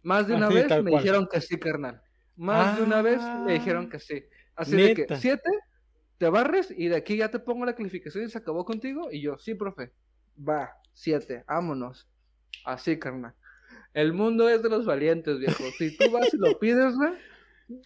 Más 0.02 0.28
de 0.28 0.34
una 0.34 0.46
Así, 0.46 0.54
vez 0.54 0.68
me 0.82 0.90
cual. 0.90 1.02
dijeron 1.02 1.28
que 1.30 1.40
sí, 1.40 1.58
carnal. 1.58 2.02
Más 2.36 2.76
de 2.76 2.82
una 2.82 3.02
vez 3.02 3.20
me 3.44 3.54
dijeron 3.54 3.88
que 3.88 3.98
sí. 3.98 4.24
Así 4.54 4.76
de 4.76 4.94
que, 4.94 5.16
siete, 5.16 5.50
te 6.18 6.28
barres 6.28 6.72
y 6.76 6.88
de 6.88 6.96
aquí 6.96 7.16
ya 7.16 7.30
te 7.30 7.38
pongo 7.38 7.64
la 7.64 7.74
calificación 7.74 8.24
y 8.24 8.30
se 8.30 8.38
acabó 8.38 8.64
contigo. 8.64 9.08
Y 9.10 9.20
yo, 9.20 9.38
sí, 9.38 9.54
profe. 9.54 9.92
Va, 10.38 10.76
siete, 10.92 11.44
vámonos. 11.48 12.08
Así, 12.64 12.98
carnal. 12.98 13.34
El 13.92 14.12
mundo 14.12 14.48
es 14.48 14.62
de 14.62 14.68
los 14.68 14.84
valientes, 14.84 15.38
viejo. 15.38 15.64
Si 15.78 15.96
tú 15.96 16.10
vas 16.10 16.32
y 16.32 16.36
lo 16.36 16.58
pides, 16.58 16.94
güey. 16.94 17.12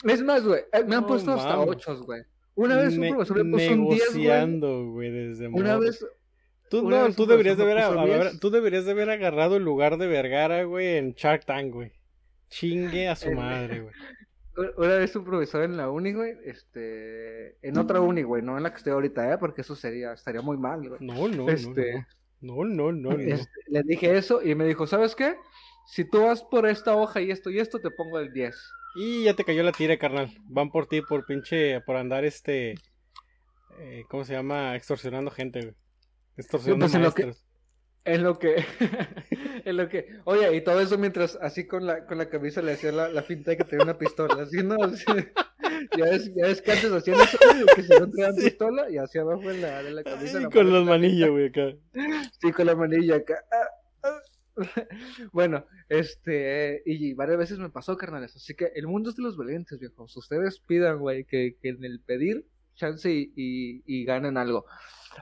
Es 0.05 0.23
más, 0.23 0.45
güey, 0.45 0.63
eh, 0.73 0.85
me 0.85 0.97
han 0.97 1.07
puesto 1.07 1.33
hasta 1.33 1.59
ocho, 1.59 2.03
güey. 2.05 2.23
Una 2.65 2.77
vez 2.77 2.99
un 2.99 3.09
profesor 3.09 3.45
me 3.45 3.53
puso 3.53 3.73
un 3.73 3.89
10, 3.89 4.13
güey. 4.13 4.23
negociando, 4.25 4.91
güey, 4.91 5.11
desde 5.11 5.49
Una 5.49 5.75
morro. 5.75 5.81
vez, 5.81 6.07
Tú, 6.69 6.87
una 6.87 6.99
no, 7.01 7.07
vez 7.07 7.17
tú 7.17 7.27
deberías 7.27 7.57
de 7.57 7.65
haber, 7.65 8.23
10. 8.31 8.39
tú 8.41 8.51
deberías 8.51 8.85
de 8.85 8.93
haber 8.93 9.11
agarrado 9.11 9.57
el 9.57 9.65
lugar 9.65 9.97
de 9.99 10.07
Vergara, 10.07 10.63
güey, 10.65 10.97
en 10.99 11.15
Shark 11.15 11.45
Tank, 11.45 11.73
güey. 11.73 11.93
Chingue 12.49 13.09
a 13.09 13.17
su 13.17 13.33
madre, 13.33 13.81
güey. 13.81 13.95
una 14.77 14.97
vez 14.97 15.17
un 15.17 15.25
profesor 15.25 15.63
en 15.65 15.77
la 15.77 15.91
uni, 15.91 16.13
güey, 16.13 16.35
este, 16.45 17.57
en 17.67 17.79
otra 17.79 18.01
uni, 18.01 18.23
güey, 18.23 18.43
no 18.43 18.57
en 18.57 18.63
la 18.63 18.71
que 18.71 18.77
estoy 18.77 18.93
ahorita, 18.93 19.33
¿eh? 19.33 19.39
Porque 19.39 19.63
eso 19.63 19.75
sería, 19.75 20.13
estaría 20.13 20.43
muy 20.43 20.57
mal, 20.59 20.87
güey. 20.89 21.01
No, 21.01 21.27
no, 21.29 21.49
Este, 21.49 22.07
no, 22.41 22.65
no, 22.65 22.65
no, 22.65 22.93
no, 22.93 23.11
no. 23.13 23.19
Este, 23.19 23.51
le 23.69 23.83
dije 23.83 24.17
eso 24.17 24.43
y 24.43 24.55
me 24.55 24.65
dijo, 24.67 24.87
¿sabes 24.87 25.15
qué? 25.17 25.35
Si 25.87 26.05
tú 26.05 26.23
vas 26.23 26.43
por 26.45 26.67
esta 26.67 26.95
hoja 26.95 27.21
y 27.21 27.31
esto 27.31 27.51
y 27.51 27.59
esto, 27.59 27.81
te 27.81 27.91
pongo 27.91 28.19
el 28.21 28.33
10. 28.33 28.55
Y 28.97 29.25
ya 29.25 29.35
te 29.35 29.45
cayó 29.45 29.63
la 29.63 29.73
tira, 29.73 29.97
carnal. 29.99 30.31
Van 30.49 30.71
por 30.71 30.87
ti 30.87 31.01
por 31.03 31.25
pinche, 31.25 31.81
por 31.83 31.97
andar 31.97 32.25
este, 32.25 32.75
eh, 33.79 34.05
¿cómo 34.09 34.25
se 34.25 34.33
llama? 34.35 34.75
Extorsionando 34.77 35.31
gente, 35.31 35.61
güey. 35.61 35.75
Extorsionando 36.37 36.87
pues, 36.87 36.95
en 36.95 37.03
lo 37.03 37.13
que- 37.15 37.25
maestros. 37.25 37.47
En 38.03 38.23
lo 38.25 38.39
que, 38.39 38.57
en 39.67 39.77
lo 39.77 39.89
que, 39.91 40.07
oye, 40.25 40.57
y 40.57 40.65
todo 40.65 40.81
eso 40.81 40.97
mientras 40.97 41.37
así 41.37 41.67
con 41.67 41.85
la, 41.85 42.07
con 42.07 42.17
la 42.17 42.31
camisa 42.31 42.63
le 42.63 42.73
hacía 42.73 42.93
la, 42.93 43.11
la 43.11 43.23
finta 43.23 43.51
de 43.51 43.59
que 43.59 43.65
tenía 43.65 43.85
una 43.85 43.99
pistola, 43.99 44.43
así, 44.43 44.57
¿no? 44.63 44.75
Así, 44.83 45.05
ya 45.97 46.05
ves, 46.07 46.33
ya 46.35 46.47
ves 46.47 46.63
que 46.63 46.73
antes 46.73 46.91
hacían 46.91 47.21
eso, 47.21 47.39
güey, 47.43 47.67
que 47.77 47.83
se 47.83 48.01
no 48.01 48.11
traían 48.11 48.35
pistola 48.37 48.91
y 48.91 48.97
hacia 48.97 49.21
abajo 49.21 49.43
de 49.51 49.59
la, 49.59 49.83
de 49.83 49.91
la 49.91 50.03
camisa. 50.03 50.41
La 50.41 50.49
con 50.49 50.73
los 50.73 50.85
la 50.85 50.91
manillos, 50.91 51.31
güey, 51.31 51.49
acá. 51.49 51.77
Sí, 52.41 52.53
con 52.53 52.67
la 52.67 52.75
manilla 52.75 53.17
acá. 53.17 53.35
Ah. 53.53 53.69
Bueno, 55.33 55.65
este, 55.89 56.83
y 56.87 57.15
varias 57.15 57.39
veces 57.39 57.59
me 57.59 57.71
pasó, 57.71 57.97
carnales. 57.97 58.35
Así 58.37 58.55
que 58.55 58.73
el 58.75 58.87
mundo 58.87 59.11
es 59.11 59.17
de 59.17 59.23
los 59.23 59.37
valientes, 59.37 59.79
viejos. 59.79 60.17
Ustedes 60.17 60.61
pidan, 60.61 60.99
güey, 60.99 61.25
que, 61.25 61.57
que 61.61 61.71
en 61.71 61.85
el 61.85 62.01
pedir, 62.01 62.47
chance 62.75 63.11
y, 63.11 63.33
y, 63.87 64.05
ganen 64.05 64.37
algo. 64.37 64.65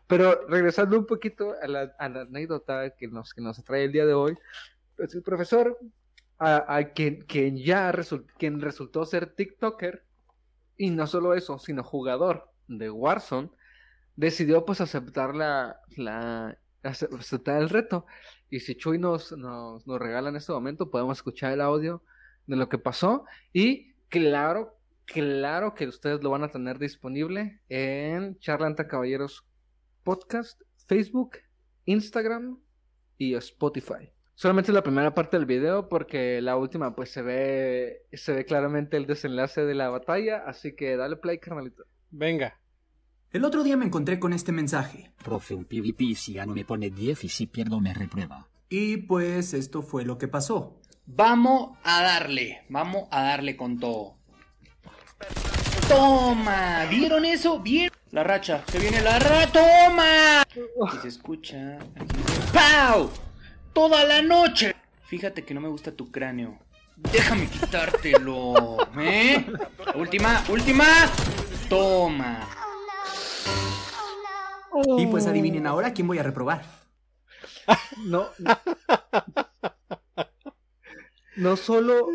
Pero 0.06 0.46
regresando 0.48 0.98
un 0.98 1.06
poquito 1.06 1.54
a 1.60 1.66
la, 1.66 1.94
anécdota 1.98 2.94
que 2.96 3.08
nos, 3.08 3.34
que 3.34 3.40
nos 3.40 3.62
trae 3.64 3.84
el 3.84 3.92
día 3.92 4.06
de 4.06 4.14
hoy, 4.14 4.36
pues 4.96 5.14
el 5.14 5.22
profesor, 5.22 5.78
a, 6.38 6.82
quien, 6.94 7.22
quien 7.22 7.56
ya 7.56 7.92
quien 8.38 8.60
resultó 8.60 9.04
ser 9.04 9.34
TikToker, 9.34 10.04
y 10.76 10.90
no 10.90 11.06
solo 11.06 11.34
eso, 11.34 11.58
sino 11.58 11.82
jugador 11.82 12.50
de 12.68 12.88
Warzone, 12.90 13.50
decidió 14.14 14.64
pues 14.64 14.80
aceptar 14.80 15.34
la, 15.34 15.80
la 15.96 16.56
ace- 16.82 17.08
aceptar 17.18 17.60
el 17.60 17.68
reto. 17.68 18.06
Y 18.50 18.60
si 18.60 18.74
Chuy 18.74 18.98
nos, 18.98 19.32
nos, 19.32 19.86
nos 19.86 19.98
regala 19.98 20.30
en 20.30 20.36
este 20.36 20.52
momento, 20.52 20.90
podemos 20.90 21.18
escuchar 21.18 21.52
el 21.52 21.60
audio 21.60 22.02
de 22.46 22.56
lo 22.56 22.68
que 22.68 22.78
pasó. 22.78 23.24
Y 23.52 23.92
claro, 24.08 24.78
claro 25.04 25.74
que 25.74 25.86
ustedes 25.86 26.22
lo 26.22 26.30
van 26.30 26.44
a 26.44 26.50
tener 26.50 26.78
disponible 26.78 27.60
en 27.68 28.38
Charla 28.38 28.66
entre 28.66 28.86
Caballeros 28.86 29.46
Podcast, 30.02 30.60
Facebook, 30.86 31.38
Instagram 31.84 32.58
y 33.18 33.34
Spotify. 33.34 34.10
Solamente 34.34 34.72
la 34.72 34.84
primera 34.84 35.14
parte 35.14 35.36
del 35.36 35.46
video 35.46 35.88
porque 35.88 36.40
la 36.40 36.56
última 36.56 36.94
pues 36.94 37.10
se 37.10 37.22
ve 37.22 38.06
se 38.12 38.32
ve 38.32 38.44
claramente 38.44 38.96
el 38.96 39.06
desenlace 39.06 39.64
de 39.64 39.74
la 39.74 39.88
batalla, 39.88 40.44
así 40.46 40.76
que 40.76 40.96
dale 40.96 41.16
play, 41.16 41.38
carnalito. 41.38 41.84
Venga. 42.10 42.58
El 43.30 43.44
otro 43.44 43.62
día 43.62 43.76
me 43.76 43.84
encontré 43.84 44.18
con 44.18 44.32
este 44.32 44.52
mensaje. 44.52 45.10
Profe, 45.22 45.54
un 45.54 45.66
PvP 45.66 46.14
si 46.14 46.32
gano 46.32 46.54
me 46.54 46.64
pone 46.64 46.88
10 46.88 47.24
y 47.24 47.28
si 47.28 47.46
pierdo 47.46 47.78
me 47.78 47.92
reprueba. 47.92 48.48
Y 48.70 48.96
pues 48.98 49.52
esto 49.52 49.82
fue 49.82 50.06
lo 50.06 50.16
que 50.16 50.28
pasó. 50.28 50.80
Vamos 51.04 51.76
a 51.84 52.02
darle, 52.02 52.64
vamos 52.70 53.06
a 53.10 53.22
darle 53.22 53.54
con 53.54 53.78
todo. 53.78 54.16
Toma, 55.88 56.86
¿vieron 56.88 57.26
eso? 57.26 57.60
¿Vieron? 57.60 57.94
La 58.12 58.24
racha, 58.24 58.64
se 58.72 58.78
viene 58.78 59.02
la 59.02 59.18
racha, 59.18 59.52
toma. 59.52 60.46
Y 60.94 60.98
se 61.02 61.08
escucha. 61.08 61.76
aquí. 61.96 62.16
¡Pau! 62.54 63.10
Toda 63.74 64.04
la 64.04 64.22
noche. 64.22 64.74
Fíjate 65.04 65.44
que 65.44 65.52
no 65.52 65.60
me 65.60 65.68
gusta 65.68 65.92
tu 65.92 66.10
cráneo. 66.10 66.58
Déjame 66.96 67.46
quitártelo, 67.48 68.78
¿eh? 68.98 69.44
Última, 69.94 70.42
última. 70.48 70.86
Toma. 71.68 72.57
Y 74.98 75.06
pues 75.06 75.26
adivinen 75.26 75.66
ahora 75.66 75.92
quién 75.92 76.06
voy 76.06 76.18
a 76.18 76.22
reprobar. 76.22 76.62
No. 78.04 78.28
No 81.36 81.56
solo, 81.56 82.08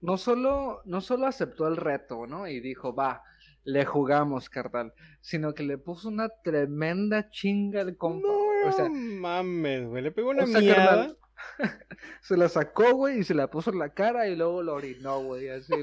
no 0.00 0.16
solo, 0.16 0.82
no 0.84 1.00
solo 1.00 1.26
aceptó 1.26 1.66
el 1.66 1.76
reto, 1.76 2.26
¿no? 2.26 2.46
Y 2.46 2.60
dijo, 2.60 2.94
va, 2.94 3.22
le 3.64 3.84
jugamos, 3.84 4.48
carnal. 4.48 4.94
Sino 5.20 5.54
que 5.54 5.64
le 5.64 5.78
puso 5.78 6.08
una 6.08 6.28
tremenda 6.28 7.30
chinga 7.30 7.80
al 7.80 7.96
compa. 7.96 8.28
No 8.28 8.68
o 8.68 8.72
sea, 8.72 8.88
mames, 8.88 9.88
güey. 9.88 10.02
Le 10.02 10.12
pegó 10.12 10.30
una 10.30 10.44
o 10.44 10.46
sea, 10.46 10.74
carnal, 10.74 11.18
se 12.20 12.36
la 12.36 12.48
sacó, 12.48 12.94
güey, 12.94 13.20
y 13.20 13.24
se 13.24 13.34
la 13.34 13.50
puso 13.50 13.70
en 13.70 13.78
la 13.78 13.92
cara 13.92 14.28
y 14.28 14.36
luego 14.36 14.62
lo 14.62 14.74
orinó, 14.74 15.20
güey, 15.22 15.48
así. 15.48 15.72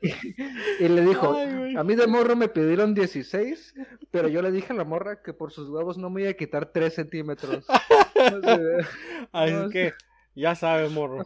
y 0.00 0.88
le 0.88 1.02
dijo, 1.02 1.34
Ay, 1.34 1.76
a 1.76 1.84
mí 1.84 1.94
de 1.94 2.06
morro 2.06 2.36
me 2.36 2.48
pidieron 2.48 2.94
16, 2.94 3.74
pero 4.10 4.28
yo 4.28 4.42
le 4.42 4.52
dije 4.52 4.72
a 4.72 4.76
la 4.76 4.84
morra 4.84 5.22
que 5.22 5.32
por 5.32 5.52
sus 5.52 5.68
huevos 5.68 5.98
no 5.98 6.10
me 6.10 6.22
iba 6.22 6.30
a 6.30 6.34
quitar 6.34 6.66
3 6.72 6.94
centímetros. 6.94 7.66
Así 9.32 9.52
no, 9.52 9.68
que, 9.70 9.94
ya 10.34 10.54
sabes, 10.54 10.90
morro. 10.90 11.24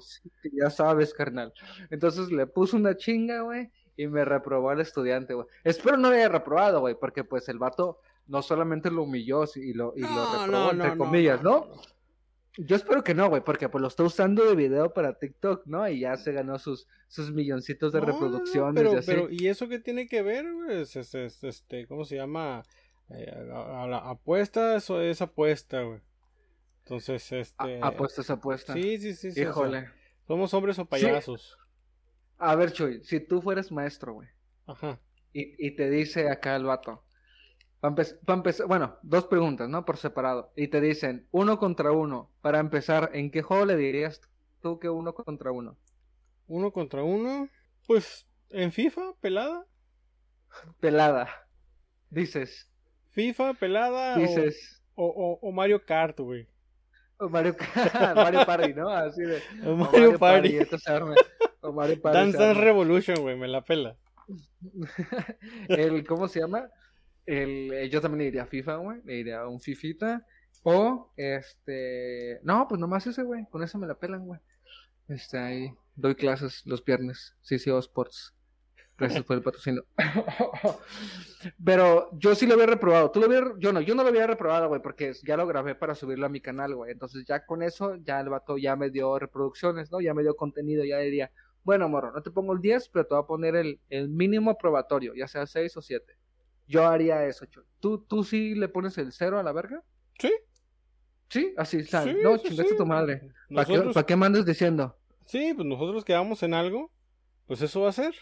Ya 0.53 0.70
sabes, 0.70 1.12
carnal. 1.14 1.53
Entonces 1.91 2.31
le 2.31 2.47
puso 2.47 2.77
una 2.77 2.97
chinga, 2.97 3.41
güey. 3.43 3.70
y 3.97 4.07
me 4.07 4.25
reprobó 4.25 4.73
el 4.73 4.81
estudiante, 4.81 5.35
güey. 5.35 5.47
Espero 5.64 5.97
no 5.97 6.09
haya 6.09 6.29
reprobado, 6.29 6.81
güey, 6.81 6.95
porque 6.99 7.25
pues 7.25 7.49
el 7.49 7.59
vato 7.59 8.01
no 8.27 8.41
solamente 8.41 8.91
lo 8.91 9.03
humilló 9.03 9.45
y 9.57 9.75
lo, 9.75 9.93
y 9.97 10.01
lo 10.01 10.09
reprobó, 10.09 10.47
no, 10.47 10.70
entre 10.70 10.97
comillas, 10.97 11.43
¿no? 11.43 11.68
Yo 12.59 12.77
espero 12.77 13.03
que 13.03 13.15
no, 13.15 13.29
güey, 13.31 13.43
porque 13.43 13.69
pues 13.71 13.81
lo 13.81 13.89
está 13.89 14.03
usando 14.03 14.45
de 14.45 14.55
video 14.55 14.93
para 14.93 15.19
TikTok, 15.19 15.67
¿no? 15.67 15.89
Y 15.89 16.01
ya 16.01 16.17
se 16.17 16.33
ganó 16.33 16.59
sus, 16.59 16.87
sus 17.09 17.33
milloncitos 17.33 17.93
de 17.93 18.01
No, 18.01 18.07
no, 18.07 18.13
no, 18.13 18.19
reproducciones 18.21 18.75
pero, 18.83 18.93
y 18.93 18.97
así. 18.99 19.07
pero, 19.07 19.29
¿y 19.31 19.49
eso 19.49 19.69
qué 19.69 19.79
tiene 19.79 20.07
que 20.07 20.21
ver, 20.23 20.45
güey? 20.53 20.83
Es, 20.83 20.95
es- 20.97 21.15
es, 21.15 21.43
este, 21.45 21.87
¿cómo 21.87 22.05
se 22.05 22.17
llama? 22.17 22.63
Eh, 23.09 23.31
a, 23.53 23.85
a 23.85 23.87
la 23.87 23.99
apuesta, 23.99 24.77
eso 24.77 25.01
es 25.01 25.23
apuesta, 25.23 25.83
güey. 25.83 26.01
Entonces, 26.85 27.33
este... 27.33 27.81
A- 27.81 27.87
apuestas, 27.89 28.29
apuestas. 28.29 28.75
Sí, 28.77 28.99
sí, 28.99 29.15
sí, 29.15 29.31
sí. 29.33 29.41
o 29.41 29.45
sea, 29.45 29.51
Híjole. 29.51 29.89
somos 30.27 30.53
hombres 30.53 30.79
o 30.79 30.85
payasos. 30.85 31.57
A 32.39 32.55
ver, 32.57 32.73
Chuy, 32.73 33.03
si 33.05 33.21
tú 33.21 33.41
fueras 33.41 33.71
maestro, 33.73 34.15
güey, 34.15 34.29
Ajá. 34.67 35.01
y, 35.33 35.55
y 35.67 35.71
te 35.77 35.89
dice 35.89 36.29
acá 36.29 36.57
el 36.57 36.65
vato, 36.65 37.05
para 37.83 38.37
empezar, 38.39 38.66
bueno, 38.68 38.97
dos 39.03 39.26
preguntas, 39.26 39.68
¿no? 39.68 39.85
Por 39.85 39.97
separado. 39.97 40.53
Y 40.57 40.68
te 40.68 40.80
dicen, 40.80 41.26
uno 41.33 41.59
contra 41.59 41.93
uno. 41.93 42.30
Para 42.41 42.61
empezar, 42.61 43.11
¿en 43.12 43.30
qué 43.30 43.43
juego 43.43 43.66
le 43.66 43.76
dirías 43.76 44.20
tú 44.61 44.78
que 44.78 44.89
uno 44.89 45.12
contra 45.14 45.51
uno? 45.53 45.76
Uno 46.47 46.72
contra 46.72 47.03
uno. 47.03 47.49
Pues, 47.87 48.28
en 48.51 48.72
FIFA, 48.72 49.14
pelada. 49.20 49.66
Pelada. 50.80 51.28
Dices, 52.11 52.70
FIFA, 53.11 53.55
pelada. 53.55 54.16
dices, 54.16 54.83
O, 54.95 55.07
o, 55.07 55.49
o 55.49 55.53
Mario 55.53 55.85
Kart, 55.85 56.20
güey. 56.20 56.49
o 57.18 57.28
Mario, 57.28 57.57
Mario 58.14 58.47
Party, 58.47 58.74
¿no? 58.74 58.89
Así 58.91 59.22
de. 59.22 59.43
O 59.66 59.74
Mario 59.76 60.18
Party. 60.18 60.57
esto 60.59 60.78
se 60.78 60.93
arma. 60.93 61.14
O 61.62 61.72
Mario 61.72 62.01
Party. 62.03 62.18
Dance 62.18 62.39
Dance. 62.39 62.61
Revolution, 62.61 63.16
güey, 63.20 63.37
me 63.37 63.49
la 63.49 63.62
pela. 63.64 63.97
el, 65.68 66.07
¿cómo 66.07 66.28
se 66.28 66.41
llama? 66.41 66.68
El, 67.27 67.73
eh, 67.73 67.89
yo 67.89 68.01
también 68.01 68.18
le 68.18 68.25
diría 68.27 68.47
FIFA, 68.47 68.77
güey. 68.77 69.03
Le 69.05 69.14
diría 69.14 69.47
un 69.47 69.61
Fifita. 69.61 70.27
O, 70.62 71.12
este. 71.16 72.41
No, 72.43 72.66
pues 72.68 72.81
nomás 72.81 73.07
ese, 73.07 73.23
güey. 73.23 73.47
Con 73.51 73.62
eso 73.62 73.79
me 73.79 73.87
la 73.87 73.99
pelan, 73.99 74.27
güey. 74.27 74.41
Este, 75.09 75.39
ahí. 75.39 75.75
Doy 75.95 76.14
clases 76.14 76.62
los 76.66 76.85
viernes. 76.85 77.35
CCO 77.43 77.79
Sports. 77.79 78.35
Gracias 78.99 79.25
por 79.25 79.37
el 79.37 79.43
patrocinio. 79.43 79.85
Pero 81.64 82.11
yo 82.12 82.35
sí 82.35 82.47
lo 82.47 82.55
había 82.55 82.66
reprobado. 82.66 83.11
Tú 83.11 83.20
lo 83.20 83.27
habías. 83.27 83.43
Yo 83.59 83.73
no, 83.73 83.81
yo 83.81 83.95
no 83.95 84.03
lo 84.03 84.11
había 84.11 84.27
reprobado, 84.27 84.68
güey, 84.68 84.81
porque 84.81 85.12
ya 85.25 85.37
lo 85.37 85.47
grabé 85.47 85.75
para 85.75 85.95
subirlo 85.95 86.27
a 86.27 86.29
mi 86.29 86.41
canal, 86.41 86.75
güey. 86.77 86.93
Entonces 86.93 87.25
ya 87.27 87.45
con 87.45 87.62
eso, 87.62 87.97
ya 87.97 88.20
el 88.20 88.29
vato 88.29 88.59
ya 88.59 88.77
me 88.77 88.91
dio 88.91 89.18
reproducciones, 89.18 89.91
¿no? 89.91 90.01
Ya 90.01 90.14
me 90.14 90.23
dio 90.23 90.37
contenido. 90.37 90.85
Ya 90.85 90.99
diría, 90.99 91.33
bueno, 91.64 91.89
morro, 91.89 92.12
no 92.12 92.23
te 92.23 92.31
pongo 92.31 92.53
el 92.53 92.61
10, 92.61 92.91
pero 92.91 93.07
te 93.07 93.14
voy 93.14 93.25
a 93.25 93.27
poner 93.27 93.57
el, 93.57 93.81
el 93.89 94.09
mínimo 94.09 94.57
probatorio, 94.57 95.14
ya 95.14 95.27
sea 95.27 95.47
6 95.47 95.77
o 95.77 95.83
7. 95.83 96.16
Yo 96.73 96.87
haría 96.87 97.25
eso, 97.27 97.45
Chuy. 97.47 97.64
¿Tú, 97.81 97.99
¿Tú 98.07 98.25
sí 98.25 98.55
le 98.55 98.68
pones 98.68 98.97
el 98.99 99.12
0 99.12 99.39
a 99.39 99.43
la 99.43 99.53
verga? 99.53 99.83
Sí. 100.18 100.33
Sí, 101.29 101.55
así. 101.57 101.85
Sí, 101.85 101.97
no, 102.23 102.37
sí, 102.39 102.49
chingaste 102.49 102.73
sí. 102.73 102.77
tu 102.77 102.87
madre. 102.87 103.20
¿Para 103.55 103.64
qué, 103.66 103.73
Nosotros- 103.73 103.95
pa' 103.95 104.07
qué 104.07 104.16
mandas 104.16 104.45
diciendo? 104.47 104.99
Sí, 105.27 105.53
pues 105.55 105.66
nosotros 105.66 106.05
quedamos 106.05 106.43
en 106.43 106.55
algo, 106.55 106.91
pues 107.47 107.61
eso 107.62 107.81
va 107.83 107.89
a 107.91 107.93
ser. 107.93 108.14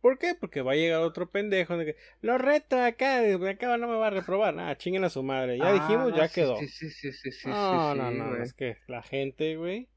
¿Por 0.00 0.18
qué? 0.18 0.34
Porque 0.38 0.62
va 0.62 0.72
a 0.72 0.76
llegar 0.76 1.00
otro 1.02 1.30
pendejo 1.30 1.76
de 1.76 1.84
que 1.86 1.96
lo 2.20 2.38
reto 2.38 2.78
acá, 2.80 3.18
acá 3.48 3.76
no 3.78 3.88
me 3.88 3.96
va 3.96 4.06
a 4.06 4.10
reprobar. 4.10 4.54
Nada, 4.54 4.76
chinguen 4.76 5.04
a 5.04 5.10
su 5.10 5.22
madre. 5.22 5.58
Ya 5.58 5.68
Ah, 5.68 5.72
dijimos, 5.72 6.14
ya 6.14 6.28
quedó. 6.28 6.56
Sí, 6.58 6.68
sí, 6.68 6.90
sí, 6.90 7.12
sí, 7.12 7.32
sí. 7.32 7.48
no, 7.48 7.94
no, 7.94 8.10
no, 8.10 8.28
güey. 8.30 8.42
es 8.42 8.52
que 8.54 8.76
la 8.86 9.02
gente, 9.02 9.56
güey. 9.56 9.88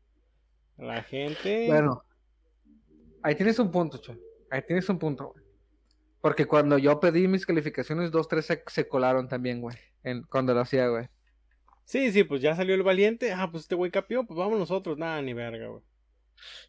La 0.77 1.03
gente. 1.03 1.67
Bueno, 1.67 2.03
ahí 3.21 3.35
tienes 3.35 3.59
un 3.59 3.69
punto, 3.71 3.97
Chuy. 3.99 4.19
Ahí 4.49 4.61
tienes 4.65 4.87
un 4.89 4.97
punto, 4.97 5.31
güey. 5.33 5.38
Porque 6.21 6.45
cuando 6.45 6.77
yo 6.77 6.99
pedí 6.99 7.27
mis 7.27 7.45
calificaciones, 7.45 8.11
dos, 8.11 8.27
tres 8.27 8.45
se, 8.45 8.63
se 8.67 8.87
colaron 8.87 9.27
también, 9.29 9.61
güey. 9.61 9.77
En, 10.03 10.23
cuando 10.23 10.53
lo 10.53 10.61
hacía, 10.61 10.87
güey. 10.87 11.07
Sí, 11.85 12.11
sí, 12.11 12.23
pues 12.23 12.41
ya 12.41 12.55
salió 12.55 12.75
el 12.75 12.83
valiente. 12.83 13.31
Ah, 13.33 13.49
pues 13.51 13.63
este 13.63 13.75
güey 13.75 13.89
capió, 13.91 14.25
pues 14.25 14.37
vamos 14.37 14.59
nosotros. 14.59 14.97
Nada, 14.97 15.21
ni 15.21 15.33
verga, 15.33 15.67
güey. 15.67 15.81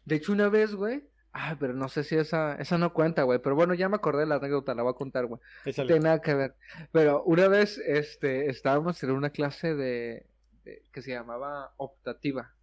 De 0.05 0.15
hecho, 0.15 0.31
una 0.31 0.49
vez, 0.49 0.73
güey. 0.73 1.03
Ah, 1.33 1.55
pero 1.59 1.73
no 1.73 1.87
sé 1.87 2.03
si 2.03 2.15
esa, 2.15 2.55
esa 2.55 2.77
no 2.77 2.91
cuenta, 2.93 3.23
güey. 3.23 3.39
Pero 3.39 3.55
bueno, 3.55 3.73
ya 3.73 3.87
me 3.87 3.95
acordé 3.95 4.21
de 4.21 4.25
la 4.25 4.35
anécdota, 4.35 4.73
la 4.75 4.83
voy 4.83 4.91
a 4.91 4.95
contar, 4.95 5.27
güey. 5.27 5.39
No 5.65 5.71
tiene 5.87 6.03
nada 6.05 6.21
que 6.21 6.33
ver. 6.33 6.55
Pero 6.91 7.23
una 7.23 7.47
vez, 7.47 7.77
este, 7.77 8.49
estábamos 8.49 9.01
en 9.03 9.11
una 9.11 9.29
clase 9.29 9.75
de, 9.75 10.25
de- 10.65 10.83
que 10.91 11.01
se 11.01 11.11
llamaba 11.11 11.73
optativa 11.77 12.53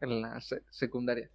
en 0.00 0.22
la 0.22 0.40
se- 0.40 0.62
secundaria, 0.70 1.30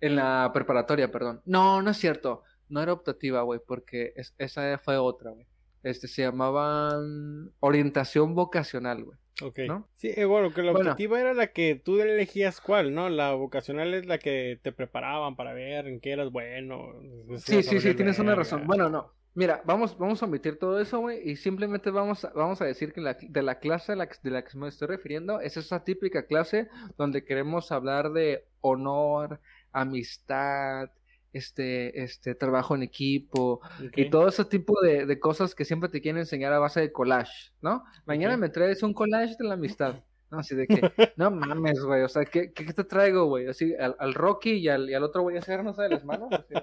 en 0.00 0.16
la 0.16 0.50
preparatoria, 0.54 1.10
perdón. 1.12 1.42
No, 1.44 1.82
no 1.82 1.90
es 1.90 1.98
cierto. 1.98 2.42
No 2.70 2.80
era 2.82 2.92
optativa, 2.92 3.42
güey, 3.42 3.60
porque 3.66 4.12
es- 4.16 4.34
esa 4.38 4.78
fue 4.78 4.96
otra, 4.96 5.30
güey. 5.32 5.46
Este 5.82 6.08
se 6.08 6.22
llamaba 6.22 6.98
mm, 7.00 7.50
orientación 7.60 8.34
vocacional, 8.34 9.04
güey. 9.04 9.18
Ok. 9.42 9.58
¿no? 9.66 9.88
Sí, 9.96 10.10
eh, 10.14 10.26
bueno, 10.26 10.52
que 10.52 10.62
la 10.62 10.72
Bueno. 10.72 10.90
optativa 10.90 11.18
era 11.18 11.32
la 11.32 11.46
que 11.48 11.74
tú 11.82 11.98
elegías 12.00 12.60
cuál, 12.60 12.94
¿no? 12.94 13.08
La 13.08 13.32
vocacional 13.32 13.94
es 13.94 14.04
la 14.06 14.18
que 14.18 14.58
te 14.62 14.70
preparaban 14.72 15.34
para 15.36 15.54
ver 15.54 15.86
en 15.88 15.98
qué 16.00 16.12
eras 16.12 16.30
bueno. 16.30 16.92
Sí, 17.38 17.62
sí, 17.62 17.80
sí, 17.80 17.94
tienes 17.94 18.18
una 18.18 18.34
razón. 18.34 18.66
Bueno, 18.66 18.90
no. 18.90 19.12
Mira, 19.32 19.62
vamos, 19.64 19.96
vamos 19.96 20.20
a 20.22 20.26
omitir 20.26 20.58
todo 20.58 20.80
eso, 20.80 20.98
güey, 20.98 21.26
y 21.30 21.36
simplemente 21.36 21.90
vamos 21.90 22.24
a, 22.24 22.30
vamos 22.34 22.60
a 22.60 22.64
decir 22.64 22.92
que 22.92 23.00
la, 23.00 23.16
de 23.20 23.42
la 23.42 23.60
clase 23.60 23.92
a 23.92 23.96
la 23.96 24.08
de 24.22 24.30
la 24.30 24.44
que 24.44 24.58
me 24.58 24.68
estoy 24.68 24.88
refiriendo 24.88 25.40
es 25.40 25.56
esa 25.56 25.84
típica 25.84 26.26
clase 26.26 26.68
donde 26.98 27.24
queremos 27.24 27.70
hablar 27.72 28.10
de 28.12 28.44
honor, 28.60 29.40
amistad, 29.72 30.90
este, 31.32 32.02
este, 32.02 32.34
trabajo 32.34 32.74
en 32.74 32.82
equipo 32.82 33.60
y 33.94 34.10
todo 34.10 34.28
ese 34.28 34.44
tipo 34.44 34.80
de, 34.80 35.06
de 35.06 35.20
cosas 35.20 35.54
que 35.54 35.64
siempre 35.64 35.88
te 35.88 36.00
quieren 36.00 36.20
enseñar 36.20 36.52
a 36.52 36.58
base 36.58 36.80
de 36.80 36.92
collage, 36.92 37.52
¿no? 37.60 37.84
Mañana 38.06 38.36
me 38.36 38.48
traes 38.48 38.82
un 38.82 38.94
collage 38.94 39.36
de 39.38 39.44
la 39.44 39.54
amistad. 39.54 40.02
No, 40.30 40.38
así 40.38 40.54
de 40.54 40.68
que, 40.68 40.80
no 41.16 41.32
mames, 41.32 41.80
güey, 41.80 42.02
o 42.02 42.08
sea, 42.08 42.24
¿qué, 42.24 42.52
qué, 42.52 42.72
te 42.72 42.84
traigo, 42.84 43.24
güey? 43.26 43.48
Así, 43.48 43.74
al, 43.74 43.96
al 43.98 44.14
Rocky 44.14 44.52
y 44.52 44.68
al, 44.68 44.88
y 44.88 44.94
al 44.94 45.02
otro 45.02 45.22
güey 45.22 45.36
a 45.36 45.40
hacernos 45.40 45.76
de 45.76 45.88
las 45.88 46.04
manos. 46.04 46.28
así, 46.30 46.54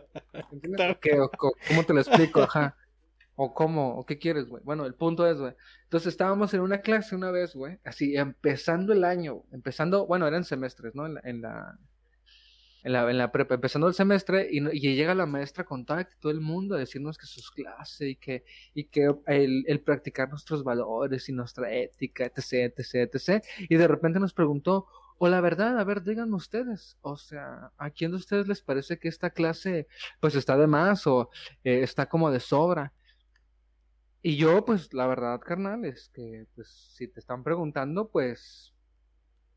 ¿Entiendes 0.54 0.98
qué? 1.02 1.20
O 1.20 1.30
¿Cómo 1.30 1.84
te 1.84 1.94
lo 1.94 2.00
explico? 2.00 2.44
Ajá. 2.44 2.78
O 3.36 3.54
cómo, 3.54 3.98
o 3.98 4.06
qué 4.06 4.18
quieres, 4.18 4.48
güey. 4.48 4.64
Bueno, 4.64 4.86
el 4.86 4.96
punto 4.96 5.28
es, 5.28 5.38
güey. 5.38 5.54
Entonces 5.84 6.08
estábamos 6.14 6.54
en 6.54 6.62
una 6.62 6.80
clase 6.80 7.14
una 7.14 7.30
vez, 7.30 7.56
güey, 7.56 7.78
así, 7.84 8.16
empezando 8.16 8.94
el 8.94 9.04
año, 9.04 9.44
empezando, 9.52 10.08
bueno, 10.08 10.26
eran 10.28 10.46
semestres, 10.46 10.96
¿no? 10.96 11.06
En 11.06 11.16
la, 11.16 11.22
en 11.26 11.42
la, 11.42 11.78
en 12.84 12.94
la, 12.94 13.10
en 13.10 13.18
la 13.18 13.32
prepa, 13.32 13.56
empezando 13.56 13.88
el 13.88 13.94
semestre, 13.94 14.48
y, 14.52 14.60
y 14.76 14.96
llega 14.96 15.16
la 15.16 15.26
maestra 15.26 15.64
con 15.64 15.86
actitud 15.88 16.30
del 16.30 16.42
mundo 16.42 16.76
a 16.76 16.80
decirnos 16.80 17.18
que 17.18 17.26
sus 17.26 17.52
clases 17.52 18.10
y 18.10 18.16
que, 18.16 18.44
y 18.74 18.86
que 18.86 19.14
el, 19.26 19.64
el 19.68 19.82
practicar 19.82 20.30
nuestros 20.30 20.64
valores 20.64 21.28
y 21.30 21.34
nuestra 21.34 21.74
ética, 21.74 22.26
etc, 22.26 22.74
etc, 22.78 23.14
etc. 23.14 23.44
Y 23.70 23.76
de 23.76 23.88
repente 23.88 24.20
nos 24.20 24.34
preguntó, 24.34 24.88
o 25.20 25.28
la 25.28 25.42
verdad, 25.42 25.80
a 25.80 25.84
ver, 25.84 26.04
díganme 26.04 26.36
ustedes, 26.36 26.98
o 27.02 27.18
sea, 27.18 27.72
¿a 27.78 27.90
quién 27.90 28.12
de 28.12 28.18
ustedes 28.18 28.48
les 28.48 28.62
parece 28.62 29.00
que 29.00 29.08
esta 29.08 29.32
clase 29.32 29.88
pues 30.20 30.36
está 30.36 30.58
de 30.58 30.68
más 30.68 31.08
o 31.08 31.32
eh, 31.64 31.82
está 31.82 32.08
como 32.08 32.30
de 32.30 32.40
sobra? 32.40 32.94
Y 34.22 34.36
yo, 34.36 34.66
pues, 34.66 34.94
la 34.94 35.08
verdad, 35.08 35.40
carnal, 35.40 35.86
es 35.86 36.10
que, 36.10 36.48
pues, 36.56 36.68
si 36.96 37.08
te 37.08 37.20
están 37.20 37.44
preguntando, 37.44 38.10
pues, 38.10 38.74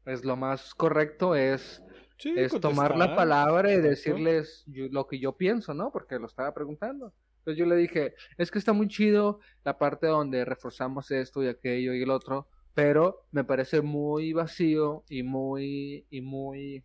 pues 0.05 0.25
lo 0.25 0.37
más 0.37 0.75
correcto 0.75 1.35
es, 1.35 1.83
Sí, 2.21 2.35
es 2.37 2.53
tomar 2.61 2.91
la 2.97 3.07
palabra 3.17 3.73
y 3.73 3.81
decirles 3.81 4.65
yo- 4.67 4.87
lo 4.91 5.07
que 5.07 5.19
yo 5.19 5.37
pienso, 5.37 5.75
¿no? 5.75 5.91
Porque 5.91 6.19
lo 6.19 6.27
estaba 6.27 6.53
preguntando. 6.55 7.13
Entonces 7.39 7.59
yo 7.59 7.67
le 7.67 7.77
dije, 7.77 8.15
es 8.37 8.51
que 8.51 8.59
está 8.59 8.73
muy 8.75 8.87
chido 8.89 9.41
la 9.65 9.79
parte 9.79 10.07
donde 10.07 10.45
reforzamos 10.45 11.11
esto 11.11 11.43
y 11.43 11.49
aquello 11.49 11.95
y 11.95 12.03
el 12.03 12.11
otro, 12.11 12.49
pero 12.75 13.27
me 13.33 13.45
parece 13.45 13.81
muy 13.81 14.33
vacío 14.35 15.05
y 15.09 15.23
muy, 15.23 16.07
y 16.11 16.21
muy, 16.21 16.85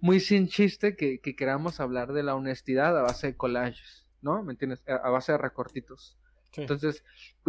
muy 0.00 0.20
sin 0.20 0.48
chiste 0.48 0.96
que, 0.96 1.20
que 1.20 1.34
queramos 1.34 1.80
hablar 1.80 2.12
de 2.12 2.22
la 2.22 2.34
honestidad 2.34 2.96
a 2.98 3.02
base 3.02 3.28
de 3.28 3.36
collages, 3.36 4.06
¿no? 4.20 4.42
¿Me 4.42 4.52
entiendes? 4.52 4.82
A 4.86 4.96
a 4.96 5.10
base 5.10 5.32
de 5.32 5.38
recortitos. 5.38 6.18
Entonces, 6.56 7.04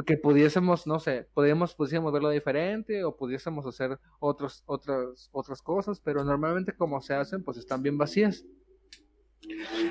que 0.06 0.18
pudiésemos, 0.18 0.88
no 0.88 1.00
sé, 1.00 1.28
podíamos, 1.34 1.76
pudiésemos 1.76 2.12
verlo 2.12 2.30
diferente 2.30 3.04
o 3.04 3.16
pudiésemos 3.16 3.66
hacer 3.66 4.00
otros, 4.20 4.64
otras, 4.66 5.30
otras 5.32 5.62
cosas, 5.62 6.00
pero 6.00 6.24
normalmente 6.24 6.76
como 6.76 7.02
se 7.02 7.14
hacen, 7.14 7.44
pues 7.44 7.58
están 7.58 7.84
bien 7.84 7.98
vacías. 7.98 8.46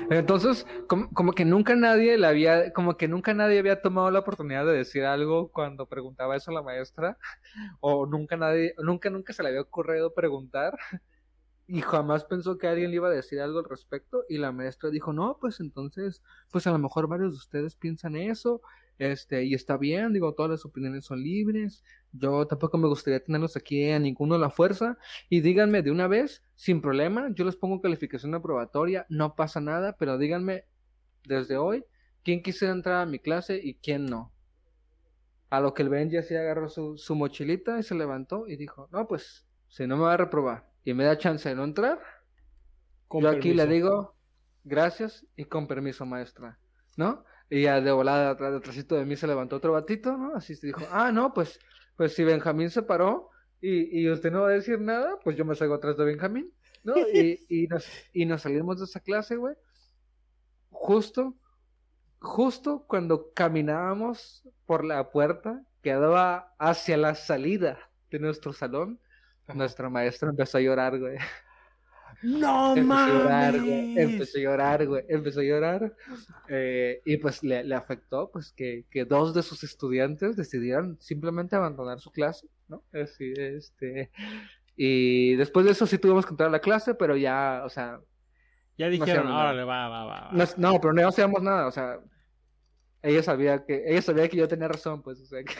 Entonces, 0.09 0.65
como, 0.87 1.09
como 1.11 1.33
que 1.33 1.45
nunca 1.45 1.75
nadie 1.75 2.17
le 2.17 2.27
había, 2.27 2.73
como 2.73 2.97
que 2.97 3.07
nunca 3.07 3.33
nadie 3.33 3.59
había 3.59 3.81
tomado 3.81 4.11
la 4.11 4.19
oportunidad 4.19 4.65
de 4.65 4.73
decir 4.73 5.03
algo 5.05 5.51
cuando 5.51 5.87
preguntaba 5.87 6.35
eso 6.35 6.51
a 6.51 6.53
la 6.53 6.61
maestra, 6.61 7.17
o 7.79 8.05
nunca 8.05 8.37
nadie, 8.37 8.73
nunca, 8.79 9.09
nunca 9.09 9.33
se 9.33 9.43
le 9.43 9.49
había 9.49 9.61
ocurrido 9.61 10.13
preguntar, 10.13 10.77
y 11.67 11.81
jamás 11.81 12.25
pensó 12.25 12.57
que 12.57 12.67
alguien 12.67 12.91
le 12.91 12.97
iba 12.97 13.07
a 13.07 13.11
decir 13.11 13.39
algo 13.39 13.59
al 13.59 13.69
respecto, 13.69 14.23
y 14.29 14.37
la 14.37 14.51
maestra 14.51 14.89
dijo, 14.89 15.13
no, 15.13 15.37
pues 15.39 15.59
entonces, 15.59 16.21
pues 16.51 16.67
a 16.67 16.71
lo 16.71 16.79
mejor 16.79 17.07
varios 17.07 17.31
de 17.31 17.37
ustedes 17.37 17.75
piensan 17.75 18.15
eso, 18.15 18.61
este, 18.97 19.43
y 19.43 19.53
está 19.53 19.77
bien, 19.77 20.13
digo, 20.13 20.33
todas 20.33 20.51
las 20.51 20.65
opiniones 20.65 21.05
son 21.05 21.21
libres, 21.21 21.83
yo 22.11 22.47
tampoco 22.47 22.77
me 22.77 22.87
gustaría 22.87 23.23
tenerlos 23.23 23.57
aquí 23.57 23.89
a 23.89 23.99
ninguno 23.99 24.35
a 24.35 24.39
la 24.39 24.49
fuerza, 24.49 24.97
y 25.29 25.41
díganme 25.41 25.81
de 25.81 25.91
una 25.91 26.07
vez, 26.07 26.43
sin 26.55 26.81
problema, 26.81 27.29
yo 27.33 27.45
les 27.45 27.55
pongo 27.55 27.81
calificación 27.81 28.33
aprobatoria, 28.35 29.05
no 29.09 29.35
pasa 29.35 29.59
nada, 29.59 29.95
pero 29.97 30.17
díganme 30.17 30.65
desde 31.25 31.57
hoy 31.57 31.83
quién 32.23 32.41
quisiera 32.41 32.73
entrar 32.73 33.01
a 33.01 33.05
mi 33.05 33.19
clase 33.19 33.59
y 33.61 33.75
quién 33.75 34.05
no. 34.05 34.31
A 35.49 35.59
lo 35.59 35.73
que 35.73 35.83
el 35.83 35.89
Benji 35.89 36.17
así 36.17 36.35
agarró 36.35 36.69
su, 36.69 36.97
su 36.97 37.15
mochilita 37.15 37.79
y 37.79 37.83
se 37.83 37.95
levantó 37.95 38.47
y 38.47 38.55
dijo, 38.55 38.89
no, 38.91 39.07
pues, 39.07 39.45
si 39.67 39.85
no 39.87 39.97
me 39.97 40.03
va 40.03 40.13
a 40.13 40.17
reprobar 40.17 40.69
y 40.83 40.93
me 40.93 41.03
da 41.03 41.17
chance 41.17 41.47
de 41.49 41.55
no 41.55 41.63
entrar, 41.63 41.99
Con 43.07 43.21
yo 43.21 43.29
aquí 43.29 43.53
le 43.53 43.67
digo 43.67 44.15
gracias 44.63 45.25
y 45.35 45.45
con 45.45 45.67
permiso, 45.67 46.05
maestra, 46.05 46.59
¿no? 46.97 47.23
Y 47.49 47.63
ya 47.63 47.79
de 47.81 47.91
volada 47.91 48.31
atrás, 48.31 48.53
detrásito 48.53 48.95
de 48.95 49.05
mí 49.05 49.15
se 49.15 49.27
levantó 49.27 49.57
otro 49.57 49.73
batito, 49.73 50.17
¿no? 50.17 50.35
Así 50.35 50.55
se 50.55 50.67
dijo, 50.67 50.81
ah, 50.91 51.11
no, 51.11 51.33
pues, 51.33 51.59
pues 51.95 52.13
si 52.13 52.23
Benjamín 52.23 52.69
se 52.69 52.83
paró 52.83 53.29
y, 53.61 54.01
y 54.01 54.09
usted 54.09 54.31
no 54.31 54.41
va 54.41 54.49
a 54.49 54.51
decir 54.51 54.79
nada, 54.81 55.19
pues 55.23 55.37
yo 55.37 55.45
me 55.45 55.55
salgo 55.55 55.75
atrás 55.75 55.97
de 55.97 56.05
Benjamín, 56.05 56.51
¿no? 56.83 56.95
Y, 56.97 57.45
y, 57.49 57.67
nos, 57.67 57.87
y 58.13 58.25
nos 58.25 58.41
salimos 58.41 58.79
de 58.79 58.85
esa 58.85 58.99
clase, 58.99 59.35
güey. 59.35 59.55
Justo, 60.69 61.35
justo 62.19 62.85
cuando 62.87 63.33
caminábamos 63.33 64.47
por 64.65 64.85
la 64.85 65.11
puerta 65.11 65.63
que 65.81 65.93
daba 65.93 66.55
hacia 66.59 66.97
la 66.97 67.15
salida 67.15 67.79
de 68.11 68.19
nuestro 68.19 68.53
salón, 68.53 68.99
nuestra 69.53 69.89
maestra 69.89 70.29
empezó 70.29 70.57
a 70.57 70.61
llorar, 70.61 70.99
güey. 70.99 71.17
¡No 72.25 72.75
mames! 72.75 73.97
Empezó 73.97 74.37
a 74.37 74.41
llorar, 74.41 74.87
güey. 74.87 75.03
Empezó 75.07 75.39
a 75.41 75.43
llorar. 75.43 75.93
Eh, 76.49 77.01
y 77.05 77.17
pues 77.17 77.43
le, 77.43 77.63
le 77.63 77.75
afectó, 77.75 78.31
pues, 78.31 78.51
que, 78.51 78.85
que 78.89 79.05
dos 79.05 79.33
de 79.33 79.43
sus 79.43 79.63
estudiantes 79.63 80.35
decidieron 80.35 80.97
simplemente 80.99 81.55
abandonar 81.55 81.99
su 81.99 82.11
clase, 82.11 82.47
¿no? 82.67 82.83
Así, 82.93 83.33
este. 83.37 84.11
Y 84.75 85.35
después 85.35 85.65
de 85.65 85.71
eso 85.71 85.85
sí 85.87 85.97
tuvimos 85.97 86.25
que 86.25 86.31
entrar 86.31 86.49
a 86.49 86.51
la 86.51 86.59
clase, 86.59 86.95
pero 86.95 87.15
ya, 87.15 87.61
o 87.65 87.69
sea, 87.69 87.99
Ya 88.77 88.87
no 88.87 88.91
dijeron, 88.91 89.25
nada. 89.25 89.39
órale, 89.45 89.63
va, 89.63 89.87
va, 89.87 90.05
va. 90.05 90.21
va. 90.27 90.31
no, 90.31 90.45
no, 90.57 90.81
pero 90.81 90.93
no 90.93 91.07
hacíamos 91.07 91.41
nada, 91.41 91.67
o 91.67 91.71
sea, 91.71 91.99
ella 93.01 93.23
sabía 93.23 93.63
que, 93.63 93.83
ella 93.87 94.01
sabía 94.01 94.27
que 94.27 94.37
yo 94.37 94.47
tenía 94.47 94.67
razón, 94.67 95.01
pues, 95.01 95.21
o 95.21 95.25
sea, 95.25 95.43
que, 95.43 95.53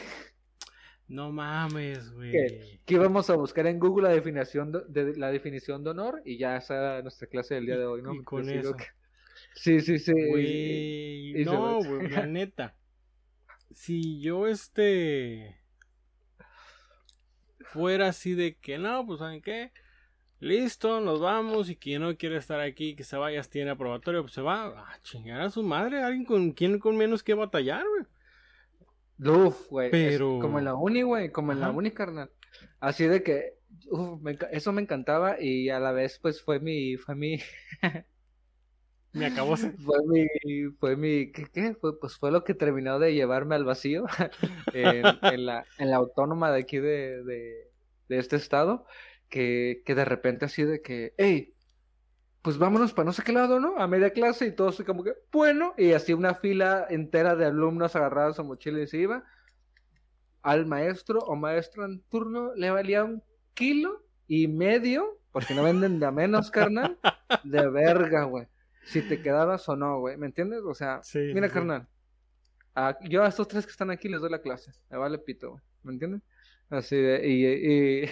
No 1.08 1.30
mames, 1.30 2.10
güey. 2.12 2.32
¿Qué? 2.32 2.80
que 2.84 2.94
íbamos 2.94 3.30
a 3.30 3.36
buscar 3.36 3.66
en 3.66 3.78
Google 3.78 4.08
la 4.08 4.14
definición 4.14 4.72
de, 4.72 4.80
de- 5.04 5.16
la 5.16 5.30
definición 5.30 5.84
de 5.84 5.90
honor 5.90 6.20
y 6.24 6.36
ya 6.38 6.56
esa 6.56 6.74
era 6.76 7.02
nuestra 7.02 7.28
clase 7.28 7.54
del 7.54 7.66
día 7.66 7.76
de 7.78 7.86
hoy, 7.86 8.02
¿no? 8.02 8.12
Y 8.14 8.22
con 8.24 8.48
eso. 8.48 8.74
que- 8.76 8.84
Sí, 9.54 9.80
sí, 9.80 9.98
sí. 9.98 10.12
Güey, 10.12 11.44
no, 11.44 11.78
güey, 11.82 12.08
la 12.08 12.26
neta. 12.26 12.74
Si 13.72 14.20
yo 14.20 14.46
este 14.46 15.60
fuera 17.60 18.08
así 18.08 18.34
de 18.34 18.56
que 18.56 18.78
no, 18.78 19.04
pues 19.06 19.18
¿saben 19.20 19.42
qué? 19.42 19.72
Listo, 20.40 21.00
nos 21.00 21.20
vamos 21.20 21.70
y 21.70 21.76
quien 21.76 22.02
no 22.02 22.16
quiere 22.16 22.36
estar 22.36 22.60
aquí, 22.60 22.94
que 22.94 23.04
se 23.04 23.16
vaya, 23.16 23.42
tiene 23.42 23.70
aprobatorio, 23.70 24.22
pues 24.22 24.34
se 24.34 24.42
va 24.42 24.66
a 24.92 25.00
chingar 25.02 25.40
a 25.40 25.50
su 25.50 25.62
madre, 25.62 26.02
alguien 26.02 26.24
con 26.24 26.52
quien 26.52 26.78
con 26.78 26.96
menos 26.96 27.22
que 27.22 27.34
batallar, 27.34 27.84
güey. 27.88 28.04
Uf, 29.18 29.68
güey. 29.68 29.90
Pero- 29.90 30.38
Como 30.40 30.58
en 30.58 30.64
la 30.66 30.74
uni, 30.74 31.02
güey. 31.02 31.30
Como 31.30 31.52
en 31.52 31.60
la 31.60 31.70
uni, 31.70 31.90
carnal. 31.90 32.30
Así 32.80 33.06
de 33.06 33.22
que. 33.22 33.54
uf, 33.90 34.20
me 34.20 34.38
eso 34.50 34.72
me 34.72 34.82
encantaba 34.82 35.40
y 35.40 35.68
a 35.70 35.78
la 35.80 35.92
vez, 35.92 36.18
pues 36.20 36.42
fue 36.42 36.60
mi. 36.60 36.96
Fue 36.96 37.14
mi. 37.14 37.38
Me 39.12 39.26
acabó 39.26 39.56
Fue 39.78 39.98
mi. 40.06 40.26
Fue 40.78 40.96
mi. 40.96 41.32
¿Qué? 41.32 41.46
qué? 41.52 41.74
Fue, 41.74 41.98
pues 41.98 42.16
fue 42.16 42.30
lo 42.30 42.44
que 42.44 42.52
terminó 42.54 42.98
de 42.98 43.14
llevarme 43.14 43.54
al 43.54 43.64
vacío 43.64 44.04
en, 44.74 45.04
en 45.22 45.46
la, 45.46 45.64
en 45.78 45.90
la 45.90 45.96
autónoma 45.96 46.52
de 46.52 46.60
aquí 46.60 46.78
de, 46.78 47.24
de, 47.24 47.70
de 48.08 48.18
este 48.18 48.36
estado. 48.36 48.84
Que, 49.30 49.82
que 49.86 49.94
de 49.94 50.04
repente 50.04 50.44
así 50.44 50.62
de 50.64 50.82
que. 50.82 51.14
¡Ey! 51.16 51.54
Pues 52.46 52.58
vámonos 52.58 52.92
para 52.92 53.06
no 53.06 53.12
sé 53.12 53.24
qué 53.24 53.32
lado, 53.32 53.58
¿no? 53.58 53.76
A 53.76 53.88
media 53.88 54.10
clase 54.10 54.46
y 54.46 54.52
todo 54.52 54.68
así 54.68 54.84
como 54.84 55.02
que. 55.02 55.14
Bueno. 55.32 55.74
Y 55.76 55.90
así 55.94 56.12
una 56.12 56.32
fila 56.34 56.86
entera 56.88 57.34
de 57.34 57.44
alumnos 57.44 57.96
agarrados 57.96 58.38
a 58.38 58.44
mochila 58.44 58.80
y 58.80 58.86
se 58.86 58.98
iba. 58.98 59.24
Al 60.42 60.64
maestro 60.64 61.18
o 61.18 61.34
maestra 61.34 61.86
en 61.86 62.02
turno 62.02 62.54
le 62.54 62.70
valía 62.70 63.02
un 63.02 63.20
kilo 63.54 64.04
y 64.28 64.46
medio. 64.46 65.18
Porque 65.32 65.54
no 65.54 65.64
venden 65.64 65.98
de 65.98 66.06
a 66.06 66.12
menos, 66.12 66.52
carnal. 66.52 66.96
De 67.42 67.68
verga, 67.68 68.22
güey. 68.22 68.46
Si 68.84 69.02
te 69.02 69.20
quedabas 69.20 69.68
o 69.68 69.74
no, 69.74 69.98
güey. 69.98 70.16
¿Me 70.16 70.26
entiendes? 70.26 70.60
O 70.64 70.72
sea, 70.72 71.02
Sí, 71.02 71.18
mira, 71.34 71.48
sí. 71.48 71.54
carnal. 71.54 71.88
a- 72.76 72.96
yo 73.08 73.24
a 73.24 73.28
estos 73.28 73.48
tres 73.48 73.66
que 73.66 73.72
están 73.72 73.90
aquí 73.90 74.08
les 74.08 74.20
doy 74.20 74.30
la 74.30 74.40
clase. 74.40 74.70
Me 74.88 74.98
vale 74.98 75.18
pito, 75.18 75.50
güey. 75.50 75.62
¿Me 75.82 75.92
entiendes? 75.94 76.22
Así 76.70 76.94
de. 76.94 77.26
Y. 77.28 77.44
y... 77.44 78.10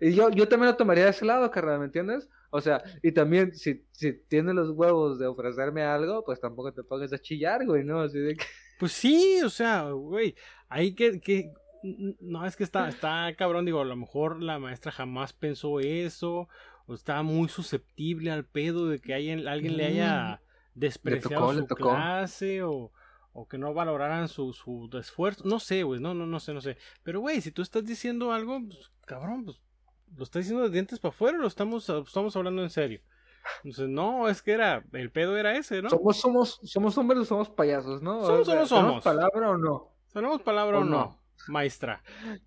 y 0.00 0.14
yo, 0.14 0.30
yo 0.30 0.48
también 0.48 0.70
lo 0.70 0.76
tomaría 0.76 1.04
de 1.04 1.10
ese 1.10 1.26
lado, 1.26 1.50
carnal, 1.50 1.78
¿me 1.80 1.84
entiendes? 1.84 2.28
O 2.54 2.60
sea, 2.60 2.82
y 3.02 3.12
también, 3.12 3.54
si, 3.54 3.82
si 3.92 4.12
tienes 4.12 4.54
los 4.54 4.70
huevos 4.70 5.18
de 5.18 5.26
ofrecerme 5.26 5.84
algo, 5.84 6.22
pues 6.22 6.38
tampoco 6.38 6.70
te 6.70 6.84
pongas 6.84 7.10
a 7.14 7.18
chillar, 7.18 7.64
güey, 7.64 7.82
¿no? 7.82 8.02
Así 8.02 8.18
de 8.18 8.36
que. 8.36 8.44
Pues 8.78 8.92
sí, 8.92 9.40
o 9.42 9.48
sea, 9.48 9.90
güey, 9.90 10.34
ahí 10.68 10.94
que, 10.94 11.18
que, 11.18 11.50
no, 11.82 12.44
es 12.44 12.54
que 12.54 12.64
está, 12.64 12.90
está 12.90 13.34
cabrón, 13.38 13.64
digo, 13.64 13.80
a 13.80 13.86
lo 13.86 13.96
mejor 13.96 14.42
la 14.42 14.58
maestra 14.58 14.92
jamás 14.92 15.32
pensó 15.32 15.80
eso, 15.80 16.46
o 16.86 16.94
estaba 16.94 17.22
muy 17.22 17.48
susceptible 17.48 18.30
al 18.30 18.44
pedo 18.44 18.86
de 18.86 19.00
que 19.00 19.14
alguien, 19.14 19.48
alguien 19.48 19.78
le 19.78 19.86
haya 19.86 20.42
despreciado 20.74 21.46
tocó, 21.46 21.52
le 21.54 21.60
su 21.60 21.74
clase, 21.74 22.62
o, 22.64 22.92
o 23.32 23.48
que 23.48 23.56
no 23.56 23.72
valoraran 23.72 24.28
su, 24.28 24.52
su 24.52 24.90
esfuerzo, 24.98 25.44
no 25.46 25.58
sé, 25.58 25.84
güey, 25.84 26.00
no, 26.00 26.12
no, 26.12 26.26
no 26.26 26.38
sé, 26.38 26.52
no 26.52 26.60
sé, 26.60 26.76
pero 27.02 27.20
güey, 27.20 27.40
si 27.40 27.50
tú 27.50 27.62
estás 27.62 27.86
diciendo 27.86 28.30
algo, 28.30 28.60
pues, 28.66 28.90
cabrón, 29.06 29.46
pues, 29.46 29.58
lo 30.16 30.24
estás 30.24 30.40
diciendo 30.42 30.64
de 30.64 30.70
dientes 30.70 30.98
para 30.98 31.10
afuera, 31.10 31.38
o 31.38 31.40
lo 31.42 31.46
estamos, 31.48 31.88
estamos 31.88 32.34
hablando 32.36 32.62
en 32.62 32.70
serio. 32.70 33.00
Entonces, 33.64 33.88
no, 33.88 34.28
es 34.28 34.40
que 34.42 34.52
era, 34.52 34.84
el 34.92 35.10
pedo 35.10 35.36
era 35.36 35.56
ese, 35.56 35.82
¿no? 35.82 35.90
Somos, 35.90 36.20
somos, 36.20 36.60
somos 36.62 36.96
hombres 36.98 37.20
o 37.22 37.24
somos 37.24 37.50
payasos, 37.50 38.00
¿no? 38.02 38.24
Somos 38.24 38.46
¿tenemos 38.46 38.68
somos? 38.68 39.02
palabra 39.04 39.50
o 39.50 39.58
no? 39.58 39.92
¿Tenemos 40.12 40.42
palabra 40.42 40.78
o 40.78 40.80
¿O 40.82 40.84
no, 40.84 40.90
no? 40.90 41.22
maestra? 41.48 42.02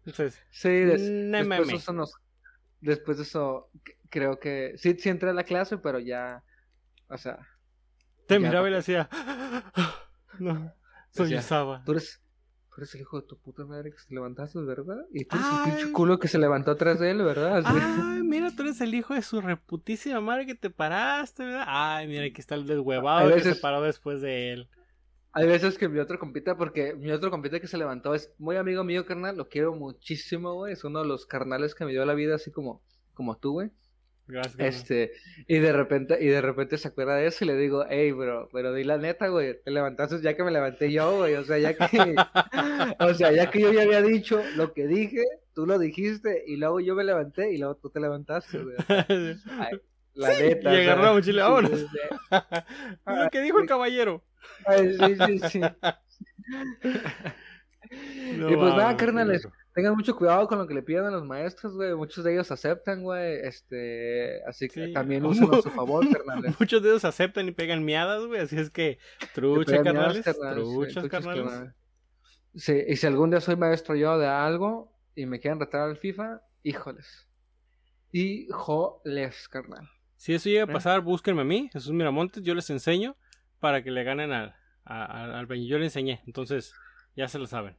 Entonces, 0.05 0.41
Sí, 0.51 0.69
des- 0.69 1.31
después, 1.31 1.69
eso 1.73 1.91
nos- 1.93 2.13
después 2.79 3.17
de 3.17 3.23
eso, 3.23 3.69
creo 4.09 4.39
que 4.39 4.73
sí, 4.77 4.95
sí 4.97 5.09
entré 5.09 5.31
a 5.31 5.33
la 5.33 5.43
clase, 5.43 5.77
pero 5.77 5.99
ya, 5.99 6.43
o 7.09 7.17
sea, 7.17 7.39
Te 8.27 8.39
miraba 8.39 8.67
y 8.67 8.71
le 8.71 8.77
hacía. 8.77 9.09
No, 10.39 10.73
soy 11.11 11.25
Decía, 11.27 11.41
Saba. 11.41 11.81
tú 11.85 11.93
eres, 11.93 12.21
tú 12.75 12.81
eres 12.81 12.93
el 12.95 13.01
hijo 13.01 13.21
de 13.21 13.25
tu 13.25 13.37
puta 13.37 13.63
madre 13.63 13.89
que 13.89 13.97
se 13.97 14.13
levantaste, 14.13 14.59
¿verdad? 14.59 15.05
Y 15.13 15.23
tú 15.23 15.37
eres 15.37 15.47
Ay. 15.49 15.57
el 15.57 15.77
pinche 15.77 15.93
culo 15.93 16.19
que 16.19 16.27
se 16.27 16.37
levantó 16.37 16.71
atrás 16.71 16.99
de 16.99 17.09
él, 17.09 17.23
¿verdad? 17.23 17.63
Ay, 17.65 18.21
mira, 18.21 18.51
tú 18.53 18.63
eres 18.63 18.81
el 18.81 18.93
hijo 18.93 19.13
de 19.13 19.21
su 19.21 19.39
reputísima 19.39 20.19
madre 20.19 20.45
que 20.45 20.55
te 20.55 20.69
paraste, 20.69 21.45
¿verdad? 21.45 21.63
Ay, 21.67 22.07
mira, 22.07 22.25
aquí 22.25 22.41
está 22.41 22.55
el 22.55 22.67
deshuevado 22.67 23.33
que 23.33 23.39
se 23.39 23.55
paró 23.55 23.81
después 23.81 24.19
de 24.19 24.51
él. 24.51 24.69
Hay 25.31 25.47
veces 25.47 25.77
que 25.77 25.87
mi 25.87 25.99
otro 25.99 26.19
compita, 26.19 26.57
porque 26.57 26.93
mi 26.95 27.11
otro 27.11 27.31
compita 27.31 27.61
que 27.61 27.67
se 27.67 27.77
levantó 27.77 28.13
es 28.13 28.29
muy 28.37 28.57
amigo 28.57 28.83
mío, 28.83 29.05
carnal, 29.05 29.37
lo 29.37 29.47
quiero 29.47 29.73
muchísimo, 29.73 30.53
güey, 30.53 30.73
es 30.73 30.83
uno 30.83 31.01
de 31.01 31.07
los 31.07 31.25
carnales 31.25 31.75
que 31.75 31.85
me 31.85 31.91
dio 31.91 32.05
la 32.05 32.13
vida 32.13 32.35
así 32.35 32.51
como, 32.51 32.81
como 33.13 33.37
tú, 33.37 33.53
güey. 33.53 33.71
Gracias. 34.27 34.59
Este, 34.59 35.11
y 35.47 35.59
de 35.59 35.71
repente, 35.71 36.17
y 36.19 36.27
de 36.27 36.41
repente 36.41 36.77
se 36.77 36.87
acuerda 36.87 37.15
de 37.15 37.27
eso 37.27 37.43
y 37.43 37.47
le 37.47 37.55
digo, 37.57 37.85
hey, 37.89 38.11
bro, 38.11 38.49
pero 38.51 38.73
di 38.73 38.83
la 38.83 38.97
neta, 38.97 39.27
güey, 39.27 39.61
te 39.63 39.69
levantaste 39.71 40.19
ya 40.21 40.35
que 40.35 40.43
me 40.43 40.51
levanté 40.51 40.91
yo, 40.91 41.17
güey, 41.17 41.35
o 41.35 41.43
sea, 41.43 41.59
ya 41.59 41.75
que, 41.75 42.15
o 42.99 43.13
sea, 43.13 43.31
ya 43.31 43.51
que 43.51 43.61
yo 43.61 43.71
ya 43.71 43.83
había 43.83 44.01
dicho 44.01 44.41
lo 44.55 44.73
que 44.73 44.87
dije, 44.87 45.23
tú 45.53 45.67
lo 45.67 45.77
dijiste, 45.77 46.43
y 46.47 46.57
luego 46.57 46.79
yo 46.79 46.95
me 46.95 47.03
levanté 47.03 47.53
y 47.53 47.57
luego 47.59 47.75
tú 47.75 47.89
te 47.91 47.99
levantaste, 47.99 48.59
güey. 48.63 48.75
Ay, 49.59 49.79
la 50.15 50.31
Sí, 50.33 50.43
neta. 50.43 50.73
y 50.73 50.77
agarró 50.81 51.03
la 51.03 51.13
mochila, 51.13 51.47
vámonos. 51.49 51.79
sí, 51.79 51.87
sí. 51.87 51.97
Lo 53.05 53.29
que 53.29 53.41
dijo 53.41 53.59
el 53.59 53.67
caballero. 53.67 54.23
Ay, 54.65 54.97
sí, 54.97 55.15
sí, 55.39 55.49
sí. 55.49 55.61
No 58.37 58.49
Y 58.49 58.55
pues 58.55 58.73
nada, 58.75 58.97
carnales, 58.97 59.43
güey. 59.45 59.55
Tengan 59.75 59.93
mucho 59.95 60.15
cuidado 60.15 60.47
con 60.47 60.57
lo 60.57 60.65
que 60.65 60.73
le 60.73 60.81
piden 60.81 61.03
a 61.05 61.11
los 61.11 61.23
maestros, 61.25 61.73
güey. 61.75 61.93
Muchos 61.93 62.23
de 62.23 62.31
ellos 62.33 62.49
aceptan, 62.49 63.03
güey. 63.03 63.39
Este, 63.43 64.41
así 64.47 64.67
que 64.69 64.85
Sí. 64.87 64.93
también 64.93 65.23
usen 65.25 65.53
a 65.53 65.61
su 65.61 65.69
favor, 65.69 66.03
carnales. 66.17 66.55
Muchos 66.59 66.81
de 66.81 66.89
ellos 66.89 67.03
aceptan 67.05 67.47
y 67.49 67.51
pegan 67.51 67.83
miadas, 67.85 68.25
güey. 68.25 68.39
Así 68.41 68.57
es 68.57 68.69
que, 68.71 68.97
trucha, 69.33 69.83
carnales. 69.83 70.13
miadas, 70.15 70.23
carnales, 70.37 70.65
sí, 70.67 70.73
Truchas, 70.73 70.93
truchas, 70.93 71.09
carnales. 71.11 71.43
carnales. 71.51 71.75
Sí, 72.55 72.83
y 72.87 72.95
si 72.95 73.05
algún 73.05 73.29
día 73.31 73.41
soy 73.41 73.57
maestro 73.57 73.95
yo 73.95 74.17
de 74.17 74.27
algo 74.27 74.97
y 75.13 75.25
me 75.25 75.39
quieren 75.41 75.59
retar 75.59 75.81
al 75.81 75.97
FIFA, 75.97 76.41
híjoles. 76.63 77.27
Híjoles, 78.13 79.47
carnal. 79.49 79.89
Si 80.15 80.33
eso 80.33 80.49
llega 80.49 80.63
a 80.63 80.69
¿Eh? 80.69 80.73
pasar, 80.73 81.01
búsquenme 81.01 81.41
a 81.41 81.45
mí, 81.45 81.69
Jesús 81.73 81.91
Miramontes, 81.91 82.41
yo 82.43 82.55
les 82.55 82.69
enseño 82.69 83.17
para 83.59 83.83
que 83.83 83.91
le 83.91 84.03
ganen 84.03 84.31
al, 84.31 84.55
a- 84.85 85.05
a- 85.05 85.39
al 85.39 85.45
Benji. 85.47 85.67
Yo 85.67 85.77
le 85.77 85.85
enseñé, 85.85 86.21
entonces 86.25 86.73
ya 87.15 87.27
se 87.27 87.39
lo 87.39 87.45
saben. 87.45 87.75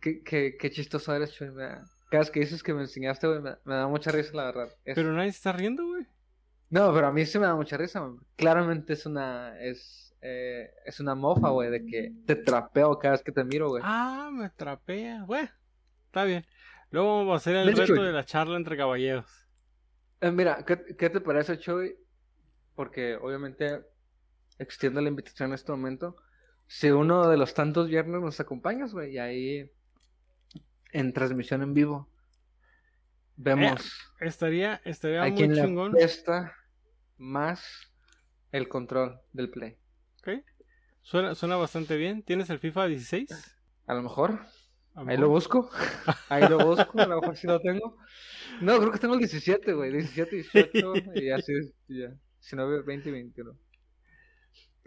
Qué, 0.00 0.22
qué, 0.22 0.56
qué 0.58 0.70
chistoso 0.70 1.14
eres, 1.14 1.32
Chuy. 1.32 1.48
Cada 1.54 2.20
vez 2.22 2.30
que 2.30 2.40
dices 2.40 2.62
que 2.62 2.72
me 2.74 2.82
enseñaste, 2.82 3.26
güey, 3.26 3.40
me, 3.40 3.56
me 3.64 3.74
da 3.74 3.86
mucha 3.88 4.10
risa, 4.10 4.34
la 4.34 4.44
verdad. 4.46 4.68
Es- 4.84 4.94
Pero 4.94 5.12
nadie 5.12 5.30
se 5.32 5.36
está 5.38 5.52
riendo, 5.52 5.86
güey. 5.86 6.06
No, 6.70 6.92
pero 6.92 7.06
a 7.06 7.12
mí 7.12 7.24
sí 7.26 7.38
me 7.38 7.46
da 7.46 7.54
mucha 7.54 7.76
risa, 7.76 8.00
güey. 8.00 8.18
Claramente 8.36 8.92
es 8.92 9.06
una, 9.06 9.58
es, 9.60 10.14
eh, 10.20 10.70
es 10.84 11.00
una 11.00 11.14
mofa, 11.14 11.48
güey, 11.50 11.70
de 11.70 11.84
que 11.86 12.12
te 12.26 12.36
trapeo 12.36 12.98
cada 12.98 13.12
vez 13.12 13.22
que 13.22 13.32
te 13.32 13.44
miro, 13.44 13.68
güey. 13.68 13.82
Ah, 13.84 14.30
me 14.32 14.50
trapea. 14.50 15.24
Bueno, 15.24 15.48
está 16.06 16.24
bien. 16.24 16.44
Luego 16.90 17.18
vamos 17.18 17.34
a 17.34 17.36
hacer 17.36 17.56
el 17.56 17.68
reto 17.68 17.86
Chuy. 17.86 18.02
de 18.04 18.12
la 18.12 18.24
charla 18.24 18.56
entre 18.56 18.76
caballeros. 18.76 19.26
Eh, 20.20 20.30
mira, 20.30 20.64
¿qué, 20.66 20.96
qué 20.98 21.10
te 21.10 21.20
parece, 21.20 21.58
Chuy? 21.58 21.94
Porque 22.74 23.16
obviamente 23.16 23.82
extiendo 24.58 25.00
la 25.00 25.08
invitación 25.08 25.50
en 25.50 25.54
este 25.54 25.72
momento. 25.72 26.16
Si 26.66 26.90
uno 26.90 27.28
de 27.28 27.36
los 27.36 27.54
tantos 27.54 27.88
viernes 27.88 28.20
nos 28.20 28.40
acompañas, 28.40 28.92
güey, 28.92 29.14
y 29.14 29.18
ahí 29.18 29.70
en 30.92 31.12
transmisión 31.12 31.62
en 31.62 31.74
vivo 31.74 32.08
vemos 33.36 34.12
Estaría, 34.20 34.80
estaría 34.84 35.22
a 35.22 35.30
muy 35.30 35.54
chingón. 35.54 35.92
apesta 35.92 36.54
más 37.16 37.90
el 38.52 38.68
control 38.68 39.20
del 39.32 39.50
play. 39.50 39.76
Ok. 40.18 40.44
Suena, 41.02 41.34
suena 41.34 41.56
bastante 41.56 41.96
bien. 41.96 42.22
¿Tienes 42.22 42.50
el 42.50 42.58
FIFA 42.58 42.86
16? 42.86 43.30
A 43.86 43.94
lo 43.94 44.02
mejor, 44.02 44.40
ahí 44.94 45.16
lo 45.16 45.28
busco. 45.28 45.70
Ahí 46.28 46.46
lo 46.48 46.58
busco, 46.58 47.00
a 47.00 47.06
lo 47.06 47.20
mejor 47.20 47.36
sí 47.36 47.46
lo 47.46 47.60
tengo. 47.60 47.96
No, 48.60 48.78
creo 48.78 48.90
que 48.90 48.98
tengo 48.98 49.14
el 49.14 49.20
17, 49.20 49.72
güey. 49.72 49.92
17, 49.92 50.36
18 50.36 51.02
y 51.14 51.30
así 51.30 51.52
ya. 51.88 52.12
19, 52.40 52.82
20 52.82 53.08
y 53.08 53.12
21. 53.12 53.58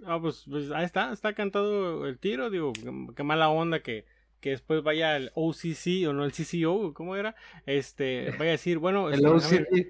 Ah, 0.06 0.20
pues, 0.20 0.46
pues 0.50 0.72
ahí 0.72 0.86
está, 0.86 1.12
está 1.14 1.34
cantado 1.34 2.08
el 2.08 2.20
tiro, 2.20 2.50
digo, 2.50 2.74
qué 3.16 3.24
mala 3.24 3.50
onda 3.50 3.82
que, 3.82 4.06
que 4.42 4.50
después 4.50 4.84
vaya 4.84 5.16
el 5.16 5.32
OCC 5.36 6.08
o 6.10 6.14
no 6.14 6.26
el 6.26 6.32
CCO, 6.34 6.94
¿cómo 6.94 7.16
era? 7.16 7.36
Este, 7.66 8.32
vaya 8.32 8.52
a 8.52 8.58
decir, 8.60 8.78
bueno, 8.80 9.10
El 9.14 9.24
este, 9.26 9.28
OCD. 9.28 9.52
Benjamín, 9.52 9.88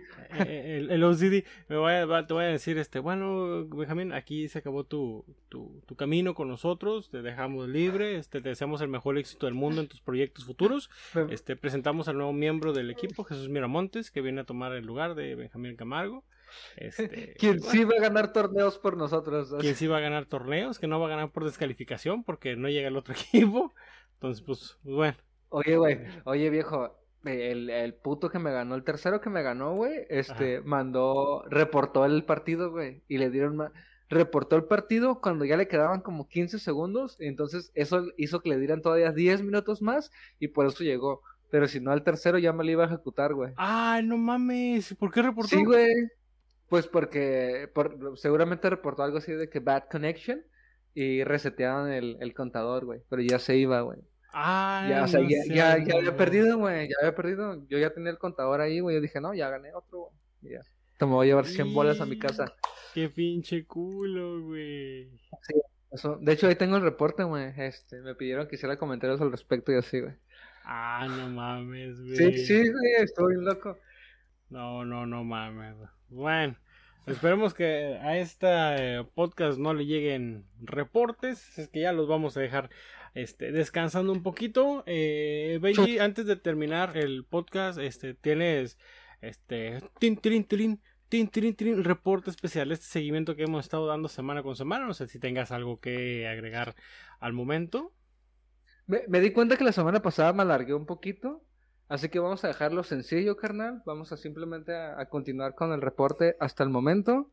eh, 0.48 0.78
el, 0.78 0.92
el 0.92 1.04
OCD, 1.04 1.46
me 1.70 1.78
vaya, 1.78 2.06
va- 2.06 2.28
te 2.28 2.34
voy 2.34 2.44
a 2.44 2.48
decir, 2.48 2.78
este, 2.78 3.00
bueno, 3.00 3.66
Benjamín, 3.68 4.14
aquí 4.14 4.48
se 4.48 4.60
acabó 4.60 4.84
tu, 4.84 5.26
tu, 5.50 5.82
tu 5.88 5.96
camino 5.96 6.36
con 6.36 6.48
nosotros, 6.48 7.10
te 7.10 7.22
dejamos 7.22 7.68
libre, 7.70 8.18
este, 8.18 8.42
te 8.42 8.50
deseamos 8.50 8.82
el 8.82 8.88
mejor 8.90 9.18
éxito 9.18 9.46
del 9.48 9.56
mundo 9.56 9.82
en 9.82 9.88
tus 9.88 10.02
proyectos 10.02 10.46
futuros, 10.46 10.90
este, 11.30 11.56
presentamos 11.56 12.08
al 12.08 12.18
nuevo 12.18 12.34
miembro 12.34 12.74
del 12.74 12.92
equipo, 12.92 13.24
Jesús 13.24 13.50
Miramontes, 13.50 14.12
que 14.12 14.22
viene 14.22 14.42
a 14.42 14.46
tomar 14.46 14.74
el 14.74 14.86
lugar 14.86 15.16
de 15.16 15.36
Benjamín 15.36 15.76
Camargo, 15.76 16.24
este, 16.76 17.34
Quien 17.40 17.62
sí 17.62 17.84
va 17.86 17.96
a 17.98 18.02
ganar 18.02 18.34
torneos 18.34 18.78
por 18.78 18.98
nosotros. 18.98 19.54
quien 19.62 19.76
sí 19.76 19.88
va 19.88 19.98
a 19.98 20.02
ganar 20.02 20.26
torneos, 20.26 20.80
que 20.80 20.88
no 20.88 21.00
va 21.00 21.08
a 21.08 21.10
ganar 21.10 21.32
por 21.32 21.46
descalificación 21.46 22.24
porque 22.26 22.58
no 22.58 22.68
llega 22.68 22.90
el 22.90 22.98
otro 22.98 23.14
equipo. 23.32 23.74
Entonces, 24.22 24.44
pues, 24.46 24.78
pues, 24.84 24.96
bueno. 24.96 25.18
Oye, 25.50 25.78
güey, 25.78 25.98
oye, 26.26 26.50
viejo, 26.52 26.96
el, 27.26 27.70
el 27.72 27.94
puto 27.96 28.30
que 28.30 28.38
me 28.40 28.52
ganó, 28.52 28.76
el 28.76 28.84
tercero 28.84 29.20
que 29.20 29.30
me 29.32 29.42
ganó, 29.42 29.74
güey, 29.76 30.06
este, 30.10 30.62
mandó, 30.62 31.44
reportó 31.50 32.06
el 32.06 32.24
partido, 32.24 32.72
güey, 32.72 33.02
y 33.08 33.18
le 33.18 33.30
dieron 33.32 33.58
más, 33.58 33.72
reportó 34.10 34.56
el 34.56 34.66
partido 34.66 35.20
cuando 35.22 35.44
ya 35.44 35.58
le 35.58 35.68
quedaban 35.68 36.02
como 36.02 36.28
15 36.30 36.60
segundos, 36.60 37.18
y 37.20 37.26
entonces 37.26 37.72
eso 37.74 38.06
hizo 38.18 38.40
que 38.42 38.50
le 38.50 38.60
dieran 38.60 38.82
todavía 38.82 39.12
10 39.12 39.42
minutos 39.42 39.82
más, 39.82 40.12
y 40.40 40.50
por 40.50 40.68
eso 40.68 40.84
llegó, 40.84 41.22
pero 41.50 41.68
si 41.68 41.80
no, 41.82 41.92
al 41.92 42.04
tercero 42.04 42.38
ya 42.38 42.54
me 42.54 42.64
lo 42.64 42.72
iba 42.72 42.84
a 42.84 42.88
ejecutar, 42.88 43.34
güey. 43.34 43.54
Ay, 43.58 44.06
no 44.06 44.18
mames. 44.18 44.94
¿Por 44.96 45.12
qué 45.12 45.22
reportó? 45.24 45.50
Sí, 45.50 45.66
güey, 45.66 45.92
pues 46.70 46.88
porque, 46.88 47.70
por- 47.74 48.18
seguramente 48.18 48.70
reportó 48.70 49.04
algo 49.04 49.18
así 49.18 49.34
de 49.34 49.50
que 49.50 49.60
bad 49.60 49.84
connection, 49.92 50.44
y 50.94 51.24
resetearon 51.24 51.90
el, 51.92 52.18
el 52.22 52.34
contador, 52.34 52.86
güey, 52.86 53.02
pero 53.10 53.22
ya 53.22 53.40
se 53.40 53.58
iba, 53.58 53.82
güey. 53.82 54.00
Ay, 54.34 54.90
Ya, 54.92 55.04
o 55.04 55.08
sea, 55.08 55.20
no 55.22 55.30
ya, 55.30 55.44
seas 55.44 55.56
ya, 55.56 55.86
ya 55.86 55.96
había 55.98 56.16
perdido, 56.18 56.58
güey. 56.58 56.88
Ya 56.88 56.96
había 57.02 57.16
perdido. 57.16 57.66
Yo 57.68 57.78
ya 57.78 57.94
tenía 57.94 58.12
el 58.12 58.18
contador 58.18 58.62
ahí, 58.62 58.80
güey. 58.80 58.96
Yo 58.96 59.02
dije, 59.02 59.20
no, 59.22 59.34
ya 59.34 59.50
gané 59.50 59.74
otro, 59.74 60.10
güey. 60.42 60.54
Ya. 60.54 60.62
Te 60.98 61.06
me 61.06 61.14
voy 61.14 61.28
a 61.28 61.30
llevar 61.30 61.46
100 61.46 61.74
bolas 61.74 62.00
a 62.00 62.06
mi 62.06 62.18
casa. 62.20 62.54
Qué 62.94 63.10
pinche 63.10 63.66
culo, 63.66 64.42
güey. 64.44 65.10
Eso- 65.92 66.18
de 66.22 66.32
hecho, 66.34 66.48
ahí 66.48 66.56
tengo 66.56 66.78
el 66.78 66.84
reporte, 66.84 67.24
güey. 67.24 67.52
Este, 67.58 68.02
me 68.02 68.16
pidieron 68.16 68.48
que 68.48 68.56
hiciera 68.56 68.78
comentarios 68.78 69.20
al 69.22 69.32
respecto 69.32 69.72
y 69.72 69.76
así, 69.76 70.00
güey. 70.00 70.14
Ah, 70.64 71.08
no 71.10 71.28
mames, 71.30 72.00
güey. 72.00 72.16
Sí, 72.16 72.46
sí, 72.46 72.58
güey. 72.70 72.94
Estoy 73.04 73.36
loco. 73.44 73.78
No, 74.50 74.86
no, 74.86 75.06
no 75.06 75.24
mames. 75.24 75.76
Bueno, 76.10 76.56
esperemos 77.08 77.54
que 77.54 77.98
a 78.02 78.18
este 78.18 79.04
podcast 79.16 79.58
no 79.58 79.74
le 79.74 79.86
lleguen 79.86 80.46
reportes. 80.62 81.58
Es 81.58 81.68
que 81.70 81.82
ya 81.82 81.94
los 81.94 82.08
vamos 82.08 82.38
a 82.38 82.42
dejar 82.42 82.70
este, 83.14 83.52
descansando 83.52 84.12
un 84.12 84.24
poquito. 84.24 84.84
Eh, 84.86 85.60
Benji, 85.62 86.00
antes 86.00 86.26
de 86.26 86.36
terminar 86.36 86.96
el 86.98 87.26
podcast, 87.26 87.78
este, 87.80 88.14
tienes 88.14 88.78
este, 89.22 89.82
tin, 90.00 90.18
tin, 90.18 91.84
reporte 91.84 92.30
especial. 92.30 92.72
Este 92.72 92.86
seguimiento 92.86 93.36
que 93.36 93.44
hemos 93.44 93.66
estado 93.66 93.88
dando 93.88 94.08
semana 94.08 94.44
con 94.44 94.56
semana. 94.56 94.86
No 94.86 94.94
sé 94.94 95.08
si 95.08 95.20
tengas 95.20 95.52
algo 95.52 95.80
que 95.80 96.28
agregar 96.28 96.76
al 97.20 97.34
momento. 97.34 97.94
Me, 98.88 99.02
me 99.08 99.20
di 99.20 99.32
cuenta 99.32 99.58
que 99.58 99.64
la 99.64 99.72
semana 99.74 100.02
pasada 100.02 100.34
me 100.34 100.44
alargué 100.44 100.74
un 100.74 100.86
poquito. 100.86 101.44
Así 101.90 102.08
que 102.08 102.20
vamos 102.20 102.46
a 102.46 102.48
dejarlo 102.48 102.84
sencillo, 102.84 103.36
carnal. 103.36 103.84
Vamos 103.86 104.14
a 104.14 104.18
simplemente 104.18 104.74
a, 104.74 105.00
a 105.00 105.10
continuar 105.10 105.56
con 105.56 105.74
el 105.74 105.82
reporte 105.82 106.38
hasta 106.40 106.64
el 106.64 106.70
momento. 106.70 107.30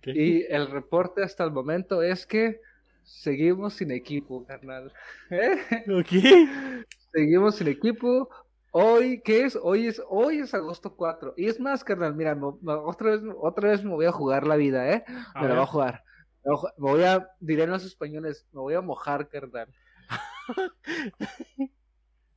¿Qué? 0.00 0.12
Y 0.12 0.46
el 0.48 0.70
reporte 0.70 1.22
hasta 1.22 1.44
el 1.44 1.50
momento 1.50 2.02
es 2.02 2.24
que 2.24 2.62
seguimos 3.08 3.74
sin 3.74 3.90
equipo, 3.90 4.44
carnal. 4.46 4.92
¿Eh? 5.30 5.58
Ok. 5.90 6.86
Seguimos 7.12 7.56
sin 7.56 7.68
equipo. 7.68 8.28
Hoy, 8.70 9.22
¿qué 9.24 9.44
es? 9.44 9.58
Hoy 9.60 9.86
es, 9.86 10.00
hoy 10.08 10.38
es 10.40 10.52
agosto 10.54 10.94
4. 10.94 11.34
Y 11.36 11.46
es 11.46 11.58
más, 11.58 11.82
carnal, 11.82 12.14
mira, 12.14 12.34
no- 12.34 12.58
no, 12.62 12.84
otra 12.84 13.10
vez, 13.12 13.20
otra 13.40 13.70
vez 13.70 13.82
me 13.82 13.90
voy 13.90 14.06
a 14.06 14.12
jugar 14.12 14.46
la 14.46 14.56
vida, 14.56 14.90
¿eh? 14.92 15.04
A 15.34 15.42
me 15.42 15.48
la 15.48 15.54
voy 15.54 15.62
a 15.62 15.66
jugar. 15.66 16.04
Me 16.44 16.52
voy 16.52 16.54
a, 16.54 16.58
ju- 16.60 16.72
me 16.76 16.90
voy 16.90 17.02
a, 17.04 17.28
diré 17.40 17.62
en 17.64 17.70
los 17.70 17.84
españoles, 17.84 18.46
me 18.52 18.60
voy 18.60 18.74
a 18.74 18.80
mojar, 18.82 19.28
carnal. 19.28 19.68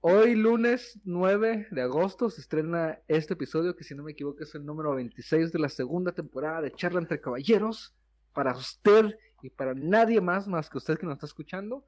Hoy, 0.04 0.34
lunes 0.36 1.00
9 1.04 1.68
de 1.70 1.82
agosto, 1.84 2.30
se 2.32 2.42
estrena 2.42 3.00
este 3.08 3.34
episodio, 3.36 3.76
que 3.76 3.84
si 3.84 3.94
no 3.94 4.02
me 4.04 4.14
equivoco 4.14 4.42
es 4.44 4.56
el 4.56 4.66
número 4.66 4.96
26 4.96 5.52
de 5.52 5.60
la 5.60 5.70
segunda 5.70 6.12
temporada 6.12 6.62
de 6.62 6.72
Charla 6.72 7.00
entre 7.02 7.22
Caballeros. 7.22 7.94
Para 8.34 8.54
usted 8.56 9.14
y 9.42 9.50
para 9.50 9.74
nadie 9.74 10.22
más, 10.22 10.48
más 10.48 10.70
que 10.70 10.78
usted 10.78 10.98
que 10.98 11.06
nos 11.06 11.14
está 11.16 11.26
escuchando, 11.26 11.86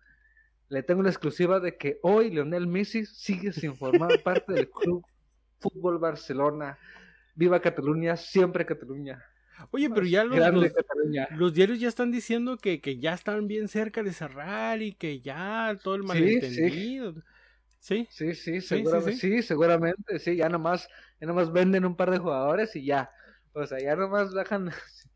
le 0.70 0.84
tengo 0.84 1.04
la 1.04 1.10
exclusiva 1.10 1.60
de 1.60 1.78
que 1.78 2.00
hoy 2.04 2.30
Lionel 2.32 2.68
Messi 2.68 3.06
sigue 3.06 3.52
sin 3.54 3.76
formar 3.76 4.12
parte 4.24 4.54
del 4.54 4.70
Club 4.70 5.06
Fútbol 5.60 5.98
Barcelona. 6.00 6.78
Viva 7.36 7.60
Cataluña, 7.60 8.16
siempre 8.16 8.66
Cataluña. 8.66 9.24
Oye, 9.72 9.90
pero 9.90 10.06
ya 10.06 10.24
los, 10.24 10.38
los- 10.52 10.72
los 11.36 11.54
diarios 11.54 11.80
ya 11.80 11.88
están 11.88 12.12
diciendo 12.12 12.58
que, 12.58 12.82
que 12.82 13.00
ya 13.00 13.14
están 13.14 13.48
bien 13.48 13.68
cerca 13.68 14.04
de 14.04 14.14
cerrar 14.14 14.82
y 14.82 14.94
que 14.94 15.22
ya 15.22 15.76
todo 15.84 15.96
el 15.96 16.04
malentendido. 16.04 17.14
Sí, 17.80 18.08
Sí, 18.10 18.34
sí, 18.36 18.36
Sí, 18.36 18.62
sí, 18.62 18.62
seguramente, 18.62 19.18
sí. 19.18 19.42
seguramente, 19.44 20.20
sí, 20.20 20.36
ya 20.38 20.48
nomás, 20.50 20.88
ya 21.20 21.28
nomás 21.28 21.52
venden 21.52 21.86
un 21.86 21.96
par 21.96 22.12
de 22.12 22.18
jugadores 22.20 22.76
y 22.76 22.86
ya, 22.86 23.12
o 23.54 23.66
sea, 23.66 23.80
ya 23.80 23.96
nomás 23.96 24.34
dejan, 24.34 24.70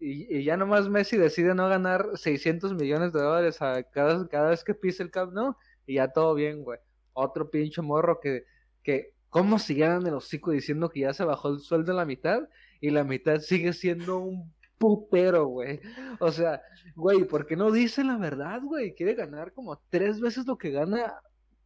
y, 0.00 0.38
y 0.38 0.44
ya 0.44 0.56
nomás 0.56 0.88
Messi 0.88 1.16
decide 1.18 1.54
no 1.54 1.68
ganar 1.68 2.08
600 2.14 2.74
millones 2.74 3.12
de 3.12 3.20
dólares 3.20 3.60
a 3.60 3.82
cada, 3.82 4.26
cada 4.28 4.50
vez 4.50 4.64
que 4.64 4.74
pise 4.74 5.02
el 5.02 5.10
Camp 5.10 5.32
Nou 5.32 5.54
y 5.86 5.94
ya 5.94 6.08
todo 6.08 6.34
bien, 6.34 6.64
güey. 6.64 6.78
Otro 7.12 7.50
pinche 7.50 7.82
morro 7.82 8.18
que, 8.20 8.44
que, 8.82 9.14
¿cómo 9.28 9.58
se 9.58 9.74
llenan 9.74 10.06
el 10.06 10.14
hocico 10.14 10.52
diciendo 10.52 10.88
que 10.88 11.00
ya 11.00 11.12
se 11.12 11.24
bajó 11.24 11.50
el 11.50 11.60
sueldo 11.60 11.92
a 11.92 11.96
la 11.96 12.06
mitad 12.06 12.48
y 12.80 12.90
la 12.90 13.04
mitad 13.04 13.40
sigue 13.40 13.72
siendo 13.74 14.18
un 14.18 14.54
putero, 14.78 15.46
güey? 15.46 15.80
O 16.18 16.32
sea, 16.32 16.62
güey, 16.94 17.24
¿por 17.24 17.46
qué 17.46 17.56
no 17.56 17.70
dice 17.70 18.02
la 18.02 18.16
verdad, 18.16 18.62
güey? 18.62 18.94
Quiere 18.94 19.14
ganar 19.14 19.52
como 19.52 19.82
tres 19.90 20.20
veces 20.20 20.46
lo 20.46 20.56
que 20.56 20.70
gana 20.70 21.20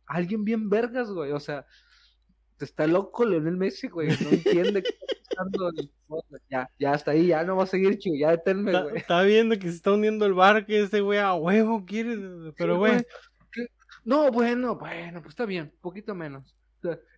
alguien 0.07 0.45
bien 0.45 0.69
vergas, 0.69 1.11
güey. 1.11 1.31
O 1.33 1.41
sea, 1.41 1.67
está 2.61 2.87
loco 2.87 3.25
Leonel 3.25 3.57
Messi, 3.57 3.89
güey. 3.89 4.09
No 4.09 4.31
entiende 4.31 4.83
qué 4.83 4.91
está 4.91 5.17
pasando. 5.31 5.73
Ya, 6.49 6.71
ya 6.79 6.93
hasta 6.93 7.11
ahí, 7.13 7.29
ya 7.29 7.43
no 7.45 7.57
va 7.57 7.65
a 7.65 7.67
seguir, 7.67 7.99
chico. 7.99 8.17
Ya 8.17 8.31
deténme, 8.31 8.71
está, 8.71 8.83
güey. 8.83 8.97
está 8.97 9.23
viendo 9.23 9.59
que 9.59 9.69
se 9.69 9.77
está 9.77 9.93
hundiendo 9.93 10.27
el 10.27 10.35
bar, 10.35 10.67
que 10.67 10.81
este 10.81 11.01
güey 11.01 11.19
a 11.19 11.35
huevo 11.35 11.85
quiere, 11.85 12.17
pero 12.57 12.75
Sí, 12.75 12.79
güey, 12.79 13.07
¿qué? 13.51 13.67
No, 14.05 14.31
bueno, 14.31 14.77
bueno, 14.77 15.21
pues 15.21 15.33
está 15.33 15.47
bien, 15.47 15.73
poquito 15.81 16.15
menos. 16.15 16.57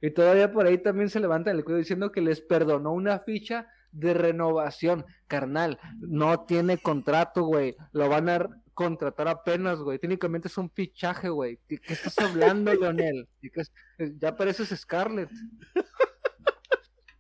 Y 0.00 0.10
todavía 0.12 0.52
por 0.52 0.66
ahí 0.66 0.78
también 0.78 1.10
se 1.10 1.20
levanta 1.20 1.50
el 1.50 1.64
cuello 1.64 1.78
diciendo 1.78 2.12
que 2.12 2.20
les 2.20 2.40
perdonó 2.40 2.92
una 2.92 3.18
ficha 3.20 3.68
de 3.90 4.14
renovación. 4.14 5.04
Carnal, 5.26 5.78
no 5.98 6.44
tiene 6.44 6.78
contrato, 6.78 7.44
güey. 7.44 7.74
Lo 7.92 8.08
van 8.08 8.28
a 8.28 8.48
contratar 8.76 9.26
apenas, 9.26 9.80
güey. 9.80 9.98
Técnicamente 9.98 10.46
es 10.48 10.56
un 10.58 10.70
fichaje, 10.70 11.30
güey. 11.30 11.58
¿Qué, 11.66 11.78
qué 11.78 11.94
estás 11.94 12.16
hablando, 12.18 12.72
Leonel? 12.72 13.26
¿Y 13.42 13.50
qué 13.50 13.62
es- 13.62 13.72
Ya 14.18 14.36
pareces 14.36 14.68
Scarlett. 14.78 15.30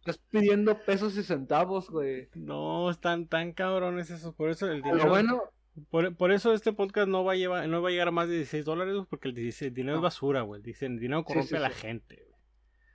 Estás 0.00 0.18
pidiendo 0.30 0.78
pesos 0.84 1.16
y 1.16 1.24
centavos, 1.24 1.90
güey. 1.90 2.28
no 2.34 2.88
están 2.90 3.26
tan 3.26 3.52
cabrones 3.52 4.08
esos, 4.10 4.34
por 4.34 4.50
eso 4.50 4.70
el 4.70 4.80
Pero 4.82 4.94
dinero, 4.94 5.10
bueno, 5.10 5.42
por, 5.90 6.14
por 6.16 6.30
eso 6.30 6.52
este 6.52 6.72
podcast 6.72 7.08
no 7.08 7.24
va 7.24 7.32
a 7.32 7.36
llevar, 7.36 7.66
no 7.68 7.82
va 7.82 7.88
a 7.88 7.92
llegar 7.92 8.08
a 8.08 8.12
más 8.12 8.28
de 8.28 8.36
16 8.36 8.64
dólares, 8.64 8.94
porque 9.10 9.28
el, 9.28 9.34
16 9.34 9.70
el 9.70 9.74
dinero 9.74 9.94
No. 9.94 9.98
es 10.00 10.02
basura, 10.04 10.42
güey, 10.42 10.62
dicen, 10.62 10.92
el 10.92 11.00
dinero 11.00 11.24
corrompe 11.24 11.48
sí, 11.48 11.56
a 11.56 11.60
la 11.60 11.70
sí. 11.72 11.80
gente, 11.80 12.22
güey. 12.24 12.36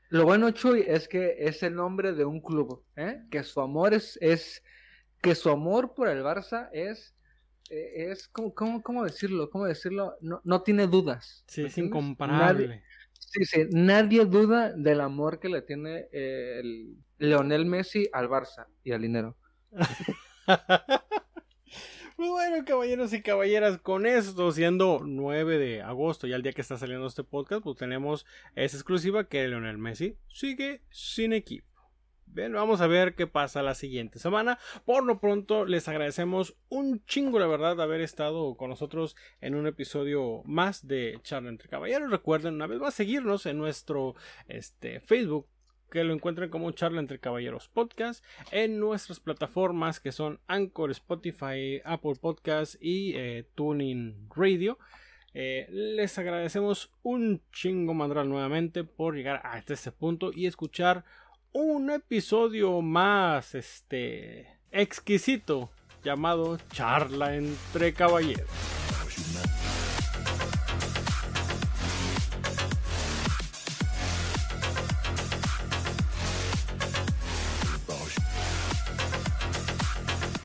Lo 0.09 0.23
bueno, 0.23 0.51
Chuy, 0.51 0.83
es 0.87 1.07
que 1.09 1.35
es 1.39 1.63
el 1.63 1.73
nombre 1.75 2.13
de 2.13 2.23
un 2.25 2.39
club, 2.41 2.83
¿eh? 2.95 3.23
Que 3.29 3.43
su 3.43 3.59
amor 3.59 3.93
es, 3.93 4.17
es 4.21 4.63
que 5.21 5.35
su 5.35 5.49
amor 5.49 5.93
por 5.93 6.07
el 6.07 6.21
Barça 6.23 6.69
es, 6.71 7.09
eh, 7.09 7.20
es, 7.69 8.27
¿cómo, 8.27 8.53
cómo, 8.53 8.81
cómo 8.81 9.03
decirlo? 9.03 9.49
¿Cómo 9.49 9.65
decirlo? 9.65 10.15
No, 10.21 10.41
no 10.43 10.61
tiene 10.61 10.87
dudas. 10.87 11.43
Sí, 11.47 11.61
¿me 11.61 11.67
es 11.67 11.77
incomparable. 11.77 12.67
Nadie, 12.67 12.83
sí, 13.19 13.45
sí, 13.45 13.67
nadie 13.71 14.25
duda 14.25 14.73
del 14.73 15.01
amor 15.01 15.39
que 15.39 15.49
le 15.49 15.61
tiene 15.61 16.07
eh, 16.11 16.59
el 16.59 16.97
Leonel 17.17 17.65
Messi 17.65 18.09
al 18.13 18.29
Barça 18.29 18.67
y 18.83 18.91
al 18.91 19.01
dinero. 19.01 19.37
Pues 22.21 22.29
bueno, 22.29 22.51
bueno, 22.51 22.65
caballeros 22.67 23.13
y 23.13 23.21
caballeras, 23.23 23.79
con 23.79 24.05
esto, 24.05 24.51
siendo 24.51 25.01
9 25.03 25.57
de 25.57 25.81
agosto, 25.81 26.27
ya 26.27 26.35
el 26.35 26.43
día 26.43 26.53
que 26.53 26.61
está 26.61 26.77
saliendo 26.77 27.07
este 27.07 27.23
podcast, 27.23 27.63
pues 27.63 27.77
tenemos 27.77 28.27
esa 28.53 28.77
exclusiva 28.77 29.27
que 29.27 29.47
Leonel 29.47 29.79
Messi 29.79 30.17
sigue 30.27 30.83
sin 30.91 31.33
equipo. 31.33 31.70
Bien, 32.33 32.53
vamos 32.53 32.79
a 32.79 32.87
ver 32.87 33.15
qué 33.15 33.27
pasa 33.27 33.61
la 33.61 33.75
siguiente 33.75 34.17
semana. 34.17 34.57
Por 34.85 35.03
lo 35.03 35.19
pronto, 35.19 35.65
les 35.65 35.89
agradecemos 35.89 36.55
un 36.69 37.03
chingo, 37.03 37.39
la 37.39 37.47
verdad, 37.47 37.75
de 37.75 37.83
haber 37.83 37.99
estado 37.99 38.55
con 38.55 38.69
nosotros 38.69 39.17
en 39.41 39.53
un 39.53 39.67
episodio 39.67 40.41
más 40.45 40.87
de 40.87 41.19
Charla 41.23 41.49
entre 41.49 41.67
Caballeros. 41.67 42.09
Recuerden 42.09 42.53
una 42.53 42.67
vez 42.67 42.79
más 42.79 42.93
seguirnos 42.93 43.45
en 43.47 43.57
nuestro 43.57 44.15
este, 44.47 45.01
Facebook, 45.01 45.45
que 45.89 46.05
lo 46.05 46.13
encuentren 46.13 46.49
como 46.49 46.71
Charla 46.71 47.01
entre 47.01 47.19
Caballeros 47.19 47.67
Podcast, 47.67 48.23
en 48.51 48.79
nuestras 48.79 49.19
plataformas 49.19 49.99
que 49.99 50.13
son 50.13 50.39
Anchor, 50.47 50.89
Spotify, 50.91 51.81
Apple 51.83 52.15
Podcast 52.21 52.75
y 52.79 53.11
eh, 53.17 53.45
Tuning 53.55 54.29
Radio. 54.33 54.79
Eh, 55.33 55.67
les 55.69 56.17
agradecemos 56.17 56.91
un 57.03 57.41
chingo 57.51 57.93
mandral 57.93 58.29
nuevamente 58.29 58.85
por 58.85 59.15
llegar 59.15 59.41
hasta 59.43 59.73
este 59.73 59.91
punto 59.91 60.31
y 60.33 60.45
escuchar 60.45 61.03
un 61.53 61.89
episodio 61.89 62.81
más 62.81 63.55
este 63.55 64.57
exquisito 64.71 65.69
llamado 66.03 66.57
Charla 66.71 67.35
entre 67.35 67.93
Caballeros. 67.93 68.80